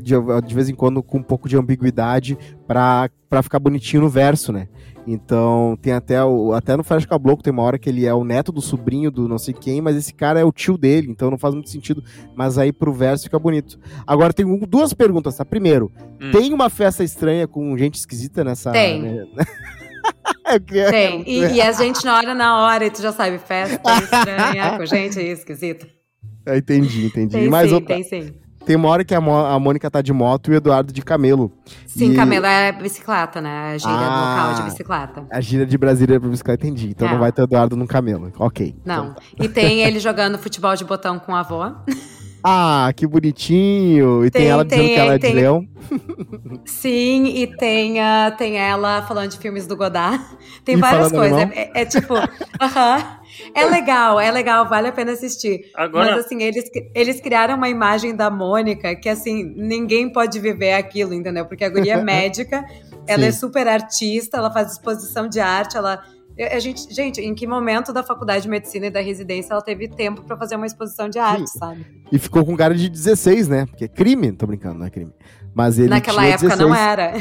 de, 0.00 0.14
de 0.46 0.54
vez 0.54 0.70
em 0.70 0.74
quando 0.74 1.02
com 1.02 1.18
um 1.18 1.22
pouco 1.22 1.50
de 1.50 1.58
ambiguidade 1.58 2.38
pra, 2.66 3.10
pra 3.28 3.42
ficar 3.42 3.58
bonitinho 3.58 4.00
no 4.00 4.08
verso, 4.08 4.52
né? 4.52 4.68
Então, 5.10 5.78
tem 5.80 5.94
até 5.94 6.22
o, 6.22 6.52
até 6.52 6.76
no 6.76 6.84
Flash 6.84 7.06
Caboclo 7.06 7.42
tem 7.42 7.50
uma 7.50 7.62
hora 7.62 7.78
que 7.78 7.88
ele 7.88 8.04
é 8.04 8.12
o 8.12 8.24
neto 8.24 8.52
do 8.52 8.60
sobrinho 8.60 9.10
do 9.10 9.26
não 9.26 9.38
sei 9.38 9.54
quem, 9.54 9.80
mas 9.80 9.96
esse 9.96 10.12
cara 10.12 10.38
é 10.38 10.44
o 10.44 10.52
tio 10.52 10.76
dele, 10.76 11.10
então 11.10 11.30
não 11.30 11.38
faz 11.38 11.54
muito 11.54 11.70
sentido. 11.70 12.04
Mas 12.36 12.58
aí 12.58 12.70
pro 12.74 12.92
verso 12.92 13.24
fica 13.24 13.38
bonito. 13.38 13.80
Agora 14.06 14.34
tem 14.34 14.44
duas 14.66 14.92
perguntas, 14.92 15.34
tá? 15.34 15.46
Primeiro, 15.46 15.90
hum. 16.20 16.30
tem 16.30 16.52
uma 16.52 16.68
festa 16.68 17.02
estranha 17.02 17.48
com 17.48 17.74
gente 17.78 17.94
esquisita 17.94 18.44
nessa. 18.44 18.70
Tem. 18.70 19.00
Né? 19.00 19.26
tem. 20.90 21.24
E, 21.26 21.54
e, 21.54 21.62
a 21.62 21.72
gente 21.72 22.04
na 22.04 22.14
hora 22.18 22.34
na 22.34 22.66
hora, 22.66 22.84
e 22.84 22.90
tu 22.90 23.00
já 23.00 23.10
sabe, 23.10 23.38
festa 23.38 23.80
estranha 24.04 24.76
com 24.76 24.84
gente 24.84 25.18
esquisita. 25.18 25.86
entendi, 26.54 27.06
entendi. 27.06 27.32
Tem 27.32 27.48
mas 27.48 27.70
sim, 27.70 27.74
outra... 27.74 27.94
tem 27.94 28.04
sim. 28.04 28.34
Tem 28.68 28.76
uma 28.76 28.90
hora 28.90 29.02
que 29.02 29.14
a, 29.14 29.18
a 29.18 29.58
Mônica 29.58 29.90
tá 29.90 30.02
de 30.02 30.12
moto 30.12 30.50
e 30.50 30.54
o 30.54 30.56
Eduardo 30.56 30.92
de 30.92 31.00
camelo. 31.00 31.50
Sim, 31.86 32.12
e... 32.12 32.14
camelo 32.14 32.44
é 32.44 32.70
bicicleta, 32.70 33.40
né? 33.40 33.72
A 33.72 33.78
gíria 33.78 33.96
ah, 33.96 34.42
local 34.44 34.54
de 34.56 34.62
bicicleta. 34.70 35.24
A 35.30 35.40
gíria 35.40 35.64
de 35.64 35.78
Brasília 35.78 36.20
pra 36.20 36.28
bicicleta, 36.28 36.66
entendi. 36.66 36.90
Então 36.90 37.08
é. 37.08 37.12
não 37.12 37.18
vai 37.18 37.32
ter 37.32 37.40
o 37.40 37.44
Eduardo 37.44 37.76
no 37.76 37.86
camelo. 37.86 38.30
Ok. 38.38 38.76
Não. 38.84 39.14
Então... 39.32 39.46
E 39.46 39.48
tem 39.48 39.80
ele 39.80 39.98
jogando 39.98 40.36
futebol 40.36 40.76
de 40.76 40.84
botão 40.84 41.18
com 41.18 41.34
a 41.34 41.40
avó. 41.40 41.76
Ah, 42.42 42.92
que 42.94 43.06
bonitinho! 43.06 44.24
E 44.24 44.30
tem, 44.30 44.42
tem 44.42 44.50
ela 44.50 44.64
dizendo 44.64 44.80
tem, 44.80 44.94
que 44.94 45.00
ela 45.00 45.14
é 45.14 45.18
tem... 45.18 45.30
de 45.30 45.36
leão. 45.36 45.68
Sim, 46.64 47.26
e 47.26 47.46
tem, 47.56 47.98
uh, 47.98 48.36
tem 48.36 48.56
ela 48.56 49.02
falando 49.02 49.30
de 49.30 49.38
filmes 49.38 49.66
do 49.66 49.76
Godard. 49.76 50.22
Tem 50.64 50.76
e 50.76 50.78
várias 50.78 51.10
coisas. 51.10 51.38
É, 51.52 51.70
é, 51.74 51.84
tipo, 51.84 52.14
uh 52.14 52.20
-huh. 52.60 53.18
é 53.54 53.64
legal, 53.64 54.20
é 54.20 54.30
legal, 54.30 54.68
vale 54.68 54.88
a 54.88 54.92
pena 54.92 55.12
assistir. 55.12 55.70
Agora... 55.74 56.12
Mas 56.12 56.26
assim, 56.26 56.42
eles, 56.42 56.70
eles 56.94 57.20
criaram 57.20 57.56
uma 57.56 57.68
imagem 57.68 58.14
da 58.14 58.30
Mônica 58.30 58.94
que 58.94 59.08
assim, 59.08 59.44
ninguém 59.56 60.10
pode 60.10 60.38
viver 60.38 60.74
aquilo, 60.74 61.14
entendeu? 61.14 61.46
Porque 61.46 61.64
a 61.64 61.68
guria 61.68 61.94
é 61.94 62.02
médica, 62.04 62.64
ela 63.06 63.24
é 63.24 63.30
Sim. 63.30 63.36
é 63.36 63.40
super 63.40 63.66
artista, 63.66 64.36
ela 64.36 64.52
faz 64.52 64.72
exposição 64.72 65.28
de 65.28 65.40
arte, 65.40 65.76
ela 65.76 66.02
a 66.44 66.58
gente, 66.58 66.92
gente, 66.94 67.20
em 67.20 67.34
que 67.34 67.46
momento 67.46 67.92
da 67.92 68.02
faculdade 68.02 68.42
de 68.42 68.48
medicina 68.48 68.86
e 68.86 68.90
da 68.90 69.00
residência 69.00 69.52
ela 69.52 69.62
teve 69.62 69.88
tempo 69.88 70.22
para 70.22 70.36
fazer 70.36 70.56
uma 70.56 70.66
exposição 70.66 71.08
de 71.08 71.18
arte, 71.18 71.50
Sim. 71.50 71.58
sabe? 71.58 71.86
E 72.12 72.18
ficou 72.18 72.44
com 72.44 72.56
cara 72.56 72.74
de 72.74 72.88
16, 72.88 73.48
né? 73.48 73.66
Porque 73.66 73.84
é 73.84 73.88
crime, 73.88 74.32
tô 74.32 74.46
brincando, 74.46 74.78
não 74.78 74.86
é 74.86 74.90
crime. 74.90 75.12
Mas 75.54 75.78
ele 75.78 75.88
Naquela 75.88 76.24
época 76.24 76.56
16. 76.56 76.68
não 76.68 76.74
era. 76.74 77.14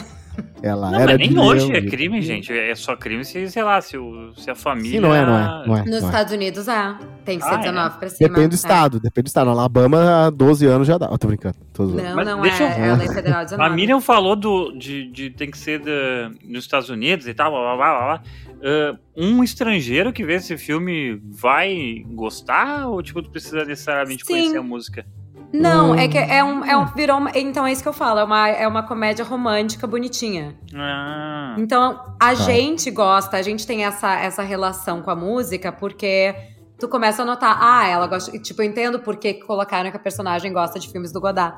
Ela 0.62 0.92
não, 0.92 1.00
era 1.00 1.18
mas 1.18 1.30
nem 1.30 1.40
hoje 1.40 1.72
é 1.72 1.82
crime, 1.82 2.22
gente. 2.22 2.52
É 2.52 2.74
só 2.76 2.96
crime 2.96 3.24
se, 3.24 3.50
sei 3.50 3.64
lá, 3.64 3.80
se, 3.80 3.98
o, 3.98 4.34
se 4.36 4.50
a 4.50 4.56
família. 4.56 4.92
Sim, 4.92 5.00
não 5.00 5.14
é, 5.14 5.26
não 5.26 5.38
é. 5.38 5.68
Não 5.68 5.78
é 5.78 5.80
Nos 5.80 5.90
não 5.90 5.98
é. 5.98 6.02
Estados 6.02 6.34
Unidos 6.34 6.68
é. 6.68 6.96
Tem 7.24 7.38
que 7.38 7.46
ser 7.46 7.54
ah, 7.54 7.58
19 7.58 7.96
é. 7.96 8.00
pra 8.00 8.10
cima. 8.10 8.30
Depende 8.30 8.48
do 8.48 8.54
é. 8.54 8.56
estado, 8.56 9.00
depende 9.00 9.24
do 9.24 9.28
estado. 9.28 9.46
No 9.46 9.52
Alabama, 9.52 10.32
12 10.32 10.66
anos 10.66 10.88
já 10.88 10.98
dá. 10.98 11.10
Oh, 11.12 11.18
tô 11.18 11.28
brincando. 11.28 11.56
Tô 11.74 11.86
não, 11.86 12.16
mas 12.16 12.28
não 12.28 12.42
deixa 12.42 12.64
é. 12.64 12.80
Eu... 12.80 12.84
É 12.84 12.90
a 12.90 12.96
lei 12.96 13.08
federal 13.08 13.44
19. 13.44 13.64
A 13.72 13.76
Miriam 13.76 14.02
falou 14.02 14.36
do, 14.36 14.72
de, 14.72 15.12
de 15.12 15.30
tem 15.30 15.52
que 15.52 15.58
ser 15.58 15.80
de, 15.80 16.38
nos 16.44 16.64
Estados 16.64 16.90
Unidos 16.90 17.28
e 17.28 17.34
tal, 17.34 17.52
blá 17.52 17.76
blá 17.76 17.76
blá 17.76 18.06
blá. 18.06 18.22
Uh, 18.58 18.98
um 19.16 19.44
estrangeiro 19.44 20.12
que 20.12 20.26
vê 20.26 20.36
esse 20.36 20.58
filme 20.58 21.22
vai 21.24 22.04
gostar? 22.08 22.88
Ou, 22.88 23.02
tipo, 23.04 23.22
tu 23.22 23.30
precisa 23.30 23.64
necessariamente 23.64 24.26
Sim. 24.26 24.34
conhecer 24.34 24.58
a 24.58 24.64
música? 24.64 25.06
Não, 25.54 25.91
hum. 25.91 25.95
é 25.95 26.08
que 26.08 26.18
é 26.18 26.43
um, 26.43 26.66
é 26.66 26.78
um 26.78 26.86
virou 26.88 27.18
uma, 27.18 27.32
então 27.34 27.66
é 27.66 27.72
isso 27.72 27.82
que 27.82 27.88
eu 27.88 27.93
falo, 27.93 28.20
é 28.20 28.24
uma, 28.24 28.50
é 28.50 28.68
uma 28.68 28.84
comédia 28.84 29.24
romântica 29.24 29.88
bonitinha. 29.88 30.56
Ah. 30.76 31.56
Então 31.58 32.00
a 32.20 32.28
tá. 32.30 32.36
gente 32.36 32.91
gosta, 32.91 33.38
a 33.38 33.41
gente 33.41 33.66
tem 33.66 33.86
essa, 33.86 34.14
essa 34.20 34.43
relação 34.43 35.02
com 35.02 35.10
a 35.10 35.16
música 35.16 35.72
porque 35.72 36.36
tu 36.78 36.88
começa 36.88 37.22
a 37.22 37.26
notar, 37.26 37.58
ah, 37.62 37.88
ela 37.88 38.08
gosta, 38.08 38.38
tipo, 38.39 38.62
eu 38.62 38.66
entendo 38.66 39.00
por 39.00 39.18
que 39.18 39.36
colocaram 39.36 39.89
que 39.89 39.98
a 39.98 40.00
personagem 40.00 40.52
gosta 40.52 40.80
de 40.80 40.89
filmes 40.89 41.12
do 41.12 41.22
Godard. 41.22 41.58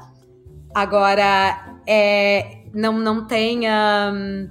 Agora, 0.73 1.79
é, 1.87 2.63
não, 2.73 2.93
não 2.93 3.25
tem. 3.25 3.61
Um, 3.67 4.49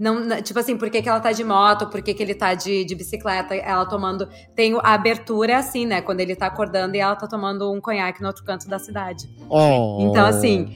não, 0.00 0.40
tipo 0.40 0.58
assim, 0.58 0.78
por 0.78 0.88
que, 0.88 1.02
que 1.02 1.08
ela 1.10 1.20
tá 1.20 1.30
de 1.30 1.44
moto, 1.44 1.86
por 1.88 2.00
que, 2.00 2.14
que 2.14 2.22
ele 2.22 2.34
tá 2.34 2.54
de, 2.54 2.86
de 2.86 2.94
bicicleta, 2.94 3.54
ela 3.54 3.84
tomando. 3.84 4.26
Tem 4.56 4.74
a 4.82 4.94
abertura 4.94 5.58
assim, 5.58 5.84
né? 5.84 6.00
Quando 6.00 6.20
ele 6.20 6.34
tá 6.34 6.46
acordando 6.46 6.96
e 6.96 6.98
ela 6.98 7.14
tá 7.14 7.26
tomando 7.26 7.70
um 7.70 7.82
conhaque 7.82 8.22
no 8.22 8.28
outro 8.28 8.42
canto 8.42 8.66
da 8.66 8.78
cidade. 8.78 9.28
Oh. 9.50 9.98
Então, 10.00 10.24
assim, 10.24 10.74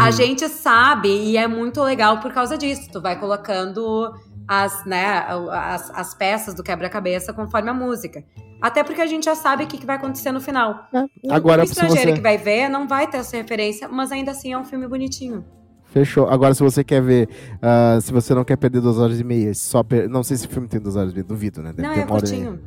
a 0.00 0.10
gente 0.10 0.48
sabe 0.48 1.10
e 1.10 1.36
é 1.36 1.46
muito 1.46 1.82
legal 1.82 2.18
por 2.20 2.32
causa 2.32 2.56
disso. 2.56 2.88
Tu 2.90 2.98
vai 2.98 3.20
colocando 3.20 4.10
as, 4.48 4.86
né, 4.86 5.26
as, 5.50 5.90
as 5.90 6.14
peças 6.14 6.54
do 6.54 6.62
quebra-cabeça 6.62 7.34
conforme 7.34 7.68
a 7.68 7.74
música. 7.74 8.24
Até 8.58 8.82
porque 8.82 9.02
a 9.02 9.06
gente 9.06 9.24
já 9.24 9.34
sabe 9.34 9.64
o 9.64 9.66
que, 9.66 9.76
que 9.76 9.84
vai 9.84 9.96
acontecer 9.96 10.32
no 10.32 10.40
final. 10.40 10.88
É. 10.94 11.04
Agora, 11.30 11.60
o 11.60 11.64
estrangeiro 11.64 12.10
você... 12.10 12.16
que 12.16 12.22
vai 12.22 12.38
ver 12.38 12.70
não 12.70 12.88
vai 12.88 13.06
ter 13.06 13.18
essa 13.18 13.36
referência, 13.36 13.86
mas 13.86 14.10
ainda 14.10 14.30
assim 14.30 14.52
é 14.54 14.56
um 14.56 14.64
filme 14.64 14.88
bonitinho. 14.88 15.44
Fechou. 15.92 16.26
Agora, 16.26 16.54
se 16.54 16.62
você 16.62 16.82
quer 16.82 17.02
ver, 17.02 17.28
uh, 17.56 18.00
se 18.00 18.10
você 18.12 18.34
não 18.34 18.44
quer 18.44 18.56
perder 18.56 18.80
duas 18.80 18.98
horas 18.98 19.20
e 19.20 19.24
meia, 19.24 19.52
só 19.52 19.82
per... 19.82 20.08
não 20.08 20.22
sei 20.22 20.38
se 20.38 20.46
o 20.46 20.48
filme 20.48 20.66
tem 20.66 20.80
duas 20.80 20.96
horas 20.96 21.12
e 21.12 21.14
meia, 21.14 21.24
duvido, 21.24 21.62
né? 21.62 21.72
Deve 21.72 21.86
não, 21.86 21.94
é 21.94 22.06
curtinho. 22.06 22.60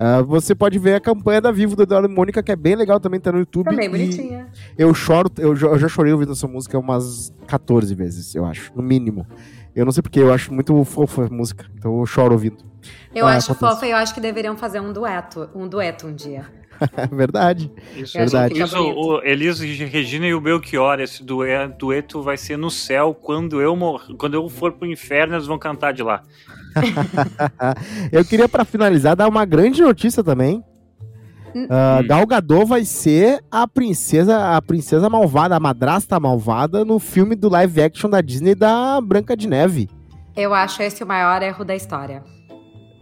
Uh, 0.00 0.24
você 0.24 0.54
pode 0.54 0.78
ver 0.78 0.94
a 0.94 1.00
campanha 1.00 1.40
da 1.40 1.50
Vivo 1.50 1.74
do 1.74 1.82
Eduardo 1.82 2.08
Mônica, 2.08 2.40
que 2.40 2.52
é 2.52 2.56
bem 2.56 2.76
legal 2.76 3.00
também, 3.00 3.18
tá 3.18 3.32
no 3.32 3.40
YouTube. 3.40 3.68
Também 3.68 3.90
bonitinha. 3.90 4.46
Eu 4.78 4.94
choro, 4.94 5.28
eu, 5.38 5.56
eu 5.56 5.78
já 5.78 5.88
chorei 5.88 6.12
ouvindo 6.12 6.30
essa 6.30 6.46
música 6.46 6.78
umas 6.78 7.32
14 7.48 7.92
vezes, 7.96 8.32
eu 8.36 8.44
acho, 8.44 8.70
no 8.76 8.82
mínimo. 8.82 9.26
Eu 9.74 9.84
não 9.84 9.90
sei 9.90 10.00
porque, 10.00 10.20
eu 10.20 10.32
acho 10.32 10.54
muito 10.54 10.84
fofa 10.84 11.26
a 11.26 11.28
música, 11.28 11.66
então 11.76 11.98
eu 11.98 12.06
choro 12.06 12.32
ouvindo. 12.32 12.58
Eu 13.12 13.26
ah, 13.26 13.34
acho 13.34 13.50
acontece. 13.50 13.74
fofa 13.74 13.86
e 13.86 13.90
eu 13.90 13.96
acho 13.96 14.14
que 14.14 14.20
deveriam 14.20 14.56
fazer 14.56 14.78
um 14.78 14.92
dueto, 14.92 15.50
um 15.52 15.66
dueto 15.66 16.06
um 16.06 16.14
dia. 16.14 16.44
verdade. 17.10 17.70
Isso, 17.96 18.16
verdade. 18.16 18.60
Isso, 18.60 18.78
o 18.78 19.22
Elisa 19.22 19.64
Regina 19.64 20.26
e 20.26 20.34
o 20.34 20.40
Belchior, 20.40 21.00
esse 21.00 21.22
dueto 21.24 22.22
vai 22.22 22.36
ser 22.36 22.56
no 22.56 22.70
céu 22.70 23.14
quando 23.14 23.60
eu 23.60 23.74
mor 23.76 24.06
quando 24.16 24.34
eu 24.34 24.48
for 24.48 24.72
pro 24.72 24.86
inferno, 24.86 25.34
eles 25.34 25.46
vão 25.46 25.58
cantar 25.58 25.92
de 25.92 26.02
lá. 26.02 26.22
eu 28.12 28.24
queria 28.24 28.48
para 28.48 28.64
finalizar 28.64 29.16
dar 29.16 29.28
uma 29.28 29.44
grande 29.44 29.82
notícia 29.82 30.22
também. 30.22 30.62
Uh, 31.54 32.06
Gal 32.06 32.26
Gadot 32.26 32.64
vai 32.66 32.84
ser 32.84 33.42
a 33.50 33.66
princesa, 33.66 34.56
a 34.56 34.62
princesa 34.62 35.08
malvada, 35.08 35.56
a 35.56 35.60
madrasta 35.60 36.20
malvada 36.20 36.84
no 36.84 36.98
filme 36.98 37.34
do 37.34 37.48
live 37.48 37.82
action 37.82 38.08
da 38.08 38.20
Disney 38.20 38.54
da 38.54 39.00
Branca 39.00 39.36
de 39.36 39.48
Neve. 39.48 39.88
Eu 40.36 40.54
acho 40.54 40.82
esse 40.82 41.02
o 41.02 41.06
maior 41.06 41.42
erro 41.42 41.64
da 41.64 41.74
história. 41.74 42.22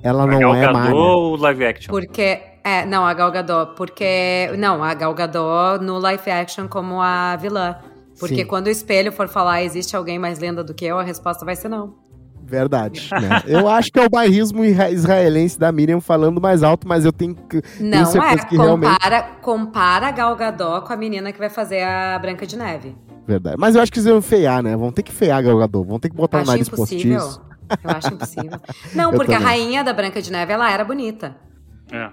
Ela 0.02 0.26
não 0.26 0.38
Gal 0.38 0.54
é 0.54 0.72
má. 0.72 0.90
ou 0.90 1.36
live 1.36 1.66
action? 1.66 1.90
Porque 1.90 2.40
é, 2.66 2.84
não, 2.84 3.06
a 3.06 3.14
Gal 3.14 3.30
Gadot, 3.30 3.74
porque... 3.76 4.50
Não, 4.58 4.82
a 4.82 4.92
Gal 4.92 5.14
Gadot 5.14 5.84
no 5.84 5.98
live 5.98 6.30
action 6.30 6.66
como 6.66 7.00
a 7.00 7.36
vilã. 7.36 7.76
Porque 8.18 8.36
Sim. 8.38 8.46
quando 8.46 8.66
o 8.66 8.70
espelho 8.70 9.12
for 9.12 9.28
falar 9.28 9.62
existe 9.62 9.94
alguém 9.94 10.18
mais 10.18 10.38
lenda 10.38 10.64
do 10.64 10.74
que 10.74 10.84
eu, 10.84 10.98
a 10.98 11.02
resposta 11.02 11.44
vai 11.44 11.54
ser 11.54 11.68
não. 11.68 11.94
Verdade. 12.42 13.08
Né? 13.12 13.42
eu 13.46 13.68
acho 13.68 13.90
que 13.92 13.98
é 13.98 14.04
o 14.04 14.08
bairrismo 14.08 14.64
israelense 14.64 15.58
da 15.58 15.70
Miriam 15.70 16.00
falando 16.00 16.40
mais 16.40 16.62
alto, 16.62 16.86
mas 16.88 17.04
eu 17.04 17.12
tenho 17.12 17.34
que. 17.34 17.62
Não 17.80 18.10
tenho 18.10 18.24
é. 18.24 18.36
Que 18.36 18.56
compara, 18.56 18.64
realmente... 18.64 19.40
compara 19.42 20.06
a 20.08 20.10
Gal 20.10 20.34
Gadot 20.36 20.86
com 20.86 20.92
a 20.92 20.96
menina 20.96 21.32
que 21.32 21.38
vai 21.38 21.50
fazer 21.50 21.82
a 21.82 22.18
Branca 22.18 22.46
de 22.46 22.56
Neve. 22.56 22.96
Verdade. 23.26 23.56
Mas 23.58 23.74
eu 23.74 23.82
acho 23.82 23.92
que 23.92 23.98
eles 23.98 24.08
vão 24.08 24.22
feiar, 24.22 24.62
né? 24.62 24.76
Vão 24.76 24.92
ter 24.92 25.02
que 25.02 25.12
feiar 25.12 25.38
a 25.38 25.42
Gal 25.42 25.58
Gadot. 25.58 25.86
Vão 25.86 25.98
ter 25.98 26.08
que 26.08 26.16
botar 26.16 26.38
o 26.38 26.42
um 26.42 26.46
nariz 26.46 26.68
impossível. 26.68 27.18
postiço. 27.18 27.42
Eu 27.82 27.90
acho 27.90 28.14
impossível. 28.14 28.60
Não, 28.94 29.12
porque 29.12 29.34
a 29.34 29.38
rainha 29.38 29.82
da 29.82 29.92
Branca 29.92 30.22
de 30.22 30.30
Neve, 30.30 30.52
ela 30.52 30.70
era 30.70 30.84
bonita. 30.84 31.36
É. 31.92 32.10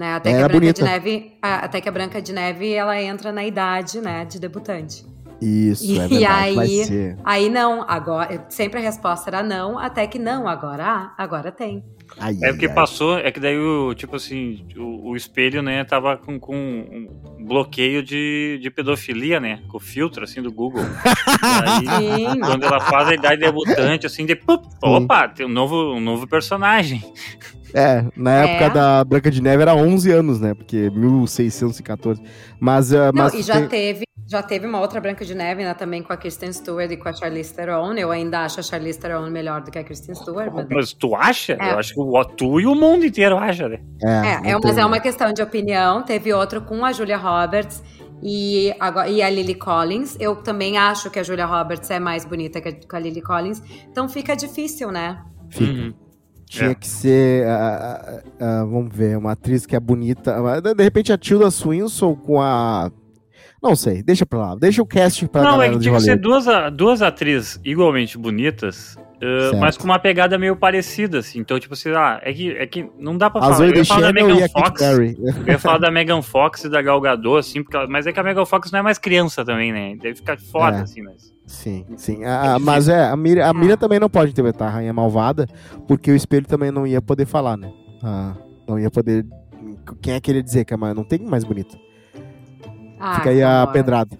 Né? 0.00 0.14
Até, 0.14 0.32
que 0.32 0.38
a 0.42 0.48
Branca 0.48 0.72
de 0.72 0.82
Neve, 0.82 1.32
até 1.42 1.78
que 1.82 1.86
a 1.88 1.92
Branca 1.92 2.22
de 2.22 2.32
Neve 2.32 2.72
ela 2.72 2.98
entra 3.02 3.30
na 3.30 3.44
idade 3.44 4.00
né, 4.00 4.24
de 4.24 4.40
debutante. 4.40 5.04
Isso, 5.42 5.84
E 5.84 5.98
é 5.98 6.08
verdade. 6.08 6.24
aí- 6.24 6.54
vai 6.54 6.66
ser. 6.68 7.16
Aí 7.22 7.48
não, 7.50 7.84
agora. 7.86 8.46
Sempre 8.48 8.78
a 8.78 8.82
resposta 8.82 9.28
era 9.28 9.42
não, 9.42 9.78
até 9.78 10.06
que 10.06 10.18
não, 10.18 10.48
agora 10.48 10.86
há, 10.86 11.14
agora 11.22 11.52
tem. 11.52 11.84
Ai, 12.18 12.34
É 12.42 12.48
porque 12.50 12.64
ai, 12.64 12.70
ai. 12.70 12.74
passou, 12.74 13.18
é 13.18 13.30
que 13.30 13.38
daí 13.38 13.58
o, 13.58 13.94
tipo 13.94 14.16
assim, 14.16 14.66
o, 14.76 15.10
o 15.10 15.16
espelho, 15.16 15.62
né, 15.62 15.84
tava 15.84 16.16
com, 16.16 16.40
com 16.40 16.56
um 16.56 17.44
bloqueio 17.46 18.02
de, 18.02 18.58
de 18.60 18.70
pedofilia, 18.70 19.38
né? 19.38 19.60
Com 19.68 19.76
o 19.76 19.80
filtro, 19.80 20.24
assim, 20.24 20.40
do 20.42 20.50
Google. 20.50 20.82
Aí, 21.42 22.26
Sim. 22.26 22.40
quando 22.40 22.64
ela 22.64 22.80
faz 22.80 23.08
a 23.08 23.14
idade 23.14 23.40
debutante, 23.40 24.06
assim, 24.06 24.24
de 24.26 24.34
pup, 24.34 24.64
opa, 24.82 25.28
tem 25.28 25.44
um 25.44 25.50
novo, 25.50 25.92
um 25.94 26.00
novo 26.00 26.26
personagem. 26.26 27.02
É, 27.74 28.04
na 28.16 28.44
É. 28.44 28.50
época 28.56 28.70
da 28.70 29.04
Branca 29.04 29.30
de 29.30 29.42
Neve 29.42 29.62
era 29.62 29.74
11 29.74 30.10
anos, 30.10 30.40
né? 30.40 30.54
Porque 30.54 30.90
1614. 30.90 32.22
Mas, 32.58 32.92
ah, 32.92 33.10
Não, 33.12 33.24
mas 33.24 33.34
e 33.34 33.42
já 33.42 33.54
tem- 33.54 33.68
teve, 33.68 34.04
já 34.28 34.42
teve 34.42 34.66
uma 34.66 34.80
outra 34.80 35.00
Branca 35.00 35.24
de 35.24 35.34
Neve, 35.34 35.64
né, 35.64 35.74
também 35.74 36.02
com 36.02 36.12
a 36.12 36.16
Kristen 36.16 36.52
Stewart 36.52 36.90
e 36.90 36.96
com 36.96 37.08
a 37.08 37.12
Charlize 37.12 37.52
Theron. 37.54 37.94
Eu 37.94 38.10
ainda 38.10 38.40
acho 38.44 38.60
a 38.60 38.62
Charlize 38.62 38.98
Theron 38.98 39.28
melhor 39.30 39.60
do 39.62 39.70
que 39.70 39.78
a 39.78 39.84
Kristen 39.84 40.14
Stewart. 40.14 40.50
mas- 40.52 40.66
Mas 40.70 40.92
tu 40.92 41.14
acha? 41.14 41.56
É. 41.60 41.72
Eu 41.72 41.78
acho 41.78 41.94
que 41.94 42.00
o, 42.00 42.24
tu 42.24 42.60
e 42.60 42.66
o 42.66 42.74
mundo 42.74 43.04
inteiro 43.04 43.36
acha, 43.38 43.68
né? 43.68 43.78
É, 44.02 44.48
É, 44.48 44.50
é, 44.52 44.58
mas 44.62 44.78
é 44.78 44.84
uma 44.84 45.00
questão 45.00 45.32
de 45.32 45.42
opinião. 45.42 46.02
Teve 46.02 46.32
outro 46.32 46.60
com 46.62 46.84
a 46.84 46.92
Julia 46.92 47.16
Roberts 47.16 47.82
e, 48.22 48.72
agora, 48.78 49.08
e 49.08 49.22
a 49.22 49.30
Lily 49.30 49.54
Collins. 49.54 50.16
Eu 50.20 50.36
também 50.36 50.76
acho 50.78 51.10
que 51.10 51.18
a 51.18 51.22
Julia 51.22 51.46
Roberts 51.46 51.90
é 51.90 51.98
mais 51.98 52.24
bonita 52.24 52.60
que 52.60 52.68
a, 52.68 52.72
que 52.72 52.96
a 52.96 52.98
Lily 52.98 53.22
Collins. 53.22 53.62
Então 53.90 54.08
fica 54.08 54.34
difícil, 54.36 54.90
né? 54.90 55.22
Fica. 55.50 55.72
Uhum. 55.72 55.94
Tinha 56.50 56.70
É. 56.70 56.74
que 56.74 56.88
ser, 56.88 57.46
vamos 58.68 58.92
ver, 58.92 59.16
uma 59.16 59.32
atriz 59.32 59.64
que 59.66 59.76
é 59.76 59.80
bonita. 59.80 60.34
De 60.76 60.82
repente 60.82 61.12
a 61.12 61.16
Tilda 61.18 61.48
Swinson 61.48 62.14
com 62.16 62.40
a... 62.42 62.90
Não 63.62 63.76
sei, 63.76 64.02
deixa 64.02 64.26
pra 64.26 64.38
lá. 64.38 64.54
Deixa 64.56 64.82
o 64.82 64.86
cast 64.86 65.28
pra 65.28 65.42
Não, 65.42 65.62
é 65.62 65.68
que 65.70 65.78
tinha 65.78 65.94
que 65.94 66.00
ser 66.00 66.16
duas, 66.16 66.46
duas 66.72 67.02
atrizes 67.02 67.60
igualmente 67.62 68.16
bonitas, 68.18 68.96
uh, 69.22 69.56
mas 69.60 69.76
com 69.76 69.84
uma 69.84 69.98
pegada 69.98 70.36
meio 70.38 70.56
parecida, 70.56 71.18
assim. 71.18 71.38
Então, 71.38 71.60
tipo 71.60 71.74
assim, 71.74 71.90
ah, 71.90 72.18
é 72.24 72.32
que, 72.32 72.50
é 72.52 72.66
que 72.66 72.90
não 72.98 73.16
dá 73.16 73.28
pra 73.30 73.42
A 73.42 73.44
falar. 73.52 73.66
Eu 73.68 73.74
ia 73.76 73.84
falar 73.84 74.00
da 74.00 74.12
Megan 74.14 74.48
Fox. 74.48 74.80
Eu 74.82 75.46
ia 75.46 75.58
falar 75.58 75.78
da 75.78 75.90
Megan 75.90 76.22
Fox 76.22 76.64
e 76.64 76.68
da 76.70 76.80
Gal 76.82 77.00
Gadot, 77.00 77.38
assim, 77.38 77.62
porque, 77.62 77.76
ela- 77.76 77.86
mas 77.86 78.06
é 78.06 78.12
que 78.12 78.18
a 78.18 78.22
Megan 78.24 78.46
Fox 78.46 78.72
não 78.72 78.78
é 78.80 78.82
mais 78.82 78.98
criança 78.98 79.44
também, 79.44 79.72
né? 79.72 79.94
Deve 80.00 80.16
ficar 80.16 80.36
foda, 80.38 80.78
É. 80.78 80.80
assim, 80.80 81.02
mas... 81.02 81.30
Sim, 81.50 81.84
sim. 81.96 82.22
É 82.22 82.28
Ah, 82.28 82.42
difícil. 82.54 82.66
mas 82.66 82.88
é, 82.88 83.04
a 83.08 83.16
Miriam, 83.16 83.44
a 83.44 83.50
Ah. 83.50 83.54
Miriam 83.54 83.76
também 83.76 83.98
não 83.98 84.08
pode 84.08 84.30
interpretar 84.30 84.68
a 84.68 84.70
Rainha 84.70 84.92
Malvada, 84.92 85.48
porque 85.88 86.10
o 86.10 86.14
espelho 86.14 86.46
também 86.46 86.70
não 86.70 86.86
ia 86.86 87.02
poder 87.02 87.26
falar, 87.26 87.56
né? 87.56 87.72
Ah, 88.02 88.34
não 88.68 88.78
ia 88.78 88.90
poder... 88.90 89.26
Quem 90.00 90.14
é 90.14 90.20
que 90.20 90.30
ele 90.30 90.42
dizer 90.42 90.64
que 90.64 90.72
é 90.72 90.76
mais... 90.76 90.94
Não 90.94 91.02
tem 91.04 91.18
mais 91.18 91.42
bonito. 91.42 91.76
Ah, 93.02 93.14
Fica 93.16 93.30
aí 93.30 93.42
a 93.42 93.62
amor, 93.62 93.72
pedrada. 93.72 94.16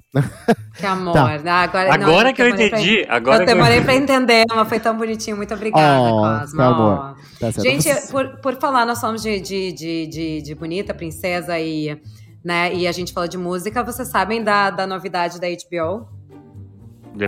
Que 0.77 0.87
amor. 0.87 1.13
Tá. 1.13 1.39
Ah, 1.47 1.63
agora, 1.63 1.99
não, 1.99 2.07
Agora 2.09 2.31
eu 2.31 2.35
que 2.35 2.43
eu 2.43 2.47
demorei 2.47 2.69
pra- 2.71 2.81
entendi, 2.81 3.07
agora 3.09 3.43
eu 3.43 3.47
demorei 3.47 3.81
pra 3.83 3.95
entender, 3.95 4.45
mas 4.49 4.69
foi 4.69 4.81
tão 4.81 4.97
bonitinho. 4.97 5.37
Muito 5.37 5.53
obrigada, 5.55 6.01
Oh, 6.03 6.41
Cosmo. 6.41 6.57
que 6.57 6.63
amor. 6.63 7.17
Tá 7.39 7.53
certo. 7.53 7.63
Gente, 7.63 8.11
por, 8.11 8.41
por 8.41 8.57
falar, 8.57 8.87
nós 8.87 8.99
somos 8.99 9.23
de, 9.23 9.39
de, 9.39 9.73
de, 9.73 10.07
de, 10.07 10.43
de 10.43 10.55
bonita, 10.55 10.95
princesa 10.95 11.59
e, 11.61 12.01
né, 12.45 12.75
e 12.75 12.89
a 12.89 12.93
gente 12.93 13.13
falou 13.13 13.29
de 13.29 13.37
música, 13.39 13.85
vocês 13.85 14.09
sabem 14.09 14.43
da, 14.43 14.71
da 14.71 14.87
novidade 14.87 15.39
da 15.39 15.47
HBO? 15.47 16.09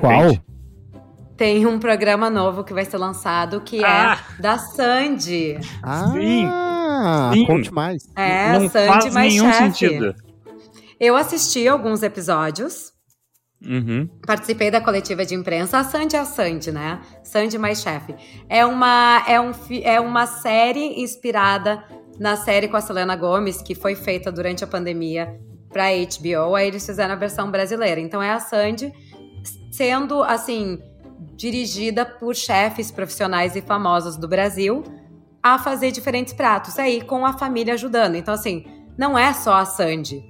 Depende. 0.01 0.43
Tem 1.37 1.67
um 1.67 1.79
programa 1.79 2.29
novo 2.31 2.63
que 2.63 2.73
vai 2.75 2.85
ser 2.85 2.99
lançado 2.99 3.61
que 3.63 3.83
Ah! 3.85 4.19
é 4.39 4.43
da 4.43 4.59
Sandy. 4.59 5.59
Ah, 5.83 7.31
Sim. 7.33 7.47
conte 7.47 7.73
mais. 7.73 8.09
É, 8.15 8.53
não 8.59 8.69
Sandy 8.69 8.87
faz 8.89 9.15
mais 9.15 9.33
nenhum 9.33 9.47
chefe. 9.53 9.59
sentido. 9.65 10.15
Eu 11.01 11.17
assisti 11.17 11.67
alguns 11.67 12.03
episódios, 12.03 12.93
Uhum. 13.65 14.09
participei 14.27 14.71
da 14.71 14.81
coletiva 14.81 15.25
de 15.25 15.35
imprensa. 15.35 15.79
A 15.79 15.85
Sandy 15.85 16.17
é 16.17 16.21
a 16.21 16.25
Sandy, 16.25 16.71
né? 16.71 17.01
Sandy 17.25 17.59
mais 17.59 17.81
chefe. 17.83 18.15
É 18.49 18.65
uma, 18.65 19.25
é, 19.27 19.41
um, 19.41 19.51
é 19.83 20.01
uma 20.01 20.27
série 20.27 21.01
inspirada 21.03 21.83
na 22.21 22.37
série 22.37 22.69
com 22.69 22.77
a 22.77 22.81
Selena 22.81 23.17
Gomez, 23.17 23.63
que 23.63 23.75
foi 23.75 23.95
feita 23.97 24.31
durante 24.31 24.63
a 24.63 24.67
pandemia 24.67 25.41
pra 25.73 25.87
HBO. 25.91 26.55
Aí 26.55 26.69
eles 26.69 26.85
fizeram 26.85 27.15
a 27.15 27.17
versão 27.17 27.51
brasileira. 27.51 28.01
Então 28.01 28.23
é 28.23 28.31
a 28.31 28.39
Sandy 28.39 28.93
sendo, 29.73 30.23
assim, 30.23 30.79
dirigida 31.35 32.05
por 32.05 32.37
chefes 32.37 32.91
profissionais 32.91 33.57
e 33.57 33.63
famosos 33.63 34.19
do 34.19 34.29
Brasil 34.29 34.85
a 35.43 35.59
fazer 35.59 35.91
diferentes 35.91 36.35
pratos. 36.35 36.79
Aí 36.79 37.01
com 37.01 37.25
a 37.25 37.33
família 37.33 37.75
ajudando. 37.75 38.15
Então, 38.15 38.35
assim, 38.35 38.67
não 38.97 39.19
é 39.19 39.33
só 39.33 39.55
a 39.55 39.65
Sandy. 39.65 40.23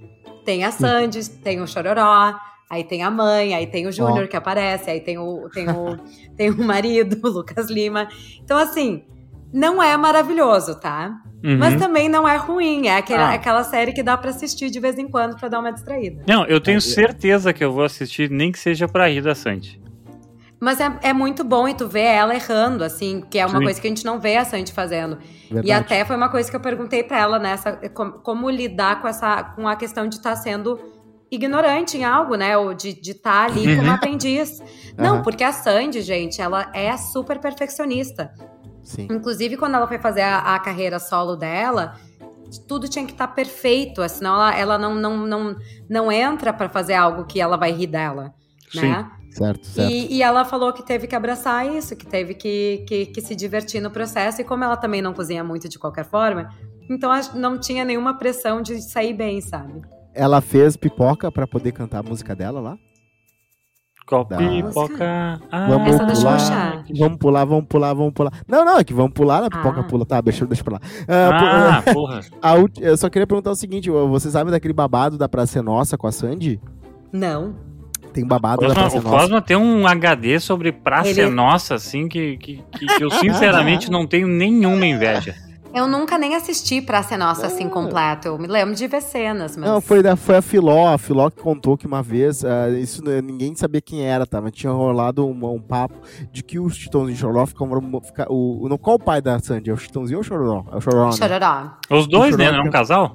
Tem 0.45 0.65
a 0.65 0.71
Sandy, 0.71 1.29
tem 1.29 1.61
o 1.61 1.67
Chororó, 1.67 2.35
aí 2.71 2.85
tem 2.85 3.03
a 3.03 3.11
mãe, 3.11 3.53
aí 3.53 3.67
tem 3.67 3.87
o 3.87 3.93
Júnior 3.93 4.29
que 4.29 4.37
aparece, 4.37 4.89
aí 4.89 5.01
tem 5.01 5.19
o, 5.19 5.49
tem, 5.51 5.69
o, 5.69 5.97
tem 6.37 6.51
o 6.51 6.65
marido, 6.65 7.19
o 7.27 7.31
Lucas 7.31 7.69
Lima. 7.69 8.09
Então, 8.43 8.57
assim, 8.57 9.05
não 9.53 9.83
é 9.83 9.97
maravilhoso, 9.97 10.75
tá? 10.81 11.21
Uhum. 11.45 11.59
Mas 11.59 11.77
também 11.77 12.09
não 12.09 12.27
é 12.27 12.37
ruim. 12.37 12.87
É 12.87 12.97
aquela, 12.97 13.31
Ah. 13.31 13.35
aquela 13.35 13.65
série 13.65 13.93
que 13.93 14.03
dá 14.03 14.17
pra 14.17 14.31
assistir 14.31 14.71
de 14.71 14.79
vez 14.81 14.97
em 14.99 15.09
quando 15.09 15.37
pra 15.37 15.49
dar 15.49 15.59
uma 15.61 15.73
distraída. 15.73 16.23
Não, 16.27 16.45
eu 16.47 16.61
tenho 16.61 16.79
É, 16.79 16.81
certeza 16.81 17.53
que 17.53 17.65
eu 17.65 17.73
vou 17.73 17.85
assistir, 17.85 18.31
nem 18.31 18.51
que 18.53 18.59
seja 18.59 18.87
pra 18.89 19.09
rir 19.09 19.21
da 19.23 19.35
Sandy. 19.35 19.81
Mas 20.61 20.79
é, 20.81 20.93
é 21.03 21.13
muito 21.13 21.43
bom 21.43 21.67
e 21.67 21.75
tu 21.75 21.89
vê 21.89 22.03
ela 22.03 22.33
errando, 22.37 22.85
assim, 22.85 23.21
que 23.29 23.37
é 23.37 23.45
uma 23.45 23.59
Sim. 23.59 23.65
coisa 23.65 23.81
que 23.81 23.87
a 23.89 23.91
gente 23.91 24.05
não 24.05 24.21
vê 24.21 24.37
a 24.37 24.45
Sandy 24.45 24.73
fazendo. 24.73 25.19
Verdade. 25.51 25.67
E 25.67 25.73
até 25.73 26.05
foi 26.05 26.15
uma 26.17 26.29
coisa 26.29 26.49
que 26.49 26.55
eu 26.55 26.61
perguntei 26.61 27.03
pra 27.03 27.19
ela 27.19 27.37
nessa, 27.41 27.73
como, 27.93 28.13
como 28.21 28.49
lidar 28.49 29.03
com 29.03 29.09
essa, 29.09 29.43
com 29.43 29.67
a 29.67 29.75
questão 29.75 30.07
de 30.07 30.15
estar 30.15 30.37
sendo 30.37 30.79
ignorante 31.33 31.97
em 31.97 32.05
algo, 32.05 32.37
né? 32.37 32.57
Ou 32.57 32.75
de 32.75 32.91
estar 32.91 33.47
ali 33.51 33.75
como 33.77 33.89
Uhum. 33.89 33.95
aprendiz. 33.95 34.63
Não, 34.97 35.15
Aham. 35.15 35.23
porque 35.23 35.43
a 35.43 35.51
Sandy, 35.53 36.01
gente, 36.01 36.41
ela 36.41 36.71
é 36.73 36.97
super 36.97 37.41
perfeccionista. 37.41 38.31
Sim. 38.83 39.09
Inclusive, 39.11 39.57
quando 39.57 39.75
ela 39.75 39.87
foi 39.87 39.99
fazer 39.99 40.23
a, 40.23 40.55
a 40.55 40.59
carreira 40.59 40.99
solo 40.99 41.37
dela, 41.37 41.95
tudo 42.67 42.89
tinha 42.89 43.07
que 43.07 43.13
estar 43.13 43.29
perfeito, 43.29 44.07
senão 44.09 44.35
ela, 44.35 44.55
ela 44.55 44.79
não, 44.79 44.95
não, 44.95 45.27
não, 45.27 45.57
não 45.89 46.13
entra 46.13 46.53
pra 46.53 46.69
fazer 46.69 46.95
algo 46.95 47.25
que 47.25 47.41
ela 47.41 47.57
vai 47.57 47.73
rir 47.73 47.87
dela, 47.87 48.35
né? 48.75 49.11
Certo, 49.31 49.67
certo. 49.67 49.91
E, 49.91 50.17
e 50.17 50.23
ela 50.23 50.45
falou 50.45 50.73
que 50.73 50.85
teve 50.85 51.07
que 51.07 51.17
abraçar 51.17 51.67
isso, 51.67 51.97
que 51.97 52.07
teve 52.07 52.35
que, 52.35 52.85
que, 52.87 53.07
que 53.07 53.21
se 53.23 53.35
divertir 53.35 53.81
no 53.81 53.91
processo. 53.91 54.43
E 54.43 54.45
como 54.45 54.63
ela 54.63 54.77
também 54.77 55.01
não 55.01 55.15
cozinha 55.15 55.43
muito 55.43 55.69
de 55.69 55.79
qualquer 55.79 56.05
forma, 56.05 56.51
então 56.91 57.11
não 57.35 57.59
tinha 57.59 57.85
nenhuma 57.85 58.19
pressão 58.19 58.61
de 58.61 58.83
sair 58.83 59.15
bem, 59.15 59.41
sabe? 59.41 59.81
Ela 60.15 60.43
fez 60.43 60.77
pipoca 60.77 61.33
pra 61.33 61.47
poder 61.47 61.73
cantar 61.73 62.01
a 62.01 62.03
música 62.03 62.37
dela 62.37 62.61
lá? 62.61 62.79
Da- 64.25 64.37
pipoca? 64.37 65.41
Ah, 65.51 65.67
Vamos 65.69 65.89
Essa 65.89 66.05
da 66.05 66.13
pular, 66.15 66.39
vamos 66.99 67.19
pular, 67.19 67.45
vamos 67.45 67.65
pular, 67.69 67.95
vamos 67.95 68.13
pular. 68.13 68.33
Não, 68.47 68.65
não, 68.65 68.79
é 68.79 68.85
que 68.85 68.93
vamos 68.95 69.13
pular, 69.13 69.43
a 69.45 69.51
pipoca 69.51 69.81
Ah. 69.81 69.85
pula. 69.85 70.05
Tá, 70.07 70.21
deixa, 70.21 70.47
deixa 70.47 70.63
pra 70.63 70.75
lá. 70.75 70.81
Ah, 71.09 71.79
Ah, 71.79 71.83
porra. 71.93 72.21
a 72.43 72.55
eu 72.81 72.97
só 72.97 73.09
queria 73.09 73.27
perguntar 73.27 73.51
o 73.51 73.57
seguinte, 73.57 73.91
você 73.91 74.31
sabe 74.31 74.51
daquele 74.51 74.75
babado 74.75 75.17
da 75.19 75.29
Praça 75.29 75.59
é 75.59 75.63
Nossa 75.63 75.97
com 75.99 76.07
a 76.07 76.13
Sandy? 76.13 76.61
Não. 77.13 77.55
Tem 78.13 78.27
babado 78.27 78.61
da 78.61 78.69
Cosma, 78.69 78.81
Praça 78.83 78.97
é 78.97 79.01
o 79.01 79.03
Nossa. 79.03 79.17
Cosma 79.17 79.41
tem 79.43 79.57
um 79.57 79.87
HD 79.87 80.39
sobre 80.39 80.71
Praça 80.71 81.09
Ele- 81.09 81.23
é 81.23 81.29
Nossa, 81.31 81.77
assim, 81.77 82.09
que, 82.09 82.37
que, 82.37 82.63
que- 82.71 82.87
que 82.87 83.03
eu 83.05 83.11
sinceramente 83.11 83.91
não 83.91 84.07
tenho 84.07 84.29
nenhuma 84.29 84.85
inveja. 84.85 85.35
Eu 85.75 85.89
nunca 85.89 86.19
nem 86.19 86.35
assisti 86.35 86.81
pra 86.83 87.03
ser 87.03 87.17
nossa 87.17 87.47
assim 87.47 87.67
Ah. 87.67 87.71
completo. 87.71 88.29
Eu 88.29 88.39
me 88.39 88.47
lembro 88.47 88.75
de 88.75 88.87
ver 88.87 89.01
cenas, 89.01 89.57
mas. 89.57 89.69
Não, 89.69 89.81
foi, 89.81 90.03
da, 90.03 90.17
foi 90.17 90.37
a 90.37 90.43
Filó, 90.43 90.89
a 90.93 90.99
Filó 90.99 91.31
que 91.31 91.41
contou 91.41 91.77
que 91.77 91.87
uma 91.87 92.03
vez, 92.03 92.45
ah, 92.45 92.69
isso 92.71 93.03
né, 93.05 93.21
ninguém 93.23 93.55
sabia 93.55 93.81
quem 93.81 94.05
era, 94.05 94.27
tá? 94.27 94.41
Mas 94.41 94.53
tinha 94.53 94.73
rolado 94.73 95.27
um, 95.27 95.55
um 95.55 95.61
papo 95.61 95.95
de 96.31 96.43
que 96.43 96.59
os 96.59 96.77
Chitãozinho 96.77 97.15
e 97.15 97.19
Chororó 97.19 97.47
ficavam. 97.47 98.01
Fica, 98.03 98.27
o, 98.31 98.67
não, 98.69 98.77
qual 98.77 98.97
o 98.97 98.99
pai 98.99 99.23
da 99.23 99.39
Sandy? 99.39 99.71
É 99.71 99.73
o 99.73 99.77
Chitãozinho 99.77 100.19
ou 100.19 100.21
o 100.21 100.25
Chororó? 100.25 100.65
É 100.73 100.77
o 100.77 100.81
Chororó, 100.81 101.07
né? 101.07 101.13
Chororó. 101.17 101.71
Os 101.91 102.07
dois, 102.07 102.37
né? 102.37 102.45
Chororó 102.45 102.59
Não 102.59 102.67
é 102.67 102.69
um 102.69 102.73
casal? 102.73 103.13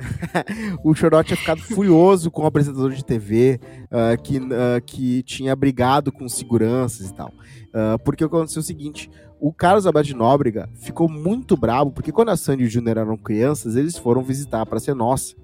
o 0.82 0.94
Choró 0.94 1.22
tinha 1.22 1.36
ficado 1.36 1.60
furioso 1.60 2.30
com 2.30 2.42
o 2.42 2.46
apresentador 2.46 2.90
de 2.92 3.04
TV 3.04 3.60
ah, 3.90 4.16
que, 4.16 4.38
ah, 4.38 4.80
que 4.80 5.22
tinha 5.22 5.54
brigado 5.54 6.10
com 6.10 6.28
seguranças 6.28 7.10
e 7.10 7.14
tal. 7.14 7.30
Ah, 7.72 7.96
porque 8.04 8.24
aconteceu 8.24 8.60
o 8.60 8.64
seguinte: 8.64 9.10
o 9.40 9.52
Carlos 9.52 9.86
Alberto 9.86 10.08
de 10.08 10.14
Nóbrega 10.14 10.68
ficou 10.74 11.08
muito 11.08 11.56
bravo, 11.56 11.90
porque 11.92 12.10
quando 12.12 12.30
a 12.30 12.36
Sandy 12.36 12.64
e 12.64 12.66
o 12.66 12.70
Júnior 12.70 12.98
eram 12.98 13.16
crianças, 13.16 13.76
eles 13.76 13.96
foram 13.96 14.22
visitar 14.22 14.66
para 14.66 14.80
ser 14.80 14.94
nossa 14.94 15.34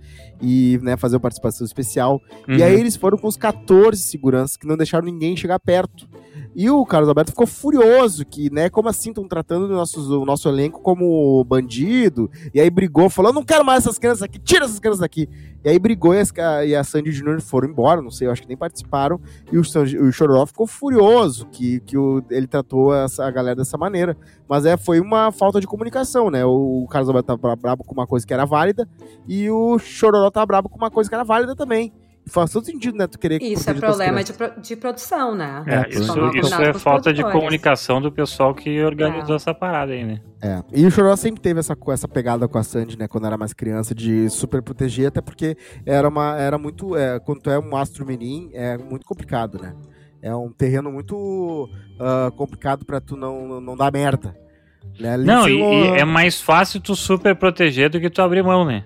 e 0.42 0.78
né, 0.82 0.96
fazer 0.96 1.16
uma 1.16 1.20
participação 1.20 1.64
especial. 1.64 2.20
E 2.48 2.56
Uhum. 2.56 2.64
aí 2.64 2.74
eles 2.80 2.96
foram 2.96 3.16
com 3.16 3.28
os 3.28 3.36
14 3.36 4.02
seguranças 4.02 4.56
que 4.56 4.66
não 4.66 4.76
deixaram 4.76 5.04
ninguém 5.06 5.36
chegar 5.36 5.58
perto. 5.60 6.08
E 6.58 6.70
o 6.70 6.86
Carlos 6.86 7.06
Alberto 7.06 7.32
ficou 7.32 7.46
furioso, 7.46 8.24
que, 8.24 8.48
né, 8.50 8.70
como 8.70 8.88
assim 8.88 9.10
estão 9.10 9.28
tratando 9.28 9.66
o 9.66 9.68
nosso, 9.68 10.22
o 10.22 10.24
nosso 10.24 10.48
elenco 10.48 10.80
como 10.80 11.44
bandido? 11.44 12.30
E 12.54 12.58
aí 12.58 12.70
brigou, 12.70 13.10
falou: 13.10 13.30
não 13.30 13.44
quero 13.44 13.62
mais 13.62 13.84
essas 13.84 13.98
crianças 13.98 14.22
aqui, 14.22 14.38
tira 14.38 14.64
essas 14.64 14.78
crianças 14.80 15.00
daqui. 15.00 15.28
E 15.62 15.68
aí 15.68 15.78
brigou 15.78 16.14
e, 16.14 16.18
as 16.20 16.32
e 16.66 16.74
a 16.74 16.82
Sandy 16.82 17.12
Júnior 17.12 17.42
foram 17.42 17.68
embora, 17.68 18.00
não 18.00 18.10
sei, 18.10 18.26
eu 18.26 18.32
acho 18.32 18.40
que 18.40 18.48
nem 18.48 18.56
participaram. 18.56 19.20
E 19.52 19.58
o, 19.58 19.60
o 19.60 20.10
Chororó 20.12 20.46
ficou 20.46 20.66
furioso 20.66 21.44
que, 21.52 21.80
que 21.80 21.98
o- 21.98 22.24
ele 22.30 22.46
tratou 22.46 22.94
essa, 22.94 23.26
a 23.26 23.30
galera 23.30 23.56
dessa 23.56 23.76
maneira. 23.76 24.16
Mas 24.48 24.64
é, 24.64 24.78
foi 24.78 24.98
uma 24.98 25.30
falta 25.32 25.60
de 25.60 25.66
comunicação, 25.66 26.30
né? 26.30 26.42
O, 26.46 26.84
o 26.84 26.88
Carlos 26.88 27.10
Alberto 27.10 27.36
tava 27.36 27.54
brabo 27.54 27.84
com 27.84 27.92
uma 27.92 28.06
coisa 28.06 28.26
que 28.26 28.32
era 28.32 28.46
válida 28.46 28.88
e 29.28 29.50
o 29.50 29.78
Chororó 29.78 30.30
tava 30.30 30.46
brabo 30.46 30.70
com 30.70 30.78
uma 30.78 30.90
coisa 30.90 31.10
que 31.10 31.14
era 31.14 31.24
válida 31.24 31.54
também. 31.54 31.92
Faz 32.28 32.50
todo 32.50 32.64
sentido, 32.66 32.96
né? 32.98 33.06
Tu 33.06 33.18
querer 33.18 33.42
Isso 33.42 33.68
é 33.70 33.74
problema 33.74 34.22
de, 34.22 34.32
pro- 34.32 34.60
de 34.60 34.76
produção, 34.76 35.34
né? 35.34 35.62
É, 35.66 35.88
isso, 35.90 36.12
isso 36.36 36.54
é 36.62 36.72
falta 36.74 37.12
de 37.12 37.22
comunicação 37.22 38.00
do 38.00 38.10
pessoal 38.10 38.54
que 38.54 38.82
organizou 38.82 39.34
É. 39.34 39.36
essa 39.36 39.54
parada 39.54 39.92
aí, 39.92 40.04
né? 40.04 40.20
É. 40.42 40.62
E 40.74 40.84
o 40.86 40.90
Choró 40.90 41.14
sempre 41.16 41.40
teve 41.40 41.60
essa, 41.60 41.76
essa 41.88 42.08
pegada 42.08 42.46
com 42.48 42.58
a 42.58 42.62
Sandy, 42.62 42.98
né? 42.98 43.08
Quando 43.08 43.26
era 43.26 43.36
mais 43.36 43.52
criança, 43.52 43.94
de 43.94 44.28
super 44.28 44.62
proteger, 44.62 45.08
até 45.08 45.20
porque 45.20 45.56
era, 45.84 46.08
uma, 46.08 46.36
era 46.38 46.58
muito. 46.58 46.96
É, 46.96 47.18
quando 47.20 47.40
tu 47.40 47.50
é 47.50 47.58
um 47.58 47.76
astro 47.76 48.04
menin, 48.04 48.50
é 48.52 48.76
muito 48.76 49.06
complicado, 49.06 49.58
né? 49.60 49.74
É 50.22 50.34
um 50.34 50.50
terreno 50.50 50.90
muito 50.90 51.68
ah, 52.00 52.32
complicado 52.36 52.84
pra 52.84 53.00
tu 53.00 53.16
não, 53.16 53.60
não 53.60 53.76
dar 53.76 53.92
merda. 53.92 54.36
Né? 54.98 55.16
Não, 55.18 55.48
e, 55.48 55.60
e 55.60 55.86
é 55.98 56.04
mais 56.04 56.40
fácil 56.40 56.80
tu 56.80 56.96
super 56.96 57.36
proteger 57.36 57.90
do 57.90 58.00
que 58.00 58.08
tu 58.10 58.22
abrir 58.22 58.42
mão, 58.42 58.64
né? 58.64 58.84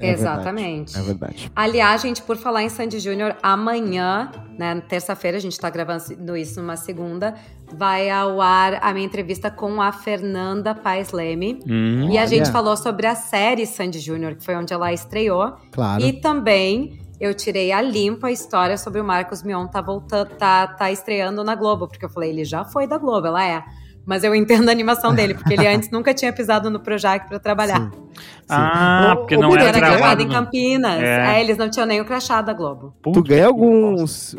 É 0.00 0.14
verdade, 0.14 0.40
Exatamente. 0.40 0.98
É 0.98 1.02
verdade. 1.02 1.52
Aliás, 1.54 2.02
gente, 2.02 2.22
por 2.22 2.36
falar 2.36 2.62
em 2.62 2.68
Sandy 2.68 3.00
Júnior, 3.00 3.36
amanhã, 3.42 4.30
né, 4.56 4.80
terça-feira, 4.88 5.36
a 5.36 5.40
gente 5.40 5.58
tá 5.58 5.68
gravando 5.68 6.36
isso 6.36 6.60
numa 6.60 6.76
segunda, 6.76 7.34
vai 7.72 8.08
ao 8.08 8.40
ar 8.40 8.78
a 8.82 8.92
minha 8.92 9.04
entrevista 9.04 9.50
com 9.50 9.82
a 9.82 9.90
Fernanda 9.90 10.74
Paes 10.74 11.10
Leme. 11.10 11.60
Hum. 11.66 12.10
E 12.10 12.18
a 12.18 12.26
gente 12.26 12.50
falou 12.50 12.76
sobre 12.76 13.06
a 13.06 13.14
série 13.14 13.66
Sandy 13.66 13.98
Júnior, 13.98 14.36
que 14.36 14.44
foi 14.44 14.54
onde 14.54 14.72
ela 14.72 14.92
estreou. 14.92 15.54
Claro. 15.72 16.02
E 16.02 16.12
também 16.12 17.00
eu 17.20 17.34
tirei 17.34 17.72
a 17.72 17.82
limpo 17.82 18.26
a 18.26 18.30
história 18.30 18.78
sobre 18.78 19.00
o 19.00 19.04
Marcos 19.04 19.42
Mion 19.42 19.66
tá 19.66 19.80
voltando, 19.80 20.30
tá, 20.36 20.66
tá 20.66 20.90
estreando 20.92 21.42
na 21.42 21.54
Globo, 21.54 21.88
porque 21.88 22.04
eu 22.04 22.08
falei, 22.08 22.30
ele 22.30 22.44
já 22.44 22.64
foi 22.64 22.86
da 22.86 22.96
Globo, 22.96 23.26
ela 23.26 23.44
é. 23.44 23.64
Mas 24.08 24.24
eu 24.24 24.34
entendo 24.34 24.70
a 24.70 24.72
animação 24.72 25.14
dele, 25.14 25.34
porque 25.34 25.52
ele 25.52 25.66
antes 25.68 25.90
nunca 25.90 26.14
tinha 26.14 26.32
pisado 26.32 26.70
no 26.70 26.80
Projac 26.80 27.28
pra 27.28 27.38
trabalhar. 27.38 27.90
Sim. 27.90 27.90
Ah, 28.48 29.10
Ô, 29.12 29.16
porque 29.18 29.36
não 29.36 29.50
Bira, 29.50 29.64
era 29.64 29.68
era 29.76 29.78
gravado 29.80 29.98
gravado. 29.98 30.22
em 30.22 30.26
no- 30.26 30.32
Campinas. 30.32 31.02
É. 31.02 31.36
É, 31.36 31.40
eles 31.42 31.58
não 31.58 31.68
tinham 31.68 31.86
nem 31.86 32.00
o 32.00 32.06
crachá 32.06 32.40
da 32.40 32.54
Globo. 32.54 32.94
Tu 33.02 33.12
Puta 33.12 33.28
ganha 33.28 33.42
que 33.42 33.46
alguns. 33.48 34.34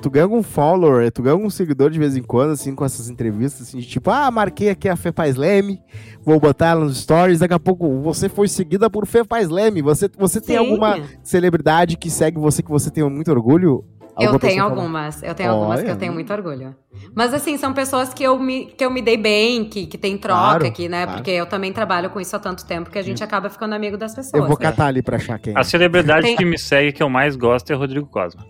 Tu 0.00 0.10
ganha 0.10 0.24
algum 0.24 0.42
follower, 0.42 1.12
tu 1.12 1.22
ganha 1.22 1.34
algum 1.34 1.50
seguidor 1.50 1.90
de 1.90 1.98
vez 1.98 2.16
em 2.16 2.22
quando, 2.22 2.52
assim, 2.52 2.74
com 2.74 2.82
essas 2.82 3.10
entrevistas, 3.10 3.68
assim, 3.68 3.76
de 3.78 3.86
tipo, 3.86 4.10
ah, 4.10 4.30
marquei 4.30 4.70
aqui 4.70 4.88
a 4.88 4.96
Fê 4.96 5.12
Paz 5.12 5.36
Leme, 5.36 5.78
vou 6.24 6.40
botar 6.40 6.68
ela 6.68 6.84
nos 6.86 6.98
stories, 7.02 7.40
daqui 7.40 7.52
a 7.52 7.60
pouco 7.60 8.00
você 8.00 8.26
foi 8.26 8.48
seguida 8.48 8.88
por 8.88 9.06
Fê 9.06 9.22
Paz 9.22 9.50
Leme. 9.50 9.82
Você, 9.82 10.08
você 10.18 10.40
tem 10.40 10.56
Sim. 10.56 10.62
alguma 10.64 10.98
celebridade 11.22 11.98
que 11.98 12.08
segue 12.10 12.38
você 12.38 12.62
que 12.62 12.70
você 12.70 12.90
tem 12.90 13.04
muito 13.10 13.30
orgulho? 13.30 13.84
Eu 14.22 14.38
tenho 14.38 14.62
fala- 14.62 14.70
algumas, 14.74 15.22
eu 15.22 15.34
tenho 15.34 15.50
algumas 15.50 15.80
que 15.80 15.86
Olha. 15.86 15.92
eu 15.94 15.98
tenho 15.98 16.12
muito 16.12 16.32
orgulho. 16.32 16.74
Mas 17.14 17.32
assim, 17.34 17.56
são 17.56 17.72
pessoas 17.72 18.12
que 18.14 18.22
eu 18.22 18.38
me, 18.38 18.66
que 18.66 18.84
eu 18.84 18.90
me 18.90 19.00
dei 19.02 19.16
bem, 19.16 19.64
que, 19.64 19.86
que 19.86 19.96
tem 19.98 20.16
troca 20.18 20.40
Claro, 20.40 20.66
aqui, 20.66 20.88
né? 20.88 21.04
claro. 21.04 21.18
Porque 21.18 21.30
eu 21.30 21.46
também 21.46 21.72
trabalho 21.72 22.10
com 22.10 22.20
isso 22.20 22.34
há 22.36 22.38
tanto 22.38 22.64
tempo 22.66 22.90
que 22.90 22.98
a 22.98 23.02
gente 23.02 23.22
acaba 23.24 23.48
ficando 23.48 23.74
amigo 23.74 23.96
das 23.96 24.14
pessoas. 24.14 24.34
Eu 24.34 24.46
vou 24.48 24.58
né? 24.58 24.64
catar 24.66 24.86
ali 24.86 25.02
pra 25.02 25.16
achar 25.16 25.38
quem. 25.38 25.54
é. 25.54 25.58
A 25.58 25.64
celebridade 25.64 26.22
Tem- 26.26 26.36
que 26.36 26.44
me 26.44 26.58
segue 26.58 26.92
que 26.92 27.02
eu 27.02 27.08
mais 27.08 27.36
gosto 27.36 27.70
é 27.70 27.74
Rodrigo 27.74 28.06
Cosma. 28.06 28.44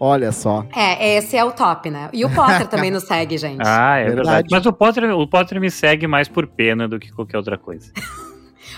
Olha 0.00 0.30
só. 0.30 0.64
É, 0.76 1.16
esse 1.16 1.36
é 1.36 1.44
o 1.44 1.50
top, 1.50 1.90
né? 1.90 2.08
E 2.12 2.24
o 2.24 2.30
Potter 2.32 2.68
também 2.68 2.90
nos 2.90 3.02
segue, 3.02 3.36
gente. 3.36 3.62
Ah, 3.66 3.96
é 3.96 4.04
Verdade. 4.04 4.16
verdade. 4.26 4.48
Mas 4.52 4.64
o 4.66 4.72
Potter, 4.72 5.04
o 5.12 5.26
Potter 5.26 5.60
me 5.60 5.70
segue 5.70 6.06
mais 6.06 6.28
por 6.28 6.46
pena 6.46 6.86
do 6.86 7.00
que 7.00 7.10
qualquer 7.12 7.36
outra 7.38 7.58
coisa. 7.58 7.90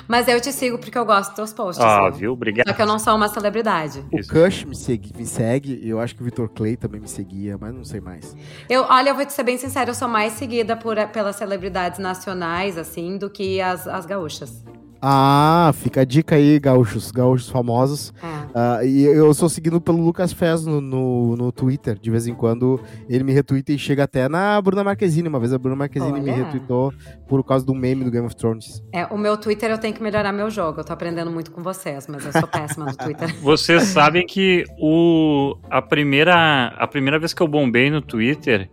Mas 0.08 0.28
eu 0.28 0.40
te 0.40 0.52
sigo 0.52 0.78
porque 0.78 0.96
eu 0.96 1.04
gosto 1.04 1.30
dos 1.30 1.36
teus 1.36 1.52
posts. 1.52 1.84
Ó, 1.84 2.10
viu? 2.10 2.18
viu? 2.18 2.32
Obrigado. 2.32 2.68
Só 2.68 2.74
que 2.74 2.82
eu 2.82 2.86
não 2.86 2.98
sou 2.98 3.14
uma 3.16 3.28
celebridade. 3.28 4.04
O 4.12 4.18
Isso. 4.18 4.30
Kush 4.32 4.64
me 4.64 4.76
segue, 4.76 5.12
me 5.16 5.26
segue, 5.26 5.80
e 5.82 5.88
eu 5.88 6.00
acho 6.00 6.14
que 6.14 6.22
o 6.22 6.24
Vitor 6.24 6.48
Clay 6.48 6.76
também 6.76 7.00
me 7.00 7.08
seguia, 7.08 7.56
mas 7.58 7.74
não 7.74 7.84
sei 7.84 8.00
mais. 8.00 8.36
Eu, 8.68 8.84
olha, 8.88 9.10
eu 9.10 9.14
vou 9.14 9.24
te 9.24 9.32
ser 9.32 9.42
bem 9.42 9.56
sincera, 9.56 9.90
eu 9.90 9.94
sou 9.94 10.08
mais 10.08 10.34
seguida 10.34 10.76
por, 10.76 10.96
pelas 11.08 11.36
celebridades 11.36 11.98
nacionais, 11.98 12.76
assim, 12.76 13.18
do 13.18 13.30
que 13.30 13.60
as, 13.60 13.86
as 13.86 14.06
gaúchas. 14.06 14.62
Ah, 15.02 15.70
fica 15.74 16.02
a 16.02 16.04
dica 16.04 16.34
aí, 16.36 16.58
gaúchos, 16.58 17.10
gaúchos 17.10 17.48
famosos. 17.48 18.12
É. 18.22 18.50
Ah, 18.54 18.84
e 18.84 19.02
eu 19.04 19.32
sou 19.32 19.48
seguido 19.48 19.80
pelo 19.80 20.02
Lucas 20.04 20.32
Fez 20.32 20.66
no, 20.66 20.80
no, 20.80 21.36
no 21.36 21.52
Twitter. 21.52 21.98
De 21.98 22.10
vez 22.10 22.26
em 22.26 22.34
quando 22.34 22.80
ele 23.08 23.24
me 23.24 23.32
retweeta 23.32 23.72
e 23.72 23.78
chega 23.78 24.04
até 24.04 24.28
na 24.28 24.60
Bruna 24.60 24.84
Marquezine. 24.84 25.28
Uma 25.28 25.40
vez 25.40 25.52
a 25.52 25.58
Bruna 25.58 25.76
Marquezine 25.76 26.20
me 26.20 26.30
Olha. 26.30 26.44
retweetou 26.44 26.92
por 27.26 27.42
causa 27.44 27.64
do 27.64 27.74
meme 27.74 28.04
do 28.04 28.10
Game 28.10 28.26
of 28.26 28.36
Thrones. 28.36 28.82
É, 28.92 29.06
o 29.06 29.16
meu 29.16 29.36
Twitter 29.36 29.70
eu 29.70 29.78
tenho 29.78 29.94
que 29.94 30.02
melhorar 30.02 30.32
meu 30.32 30.50
jogo. 30.50 30.80
Eu 30.80 30.84
tô 30.84 30.92
aprendendo 30.92 31.30
muito 31.30 31.50
com 31.50 31.62
vocês, 31.62 32.06
mas 32.06 32.24
eu 32.26 32.32
sou 32.32 32.46
péssima 32.46 32.86
no 32.86 32.96
Twitter. 32.96 33.34
Vocês 33.40 33.84
sabem 33.84 34.26
que 34.26 34.64
o, 34.78 35.56
a, 35.70 35.80
primeira, 35.80 36.66
a 36.78 36.86
primeira 36.86 37.18
vez 37.18 37.32
que 37.32 37.42
eu 37.42 37.48
bombei 37.48 37.90
no 37.90 38.02
Twitter, 38.02 38.68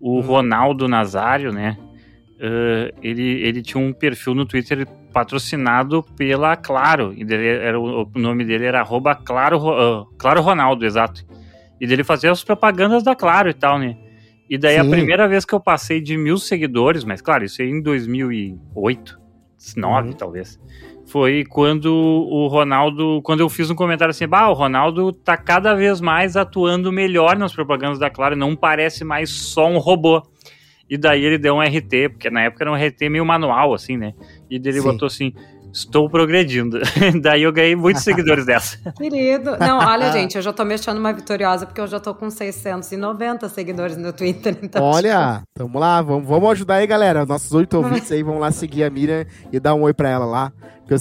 o 0.00 0.18
Hum. 0.18 0.20
Ronaldo 0.20 0.86
Nazário, 0.88 1.52
né? 1.52 1.76
Eh, 2.44 2.92
ele, 3.00 3.22
ele 3.42 3.62
tinha 3.62 3.80
um 3.80 3.92
perfil 3.92 4.34
no 4.34 4.44
Twitter 4.44 4.84
patrocinado 5.12 6.02
pela 6.16 6.56
Claro. 6.56 7.14
E 7.16 7.24
dele 7.24 7.46
era, 7.46 7.78
o, 7.78 8.10
nome 8.16 8.44
dele 8.44 8.64
era 8.64 8.80
arroba 8.80 9.14
claro, 9.14 9.58
Ro- 9.58 9.74
ah, 9.78 10.06
claro 10.18 10.40
Ronaldo, 10.42 10.84
exato. 10.84 11.24
E 11.80 11.86
dele 11.86 12.02
fazia 12.02 12.32
as 12.32 12.42
propagandas 12.42 13.04
da 13.04 13.14
Claro 13.14 13.48
e 13.48 13.54
tal, 13.54 13.78
né? 13.78 13.96
E 14.50 14.58
daí 14.58 14.76
a 14.76 14.84
Sim. 14.84 14.90
primeira 14.90 15.28
vez 15.28 15.44
que 15.44 15.54
eu 15.54 15.60
passei 15.60 16.00
de 16.00 16.16
mil 16.16 16.36
seguidores, 16.36 17.04
mas 17.04 17.22
claro, 17.22 17.44
isso 17.44 17.62
aí 17.62 17.70
em 17.70 17.80
2008, 17.80 19.18
2009 19.56 20.08
Uhum. 20.08 20.12
talvez, 20.14 20.60
foi 21.06 21.44
quando 21.44 21.86
o 21.94 22.48
Ronaldo, 22.48 23.20
quando 23.22 23.40
eu 23.40 23.48
fiz 23.48 23.70
um 23.70 23.74
comentário 23.74 24.10
assim, 24.10 24.26
bah, 24.26 24.48
o 24.48 24.52
Ronaldo 24.52 25.12
tá 25.12 25.36
cada 25.36 25.74
vez 25.74 26.00
mais 26.00 26.36
atuando 26.36 26.92
melhor 26.92 27.36
nas 27.38 27.52
propagandas 27.54 27.98
da 27.98 28.10
Claro, 28.10 28.34
não 28.36 28.56
parece 28.56 29.04
mais 29.04 29.30
só 29.30 29.68
um 29.68 29.78
robô. 29.78 30.22
E 30.92 30.98
daí 30.98 31.24
ele 31.24 31.38
deu 31.38 31.54
um 31.54 31.62
RT, 31.62 32.10
porque 32.10 32.28
na 32.28 32.42
época 32.42 32.64
era 32.64 32.70
um 32.70 32.74
RT 32.74 33.08
meio 33.08 33.24
manual, 33.24 33.72
assim, 33.72 33.96
né? 33.96 34.12
E 34.50 34.58
daí 34.58 34.72
ele 34.74 34.82
Sim. 34.82 34.88
botou 34.88 35.06
assim, 35.06 35.32
estou 35.72 36.06
progredindo. 36.10 36.78
daí 37.22 37.44
eu 37.44 37.50
ganhei 37.50 37.74
muitos 37.74 38.02
seguidores 38.02 38.44
dessa. 38.44 38.76
Querido. 39.00 39.56
Não, 39.58 39.78
olha, 39.78 40.12
gente, 40.12 40.36
eu 40.36 40.42
já 40.42 40.52
tô 40.52 40.66
me 40.66 40.74
achando 40.74 40.98
uma 40.98 41.10
vitoriosa 41.10 41.64
porque 41.64 41.80
eu 41.80 41.86
já 41.86 41.98
tô 41.98 42.14
com 42.14 42.28
690 42.28 43.48
seguidores 43.48 43.96
no 43.96 44.12
Twitter. 44.12 44.58
Então, 44.62 44.84
Olha, 44.84 45.42
tamo 45.54 45.78
lá, 45.78 46.02
vamos, 46.02 46.28
vamos 46.28 46.50
ajudar 46.50 46.74
aí, 46.74 46.86
galera. 46.86 47.24
Nossos 47.24 47.50
oito 47.52 47.74
ouvintes 47.78 48.12
aí 48.12 48.22
vão 48.22 48.38
lá 48.38 48.50
seguir 48.50 48.84
a 48.84 48.90
Miriam 48.90 49.24
e 49.50 49.58
dar 49.58 49.74
um 49.74 49.80
oi 49.84 49.94
pra 49.94 50.10
ela 50.10 50.26
lá. 50.26 50.52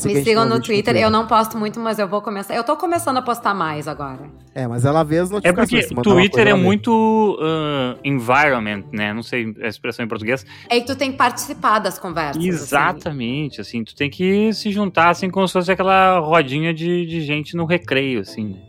Me 0.06 0.24
sigam 0.24 0.46
no 0.46 0.62
Twitter. 0.62 0.96
Eu 0.96 1.10
não 1.10 1.28
posto 1.28 1.58
muito, 1.58 1.78
mas 1.80 2.00
eu 2.00 2.08
vou 2.08 2.22
começar. 2.22 2.56
Eu 2.56 2.64
tô 2.64 2.78
começando 2.78 3.18
a 3.18 3.22
postar 3.22 3.54
mais 3.54 3.90
agora. 3.90 4.20
É, 4.54 4.68
mas 4.68 4.84
ela 4.84 5.04
vê 5.04 5.20
as 5.20 5.30
É 5.30 5.34
notificações. 5.34 5.86
porque 5.86 5.96
mandar 5.96 6.10
uma 6.10 6.16
Twitter 6.22 6.48
é 6.48 6.54
muito 6.54 7.38
ah, 7.42 7.98
environment, 8.04 8.84
né? 8.92 9.14
Não 9.14 9.24
sei 9.24 9.54
a 9.62 9.68
expressão 9.68 10.04
em 10.04 10.08
português. 10.08 10.46
É 10.70 10.80
que 10.80 10.86
tu 10.86 10.96
tem 10.96 11.12
que 11.12 11.18
participar 11.18 11.80
das 11.80 11.98
conversas. 11.98 12.38
assim. 12.38 12.48
Exatamente, 12.50 13.62
assim, 13.62 13.84
tu 13.84 13.96
tem 13.96 14.10
que 14.10 14.52
se 14.54 14.72
juntar, 14.72 15.10
assim, 15.10 15.30
como 15.30 15.48
se 15.48 15.54
fosse 15.54 15.72
aquela 15.72 16.20
rodinha 16.20 16.74
de, 16.74 17.06
de 17.06 17.22
gente 17.22 17.56
no 17.56 17.66
recreio, 17.66 18.20
assim, 18.22 18.46
né? 18.46 18.60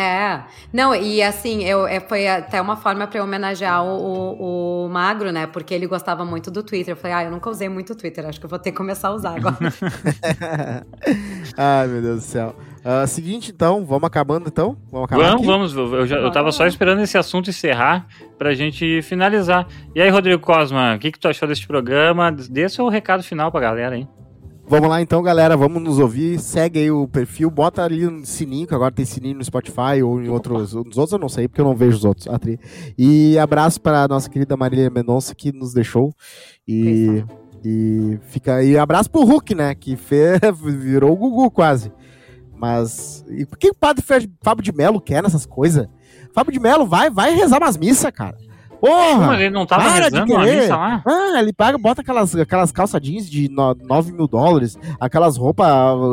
É. 0.00 0.44
Não, 0.72 0.94
e 0.94 1.20
assim, 1.20 1.64
eu, 1.64 1.84
é, 1.84 1.98
foi 1.98 2.28
até 2.28 2.60
uma 2.60 2.76
forma 2.76 3.04
pra 3.08 3.18
eu 3.18 3.24
homenagear 3.24 3.84
o, 3.84 3.88
o, 3.98 4.86
o 4.86 4.88
Magro, 4.88 5.32
né? 5.32 5.44
Porque 5.48 5.74
ele 5.74 5.88
gostava 5.88 6.24
muito 6.24 6.52
do 6.52 6.62
Twitter. 6.62 6.92
Eu 6.92 6.96
falei, 6.96 7.16
ah, 7.16 7.24
eu 7.24 7.32
nunca 7.32 7.50
usei 7.50 7.68
muito 7.68 7.94
o 7.94 7.96
Twitter, 7.96 8.24
acho 8.24 8.38
que 8.38 8.46
eu 8.46 8.50
vou 8.50 8.60
ter 8.60 8.70
que 8.70 8.76
começar 8.76 9.08
a 9.08 9.14
usar 9.14 9.36
agora. 9.36 9.56
Ai, 11.58 11.88
meu 11.88 12.00
Deus 12.00 12.16
do 12.20 12.22
céu. 12.22 12.54
Ah, 12.90 13.06
seguinte, 13.06 13.52
então, 13.54 13.84
vamos 13.84 14.04
acabando, 14.04 14.48
então? 14.48 14.74
Vamos 14.90 15.04
acabar 15.04 15.36
Vamos, 15.36 15.74
vamos, 15.74 15.92
eu, 15.92 16.06
já, 16.06 16.16
eu 16.16 16.32
tava 16.32 16.50
só 16.50 16.66
esperando 16.66 17.02
esse 17.02 17.18
assunto 17.18 17.50
encerrar 17.50 18.06
pra 18.38 18.54
gente 18.54 19.02
finalizar. 19.02 19.68
E 19.94 20.00
aí, 20.00 20.08
Rodrigo 20.08 20.40
Cosma, 20.40 20.94
o 20.94 20.98
que, 20.98 21.12
que 21.12 21.18
tu 21.18 21.28
achou 21.28 21.46
deste 21.46 21.66
programa? 21.66 22.32
Dê 22.32 22.66
seu 22.66 22.88
recado 22.88 23.22
final 23.22 23.52
pra 23.52 23.60
galera, 23.60 23.94
hein? 23.94 24.08
Vamos 24.66 24.88
lá 24.88 25.02
então, 25.02 25.22
galera. 25.22 25.54
Vamos 25.54 25.82
nos 25.82 25.98
ouvir. 25.98 26.38
Segue 26.38 26.78
aí 26.78 26.90
o 26.90 27.06
perfil. 27.06 27.50
Bota 27.50 27.84
ali 27.84 28.06
no 28.06 28.24
sininho, 28.24 28.66
que 28.66 28.74
agora 28.74 28.90
tem 28.90 29.04
sininho 29.04 29.36
no 29.36 29.44
Spotify 29.44 30.02
ou 30.02 30.22
em 30.22 30.30
outros. 30.30 30.72
Nos 30.72 30.96
outros 30.96 31.12
eu 31.12 31.18
não 31.18 31.28
sei, 31.28 31.46
porque 31.46 31.60
eu 31.60 31.66
não 31.66 31.76
vejo 31.76 31.98
os 31.98 32.06
outros. 32.06 32.26
a 32.26 32.38
tri. 32.38 32.58
E 32.96 33.38
abraço 33.38 33.82
para 33.82 34.08
nossa 34.08 34.30
querida 34.30 34.56
Marília 34.56 34.88
Mendonça, 34.88 35.34
que 35.34 35.52
nos 35.52 35.74
deixou. 35.74 36.10
E, 36.66 37.22
e 37.62 38.18
fica 38.22 38.62
e 38.62 38.78
abraço 38.78 39.10
pro 39.10 39.24
Hulk, 39.24 39.54
né? 39.54 39.74
Que 39.74 39.94
fez, 39.94 40.40
virou 40.64 41.12
o 41.12 41.16
Gugu 41.16 41.50
quase. 41.50 41.92
Mas. 42.58 43.24
E 43.28 43.46
por 43.46 43.56
que 43.58 43.70
o 43.70 43.74
padre 43.74 44.04
Fábio 44.42 44.62
de 44.64 44.72
Melo 44.72 45.00
quer 45.00 45.22
nessas 45.22 45.46
coisas? 45.46 45.86
Fábio 46.34 46.52
de 46.52 46.60
Melo 46.60 46.86
vai, 46.86 47.10
vai 47.10 47.34
rezar 47.34 47.58
umas 47.58 47.76
missas, 47.76 48.10
cara. 48.10 48.36
Porra! 48.80 49.26
Mas 49.26 49.40
ele 49.40 49.50
não 49.50 49.66
tava 49.66 49.88
rezando 49.90 50.32
uma 50.32 50.44
missa 50.44 50.76
lá? 50.76 51.02
Ah, 51.04 51.40
ele 51.40 51.52
paga, 51.52 51.76
bota 51.76 52.00
aquelas, 52.00 52.34
aquelas 52.36 52.70
calça 52.70 53.00
jeans 53.00 53.28
de 53.28 53.48
no- 53.48 53.74
9 53.74 54.12
mil 54.12 54.28
dólares, 54.28 54.78
aquelas 55.00 55.36
roupas 55.36 55.68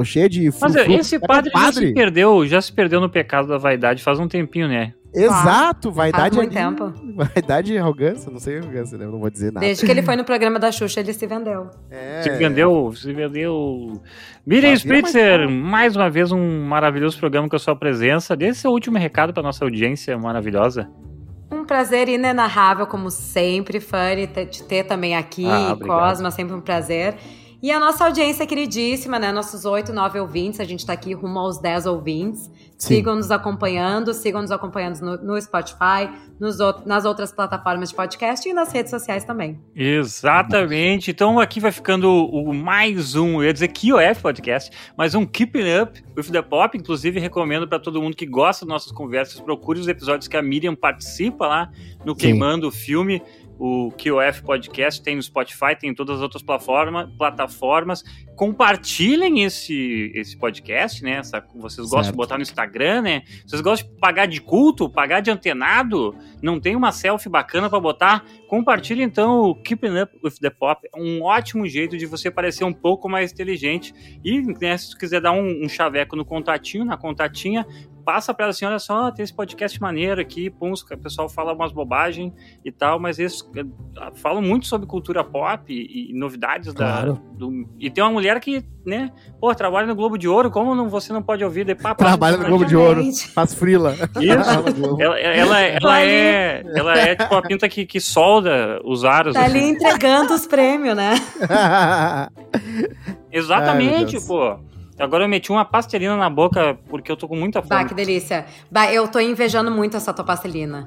cheias 0.08 0.30
de 0.32 0.52
Mas 0.60 0.76
esse 0.76 1.16
É 1.16 1.18
um 1.20 1.22
padre, 1.22 1.52
já 1.54 1.72
se 1.74 1.94
perdeu, 1.94 2.48
já 2.48 2.62
se 2.62 2.74
perdeu 2.74 3.00
no 3.00 3.08
pecado 3.10 3.48
da 3.48 3.58
vaidade 3.60 4.02
faz 4.02 4.20
um 4.20 4.28
tempinho, 4.28 4.68
né? 4.68 4.94
Exato, 5.24 5.92
vaidade 5.92 6.36
muito 6.36 6.58
ali- 6.58 6.76
tempo. 6.76 6.94
Vaidade 7.16 7.74
e 7.74 7.78
arrogância, 7.78 8.30
não 8.32 8.40
sei 8.40 8.58
arrogância, 8.60 8.98
né? 8.98 9.06
Eu 9.06 9.12
não 9.12 9.20
vou 9.20 9.30
dizer 9.30 9.52
nada. 9.54 9.66
Desde 9.66 9.86
que 9.86 9.92
ele 9.92 10.02
foi 10.02 10.16
no 10.16 10.24
programa 10.26 10.60
da 10.60 10.72
Xuxa, 10.72 11.00
ele 11.00 11.14
se 11.14 11.26
vendeu. 11.26 11.70
É, 11.90 12.22
Se 12.24 12.30
vendeu, 12.32 12.94
se 12.96 13.14
vendeu. 13.14 14.02
Miriam 14.46 14.74
Spritzer, 14.74 15.48
mais- 15.50 15.62
mais 15.86 15.96
uma 15.96 16.10
vez 16.10 16.32
um 16.32 16.66
maravilhoso 16.66 17.18
programa 17.18 17.48
com 17.48 17.56
a 17.56 17.60
sua 17.60 17.76
presença. 17.76 18.36
Dê 18.36 18.54
seu 18.54 18.72
último 18.72 18.98
recado 18.98 19.34
pra 19.34 19.42
nossa 19.42 19.64
audiência 19.64 20.18
maravilhosa. 20.18 20.90
Um 21.52 21.64
prazer 21.64 22.10
inenarrável, 22.10 22.86
como 22.88 23.10
sempre, 23.12 23.80
Fanny, 23.80 24.28
te- 24.28 24.46
te 24.48 24.64
ter 24.64 24.84
também 24.84 25.16
aqui. 25.16 25.46
Ah. 25.48 25.78
Cosma, 25.80 26.32
sempre 26.32 26.54
um 26.56 26.60
prazer. 26.62 27.16
E 27.66 27.72
a 27.72 27.80
nossa 27.80 28.06
audiência 28.06 28.46
queridíssima, 28.46 29.18
né? 29.18 29.32
Nossos 29.32 29.66
oito, 29.66 29.92
nove 29.92 30.20
ouvintes, 30.20 30.60
a 30.60 30.64
gente 30.64 30.86
tá 30.86 30.94
aqui 30.94 31.16
rumo 31.16 31.40
aos 31.40 31.58
dez 31.58 31.88
ouvintes. 31.88 32.52
Sim. 32.78 32.98
Sigam 32.98 33.16
nos 33.16 33.32
acompanhando, 33.32 34.14
sigam 34.14 34.42
nos 34.42 34.52
acompanhando 34.52 35.00
no, 35.00 35.18
no 35.18 35.42
Spotify, 35.42 36.12
nos, 36.40 36.58
nas 36.86 37.06
outras 37.06 37.32
plataformas 37.32 37.90
de 37.90 37.96
podcast 37.96 38.48
e 38.48 38.54
nas 38.54 38.72
redes 38.72 38.92
sociais 38.92 39.24
também. 39.24 39.60
Exatamente. 39.76 41.10
Então 41.10 41.40
aqui 41.40 41.60
vai 41.60 41.72
ficando 41.72 42.08
o, 42.08 42.52
o 42.52 42.54
mais 42.54 43.16
um, 43.16 43.42
eu 43.42 43.46
ia 43.46 43.54
dizer 43.54 43.70
QF 43.70 44.22
Podcast, 44.22 44.70
mais 44.96 45.16
um 45.16 45.26
Keeping 45.26 45.66
Up 45.82 46.04
with 46.16 46.32
the 46.32 46.44
Pop. 46.44 46.78
Inclusive, 46.78 47.20
recomendo 47.20 47.68
para 47.68 47.80
todo 47.80 48.00
mundo 48.00 48.16
que 48.16 48.28
gosta 48.28 48.64
das 48.64 48.74
nossas 48.74 48.92
conversas, 48.92 49.40
procure 49.40 49.80
os 49.80 49.88
episódios 49.88 50.28
que 50.28 50.38
a 50.38 50.42
Miriam 50.42 50.76
participa 50.76 51.48
lá 51.48 51.72
no 52.06 52.12
Sim. 52.12 52.20
Queimando 52.20 52.68
o 52.68 52.72
Filme. 52.72 53.24
O 53.58 53.90
QF 53.92 54.44
Podcast 54.44 55.02
tem 55.02 55.16
no 55.16 55.24
Spotify, 55.24 55.76
tem 55.80 55.90
em 55.90 55.94
todas 55.94 56.18
as 56.18 56.22
outras 56.22 56.44
plataforma, 56.44 57.12
plataformas. 57.18 58.04
Compartilhem 58.36 59.44
esse, 59.44 60.12
esse 60.14 60.38
podcast, 60.38 61.02
né? 61.02 61.12
Essa, 61.12 61.42
vocês 61.56 61.88
gostam 61.88 62.04
Certo. 62.04 62.12
de 62.12 62.18
botar 62.18 62.38
no 62.38 62.42
Instagram, 62.42 63.02
né? 63.02 63.24
Vocês 63.46 63.62
gostam 63.62 63.90
de 63.90 63.98
pagar 63.98 64.26
de 64.26 64.42
culto, 64.42 64.90
pagar 64.90 65.22
de 65.22 65.32
antenado? 65.32 66.14
Não 66.42 66.60
tem 66.60 66.76
uma 66.76 66.92
selfie 66.92 67.30
bacana 67.30 67.70
para 67.70 67.80
botar? 67.80 68.26
Compartilhe 68.50 69.02
então 69.04 69.42
o 69.42 69.56
Keeping 69.56 70.02
Up 70.02 70.14
with 70.24 70.36
the 70.42 70.50
Pop. 70.50 70.86
É 70.94 71.00
um 71.00 71.24
ótimo 71.24 71.66
jeito 71.66 71.98
de 71.98 72.06
você 72.06 72.30
parecer 72.30 72.66
um 72.66 72.74
pouco 72.74 73.08
mais 73.08 73.32
inteligente. 73.32 73.94
E 74.24 74.42
né, 74.60 74.78
se 74.78 74.98
quiser 74.98 75.22
dar 75.22 75.32
um, 75.32 75.64
um 75.64 75.70
chaveco 75.70 76.16
no 76.18 76.26
contatinho, 76.26 76.84
na 76.84 76.98
contatinha, 76.98 77.66
passa 78.06 78.34
para 78.34 78.46
ela 78.46 78.52
assim: 78.52 78.66
olha 78.66 78.80
só, 78.80 79.12
tem 79.12 79.24
esse 79.24 79.34
podcast 79.34 79.82
maneiro 79.82 80.22
aqui, 80.22 80.50
pum, 80.50 80.72
o 80.74 80.98
pessoal 80.98 81.28
fala 81.28 81.54
umas 81.54 81.72
bobagens 81.72 82.32
e 82.64 82.72
tal, 82.72 83.00
mas 83.00 83.18
eles 83.20 83.44
eh, 83.56 83.66
falam 84.16 84.42
muito 84.42 84.68
sobre 84.68 84.88
cultura 84.88 85.24
pop 85.24 85.74
e, 85.74 86.12
e 86.12 86.14
novidades 86.18 86.72
Claro. 86.74 87.14
da. 87.14 87.20
Do, 87.36 87.68
e 87.80 87.90
tem 87.90 88.04
uma 88.04 88.12
mulher 88.14 88.40
que, 88.40 88.64
né, 88.86 89.12
pô, 89.42 89.54
trabalha 89.54 89.88
no 89.88 89.96
Globo 89.96 90.18
de 90.18 90.28
Ouro, 90.28 90.50
como 90.52 90.74
não, 90.76 90.88
você 90.88 91.12
não 91.12 91.22
pode 91.22 91.44
ouvir? 91.44 91.66
De, 91.66 91.76
passa 91.76 91.96
Trabalha 91.96 92.38
no 92.38 92.46
Globo 92.46 92.66
de 92.66 92.76
Ouro. 92.78 93.02
Faz 93.34 93.54
frila. 93.54 93.94
Isso. 94.22 95.02
Ela, 95.02 95.20
ela, 95.20 95.60
ela, 95.62 96.02
é, 96.02 96.64
ela 96.76 96.98
é 96.98 97.16
tipo 97.16 97.36
a 97.36 97.42
pinta 97.42 97.68
que, 97.68 97.86
que 97.86 98.00
solda 98.00 98.80
os 98.86 99.04
aros. 99.04 99.34
Tá 99.34 99.44
ali 99.44 99.60
assim. 99.60 99.70
entregando 99.70 100.34
os 100.34 100.46
prêmios, 100.46 100.96
né? 100.96 101.16
Ai, 101.50 102.30
Exatamente, 103.32 104.14
Deus. 104.14 104.28
pô. 104.28 104.58
Agora 104.98 105.24
eu 105.26 105.28
meti 105.30 105.52
uma 105.52 105.66
pastelina 105.66 106.16
na 106.16 106.30
boca 106.30 106.78
porque 106.90 107.12
eu 107.12 107.18
tô 107.18 107.28
com 107.28 107.36
muita 107.36 107.62
Bah, 107.62 107.78
fome. 107.80 107.90
que 107.90 107.96
delícia. 107.96 108.46
Bah, 108.72 108.92
eu 108.92 109.08
tô 109.08 109.20
invejando 109.20 109.70
muito 109.70 109.98
essa 109.98 110.14
tua 110.14 110.24
pastelina. 110.24 110.86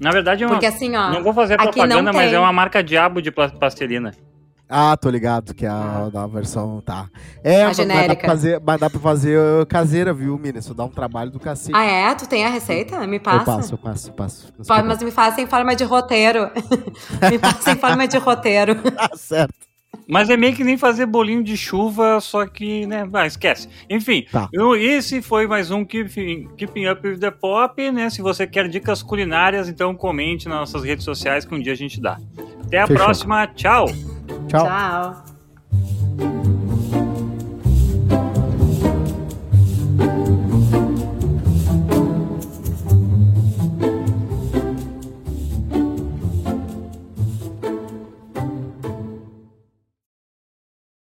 Na 0.00 0.10
verdade, 0.10 0.42
é 0.42 0.46
uma, 0.46 0.54
Porque 0.54 0.66
assim, 0.66 0.94
ó. 0.96 1.10
não 1.10 1.22
vou 1.22 1.32
fazer 1.32 1.56
propaganda, 1.56 2.02
não 2.02 2.12
mas 2.12 2.32
é 2.32 2.38
uma 2.38 2.52
marca 2.52 2.82
diabo 2.82 3.20
de 3.22 3.30
pastelina. 3.30 4.12
Ah, 4.68 4.96
tô 4.96 5.10
ligado, 5.10 5.54
que 5.54 5.66
é 5.66 5.68
a, 5.68 6.08
da 6.10 6.26
versão, 6.26 6.80
tá. 6.80 7.06
É, 7.44 7.64
mas, 7.64 7.76
mas 7.78 7.86
dá 7.86 7.94
genérica. 7.94 8.16
pra 8.16 8.28
fazer, 8.28 8.60
mas 8.64 8.80
dá 8.80 8.90
pra 8.90 8.98
fazer 8.98 9.38
uh, 9.38 9.66
caseira, 9.66 10.12
viu, 10.12 10.36
Mina? 10.38 10.58
Isso 10.58 10.74
dá 10.74 10.84
um 10.84 10.88
trabalho 10.88 11.30
do 11.30 11.38
cacete. 11.38 11.76
Ah, 11.76 11.84
é? 11.84 12.14
Tu 12.14 12.26
tem 12.26 12.44
a 12.44 12.48
receita? 12.48 13.06
Me 13.06 13.20
passa. 13.20 13.38
Eu 13.38 13.44
passo, 13.44 13.74
eu 13.74 13.78
passo, 13.78 14.08
eu 14.08 14.12
passo. 14.14 14.52
Pode, 14.66 14.88
mas 14.88 15.02
me 15.02 15.10
faça 15.10 15.40
em 15.42 15.46
forma 15.46 15.76
de 15.76 15.84
roteiro. 15.84 16.50
me 17.30 17.38
passa 17.38 17.72
em 17.72 17.76
forma 17.76 18.08
de 18.08 18.16
roteiro. 18.18 18.74
Tá 18.96 19.10
certo. 19.16 19.54
Mas 20.08 20.28
é 20.30 20.36
meio 20.36 20.54
que 20.54 20.64
nem 20.64 20.76
fazer 20.76 21.06
bolinho 21.06 21.42
de 21.42 21.56
chuva, 21.56 22.20
só 22.20 22.46
que, 22.46 22.86
né, 22.86 23.04
vai, 23.04 23.26
esquece. 23.26 23.68
Enfim, 23.88 24.26
Tá. 24.30 24.48
eu- 24.52 24.74
esse 24.76 25.20
foi 25.22 25.46
mais 25.46 25.70
um 25.70 25.84
Keeping, 25.84 26.48
Keeping 26.56 26.86
Up 26.88 27.06
with 27.06 27.18
the 27.18 27.30
Pop, 27.30 27.90
né? 27.90 28.10
Se 28.10 28.20
você 28.22 28.46
quer 28.46 28.68
dicas 28.68 29.02
culinárias, 29.02 29.68
então 29.68 29.94
comente 29.94 30.48
nas 30.48 30.58
nossas 30.58 30.84
redes 30.84 31.04
sociais 31.04 31.44
que 31.44 31.54
um 31.54 31.60
dia 31.60 31.72
a 31.72 31.76
gente 31.76 32.00
dá. 32.00 32.18
Até 32.66 32.78
a 32.80 32.86
Fechou. 32.86 33.04
próxima, 33.04 33.46
tchau! 33.48 33.86
Tchau. 34.48 34.66
Tchau. 34.66 36.53